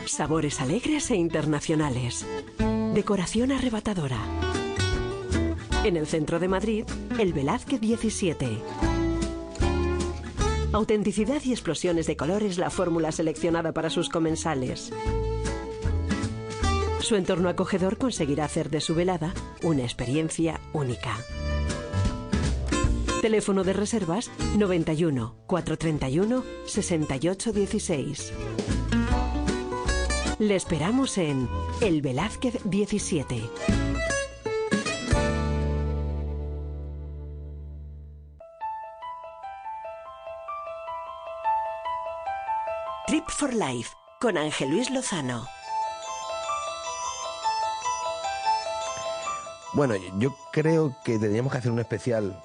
Sabores 0.05 0.61
alegres 0.61 1.09
e 1.09 1.15
internacionales. 1.15 2.25
Decoración 2.93 3.51
arrebatadora. 3.51 4.19
En 5.83 5.97
el 5.97 6.05
centro 6.05 6.39
de 6.39 6.47
Madrid, 6.47 6.85
el 7.19 7.33
Velázquez 7.33 7.81
17. 7.81 8.92
Autenticidad 10.73 11.39
y 11.45 11.51
explosiones 11.51 12.07
de 12.07 12.17
colores 12.17 12.57
la 12.57 12.71
fórmula 12.71 13.11
seleccionada 13.11 13.73
para 13.73 13.91
sus 13.91 14.09
comensales. 14.09 14.91
Su 16.99 17.15
entorno 17.15 17.47
acogedor 17.47 17.99
conseguirá 17.99 18.45
hacer 18.45 18.71
de 18.71 18.81
su 18.81 18.95
velada 18.95 19.35
una 19.61 19.83
experiencia 19.83 20.59
única. 20.73 21.15
Teléfono 23.21 23.63
de 23.63 23.73
reservas 23.73 24.31
91 24.57 25.35
431 25.45 26.43
6816. 26.65 28.33
Le 30.39 30.55
esperamos 30.55 31.19
en 31.19 31.47
El 31.81 32.01
Velázquez 32.01 32.57
17. 32.63 33.82
Life 43.53 43.91
con 44.19 44.37
Ángel 44.37 44.71
Luis 44.71 44.89
Lozano. 44.89 45.47
Bueno, 49.73 49.95
yo 50.17 50.35
creo 50.51 50.95
que 51.03 51.17
tendríamos 51.17 51.51
que 51.51 51.57
hacer 51.57 51.71
un 51.71 51.79
especial 51.79 52.39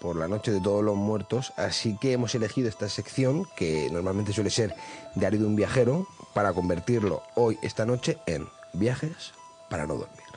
por 0.00 0.16
la 0.16 0.28
noche 0.28 0.52
de 0.52 0.60
todos 0.60 0.84
los 0.84 0.96
muertos, 0.96 1.52
así 1.56 1.96
que 1.98 2.12
hemos 2.12 2.34
elegido 2.34 2.68
esta 2.68 2.88
sección, 2.88 3.46
que 3.56 3.88
normalmente 3.90 4.32
suele 4.32 4.50
ser 4.50 4.74
Diario 5.14 5.40
de 5.40 5.46
un 5.46 5.56
viajero, 5.56 6.06
para 6.34 6.52
convertirlo 6.52 7.22
hoy, 7.34 7.58
esta 7.62 7.84
noche, 7.84 8.18
en 8.26 8.48
viajes 8.72 9.32
para 9.68 9.86
no 9.86 9.96
dormir. 9.96 10.27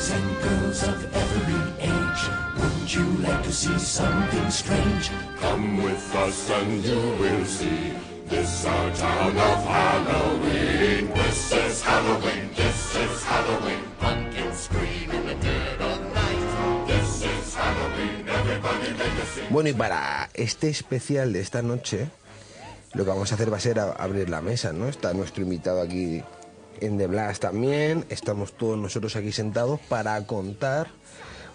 Boys 0.00 0.12
and 0.12 0.42
girls 0.42 0.82
of 0.88 1.14
every 1.14 1.60
age, 1.92 2.22
would 2.56 2.88
you 2.94 3.04
like 3.22 3.42
to 3.42 3.52
see 3.52 3.78
something 3.78 4.50
strange? 4.50 5.10
Come 5.40 5.82
with 5.82 6.14
us 6.16 6.48
and 6.48 6.82
you 6.82 6.96
will 7.20 7.44
see. 7.44 7.92
This 8.26 8.64
our 8.64 8.90
town 8.96 9.36
of 9.36 9.60
Halloween. 9.66 11.12
This 11.12 11.52
is 11.52 11.82
Halloween. 11.82 12.48
This 12.56 12.96
is 12.96 13.24
Halloween. 13.24 13.82
Pumpkins 14.00 14.56
scream 14.60 15.10
in 15.10 15.26
the 15.26 15.34
dead 15.34 15.80
of 15.82 16.00
night. 16.14 16.86
This 16.86 17.22
is 17.22 17.54
Halloween. 17.54 18.26
Everybody 18.26 18.92
make 18.96 19.22
a 19.22 19.26
scene. 19.26 19.48
Bueno, 19.50 19.68
y 19.68 19.74
para 19.74 20.30
este 20.32 20.70
especial 20.70 21.34
de 21.34 21.40
esta 21.40 21.60
noche, 21.60 22.08
lo 22.94 23.04
que 23.04 23.10
vamos 23.10 23.32
a 23.32 23.34
hacer 23.34 23.52
va 23.52 23.58
a 23.58 23.60
ser 23.60 23.78
a- 23.78 23.92
abrir 23.92 24.30
la 24.30 24.40
mesa, 24.40 24.72
¿no? 24.72 24.88
Está 24.88 25.12
nuestro 25.12 25.42
invitado 25.42 25.82
aquí 25.82 26.22
en 26.80 26.98
The 26.98 27.06
Blast 27.06 27.42
también, 27.42 28.04
estamos 28.08 28.52
todos 28.52 28.78
nosotros 28.78 29.16
aquí 29.16 29.32
sentados 29.32 29.80
para 29.88 30.26
contar, 30.26 30.88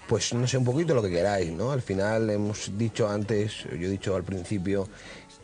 pues 0.07 0.33
no 0.33 0.47
sé, 0.47 0.57
un 0.57 0.65
poquito 0.65 0.93
lo 0.93 1.01
que 1.01 1.09
queráis, 1.09 1.51
¿no? 1.51 1.71
Al 1.71 1.81
final 1.81 2.29
hemos 2.29 2.77
dicho 2.77 3.09
antes, 3.09 3.63
yo 3.63 3.87
he 3.87 3.89
dicho 3.89 4.15
al 4.15 4.23
principio, 4.23 4.87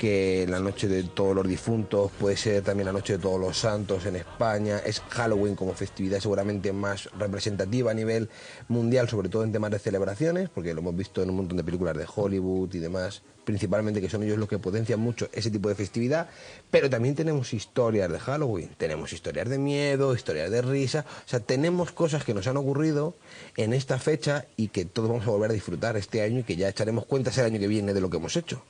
que 0.01 0.47
la 0.49 0.59
noche 0.59 0.87
de 0.87 1.03
todos 1.03 1.35
los 1.35 1.47
difuntos 1.47 2.09
puede 2.19 2.35
ser 2.35 2.63
también 2.63 2.87
la 2.87 2.91
noche 2.91 3.13
de 3.13 3.19
todos 3.19 3.39
los 3.39 3.55
santos 3.55 4.07
en 4.07 4.15
España, 4.15 4.79
es 4.83 4.99
Halloween 5.09 5.55
como 5.55 5.75
festividad 5.75 6.19
seguramente 6.19 6.73
más 6.73 7.07
representativa 7.19 7.91
a 7.91 7.93
nivel 7.93 8.27
mundial, 8.67 9.07
sobre 9.07 9.29
todo 9.29 9.43
en 9.43 9.51
temas 9.51 9.69
de 9.69 9.77
celebraciones, 9.77 10.49
porque 10.49 10.73
lo 10.73 10.79
hemos 10.79 10.95
visto 10.97 11.21
en 11.21 11.29
un 11.29 11.35
montón 11.35 11.55
de 11.55 11.63
películas 11.63 11.95
de 11.95 12.07
Hollywood 12.15 12.73
y 12.73 12.79
demás, 12.79 13.21
principalmente 13.45 14.01
que 14.01 14.09
son 14.09 14.23
ellos 14.23 14.39
los 14.39 14.49
que 14.49 14.57
potencian 14.57 14.99
mucho 14.99 15.29
ese 15.33 15.51
tipo 15.51 15.69
de 15.69 15.75
festividad, 15.75 16.29
pero 16.71 16.89
también 16.89 17.13
tenemos 17.13 17.53
historias 17.53 18.11
de 18.11 18.17
Halloween, 18.17 18.71
tenemos 18.77 19.13
historias 19.13 19.49
de 19.49 19.59
miedo, 19.59 20.15
historias 20.15 20.49
de 20.49 20.63
risa, 20.63 21.05
o 21.27 21.29
sea, 21.29 21.41
tenemos 21.41 21.91
cosas 21.91 22.23
que 22.25 22.33
nos 22.33 22.47
han 22.47 22.57
ocurrido 22.57 23.13
en 23.55 23.71
esta 23.71 23.99
fecha 23.99 24.45
y 24.57 24.69
que 24.69 24.83
todos 24.83 25.09
vamos 25.09 25.27
a 25.27 25.29
volver 25.29 25.51
a 25.51 25.53
disfrutar 25.53 25.95
este 25.95 26.23
año 26.23 26.39
y 26.39 26.43
que 26.43 26.55
ya 26.55 26.69
echaremos 26.69 27.05
cuentas 27.05 27.37
el 27.37 27.45
año 27.45 27.59
que 27.59 27.67
viene 27.67 27.93
de 27.93 28.01
lo 28.01 28.09
que 28.09 28.17
hemos 28.17 28.35
hecho. 28.35 28.63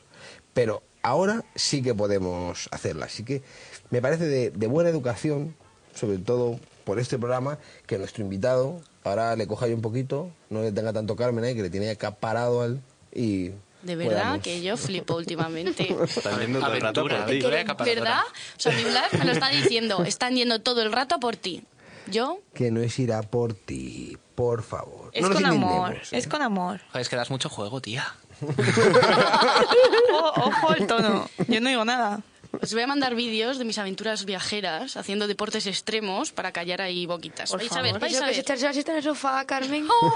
Pero 0.53 0.83
ahora 1.03 1.43
sí 1.55 1.81
que 1.81 1.93
podemos 1.93 2.67
hacerla, 2.71 3.05
así 3.05 3.23
que 3.23 3.41
me 3.89 4.01
parece 4.01 4.25
de, 4.25 4.51
de 4.51 4.67
buena 4.67 4.89
educación, 4.89 5.55
sobre 5.93 6.17
todo 6.17 6.59
por 6.83 6.99
este 6.99 7.17
programa, 7.17 7.57
que 7.85 7.97
nuestro 7.97 8.23
invitado 8.23 8.81
ahora 9.03 9.35
le 9.35 9.47
coja 9.47 9.65
ahí 9.65 9.73
un 9.73 9.81
poquito, 9.81 10.31
no 10.49 10.61
le 10.61 10.71
tenga 10.71 10.93
tanto 10.93 11.15
Carmen 11.15 11.43
ahí, 11.43 11.55
que 11.55 11.61
le 11.63 11.69
tiene 11.69 11.89
acaparado 11.89 12.61
al 12.61 12.81
y 13.13 13.49
De 13.83 13.95
verdad 13.95 14.21
podamos. 14.21 14.43
que 14.43 14.61
yo 14.61 14.77
flipo 14.77 15.15
últimamente. 15.15 15.95
Están 16.03 16.39
yendo 16.39 16.59
todo 16.59 16.73
el 16.73 16.81
rato 16.81 17.03
por 17.03 17.25
ti. 17.25 17.41
¿Verdad? 17.41 18.21
O 18.57 18.59
sea, 18.59 18.71
mi 18.75 18.83
Blas 18.83 19.13
me 19.13 19.25
lo 19.25 19.31
está 19.31 19.49
diciendo. 19.49 20.03
Están 20.05 20.35
yendo 20.35 20.61
todo 20.61 20.81
el 20.81 20.91
rato 20.91 21.15
a 21.15 21.19
por 21.19 21.35
ti. 21.35 21.63
Yo, 22.07 22.39
que 22.53 22.71
no 22.71 22.81
es 22.81 22.97
ir 22.99 23.13
a 23.13 23.21
por 23.21 23.53
ti, 23.53 24.17
por 24.35 24.63
favor. 24.63 25.11
Es 25.13 25.21
No 25.21 25.33
con 25.33 25.45
amor, 25.45 25.95
¿eh? 25.95 26.01
es 26.11 26.27
con 26.27 26.41
amor. 26.41 26.81
Joder, 26.87 27.01
es 27.01 27.09
que 27.09 27.15
das 27.15 27.29
mucho 27.29 27.47
juego, 27.47 27.79
tía. 27.79 28.15
Ojo 30.35 30.69
al 30.69 30.87
tono. 30.87 31.29
Yo 31.47 31.61
no 31.61 31.69
digo 31.69 31.85
nada. 31.85 32.21
os 32.61 32.73
voy 32.73 32.83
a 32.83 32.87
mandar 32.87 33.15
vídeos 33.15 33.57
de 33.57 33.65
mis 33.65 33.77
aventuras 33.77 34.25
viajeras 34.25 34.97
haciendo 34.97 35.27
deportes 35.27 35.65
extremos 35.67 36.31
para 36.31 36.51
callar 36.51 36.81
ahí 36.81 37.05
boquitas. 37.05 37.49
Por 37.51 37.59
vais 37.59 37.71
a 37.71 37.81
ver, 37.81 37.99
vais 37.99 38.13
Eso 38.13 38.23
a 38.23 38.25
que 38.25 38.31
es 38.31 38.37
ver. 38.37 38.43
echarse 38.45 38.65
la 38.65 38.73
siesta 38.73 38.91
en 38.91 38.97
el 38.97 39.03
sofá, 39.03 39.45
Carmen. 39.45 39.87
Ojo 39.91 40.13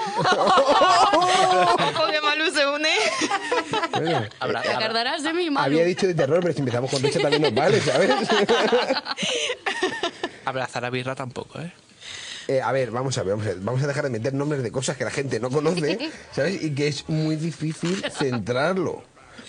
que 2.11 2.22
Malú 2.22 2.52
se 2.52 2.68
une. 2.68 2.89
Bueno, 3.91 4.26
Habrá- 4.39 4.61
Te 4.61 4.69
habrá- 4.69 4.85
acordarás 4.85 5.23
de 5.23 5.34
Malu. 5.34 5.60
había 5.60 5.85
dicho 5.85 6.07
de 6.07 6.14
terror, 6.14 6.39
pero 6.41 6.53
si 6.53 6.60
empezamos 6.60 6.89
con 6.91 7.02
risa 7.02 7.19
también 7.19 7.41
nos 7.43 7.53
vale, 7.53 7.80
¿sabes? 7.81 8.11
abrazar 10.45 10.85
a 10.85 10.89
birra 10.89 11.15
tampoco, 11.15 11.60
¿eh? 11.60 11.72
Eh, 12.47 12.61
a 12.61 12.72
ver, 12.72 12.91
vamos 12.91 13.17
a 13.17 13.23
ver, 13.23 13.31
vamos 13.31 13.45
a 13.47 13.49
ver, 13.49 13.59
vamos 13.61 13.84
a 13.84 13.88
dejar 13.88 14.03
de 14.03 14.09
meter 14.11 14.34
nombres 14.34 14.61
de 14.61 14.72
cosas 14.72 14.97
que 14.97 15.03
la 15.03 15.11
gente 15.11 15.39
no 15.39 15.49
conoce, 15.49 15.97
¿sabes? 16.31 16.61
Y 16.63 16.76
que 16.76 16.88
es 16.88 17.09
muy 17.09 17.35
difícil 17.35 18.03
centrarlo, 18.11 19.03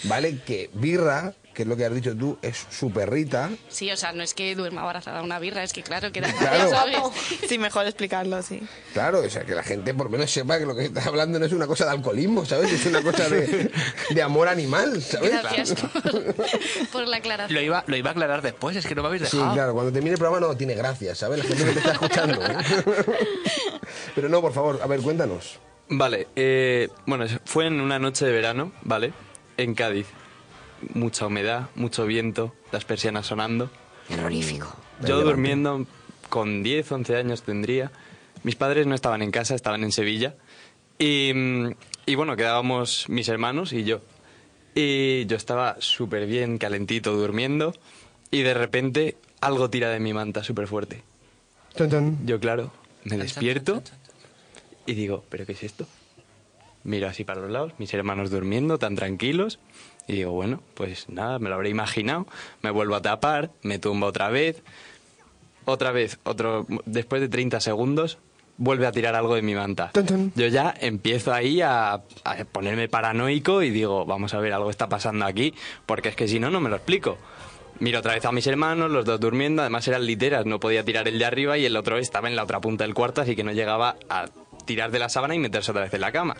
¿vale? 0.04 0.38
Que 0.46 0.70
birra, 0.72 1.34
que 1.56 1.62
es 1.62 1.68
lo 1.68 1.74
que 1.74 1.86
has 1.86 1.94
dicho 1.94 2.14
tú, 2.14 2.36
es 2.42 2.66
su 2.70 2.90
perrita, 2.92 3.48
Sí, 3.70 3.90
o 3.90 3.96
sea, 3.96 4.12
no 4.12 4.22
es 4.22 4.34
que 4.34 4.54
duerma 4.54 4.82
abrazada 4.82 5.20
a 5.20 5.22
una 5.22 5.38
birra, 5.38 5.62
es 5.62 5.72
que 5.72 5.82
claro 5.82 6.12
que 6.12 6.20
da 6.20 6.30
Claro. 6.38 7.10
Sí, 7.48 7.56
mejor 7.56 7.86
explicarlo, 7.86 8.42
sí. 8.42 8.60
Claro, 8.92 9.20
o 9.20 9.30
sea, 9.30 9.44
que 9.44 9.54
la 9.54 9.62
gente 9.62 9.94
por 9.94 10.06
lo 10.06 10.10
menos 10.10 10.30
sepa 10.30 10.58
que 10.58 10.66
lo 10.66 10.76
que 10.76 10.84
estás 10.84 11.06
hablando 11.06 11.38
no 11.38 11.46
es 11.46 11.52
una 11.52 11.66
cosa 11.66 11.86
de 11.86 11.92
alcoholismo, 11.92 12.44
¿sabes? 12.44 12.70
Es 12.72 12.84
una 12.84 13.00
cosa 13.00 13.30
de, 13.30 13.70
de 14.10 14.22
amor 14.22 14.48
animal, 14.48 15.00
¿sabes? 15.02 15.30
Gracias 15.32 15.74
por, 15.80 16.34
por 16.92 17.08
la 17.08 17.16
aclaración. 17.16 17.54
Lo 17.54 17.62
iba, 17.62 17.82
lo 17.86 17.96
iba 17.96 18.10
a 18.10 18.12
aclarar 18.12 18.42
después, 18.42 18.76
es 18.76 18.86
que 18.86 18.94
no 18.94 19.00
me 19.00 19.08
habéis 19.08 19.28
Sí, 19.30 19.38
dejado. 19.38 19.54
claro, 19.54 19.72
cuando 19.72 19.90
termine 19.92 20.12
el 20.12 20.18
programa 20.18 20.46
no 20.46 20.54
tiene 20.58 20.74
gracia, 20.74 21.14
¿sabes? 21.14 21.38
La 21.38 21.44
gente 21.46 21.64
que 21.64 21.72
te 21.72 21.78
está 21.78 21.92
escuchando. 21.92 22.44
¿eh? 22.44 22.56
Pero 24.14 24.28
no, 24.28 24.42
por 24.42 24.52
favor, 24.52 24.78
a 24.82 24.86
ver, 24.86 25.00
cuéntanos. 25.00 25.58
Vale, 25.88 26.28
eh, 26.36 26.88
bueno, 27.06 27.24
fue 27.46 27.66
en 27.66 27.80
una 27.80 27.98
noche 27.98 28.26
de 28.26 28.32
verano, 28.32 28.72
¿vale? 28.82 29.12
En 29.56 29.74
Cádiz. 29.74 30.06
Mucha 30.94 31.26
humedad, 31.26 31.68
mucho 31.74 32.06
viento, 32.06 32.54
las 32.72 32.84
persianas 32.84 33.26
sonando. 33.26 33.70
Terrorífico. 34.08 34.74
Yo 35.04 35.20
durmiendo 35.22 35.86
con 36.28 36.62
10, 36.62 36.92
11 36.92 37.16
años 37.16 37.42
tendría. 37.42 37.90
Mis 38.42 38.56
padres 38.56 38.86
no 38.86 38.94
estaban 38.94 39.22
en 39.22 39.30
casa, 39.30 39.54
estaban 39.54 39.82
en 39.84 39.92
Sevilla. 39.92 40.34
Y, 40.98 41.32
y 42.06 42.14
bueno, 42.14 42.36
quedábamos 42.36 43.08
mis 43.08 43.28
hermanos 43.28 43.72
y 43.72 43.84
yo. 43.84 44.00
Y 44.74 45.26
yo 45.26 45.36
estaba 45.36 45.76
súper 45.80 46.26
bien, 46.26 46.58
calentito, 46.58 47.12
durmiendo. 47.16 47.74
Y 48.30 48.42
de 48.42 48.54
repente 48.54 49.16
algo 49.40 49.70
tira 49.70 49.90
de 49.90 50.00
mi 50.00 50.12
manta 50.12 50.42
súper 50.42 50.66
fuerte. 50.66 51.02
Yo, 52.24 52.40
claro, 52.40 52.72
me 53.04 53.18
despierto 53.18 53.82
y 54.86 54.94
digo, 54.94 55.24
¿pero 55.28 55.46
qué 55.46 55.52
es 55.52 55.62
esto? 55.62 55.86
Miro 56.84 57.08
así 57.08 57.24
para 57.24 57.40
los 57.40 57.50
lados, 57.50 57.72
mis 57.78 57.92
hermanos 57.92 58.30
durmiendo, 58.30 58.78
tan 58.78 58.94
tranquilos. 58.96 59.58
Y 60.06 60.14
digo, 60.14 60.32
bueno, 60.32 60.62
pues 60.74 61.08
nada, 61.08 61.38
me 61.38 61.48
lo 61.48 61.56
habré 61.56 61.68
imaginado. 61.70 62.26
Me 62.62 62.70
vuelvo 62.70 62.94
a 62.94 63.02
tapar, 63.02 63.50
me 63.62 63.78
tumbo 63.78 64.06
otra 64.06 64.28
vez. 64.30 64.62
Otra 65.64 65.90
vez, 65.90 66.18
otro, 66.22 66.64
después 66.84 67.20
de 67.20 67.28
30 67.28 67.58
segundos, 67.60 68.18
vuelve 68.56 68.86
a 68.86 68.92
tirar 68.92 69.16
algo 69.16 69.34
de 69.34 69.42
mi 69.42 69.54
manta. 69.54 69.90
Yo 70.36 70.46
ya 70.46 70.72
empiezo 70.80 71.32
ahí 71.32 71.60
a, 71.60 71.94
a 71.94 72.44
ponerme 72.52 72.88
paranoico 72.88 73.62
y 73.62 73.70
digo, 73.70 74.06
vamos 74.06 74.32
a 74.34 74.38
ver, 74.38 74.52
algo 74.52 74.70
está 74.70 74.88
pasando 74.88 75.24
aquí, 75.24 75.54
porque 75.84 76.10
es 76.10 76.16
que 76.16 76.28
si 76.28 76.38
no, 76.38 76.50
no 76.50 76.60
me 76.60 76.70
lo 76.70 76.76
explico. 76.76 77.18
Miro 77.78 77.98
otra 77.98 78.14
vez 78.14 78.24
a 78.24 78.32
mis 78.32 78.46
hermanos, 78.46 78.90
los 78.90 79.04
dos 79.04 79.20
durmiendo, 79.20 79.60
además 79.60 79.86
eran 79.86 80.06
literas, 80.06 80.46
no 80.46 80.58
podía 80.60 80.82
tirar 80.84 81.08
el 81.08 81.18
de 81.18 81.24
arriba 81.26 81.58
y 81.58 81.66
el 81.66 81.76
otro 81.76 81.98
estaba 81.98 82.28
en 82.28 82.36
la 82.36 82.44
otra 82.44 82.60
punta 82.60 82.84
del 82.84 82.94
cuarto, 82.94 83.20
así 83.20 83.36
que 83.36 83.44
no 83.44 83.52
llegaba 83.52 83.96
a 84.08 84.26
tirar 84.64 84.90
de 84.90 84.98
la 84.98 85.10
sábana 85.10 85.34
y 85.34 85.38
meterse 85.38 85.72
otra 85.72 85.82
vez 85.82 85.92
en 85.92 86.00
la 86.00 86.10
cama. 86.10 86.36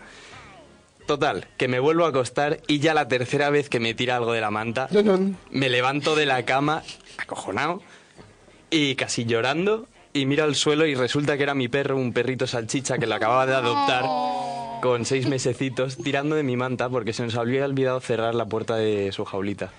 Total, 1.07 1.47
que 1.57 1.69
me 1.69 1.79
vuelvo 1.79 2.05
a 2.05 2.09
acostar 2.09 2.59
y 2.67 2.81
ya 2.81 2.93
la 2.93 3.07
tercera 3.07 3.49
vez 3.51 3.69
que 3.69 3.79
me 3.79 3.95
tira 3.95 4.17
algo 4.17 4.33
de 4.33 4.41
la 4.41 4.51
manta, 4.51 4.89
me 5.51 5.69
levanto 5.69 6.17
de 6.17 6.27
la 6.27 6.45
cama, 6.45 6.83
acojonado, 7.17 7.81
y 8.71 8.97
casi 8.97 9.25
llorando, 9.25 9.87
y 10.13 10.27
miro 10.27 10.45
al 10.45 10.57
suelo 10.57 10.85
y 10.87 10.95
resulta 10.95 11.37
que 11.37 11.45
era 11.45 11.55
mi 11.55 11.69
perro, 11.69 11.97
un 11.97 12.13
perrito 12.13 12.47
salchicha 12.47 12.99
que 12.99 13.07
lo 13.07 13.15
acababa 13.15 13.47
de 13.47 13.55
adoptar 13.55 14.05
con 14.83 15.05
seis 15.05 15.29
mesecitos, 15.29 15.97
tirando 15.97 16.35
de 16.37 16.43
mi 16.43 16.57
manta 16.57 16.89
porque 16.89 17.13
se 17.13 17.23
nos 17.23 17.37
había 17.37 17.65
olvidado 17.65 18.01
cerrar 18.01 18.35
la 18.35 18.47
puerta 18.47 18.77
de 18.77 19.13
su 19.13 19.25
jaulita. 19.25 19.73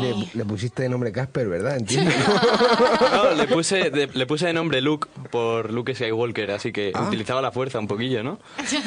Le, 0.00 0.28
le 0.34 0.44
pusiste 0.44 0.82
de 0.82 0.88
nombre 0.88 1.12
Casper, 1.12 1.48
¿verdad? 1.48 1.76
Entiendo. 1.76 2.10
No, 3.12 3.30
le 3.34 3.46
puse, 3.48 3.90
de, 3.90 4.06
le 4.12 4.26
puse 4.26 4.46
de 4.46 4.52
nombre 4.52 4.80
Luke 4.80 5.08
por 5.30 5.72
Luke 5.72 5.94
Skywalker, 5.94 6.50
así 6.52 6.72
que 6.72 6.92
Ah. 6.94 7.02
utilizaba 7.08 7.40
la 7.42 7.50
fuerza 7.52 7.78
un 7.78 7.86
poquillo, 7.88 8.22
¿no? 8.22 8.38
Sí, 8.66 8.78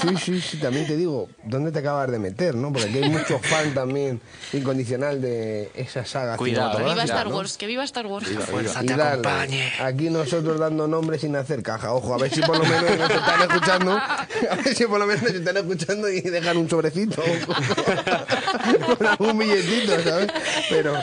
sí, 0.00 0.16
sí, 0.16 0.40
sí, 0.40 0.56
también 0.58 0.86
te 0.86 0.96
digo, 0.96 1.28
¿dónde 1.44 1.72
te 1.72 1.78
acabas 1.80 2.10
de 2.10 2.18
meter, 2.18 2.54
no? 2.54 2.72
Porque 2.72 2.88
aquí 2.88 2.98
hay 2.98 3.10
mucho 3.10 3.38
fan 3.38 3.74
también 3.74 4.20
incondicional 4.52 5.20
de 5.20 5.70
esa 5.74 6.04
saga 6.04 6.36
Cuidado. 6.36 6.78
Que 6.78 6.84
viva 6.84 7.02
Star 7.04 7.28
¿no? 7.28 7.36
Wars, 7.36 7.56
que 7.56 7.66
viva 7.66 7.84
Star 7.84 8.06
Wars. 8.06 8.28
Y 8.30 8.86
dale, 8.86 9.72
Aquí 9.80 10.10
nosotros 10.10 10.58
dando 10.58 10.86
nombres 10.86 11.20
sin 11.22 11.34
hacer 11.36 11.62
caja. 11.62 11.92
Ojo, 11.92 12.14
a 12.14 12.18
ver 12.18 12.32
si 12.32 12.40
por 12.40 12.58
lo 12.58 12.64
menos 12.64 12.98
nos 12.98 13.10
están 13.10 13.42
escuchando. 13.42 13.92
A 13.92 14.26
ver 14.64 14.74
si 14.74 14.86
por 14.86 14.98
lo 15.00 15.06
menos 15.06 15.22
nos 15.22 15.32
están 15.32 15.56
escuchando 15.56 16.08
y 16.08 16.20
dejan 16.20 16.56
un 16.56 16.68
sobrecito. 16.68 17.22
Con 18.98 19.06
algún 19.06 19.38
billetito, 19.38 20.00
¿sabes? 20.02 20.28
Pero, 20.68 20.94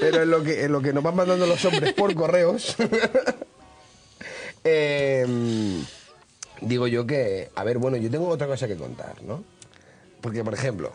pero 0.00 0.22
en, 0.22 0.30
lo 0.30 0.42
que, 0.42 0.64
en 0.64 0.72
lo 0.72 0.80
que 0.80 0.92
nos 0.92 1.02
van 1.02 1.16
mandando 1.16 1.46
los 1.46 1.64
hombres 1.64 1.92
por 1.94 2.14
correos. 2.14 2.76
eh, 4.64 5.26
digo 6.60 6.86
yo 6.86 7.06
que. 7.06 7.50
A 7.54 7.64
ver, 7.64 7.78
bueno, 7.78 7.96
yo 7.96 8.10
tengo 8.10 8.28
otra 8.28 8.46
cosa 8.46 8.66
que 8.66 8.76
contar, 8.76 9.22
¿no? 9.22 9.44
Porque, 10.20 10.42
por 10.42 10.54
ejemplo, 10.54 10.92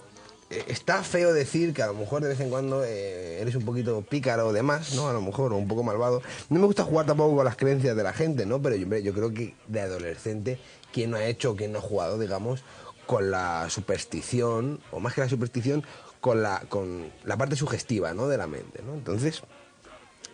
eh, 0.50 0.66
está 0.68 1.04
feo 1.04 1.34
decir 1.34 1.74
que 1.74 1.82
a 1.82 1.88
lo 1.88 1.94
mejor 1.96 2.22
de 2.22 2.30
vez 2.30 2.40
en 2.40 2.50
cuando 2.50 2.84
eh, 2.84 3.42
eres 3.42 3.56
un 3.56 3.66
poquito 3.66 4.02
pícaro 4.02 4.48
o 4.48 4.54
demás, 4.54 4.94
¿no? 4.94 5.08
A 5.08 5.14
lo 5.14 5.22
mejor, 5.22 5.54
o 5.54 5.58
un 5.58 5.68
poco 5.68 5.84
malvado. 5.84 6.22
No 6.50 6.60
me 6.60 6.66
gusta 6.66 6.84
jugar 6.84 7.06
tampoco 7.06 7.36
con 7.36 7.46
las 7.46 7.56
creencias 7.56 7.96
de 7.96 8.04
la 8.04 8.14
gente, 8.14 8.46
¿no? 8.46 8.62
Pero 8.62 8.76
yo, 8.76 9.14
creo 9.14 9.34
que 9.34 9.56
de 9.68 9.82
adolescente, 9.82 10.60
¿quién 10.92 11.12
no 11.12 11.18
ha 11.18 11.26
hecho 11.26 11.52
o 11.52 11.56
quién 11.56 11.72
no 11.72 11.80
ha 11.80 11.82
jugado, 11.82 12.20
digamos, 12.20 12.64
con 13.08 13.32
la 13.32 13.70
superstición, 13.70 14.80
o 14.92 15.00
más 15.00 15.14
que 15.14 15.22
la 15.22 15.30
superstición, 15.30 15.84
con 16.24 16.41
la, 16.41 16.62
con 16.70 17.12
la 17.26 17.36
parte 17.36 17.58
sugestiva, 17.58 18.14
¿no? 18.14 18.30
De 18.30 18.38
la 18.38 18.48
mente, 18.48 18.82
¿no? 18.82 18.94
Entonces, 18.94 19.44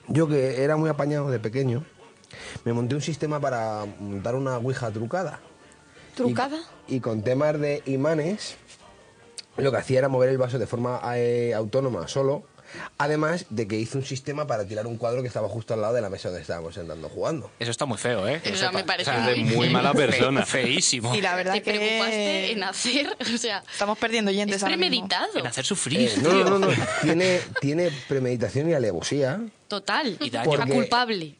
yo 0.07 0.27
que 0.27 0.63
era 0.63 0.77
muy 0.77 0.87
apañado 0.87 1.31
de 1.31 1.39
pequeño, 1.39 1.83
me 2.63 2.73
monté 2.73 2.93
un 2.93 3.01
sistema 3.01 3.39
para 3.39 3.87
montar 3.99 4.35
una 4.35 4.59
ouija 4.59 4.91
trucada. 4.91 5.39
¿Trucada? 6.15 6.59
Y 6.87 6.99
con 6.99 7.23
temas 7.23 7.59
de 7.59 7.81
imanes, 7.87 8.57
lo 9.57 9.71
que 9.71 9.77
hacía 9.77 9.97
era 9.97 10.09
mover 10.09 10.29
el 10.29 10.37
vaso 10.37 10.59
de 10.59 10.67
forma 10.67 11.01
eh, 11.17 11.55
autónoma 11.55 12.07
solo, 12.07 12.43
además 12.97 13.45
de 13.49 13.67
que 13.67 13.75
hice 13.77 13.97
un 13.97 14.05
sistema 14.05 14.47
para 14.47 14.65
tirar 14.65 14.87
un 14.87 14.97
cuadro 14.97 15.21
que 15.21 15.27
estaba 15.27 15.47
justo 15.49 15.73
al 15.73 15.81
lado 15.81 15.93
de 15.93 16.01
la 16.01 16.09
mesa 16.09 16.29
donde 16.29 16.41
estábamos 16.41 16.73
sentando 16.75 17.09
jugando. 17.09 17.49
Eso 17.59 17.71
está 17.71 17.85
muy 17.85 17.97
feo, 17.97 18.27
¿eh? 18.27 18.41
Eso 18.43 18.71
me 18.71 18.83
parece 18.83 19.09
O 19.09 19.13
sea, 19.13 19.23
muy 19.23 19.43
de 19.43 19.49
feo. 19.49 19.71
mala 19.71 19.93
persona. 19.93 20.45
Fe- 20.45 20.63
feísimo. 20.63 21.13
Y 21.15 21.21
la 21.21 21.35
verdad 21.35 21.53
Te 21.53 21.61
que 21.63 21.71
preocupaste 21.73 22.51
en 22.51 22.63
hacer, 22.63 23.17
o 23.33 23.37
sea, 23.37 23.63
estamos 23.71 23.97
perdiendo 23.97 24.31
oyentes 24.31 24.57
es 24.57 24.63
ahora 24.63 24.77
mismo. 24.77 24.89
premeditado. 25.07 25.39
En 25.39 25.47
hacer 25.47 25.65
sufrir. 25.65 25.99
Eh, 26.09 26.13
no, 26.21 26.31
no, 26.33 26.49
no, 26.49 26.59
no, 26.59 26.67
Tiene, 27.01 27.39
tiene 27.61 27.89
premeditación 28.07 28.69
y 28.69 28.73
alevosía. 28.73 29.39
Total. 29.67 30.17
Y 30.19 30.29
daño. 30.29 30.45
Porque- 30.49 30.71
culpable. 30.73 31.35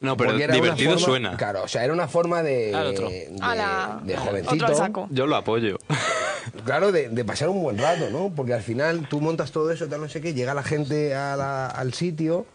No, 0.00 0.16
pero 0.16 0.34
divertido 0.34 0.92
forma- 0.92 0.98
suena. 1.06 1.36
Claro, 1.36 1.62
o 1.64 1.68
sea, 1.68 1.84
era 1.84 1.92
una 1.92 2.06
forma 2.08 2.42
de, 2.42 2.74
Al 2.74 2.86
otro. 2.88 3.08
de, 3.08 3.34
Ala. 3.40 4.00
de 4.04 4.14
Otro 4.14 4.26
jovencito. 4.26 4.74
saco. 4.74 5.08
Yo 5.10 5.26
lo 5.26 5.36
apoyo. 5.36 5.78
Claro, 6.64 6.92
de, 6.92 7.08
de 7.08 7.24
pasar 7.24 7.48
un 7.48 7.60
buen 7.60 7.76
rato, 7.76 8.08
¿no? 8.10 8.32
Porque 8.34 8.54
al 8.54 8.62
final 8.62 9.08
tú 9.08 9.20
montas 9.20 9.50
todo 9.50 9.70
eso, 9.72 9.88
tal 9.88 10.00
no 10.00 10.08
sé 10.08 10.20
qué, 10.20 10.32
llega 10.32 10.54
la 10.54 10.62
gente 10.62 11.12
a 11.14 11.34
la- 11.36 11.66
al 11.66 11.92
sitio, 11.92 12.46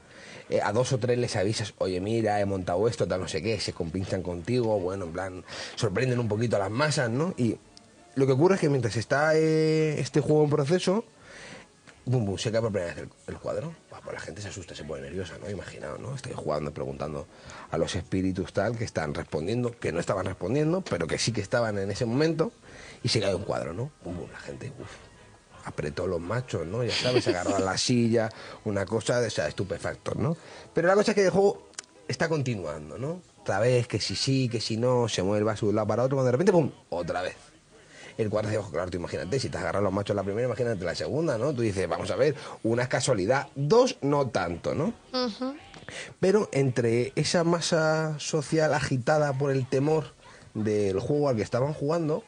eh, 0.49 0.61
a 0.63 0.71
dos 0.71 0.93
o 0.93 0.97
tres 0.97 1.17
les 1.19 1.35
avisas, 1.35 1.73
oye, 1.77 1.99
mira, 1.99 2.39
he 2.39 2.45
montado 2.45 2.87
esto, 2.87 3.05
tal 3.05 3.19
no 3.19 3.27
sé 3.27 3.41
qué, 3.41 3.59
se 3.59 3.73
compinchan 3.73 4.21
contigo, 4.23 4.79
bueno, 4.79 5.05
en 5.05 5.11
plan, 5.11 5.43
sorprenden 5.75 6.19
un 6.19 6.29
poquito 6.29 6.55
a 6.55 6.59
las 6.59 6.71
masas, 6.71 7.09
¿no? 7.09 7.33
Y 7.37 7.57
lo 8.15 8.25
que 8.25 8.31
ocurre 8.31 8.55
es 8.55 8.61
que 8.61 8.69
mientras 8.69 8.95
está 8.95 9.35
eh, 9.35 9.99
este 9.99 10.21
juego 10.21 10.45
en 10.45 10.49
proceso, 10.49 11.03
bum, 12.11 12.25
bum, 12.25 12.37
se 12.37 12.51
cae 12.51 12.61
por 12.61 12.71
primera 12.71 12.93
vez 12.93 13.03
el, 13.03 13.09
el 13.33 13.39
cuadro. 13.39 13.73
Pues 14.03 14.15
la 14.15 14.19
gente 14.19 14.41
se 14.41 14.49
asusta, 14.49 14.73
se 14.73 14.83
pone 14.83 15.03
nerviosa, 15.03 15.37
¿no? 15.37 15.49
Imaginaos, 15.49 15.99
¿no? 15.99 16.15
Estoy 16.15 16.33
jugando, 16.33 16.73
preguntando 16.73 17.27
a 17.69 17.77
los 17.77 17.95
espíritus 17.95 18.51
tal, 18.51 18.75
que 18.75 18.83
están 18.83 19.13
respondiendo, 19.13 19.77
que 19.79 19.91
no 19.91 19.99
estaban 19.99 20.25
respondiendo, 20.25 20.81
pero 20.81 21.05
que 21.05 21.19
sí 21.19 21.31
que 21.31 21.41
estaban 21.41 21.77
en 21.77 21.91
ese 21.91 22.05
momento, 22.05 22.51
y 23.03 23.09
se 23.09 23.21
cae 23.21 23.35
un 23.35 23.43
cuadro, 23.43 23.73
¿no? 23.73 23.91
Bum, 24.03 24.17
bum, 24.17 24.31
la 24.31 24.39
gente, 24.39 24.73
uff, 24.79 24.89
apretó 25.65 26.07
los 26.07 26.19
machos, 26.19 26.65
¿no? 26.65 26.83
Ya 26.83 26.93
sabes, 26.93 27.23
se 27.23 27.29
agarró 27.29 27.55
a 27.57 27.59
la 27.59 27.77
silla, 27.77 28.29
una 28.65 28.85
cosa 28.85 29.21
de 29.21 29.27
esa 29.27 29.47
estupefactor, 29.47 30.17
¿no? 30.17 30.35
Pero 30.73 30.87
la 30.87 30.95
cosa 30.95 31.11
es 31.11 31.15
que 31.15 31.25
el 31.25 31.31
juego 31.31 31.69
está 32.07 32.27
continuando, 32.27 32.97
¿no? 32.97 33.21
Otra 33.41 33.59
vez, 33.59 33.87
que 33.87 33.99
si 33.99 34.15
sí, 34.15 34.49
que 34.49 34.59
si 34.59 34.77
no, 34.77 35.07
se 35.07 35.21
mueve 35.21 35.39
el 35.39 35.45
vaso 35.45 35.67
de 35.67 35.69
un 35.69 35.75
lado 35.75 35.87
para 35.87 36.03
otro, 36.03 36.17
cuando 36.17 36.27
de 36.27 36.31
repente, 36.31 36.51
¡pum! 36.51 36.71
Otra 36.89 37.21
vez. 37.21 37.35
El 38.17 38.29
cuadro 38.29 38.49
de 38.49 38.57
abajo, 38.57 38.71
claro, 38.71 38.89
tú 38.91 38.97
imagínate, 38.97 39.39
si 39.39 39.49
te 39.49 39.57
has 39.57 39.63
agarrado 39.63 39.83
los 39.83 39.93
machos 39.93 40.15
la 40.15 40.23
primera, 40.23 40.47
imagínate 40.47 40.83
la 40.83 40.95
segunda, 40.95 41.37
¿no? 41.37 41.53
Tú 41.53 41.61
dices, 41.61 41.87
vamos 41.87 42.11
a 42.11 42.15
ver, 42.15 42.35
una 42.63 42.83
es 42.83 42.89
casualidad, 42.89 43.47
dos 43.55 43.97
no 44.01 44.29
tanto, 44.29 44.75
¿no? 44.75 44.93
Pero 46.19 46.49
entre 46.51 47.13
esa 47.15 47.43
masa 47.43 48.15
social 48.19 48.73
agitada 48.73 49.33
por 49.33 49.51
el 49.51 49.67
temor 49.67 50.13
del 50.53 50.99
juego 50.99 51.29
al 51.29 51.35
que 51.35 51.41
estaban 51.41 51.73
jugando, 51.73 52.23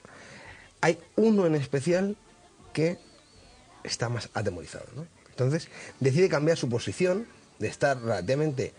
hay 0.82 1.00
uno 1.16 1.46
en 1.46 1.56
especial 1.56 2.18
que 2.74 2.98
está 3.84 4.10
más 4.10 4.30
atemorizado, 4.34 4.86
¿no? 4.96 5.08
Entonces 5.30 5.70
decide 6.00 6.30
cambiar 6.30 6.58
su 6.58 6.70
posición 6.70 7.28
de 7.60 7.68
estar 7.68 8.00
relativamente 8.02 8.74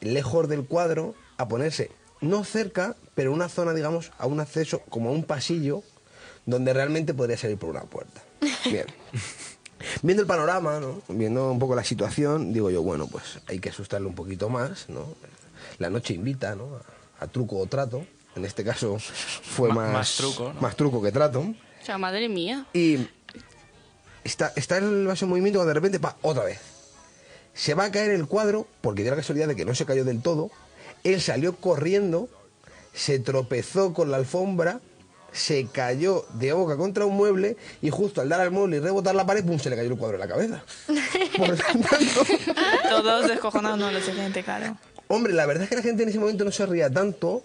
lejos 0.00 0.48
del 0.48 0.64
cuadro 0.64 1.14
a 1.38 1.48
ponerse 1.48 1.90
no 2.20 2.44
cerca, 2.44 2.96
pero 3.14 3.30
en 3.30 3.36
una 3.36 3.48
zona, 3.48 3.74
digamos, 3.74 4.12
a 4.18 4.26
un 4.26 4.40
acceso 4.40 4.80
como 4.88 5.10
a 5.10 5.12
un 5.12 5.24
pasillo 5.24 5.82
donde 6.48 6.72
realmente 6.72 7.12
podría 7.12 7.36
salir 7.36 7.58
por 7.58 7.68
una 7.68 7.82
puerta. 7.82 8.22
Bien. 8.64 8.86
Viendo 10.02 10.22
el 10.22 10.26
panorama, 10.26 10.80
¿no? 10.80 11.02
viendo 11.08 11.52
un 11.52 11.58
poco 11.58 11.76
la 11.76 11.84
situación, 11.84 12.52
digo 12.52 12.68
yo, 12.70 12.82
bueno, 12.82 13.06
pues 13.06 13.38
hay 13.46 13.60
que 13.60 13.68
asustarle 13.68 14.08
un 14.08 14.14
poquito 14.14 14.48
más, 14.48 14.88
¿no? 14.88 15.06
La 15.78 15.88
noche 15.88 16.14
invita, 16.14 16.56
¿no? 16.56 16.80
A, 17.20 17.24
a 17.24 17.28
truco 17.28 17.58
o 17.58 17.66
trato. 17.66 18.04
En 18.34 18.44
este 18.44 18.64
caso 18.64 18.98
fue 18.98 19.68
más, 19.72 19.92
más 19.92 20.16
truco, 20.16 20.52
¿no? 20.52 20.60
más 20.60 20.74
truco 20.74 21.00
que 21.00 21.12
trato. 21.12 21.40
O 21.40 21.84
sea, 21.84 21.96
madre 21.96 22.28
mía. 22.28 22.66
Y 22.72 23.06
está, 24.24 24.52
está 24.56 24.78
el 24.78 25.06
vaso 25.06 25.26
en 25.26 25.30
movimiento 25.30 25.58
cuando 25.58 25.68
de 25.68 25.74
repente, 25.74 26.00
pa, 26.00 26.16
otra 26.22 26.44
vez. 26.44 26.58
Se 27.54 27.74
va 27.74 27.84
a 27.84 27.92
caer 27.92 28.10
el 28.10 28.26
cuadro, 28.26 28.66
porque 28.80 29.02
dio 29.02 29.12
la 29.12 29.18
casualidad 29.18 29.48
de 29.48 29.54
que 29.54 29.64
no 29.64 29.74
se 29.74 29.86
cayó 29.86 30.04
del 30.04 30.22
todo. 30.22 30.50
Él 31.04 31.20
salió 31.20 31.54
corriendo, 31.56 32.28
se 32.94 33.20
tropezó 33.20 33.92
con 33.92 34.10
la 34.10 34.16
alfombra, 34.16 34.80
se 35.38 35.66
cayó 35.66 36.26
de 36.34 36.52
boca 36.52 36.76
contra 36.76 37.06
un 37.06 37.16
mueble 37.16 37.56
y 37.80 37.90
justo 37.90 38.20
al 38.20 38.28
dar 38.28 38.40
al 38.40 38.50
mueble 38.50 38.76
y 38.76 38.80
rebotar 38.80 39.14
la 39.14 39.24
pared, 39.26 39.44
¡pum! 39.44 39.58
se 39.58 39.70
le 39.70 39.76
cayó 39.76 39.90
el 39.90 39.96
cuadro 39.96 40.16
en 40.16 40.20
la 40.20 40.28
cabeza. 40.28 40.62
Por 41.36 41.48
lo 41.48 41.56
tanto, 41.56 41.88
Todos 42.88 43.28
descojonados, 43.28 43.78
no 43.78 43.90
lo 43.90 44.00
siguiente, 44.00 44.42
claro. 44.42 44.76
Hombre, 45.08 45.32
la 45.32 45.46
verdad 45.46 45.64
es 45.64 45.70
que 45.70 45.76
la 45.76 45.82
gente 45.82 46.02
en 46.02 46.08
ese 46.10 46.18
momento 46.18 46.44
no 46.44 46.52
se 46.52 46.66
ría 46.66 46.90
tanto, 46.90 47.42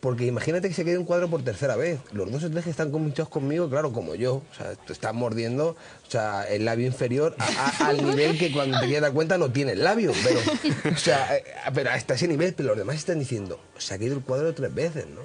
porque 0.00 0.26
imagínate 0.26 0.68
que 0.68 0.74
se 0.74 0.84
quede 0.84 0.98
un 0.98 1.04
cuadro 1.04 1.28
por 1.30 1.42
tercera 1.42 1.76
vez. 1.76 1.98
Los 2.12 2.30
dos 2.30 2.44
o 2.44 2.50
tres 2.50 2.64
que 2.64 2.70
están 2.70 2.90
convinchados 2.90 3.28
conmigo, 3.30 3.70
claro, 3.70 3.92
como 3.92 4.14
yo, 4.14 4.34
o 4.50 4.54
sea, 4.56 4.74
te 4.74 4.92
están 4.92 5.16
mordiendo, 5.16 5.68
o 5.68 6.10
sea, 6.10 6.44
el 6.48 6.64
labio 6.64 6.86
inferior 6.86 7.34
a- 7.38 7.44
a- 7.84 7.86
al 7.88 8.04
nivel 8.04 8.36
que 8.38 8.52
cuando 8.52 8.78
te 8.80 8.86
quieres 8.86 9.02
dar 9.02 9.12
cuenta 9.12 9.38
no 9.38 9.50
tiene 9.50 9.72
el 9.72 9.84
labio, 9.84 10.12
pero, 10.24 10.40
o 10.92 10.98
sea, 10.98 11.36
eh, 11.36 11.44
pero 11.72 11.90
hasta 11.90 12.14
ese 12.14 12.28
nivel, 12.28 12.52
pero 12.54 12.70
los 12.70 12.78
demás 12.78 12.96
están 12.96 13.18
diciendo, 13.18 13.58
se 13.78 13.94
ha 13.94 13.98
caído 13.98 14.16
el 14.16 14.22
cuadro 14.22 14.52
tres 14.54 14.74
veces, 14.74 15.06
¿no? 15.06 15.20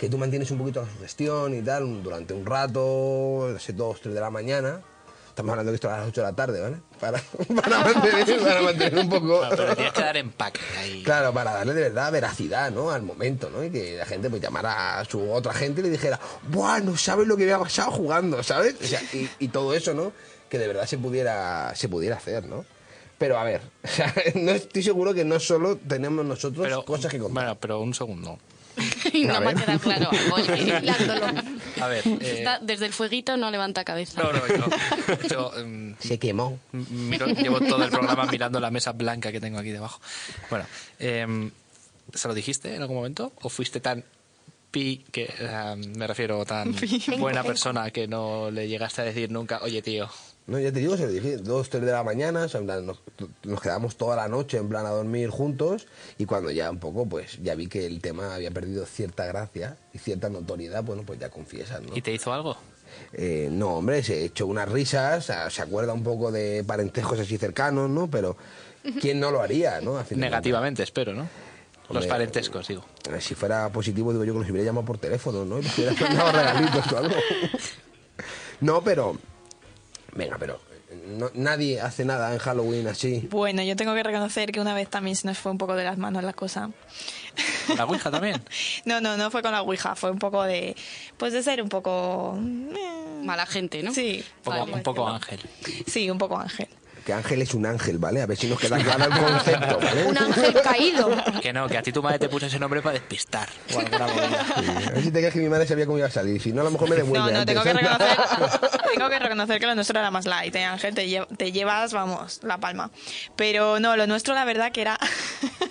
Que 0.00 0.08
tú 0.08 0.16
mantienes 0.16 0.50
un 0.50 0.56
poquito 0.56 0.80
la 0.80 0.90
sugestión 0.90 1.52
y 1.52 1.60
tal, 1.60 2.02
durante 2.02 2.32
un 2.32 2.46
rato, 2.46 3.50
no 3.52 3.58
sé, 3.58 3.74
dos, 3.74 4.00
tres 4.00 4.14
de 4.14 4.20
la 4.22 4.30
mañana. 4.30 4.80
Estamos 5.28 5.50
hablando 5.50 5.72
de 5.72 5.74
esto 5.74 5.90
a 5.90 5.98
las 5.98 6.08
8 6.08 6.22
de 6.22 6.26
la 6.26 6.32
tarde, 6.32 6.58
¿vale? 6.58 6.78
Para, 6.98 7.22
para, 7.62 7.84
mantener, 7.84 8.40
para 8.40 8.62
mantener 8.62 8.98
un 8.98 9.10
poco... 9.10 9.44
No, 9.44 9.50
pero 9.50 9.76
tienes 9.76 9.92
que 9.92 10.00
dar 10.00 10.16
empaque 10.16 10.60
ahí. 10.78 11.02
Claro, 11.02 11.34
para 11.34 11.52
darle 11.52 11.74
de 11.74 11.82
verdad 11.82 12.10
veracidad, 12.12 12.70
¿no? 12.70 12.90
Al 12.90 13.02
momento, 13.02 13.50
¿no? 13.50 13.62
Y 13.62 13.70
que 13.70 13.98
la 13.98 14.06
gente 14.06 14.30
pues 14.30 14.40
llamara 14.40 15.00
a 15.00 15.04
su 15.04 15.30
otra 15.30 15.52
gente 15.52 15.82
y 15.82 15.84
le 15.84 15.90
dijera, 15.90 16.18
¡buah! 16.48 16.80
No 16.80 16.96
sabes 16.96 17.28
lo 17.28 17.36
que 17.36 17.44
me 17.44 17.52
ha 17.52 17.58
pasado 17.58 17.90
jugando, 17.90 18.42
¿sabes? 18.42 18.76
O 18.82 18.86
sea, 18.86 19.02
y, 19.12 19.28
y 19.38 19.48
todo 19.48 19.74
eso, 19.74 19.92
¿no? 19.92 20.14
Que 20.48 20.58
de 20.58 20.66
verdad 20.66 20.86
se 20.86 20.96
pudiera, 20.96 21.74
se 21.74 21.90
pudiera 21.90 22.16
hacer, 22.16 22.46
¿no? 22.46 22.64
Pero 23.18 23.38
a 23.38 23.44
ver, 23.44 23.60
o 23.84 23.86
sea, 23.94 24.14
no 24.34 24.52
estoy 24.52 24.82
seguro 24.82 25.12
que 25.12 25.26
no 25.26 25.38
solo 25.38 25.76
tenemos 25.76 26.24
nosotros 26.24 26.66
Pero, 26.66 26.86
cosas 26.86 27.12
que 27.12 27.18
contar. 27.18 27.44
Bueno, 27.44 27.58
pero 27.60 27.80
un 27.80 27.92
segundo. 27.92 28.38
Y 29.12 29.24
A 29.28 29.32
no 29.34 29.40
me 29.40 29.46
ha 29.50 29.54
ver. 29.54 29.56
quedado 29.56 29.78
claro. 29.80 30.10
A 31.80 31.86
ver, 31.88 32.02
eh, 32.06 32.18
Está- 32.38 32.58
desde 32.60 32.86
el 32.86 32.92
fueguito 32.92 33.36
no 33.36 33.50
levanta 33.50 33.84
cabeza. 33.84 34.22
no, 34.22 34.32
no, 34.32 34.46
yo, 34.46 34.68
yo, 35.28 35.52
em, 35.58 35.94
Se 35.98 36.18
quemó. 36.18 36.58
miro- 36.72 37.26
llevo 37.28 37.60
todo 37.60 37.84
el 37.84 37.90
programa 37.90 38.26
mirando 38.26 38.60
la 38.60 38.70
mesa 38.70 38.92
blanca 38.92 39.32
que 39.32 39.40
tengo 39.40 39.58
aquí 39.58 39.70
debajo. 39.70 40.00
Bueno, 40.50 40.66
em, 40.98 41.50
¿se 42.14 42.28
lo 42.28 42.34
dijiste 42.34 42.74
en 42.74 42.82
algún 42.82 42.96
momento? 42.96 43.32
¿O 43.42 43.48
fuiste 43.48 43.80
tan 43.80 44.04
pi, 44.70 45.04
que 45.10 45.32
eh, 45.38 45.76
me 45.96 46.06
refiero 46.06 46.44
tan 46.44 46.74
buena 47.18 47.42
persona 47.42 47.90
que 47.90 48.06
no 48.06 48.50
le 48.50 48.68
llegaste 48.68 49.00
a 49.02 49.04
decir 49.04 49.30
nunca, 49.30 49.60
oye 49.62 49.82
tío, 49.82 50.08
No, 50.50 50.58
ya 50.58 50.72
te 50.72 50.80
digo, 50.80 50.96
se 50.96 51.04
lo 51.06 51.12
dije, 51.12 51.36
dos, 51.36 51.70
tres 51.70 51.84
de 51.84 51.92
la 51.92 52.02
mañana, 52.02 52.42
o 52.42 52.48
sea, 52.48 52.58
en 52.58 52.66
plan, 52.66 52.84
nos, 52.84 53.00
nos 53.44 53.60
quedamos 53.60 53.94
toda 53.94 54.16
la 54.16 54.26
noche 54.26 54.58
en 54.58 54.68
plan 54.68 54.84
a 54.84 54.88
dormir 54.88 55.30
juntos 55.30 55.86
y 56.18 56.24
cuando 56.24 56.50
ya 56.50 56.68
un 56.72 56.80
poco, 56.80 57.06
pues 57.06 57.38
ya 57.40 57.54
vi 57.54 57.68
que 57.68 57.86
el 57.86 58.00
tema 58.00 58.34
había 58.34 58.50
perdido 58.50 58.84
cierta 58.84 59.26
gracia 59.26 59.76
y 59.94 59.98
cierta 59.98 60.28
notoriedad, 60.28 60.82
bueno, 60.82 61.04
pues 61.06 61.20
ya 61.20 61.30
confiesas, 61.30 61.80
¿no? 61.82 61.96
¿y 61.96 62.02
te 62.02 62.12
hizo 62.12 62.32
algo? 62.32 62.56
Eh, 63.12 63.48
no, 63.48 63.76
hombre, 63.76 64.02
se 64.02 64.24
echó 64.24 64.48
unas 64.48 64.68
risas, 64.68 65.18
o 65.18 65.26
sea, 65.28 65.50
se 65.50 65.62
acuerda 65.62 65.92
un 65.92 66.02
poco 66.02 66.32
de 66.32 66.64
parentescos 66.66 67.20
así 67.20 67.38
cercanos, 67.38 67.88
¿no? 67.88 68.10
Pero 68.10 68.36
¿quién 69.00 69.20
no 69.20 69.30
lo 69.30 69.42
haría, 69.42 69.80
no? 69.80 70.02
Negativamente, 70.16 70.82
espero, 70.82 71.14
¿no? 71.14 71.28
Los 71.90 72.08
parentescos, 72.08 72.66
digo. 72.66 72.84
cuentas. 73.04 73.22
Si 73.22 73.36
fuera 73.36 73.68
positivo, 73.68 74.10
digo 74.10 74.24
yo 74.24 74.32
que 74.32 74.40
los 74.40 74.50
hubiera 74.50 74.66
llamado 74.66 74.84
por 74.84 74.98
teléfono, 74.98 75.44
¿no? 75.44 75.60
Y 75.60 75.62
les 75.62 75.78
hubiera 75.78 75.92
mandado 76.00 76.32
regalitos 76.32 76.92
o 76.92 76.98
algo. 76.98 77.14
No, 78.60 78.82
pero... 78.82 79.16
Venga, 80.14 80.36
pero... 80.38 80.60
no- 81.18 81.30
nadie 81.34 81.80
hace 81.80 82.04
nada 82.04 82.32
en 82.32 82.38
Halloween 82.38 82.86
así. 82.88 83.28
Bueno, 83.30 83.62
yo 83.62 83.76
tengo 83.76 83.94
que 83.94 84.02
reconocer 84.02 84.50
que 84.52 84.60
una 84.60 84.74
vez 84.74 84.88
también 84.88 85.16
se 85.16 85.26
nos 85.26 85.38
fue 85.38 85.52
un 85.52 85.58
poco 85.58 85.74
de 85.76 85.84
las 85.84 85.98
manos 85.98 86.22
la 86.24 86.32
cosa. 86.32 86.70
¿La 87.76 87.84
Ouija 87.84 88.10
también? 88.10 88.42
No, 88.84 89.00
no, 89.00 89.16
no 89.16 89.30
fue 89.30 89.42
con 89.42 89.52
la 89.52 89.62
Ouija, 89.62 89.94
fue 89.94 90.10
un 90.10 90.18
poco 90.18 90.42
de. 90.42 90.74
Pues 91.16 91.32
de 91.32 91.42
ser 91.42 91.62
un 91.62 91.68
poco. 91.68 92.36
Mala 93.22 93.46
gente, 93.46 93.82
¿no? 93.82 93.92
Sí. 93.94 94.24
Un 94.38 94.42
poco, 94.42 94.64
un 94.64 94.82
poco 94.82 95.08
ángel. 95.08 95.40
Sí, 95.86 96.10
un 96.10 96.18
poco 96.18 96.38
ángel. 96.38 96.68
Que 97.10 97.14
Ángel 97.14 97.42
es 97.42 97.54
un 97.54 97.66
ángel, 97.66 97.98
¿vale? 97.98 98.22
A 98.22 98.26
ver 98.26 98.36
si 98.38 98.46
nos 98.46 98.56
queda 98.60 98.78
claro 98.84 99.04
el 99.06 99.18
concepto, 99.20 99.80
¿vale? 99.80 100.04
Un 100.04 100.16
ángel 100.16 100.54
caído. 100.62 101.10
Que 101.42 101.52
no, 101.52 101.66
que 101.68 101.76
a 101.76 101.82
ti 101.82 101.90
tu 101.90 102.00
madre 102.04 102.20
te 102.20 102.28
puso 102.28 102.46
ese 102.46 102.60
nombre 102.60 102.80
para 102.82 102.92
despistar. 102.92 103.48
O 103.74 103.80
alguna. 103.80 104.06
Sí, 104.08 104.86
A 104.86 104.90
ver 104.92 105.02
si 105.02 105.10
te 105.10 105.18
crees 105.18 105.34
que 105.34 105.40
mi 105.40 105.48
madre 105.48 105.66
sabía 105.66 105.86
cómo 105.86 105.98
iba 105.98 106.06
a 106.06 106.10
salir. 106.12 106.40
Si 106.40 106.52
no, 106.52 106.60
a 106.60 106.64
lo 106.64 106.70
mejor 106.70 106.88
me 106.88 106.94
devuelve 106.94 107.18
No, 107.18 107.32
no, 107.32 107.40
antes, 107.40 107.46
tengo 107.52 107.64
que 107.64 107.70
¿eh? 107.70 107.72
reconocer, 107.72 108.70
tengo 108.94 109.08
que 109.10 109.18
reconocer 109.18 109.58
que 109.58 109.66
lo 109.66 109.74
nuestro 109.74 109.98
era 109.98 110.12
más 110.12 110.24
light, 110.26 110.54
¿eh, 110.54 110.62
Ángel? 110.64 110.94
Te, 110.94 111.08
lle- 111.08 111.26
te 111.36 111.50
llevas, 111.50 111.92
vamos, 111.92 112.38
la 112.44 112.58
palma. 112.58 112.92
Pero 113.34 113.80
no, 113.80 113.96
lo 113.96 114.06
nuestro 114.06 114.32
la 114.34 114.44
verdad 114.44 114.70
que 114.70 114.82
era... 114.82 114.96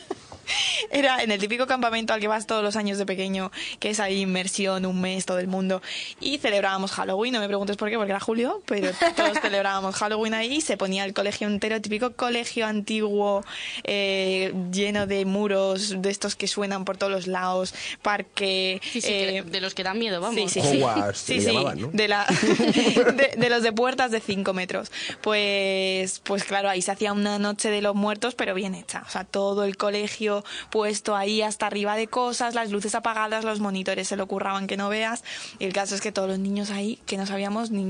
Era 0.91 1.21
en 1.23 1.31
el 1.31 1.39
típico 1.39 1.67
campamento 1.67 2.13
al 2.13 2.19
que 2.19 2.27
vas 2.27 2.47
todos 2.47 2.63
los 2.63 2.75
años 2.75 2.97
de 2.97 3.05
pequeño, 3.05 3.51
que 3.79 3.89
es 3.91 3.99
ahí 3.99 4.21
inmersión, 4.21 4.85
un 4.85 4.99
mes, 5.01 5.25
todo 5.25 5.39
el 5.39 5.47
mundo. 5.47 5.81
Y 6.19 6.37
celebrábamos 6.37 6.91
Halloween, 6.91 7.33
no 7.33 7.39
me 7.39 7.47
preguntes 7.47 7.77
por 7.77 7.89
qué, 7.89 7.95
porque 7.97 8.11
era 8.11 8.19
julio, 8.19 8.61
pero 8.65 8.91
todos 9.15 9.39
celebrábamos 9.41 9.95
Halloween 9.95 10.33
ahí 10.33 10.55
y 10.55 10.61
se 10.61 10.77
ponía 10.77 11.05
el 11.05 11.13
colegio 11.13 11.47
entero, 11.47 11.81
típico 11.81 12.13
colegio 12.13 12.65
antiguo, 12.65 13.43
eh, 13.83 14.53
lleno 14.71 15.07
de 15.07 15.25
muros, 15.25 16.01
de 16.01 16.09
estos 16.09 16.35
que 16.35 16.47
suenan 16.47 16.85
por 16.85 16.97
todos 16.97 17.11
los 17.11 17.27
lados, 17.27 17.73
parque... 18.01 18.81
Sí, 18.83 19.01
sí, 19.01 19.07
que- 19.07 19.43
de 19.45 19.61
los 19.61 19.73
que 19.73 19.83
dan 19.83 19.97
miedo, 19.99 20.19
vamos. 20.21 20.35
Sí, 20.35 20.61
sí, 20.61 20.67
sí. 20.67 20.77
Hogwarts, 20.81 21.19
Sí, 21.29 21.35
le 21.35 21.41
sí, 21.41 21.47
llamaban, 21.47 21.81
¿no? 21.81 21.87
de, 21.93 22.07
la, 22.07 22.25
de, 22.25 23.33
de 23.37 23.49
los 23.49 23.63
de 23.63 23.71
puertas 23.71 24.11
de 24.11 24.19
5 24.19 24.53
metros. 24.53 24.91
Pues, 25.21 26.19
pues 26.23 26.43
claro, 26.43 26.69
ahí 26.69 26.81
se 26.81 26.91
hacía 26.91 27.13
una 27.13 27.39
noche 27.39 27.69
de 27.69 27.81
los 27.81 27.95
muertos, 27.95 28.35
pero 28.35 28.53
bien 28.53 28.75
hecha. 28.75 29.03
O 29.07 29.09
sea, 29.11 29.23
todo 29.23 29.63
el 29.63 29.77
colegio 29.77 30.43
puesto 30.69 31.15
ahí 31.15 31.41
hasta 31.41 31.67
arriba 31.67 31.95
de 31.95 32.07
cosas, 32.07 32.55
las 32.55 32.71
luces 32.71 32.95
apagadas, 32.95 33.43
los 33.43 33.59
monitores 33.59 34.07
se 34.07 34.15
lo 34.15 34.27
curraban 34.27 34.67
que 34.67 34.77
no 34.77 34.89
veas. 34.89 35.23
Y 35.59 35.65
el 35.65 35.73
caso 35.73 35.95
es 35.95 36.01
que 36.01 36.11
todos 36.11 36.29
los 36.29 36.39
niños 36.39 36.71
ahí, 36.71 36.99
que 37.05 37.17
no 37.17 37.25
sabíamos 37.25 37.71
ni, 37.71 37.83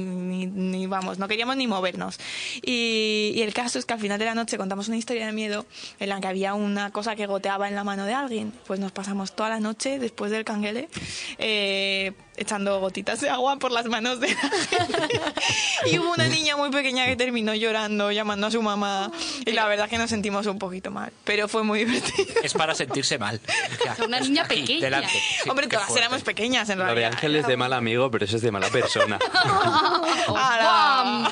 ni, 0.45 0.87
vamos, 0.87 1.19
no 1.19 1.27
queríamos 1.27 1.57
ni 1.57 1.67
movernos. 1.67 2.19
Y, 2.61 3.33
y 3.35 3.41
el 3.41 3.53
caso 3.53 3.79
es 3.79 3.85
que 3.85 3.93
al 3.93 3.99
final 3.99 4.19
de 4.19 4.25
la 4.25 4.35
noche 4.35 4.57
contamos 4.57 4.87
una 4.87 4.97
historia 4.97 5.25
de 5.25 5.31
miedo 5.31 5.65
en 5.99 6.09
la 6.09 6.19
que 6.19 6.27
había 6.27 6.53
una 6.53 6.91
cosa 6.91 7.15
que 7.15 7.25
goteaba 7.25 7.67
en 7.67 7.75
la 7.75 7.83
mano 7.83 8.05
de 8.05 8.13
alguien. 8.13 8.53
Pues 8.67 8.79
nos 8.79 8.91
pasamos 8.91 9.35
toda 9.35 9.49
la 9.49 9.59
noche 9.59 9.99
después 9.99 10.31
del 10.31 10.43
canguele 10.43 10.89
eh, 11.37 12.13
echando 12.39 12.79
gotitas 12.79 13.19
de 13.21 13.29
agua 13.29 13.57
por 13.57 13.71
las 13.71 13.85
manos 13.85 14.19
de 14.19 14.29
la 14.29 14.49
gente. 14.49 15.21
Y 15.85 15.97
hubo 15.97 16.11
una 16.11 16.27
niña 16.27 16.57
muy 16.57 16.69
pequeña 16.71 17.05
que 17.05 17.15
terminó 17.15 17.53
llorando, 17.55 18.11
llamando 18.11 18.47
a 18.47 18.51
su 18.51 18.61
mamá. 18.61 19.11
Y 19.45 19.51
la 19.53 19.65
verdad 19.67 19.85
es 19.85 19.89
que 19.89 19.97
nos 19.97 20.09
sentimos 20.09 20.45
un 20.45 20.59
poquito 20.59 20.91
mal. 20.91 21.11
Pero 21.23 21.47
fue 21.47 21.63
muy 21.63 21.85
divertido. 21.85 22.27
Es 22.43 22.53
para 22.53 22.75
sentirse 22.75 23.17
mal. 23.17 23.39
Una 24.05 24.19
niña 24.19 24.43
aquí, 24.43 24.61
pequeña. 24.61 24.81
Delante. 24.81 25.09
Sí, 25.09 25.49
Hombre, 25.49 25.67
todas 25.67 25.85
fuerte. 25.87 26.05
éramos 26.05 26.23
pequeñas 26.23 26.69
en 26.69 26.79
Lo 26.79 26.83
de 26.85 26.91
realidad. 26.91 27.13
Ángel 27.13 27.35
es 27.37 27.47
de 27.47 27.55
mal 27.57 27.71
amigo, 27.73 28.11
pero 28.11 28.25
eso 28.25 28.35
es 28.35 28.41
de 28.41 28.51
mala 28.51 28.67
persona. 28.69 29.19
¡Hala! 30.27 31.27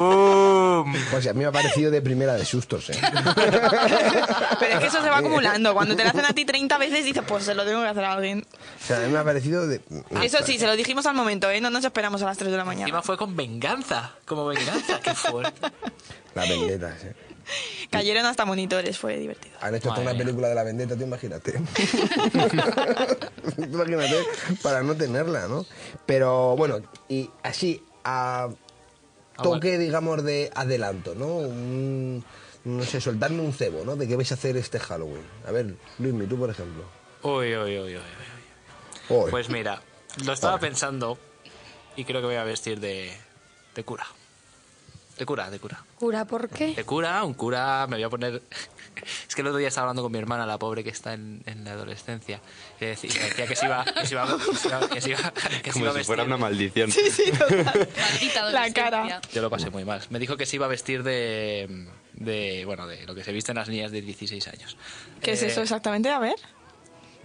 Pues 1.11 1.27
a 1.27 1.33
mí 1.33 1.39
me 1.39 1.45
ha 1.45 1.51
parecido 1.51 1.91
de 1.91 2.01
primera 2.01 2.33
de 2.35 2.45
sustos, 2.45 2.89
¿eh? 2.89 2.99
Pero 4.59 4.73
es 4.73 4.79
que 4.79 4.85
eso 4.87 5.01
se 5.01 5.09
va 5.09 5.17
acumulando. 5.17 5.73
Cuando 5.73 5.95
te 5.95 6.03
lo 6.03 6.09
hacen 6.09 6.25
a 6.25 6.33
ti 6.33 6.45
30 6.45 6.77
veces, 6.77 7.05
dices, 7.05 7.23
pues 7.27 7.43
se 7.43 7.53
lo 7.53 7.65
tengo 7.65 7.81
que 7.81 7.87
hacer 7.87 8.03
a 8.05 8.13
alguien. 8.13 8.45
O 8.81 8.85
sea, 8.85 8.97
a 8.97 8.99
mí 9.01 9.11
me 9.11 9.19
ha 9.19 9.23
parecido 9.23 9.67
de... 9.67 9.81
Eso 10.23 10.37
sí, 10.45 10.57
se 10.57 10.65
lo 10.65 10.75
dijimos 10.75 10.96
al 11.05 11.15
momento, 11.15 11.49
¿eh? 11.49 11.61
No 11.61 11.69
nos 11.69 11.83
esperamos 11.85 12.21
a 12.21 12.25
las 12.25 12.37
3 12.37 12.51
de 12.51 12.57
la 12.57 12.65
mañana. 12.65 12.85
Encima 12.85 13.01
fue 13.01 13.17
con 13.17 13.35
venganza. 13.35 14.13
Como 14.25 14.45
venganza, 14.47 14.99
qué 15.01 15.13
fuerte. 15.13 15.61
Las 16.35 16.49
vendetas, 16.49 17.03
¿eh? 17.03 17.15
Cayeron 17.89 18.25
hasta 18.25 18.43
monitores, 18.43 18.97
fue 18.97 19.17
divertido. 19.17 19.55
Han 19.61 19.73
hecho 19.75 19.89
Madre 19.89 20.01
toda 20.01 20.01
una 20.01 20.13
mía. 20.13 20.23
película 20.25 20.47
de 20.49 20.55
la 20.55 20.63
vendetta, 20.63 20.95
tú 20.97 21.03
imagínate. 21.03 21.53
Tú 23.55 23.63
imagínate 23.63 24.23
para 24.61 24.83
no 24.83 24.95
tenerla, 24.95 25.47
¿no? 25.47 25.65
Pero 26.05 26.55
bueno, 26.57 26.79
y 27.07 27.29
así, 27.43 27.83
a 28.03 28.49
toque, 29.41 29.77
digamos, 29.77 30.23
de 30.23 30.51
adelanto, 30.55 31.15
¿no? 31.15 31.27
Un- 31.27 32.23
no 32.65 32.83
sé, 32.83 32.99
soltarme 32.99 33.39
un 33.41 33.53
cebo, 33.53 33.85
¿no? 33.85 33.95
De 33.95 34.07
qué 34.09 34.17
vais 34.17 34.29
a 34.31 34.35
hacer 34.35 34.57
este 34.57 34.77
Halloween. 34.79 35.23
A 35.47 35.51
ver, 35.51 35.73
Luismi, 35.99 36.27
tú, 36.27 36.37
por 36.37 36.49
ejemplo. 36.49 36.83
Uy, 37.23 37.55
uy, 37.55 37.79
uy, 37.79 37.79
uy, 37.79 37.95
uy. 37.95 39.15
Uy. 39.17 39.31
Pues 39.31 39.47
mira, 39.49 39.81
lo 40.25 40.33
estaba 40.33 40.59
pensando 40.59 41.17
y 41.95 42.03
creo 42.05 42.21
que 42.21 42.27
voy 42.27 42.35
a 42.35 42.43
vestir 42.43 42.79
de, 42.79 43.11
de 43.75 43.83
cura. 43.83 44.05
De 45.17 45.25
cura, 45.25 45.49
de 45.49 45.57
cura. 45.59 45.83
¿Cura 45.97 46.25
por 46.25 46.47
qué? 46.47 46.75
De 46.75 46.83
cura, 46.83 47.23
un 47.23 47.33
cura, 47.33 47.87
me 47.87 47.95
voy 47.95 48.03
a 48.03 48.09
poner... 48.09 48.41
Es 49.29 49.35
que 49.35 49.41
el 49.41 49.47
otro 49.47 49.59
día 49.59 49.67
estaba 49.67 49.85
hablando 49.85 50.01
con 50.01 50.11
mi 50.11 50.17
hermana, 50.17 50.47
la 50.47 50.57
pobre 50.57 50.83
que 50.83 50.89
está 50.89 51.13
en, 51.13 51.43
en 51.45 51.63
la 51.63 51.73
adolescencia. 51.73 52.41
Y 52.81 52.85
decía, 52.85 53.11
decía 53.13 53.45
que 53.45 53.55
se 53.55 53.67
iba, 53.67 53.85
que 53.85 54.07
se 54.07 54.15
iba, 54.15 54.25
que 54.25 54.55
se 54.55 54.67
iba, 54.69 54.89
que 54.89 55.01
se 55.01 55.09
iba, 55.11 55.33
que 55.61 55.71
se 55.71 55.71
Como 55.73 55.85
iba 55.85 55.93
a 55.93 55.97
si 55.99 56.03
fuera 56.03 56.23
una 56.23 56.37
maldición. 56.37 56.91
Sí, 56.91 57.11
sí, 57.11 57.31
total. 57.31 57.63
Maldita 57.95 58.51
La 58.51 58.73
cara. 58.73 59.21
Yo 59.31 59.43
lo 59.43 59.51
pasé 59.51 59.69
muy 59.69 59.85
mal. 59.85 60.01
Me 60.09 60.17
dijo 60.17 60.35
que 60.35 60.47
se 60.47 60.55
iba 60.55 60.65
a 60.65 60.69
vestir 60.69 61.03
de, 61.03 61.85
de 62.13 62.63
bueno, 62.65 62.87
de 62.87 63.05
lo 63.05 63.13
que 63.13 63.23
se 63.23 63.31
visten 63.31 63.55
las 63.55 63.69
niñas 63.69 63.91
de 63.91 64.01
16 64.01 64.47
años. 64.47 64.77
¿Qué 65.21 65.33
es 65.33 65.43
Eh, 65.43 65.47
eso 65.47 65.61
exactamente? 65.61 66.09
A 66.09 66.17
ver, 66.17 66.35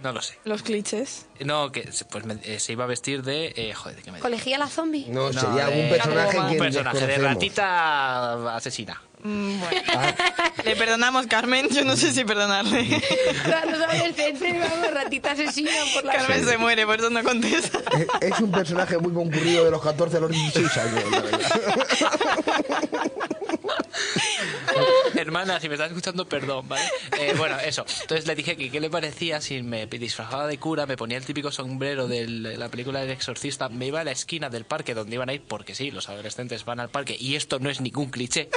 No 0.03 0.11
lo 0.11 0.21
sé. 0.21 0.37
los 0.43 0.61
clichés. 0.63 1.25
No, 1.39 1.71
que 1.71 1.91
se- 1.91 2.05
pues 2.05 2.25
me- 2.25 2.37
eh, 2.43 2.59
se 2.59 2.73
iba 2.73 2.83
a 2.83 2.87
vestir 2.87 3.23
de... 3.23 3.53
eh, 3.55 3.73
joder, 3.73 3.95
¿de 3.97 4.03
qué 4.03 4.11
me 4.11 4.19
¿Colegiala 4.19 4.67
zombie? 4.67 5.05
No, 5.07 5.31
No, 5.31 5.39
sería 5.39 5.65
algún 5.65 5.83
de- 5.83 5.89
personaje 5.89 6.37
Un 6.39 6.45
que 6.47 6.51
Un 6.53 6.57
personaje 6.59 6.97
de 6.99 7.07
desconocemos. 7.07 7.33
ratita 7.35 8.55
asesina. 8.55 9.01
Mm, 9.23 9.59
Bueno. 9.59 9.81
Le 10.65 10.75
perdonamos, 10.75 11.27
Carmen. 11.27 11.69
Yo 11.69 11.83
no 11.85 11.95
sé 11.95 12.13
si 12.13 12.23
perdonarle. 12.25 12.83
Los 12.83 13.81
adolescentes, 13.81 14.53
vamos, 14.59 14.91
ratita 14.93 15.31
asesina 15.31 15.71
por 15.93 16.03
la 16.05 16.13
Carmen 16.13 16.45
se 16.45 16.57
muere, 16.57 16.85
por 16.85 16.99
eso 16.99 17.09
no 17.09 17.23
contesta. 17.23 17.79
Es- 18.21 18.33
Es 18.33 18.39
un 18.39 18.51
personaje 18.51 18.97
muy 18.97 19.13
concurrido 19.13 19.65
de 19.65 19.71
los 19.71 19.81
14 19.81 20.17
a 20.17 20.19
los 20.21 20.31
16 20.31 20.77
años, 20.77 21.11
la 21.11 21.21
verdad. 21.21 21.51
Hermana, 25.15 25.59
si 25.59 25.67
me 25.69 25.75
estás 25.75 25.89
escuchando, 25.89 26.27
perdón, 26.27 26.67
¿vale? 26.67 26.83
Eh, 27.19 27.33
bueno, 27.37 27.57
eso. 27.59 27.85
Entonces 28.01 28.25
le 28.27 28.35
dije 28.35 28.57
que 28.57 28.69
qué 28.71 28.79
le 28.79 28.89
parecía 28.89 29.39
si 29.41 29.61
me 29.61 29.85
disfrazaba 29.85 30.47
de 30.47 30.57
cura, 30.57 30.85
me 30.85 30.97
ponía 30.97 31.17
el 31.17 31.25
típico 31.25 31.51
sombrero 31.51 32.07
de 32.07 32.27
la 32.27 32.69
película 32.69 32.99
del 33.01 33.11
exorcista, 33.11 33.69
me 33.69 33.87
iba 33.87 34.01
a 34.01 34.03
la 34.03 34.11
esquina 34.11 34.49
del 34.49 34.65
parque 34.65 34.93
donde 34.93 35.15
iban 35.15 35.29
a 35.29 35.33
ir, 35.33 35.43
porque 35.47 35.75
sí, 35.75 35.91
los 35.91 36.09
adolescentes 36.09 36.65
van 36.65 36.79
al 36.79 36.89
parque, 36.89 37.15
y 37.19 37.35
esto 37.35 37.59
no 37.59 37.69
es 37.69 37.79
ningún 37.81 38.09
cliché, 38.09 38.49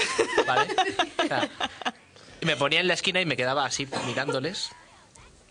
¿vale? 0.47 0.56
O 1.25 1.27
sea, 1.27 1.49
me 2.43 2.57
ponía 2.57 2.81
en 2.81 2.87
la 2.89 2.95
esquina 2.95 3.21
y 3.21 3.27
me 3.27 3.37
quedaba 3.37 3.65
así 3.65 3.89
mirándoles. 4.07 4.71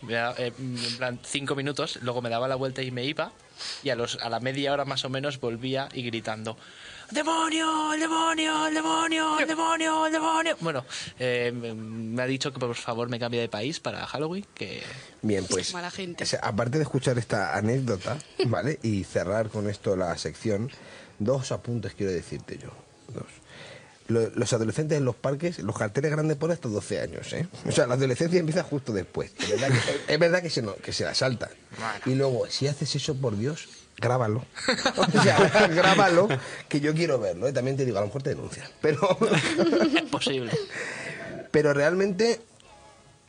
Eh, 0.07 0.52
en 0.60 0.98
plan, 0.98 1.19
cinco 1.26 1.56
minutos, 1.56 1.98
luego 2.02 2.22
me 2.22 2.30
daba 2.30 2.48
la 2.48 2.56
vuelta 2.56 2.82
y 2.84 2.91
me 2.91 3.03
iba, 3.06 3.32
y 3.84 3.90
a, 3.90 3.95
los, 3.95 4.18
a 4.22 4.30
la 4.30 4.40
media 4.40 4.72
hora 4.72 4.86
más 4.86 5.03
o 5.03 5.10
menos 5.10 5.40
volvía 5.40 5.90
y 5.94 6.03
gritando. 6.03 6.57
¡Demonio! 7.11 7.94
¡El 7.94 7.99
demonio! 8.02 8.68
¡El 8.68 8.73
demonio! 8.76 9.40
¡El 9.40 9.48
demonio! 9.48 10.06
¡El 10.06 10.11
demonio! 10.14 10.57
Bueno, 10.60 10.86
eh, 11.19 11.52
me- 11.56 11.73
me 11.73 12.22
ha 12.22 12.26
dicho 12.27 12.52
que 12.53 12.60
por 12.60 12.76
favor 12.76 13.10
me 13.10 13.19
cambie 13.19 13.40
de 13.41 13.49
país 13.49 13.80
para 13.80 14.06
Halloween, 14.06 14.45
que 14.53 14.84
Bien, 15.22 15.45
pues, 15.49 15.73
Mala 15.73 15.90
gente. 15.91 16.23
o 16.23 16.27
sea, 16.27 16.40
aparte 16.44 16.77
de 16.77 16.84
escuchar 16.84 17.18
esta 17.18 17.56
anécdota, 17.57 18.18
¿vale? 18.45 18.80
Y 18.84 19.03
cerrar 19.06 19.49
con 19.49 19.69
esto 19.69 19.95
la 19.95 20.15
sección, 20.18 20.72
dos 21.19 21.52
apuntes 21.52 21.94
quiero 21.95 22.11
decirte 22.11 22.57
yo. 22.57 22.69
Dos. 23.14 23.26
Lo- 24.07 24.30
los 24.30 24.53
adolescentes 24.53 24.98
en 24.99 25.06
los 25.06 25.15
parques, 25.15 25.57
los 25.60 25.76
carteles 25.77 26.11
grandes 26.11 26.38
por 26.38 26.52
hasta 26.52 26.69
12 26.69 27.02
años, 27.02 27.34
¿eh? 27.34 27.48
O 27.68 27.72
sea, 27.72 27.88
la 27.88 27.95
adolescencia 27.95 28.40
empieza 28.40 28.61
justo 28.64 28.94
después. 28.94 29.32
Es 29.40 29.49
verdad 29.60 29.69
que, 29.69 30.14
es 30.14 30.19
verdad 30.19 30.41
que 30.44 30.49
se, 30.52 30.61
no- 30.61 30.76
que 30.76 30.94
se 30.94 31.03
la 31.06 31.15
saltan. 31.15 31.49
Y 32.06 32.14
luego, 32.15 32.45
si 32.48 32.68
haces 32.68 32.95
eso, 32.95 33.15
por 33.15 33.36
Dios, 33.36 33.68
grábalo. 33.98 34.45
O 34.98 35.22
sea, 35.23 35.68
grábalo, 35.73 36.27
que 36.69 36.80
yo 36.82 36.94
quiero 36.94 37.19
verlo. 37.19 37.48
¿eh? 37.48 37.53
También 37.53 37.77
te 37.77 37.86
digo, 37.86 37.98
a 37.98 38.02
lo 38.02 38.07
mejor 38.07 38.22
te 38.22 38.30
denuncian. 38.30 38.68
Pero... 38.82 39.18
es 39.95 40.03
posible. 40.03 40.52
Pero 41.52 41.73
realmente 41.73 42.41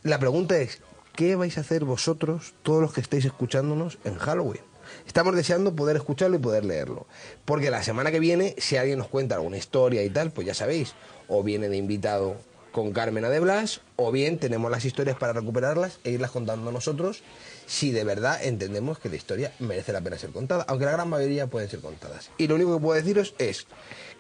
la 0.03 0.19
pregunta 0.19 0.59
es, 0.59 0.81
¿qué 1.15 1.37
vais 1.37 1.57
a 1.57 1.63
hacer 1.63 1.85
vosotros, 1.85 2.53
todos 2.63 2.83
los 2.83 2.93
que 2.93 3.01
estáis 3.01 3.25
escuchándonos, 3.25 3.97
en 4.05 4.17
Halloween? 4.19 4.61
Estamos 5.07 5.35
deseando 5.37 5.75
poder 5.75 5.97
escucharlo 5.97 6.37
y 6.37 6.41
poder 6.41 6.65
leerlo. 6.65 7.07
Porque 7.45 7.71
la 7.71 7.83
semana 7.83 8.11
que 8.11 8.21
viene, 8.21 8.55
si 8.59 8.77
alguien 8.77 8.99
nos 8.99 9.09
cuenta 9.09 9.37
alguna 9.37 9.57
historia 9.57 10.03
y 10.03 10.11
tal, 10.11 10.31
pues 10.31 10.47
ya 10.47 10.55
sabéis, 10.55 10.95
o 11.29 11.43
viene 11.43 11.69
de 11.69 11.77
invitado 11.77 12.37
con 12.73 12.93
Carmen 12.93 13.25
de 13.25 13.41
Blas, 13.41 13.81
o 13.97 14.13
bien 14.13 14.39
tenemos 14.39 14.71
las 14.71 14.85
historias 14.85 15.17
para 15.17 15.33
recuperarlas 15.33 15.99
e 16.05 16.11
irlas 16.11 16.31
contando 16.31 16.71
nosotros 16.71 17.23
si 17.67 17.91
de 17.91 18.05
verdad 18.05 18.39
entendemos 18.45 18.99
que 18.99 19.09
la 19.09 19.17
historia 19.17 19.53
merece 19.59 19.95
la 19.95 20.03
pena 20.03 20.19
ser 20.19 20.31
contada, 20.31 20.67
aunque 20.69 20.85
la 20.85 20.93
gran 20.93 21.09
mayoría 21.09 21.47
pueden 21.47 21.71
ser 21.71 21.81
contadas. 21.81 22.31
Y 22.37 22.47
lo 22.49 22.55
único 22.55 22.75
que 22.75 22.83
puedo 22.83 23.01
deciros 23.01 23.35
es 23.39 23.67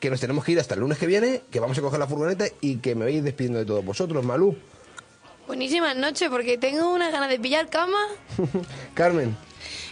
que 0.00 0.08
nos 0.08 0.20
tenemos 0.20 0.42
que 0.42 0.52
ir 0.52 0.60
hasta 0.60 0.72
el 0.72 0.80
lunes 0.80 0.96
que 0.96 1.06
viene, 1.06 1.42
que 1.50 1.60
vamos 1.60 1.76
a 1.76 1.82
coger 1.82 1.98
la 1.98 2.06
furgoneta 2.06 2.46
y 2.62 2.78
que 2.78 2.94
me 2.94 3.04
vais 3.04 3.22
despidiendo 3.22 3.58
de 3.58 3.66
todos 3.66 3.84
vosotros, 3.84 4.24
Malú. 4.24 4.56
Buenísimas 5.46 5.94
noches, 5.96 6.28
porque 6.30 6.56
tengo 6.56 6.92
una 6.92 7.10
ganas 7.10 7.28
de 7.28 7.38
pillar 7.38 7.68
cama. 7.68 7.98
Carmen. 8.94 9.36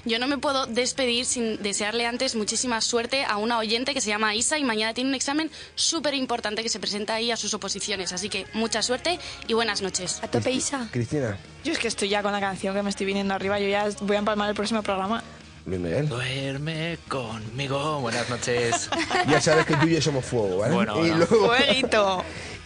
Yo 0.07 0.19
no 0.19 0.27
me 0.27 0.37
puedo 0.39 0.67
despedir 0.67 1.25
sin 1.25 1.63
desearle 1.63 2.07
antes 2.07 2.35
muchísima 2.35 2.81
suerte 2.81 3.25
a 3.25 3.39
una 3.39 3.59
oyente 3.59 3.95
que 3.95 4.01
se 4.01 4.09
llama 4.09 4.35
Isa 4.35 4.59
y 4.59 4.65
mañana 4.65 4.93
tiene 4.93 5.09
un 5.11 5.15
examen 5.15 5.51
súper 5.75 6.15
importante 6.15 6.63
que 6.63 6.69
se 6.69 6.79
presenta 6.79 7.15
ahí 7.15 7.31
a 7.31 7.37
sus 7.37 7.55
oposiciones. 7.55 8.13
Así 8.13 8.29
que 8.29 8.47
mucha 8.53 8.83
suerte 8.83 9.19
y 9.49 9.55
buenas 9.55 9.81
noches. 9.83 10.21
A 10.23 10.29
tope, 10.29 10.51
Isa. 10.53 10.89
Cristina. 10.91 11.39
Yo 11.65 11.73
es 11.73 11.79
que 11.79 11.89
estoy 11.89 12.11
ya 12.11 12.23
con 12.23 12.33
la 12.33 12.41
canción 12.41 12.75
que 12.75 12.83
me 12.83 12.91
estoy 12.91 13.07
viniendo 13.07 13.33
arriba. 13.35 13.59
Yo 13.59 13.69
ya 13.69 13.89
voy 14.03 14.17
a 14.17 14.19
empalmar 14.19 14.51
el 14.51 14.55
próximo 14.55 14.83
programa. 14.83 15.23
Luis 15.67 15.81
Miguel. 15.81 16.07
Duerme 16.11 16.99
conmigo. 17.09 18.01
Buenas 18.01 18.29
noches. 18.29 18.91
Ya 19.29 19.41
sabes 19.41 19.65
que 19.65 19.75
tú 19.77 19.87
y 19.87 19.95
yo 19.95 20.03
somos 20.03 20.25
fuego, 20.25 20.59
¿vale? 20.59 20.75
Bueno, 20.75 20.97
y, 20.97 21.09
bueno. 21.11 21.17
luego- 21.31 21.47
Fueguito. 21.47 22.23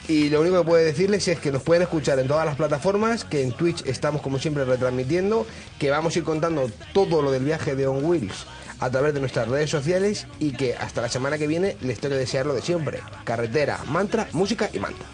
Y 0.09 0.31
lo 0.31 0.41
único 0.41 0.59
que 0.59 0.65
puedo 0.67 0.85
decirles 0.85 1.29
es 1.29 1.39
que 1.39 1.53
nos 1.53 1.63
pueden 1.63 1.83
escuchar 1.83 2.19
en 2.19 2.27
todas 2.27 2.47
las 2.47 2.57
plataformas, 2.57 3.25
que 3.25 3.43
en 3.43 3.53
Twitch 3.53 3.85
estamos 3.87 4.23
como 4.23 4.39
siempre 4.39 4.65
retransmitiendo, 4.65 5.47
que 5.79 5.91
vamos 5.91 6.17
a 6.17 6.19
ir 6.19 6.25
contando 6.25 6.71
todo 6.95 7.21
lo 7.21 7.31
del 7.31 7.45
viaje 7.45 7.77
de 7.77 7.87
On 7.87 8.03
Wheels 8.03 8.47
a 8.81 8.91
través 8.91 9.13
de 9.13 9.21
nuestras 9.21 9.49
redes 9.49 9.71
sociales 9.71 10.27
y 10.39 10.53
que 10.53 10.75
hasta 10.75 11.03
la 11.03 11.09
semana 11.09 11.37
que 11.37 11.47
viene 11.47 11.77
les 11.83 12.01
tengo 12.01 12.15
que 12.15 12.21
desear 12.21 12.47
lo 12.47 12.55
de 12.55 12.63
siempre. 12.63 13.01
Carretera, 13.25 13.81
mantra, 13.87 14.29
música 14.33 14.71
y 14.73 14.79
manta. 14.79 15.05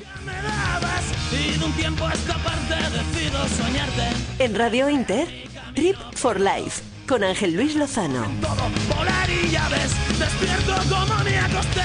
Y 1.33 1.59
de 1.59 1.65
un 1.65 1.73
tiempo 1.73 2.07
a 2.07 2.13
esta 2.13 2.35
parte 2.35 2.75
decido 2.75 3.49
soñarte. 3.49 4.03
En 4.39 4.55
Radio 4.55 4.89
Inter, 4.89 5.27
Trip 5.75 5.97
for 6.15 6.39
Life, 6.39 6.83
con 7.07 7.23
Ángel 7.25 7.55
Luis 7.55 7.75
Lozano. 7.77 8.25
Todo 8.41 8.71
volar 8.95 9.29
y 9.31 9.51
ya 9.51 9.69
ves, 9.69 9.93
despierto 10.19 10.75
como 10.89 11.23
me 11.25 11.39
acosté, 11.39 11.83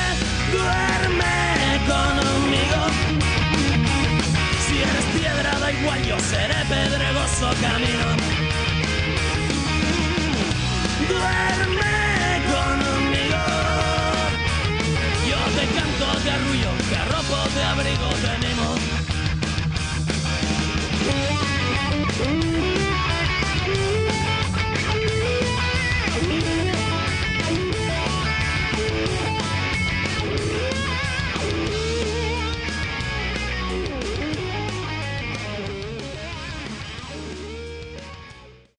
duerme 0.52 1.80
conmigo. 1.88 2.82
Si 4.68 4.78
eres 4.78 5.06
piedra 5.16 5.60
da 5.60 5.72
igual, 5.72 6.04
yo 6.06 6.20
seré 6.20 6.66
pedregoso 6.70 7.50
camino. 7.62 8.08
Duerme 11.08 11.98
conmigo. 12.54 13.42
Yo 15.30 15.40
te 15.56 15.66
canto, 15.76 16.08
te 16.24 16.32
arrullo, 16.32 16.72
te 16.90 16.96
arropo, 16.98 17.38
te 17.54 17.64
abrigo, 17.64 18.10
tenemos. 18.22 18.80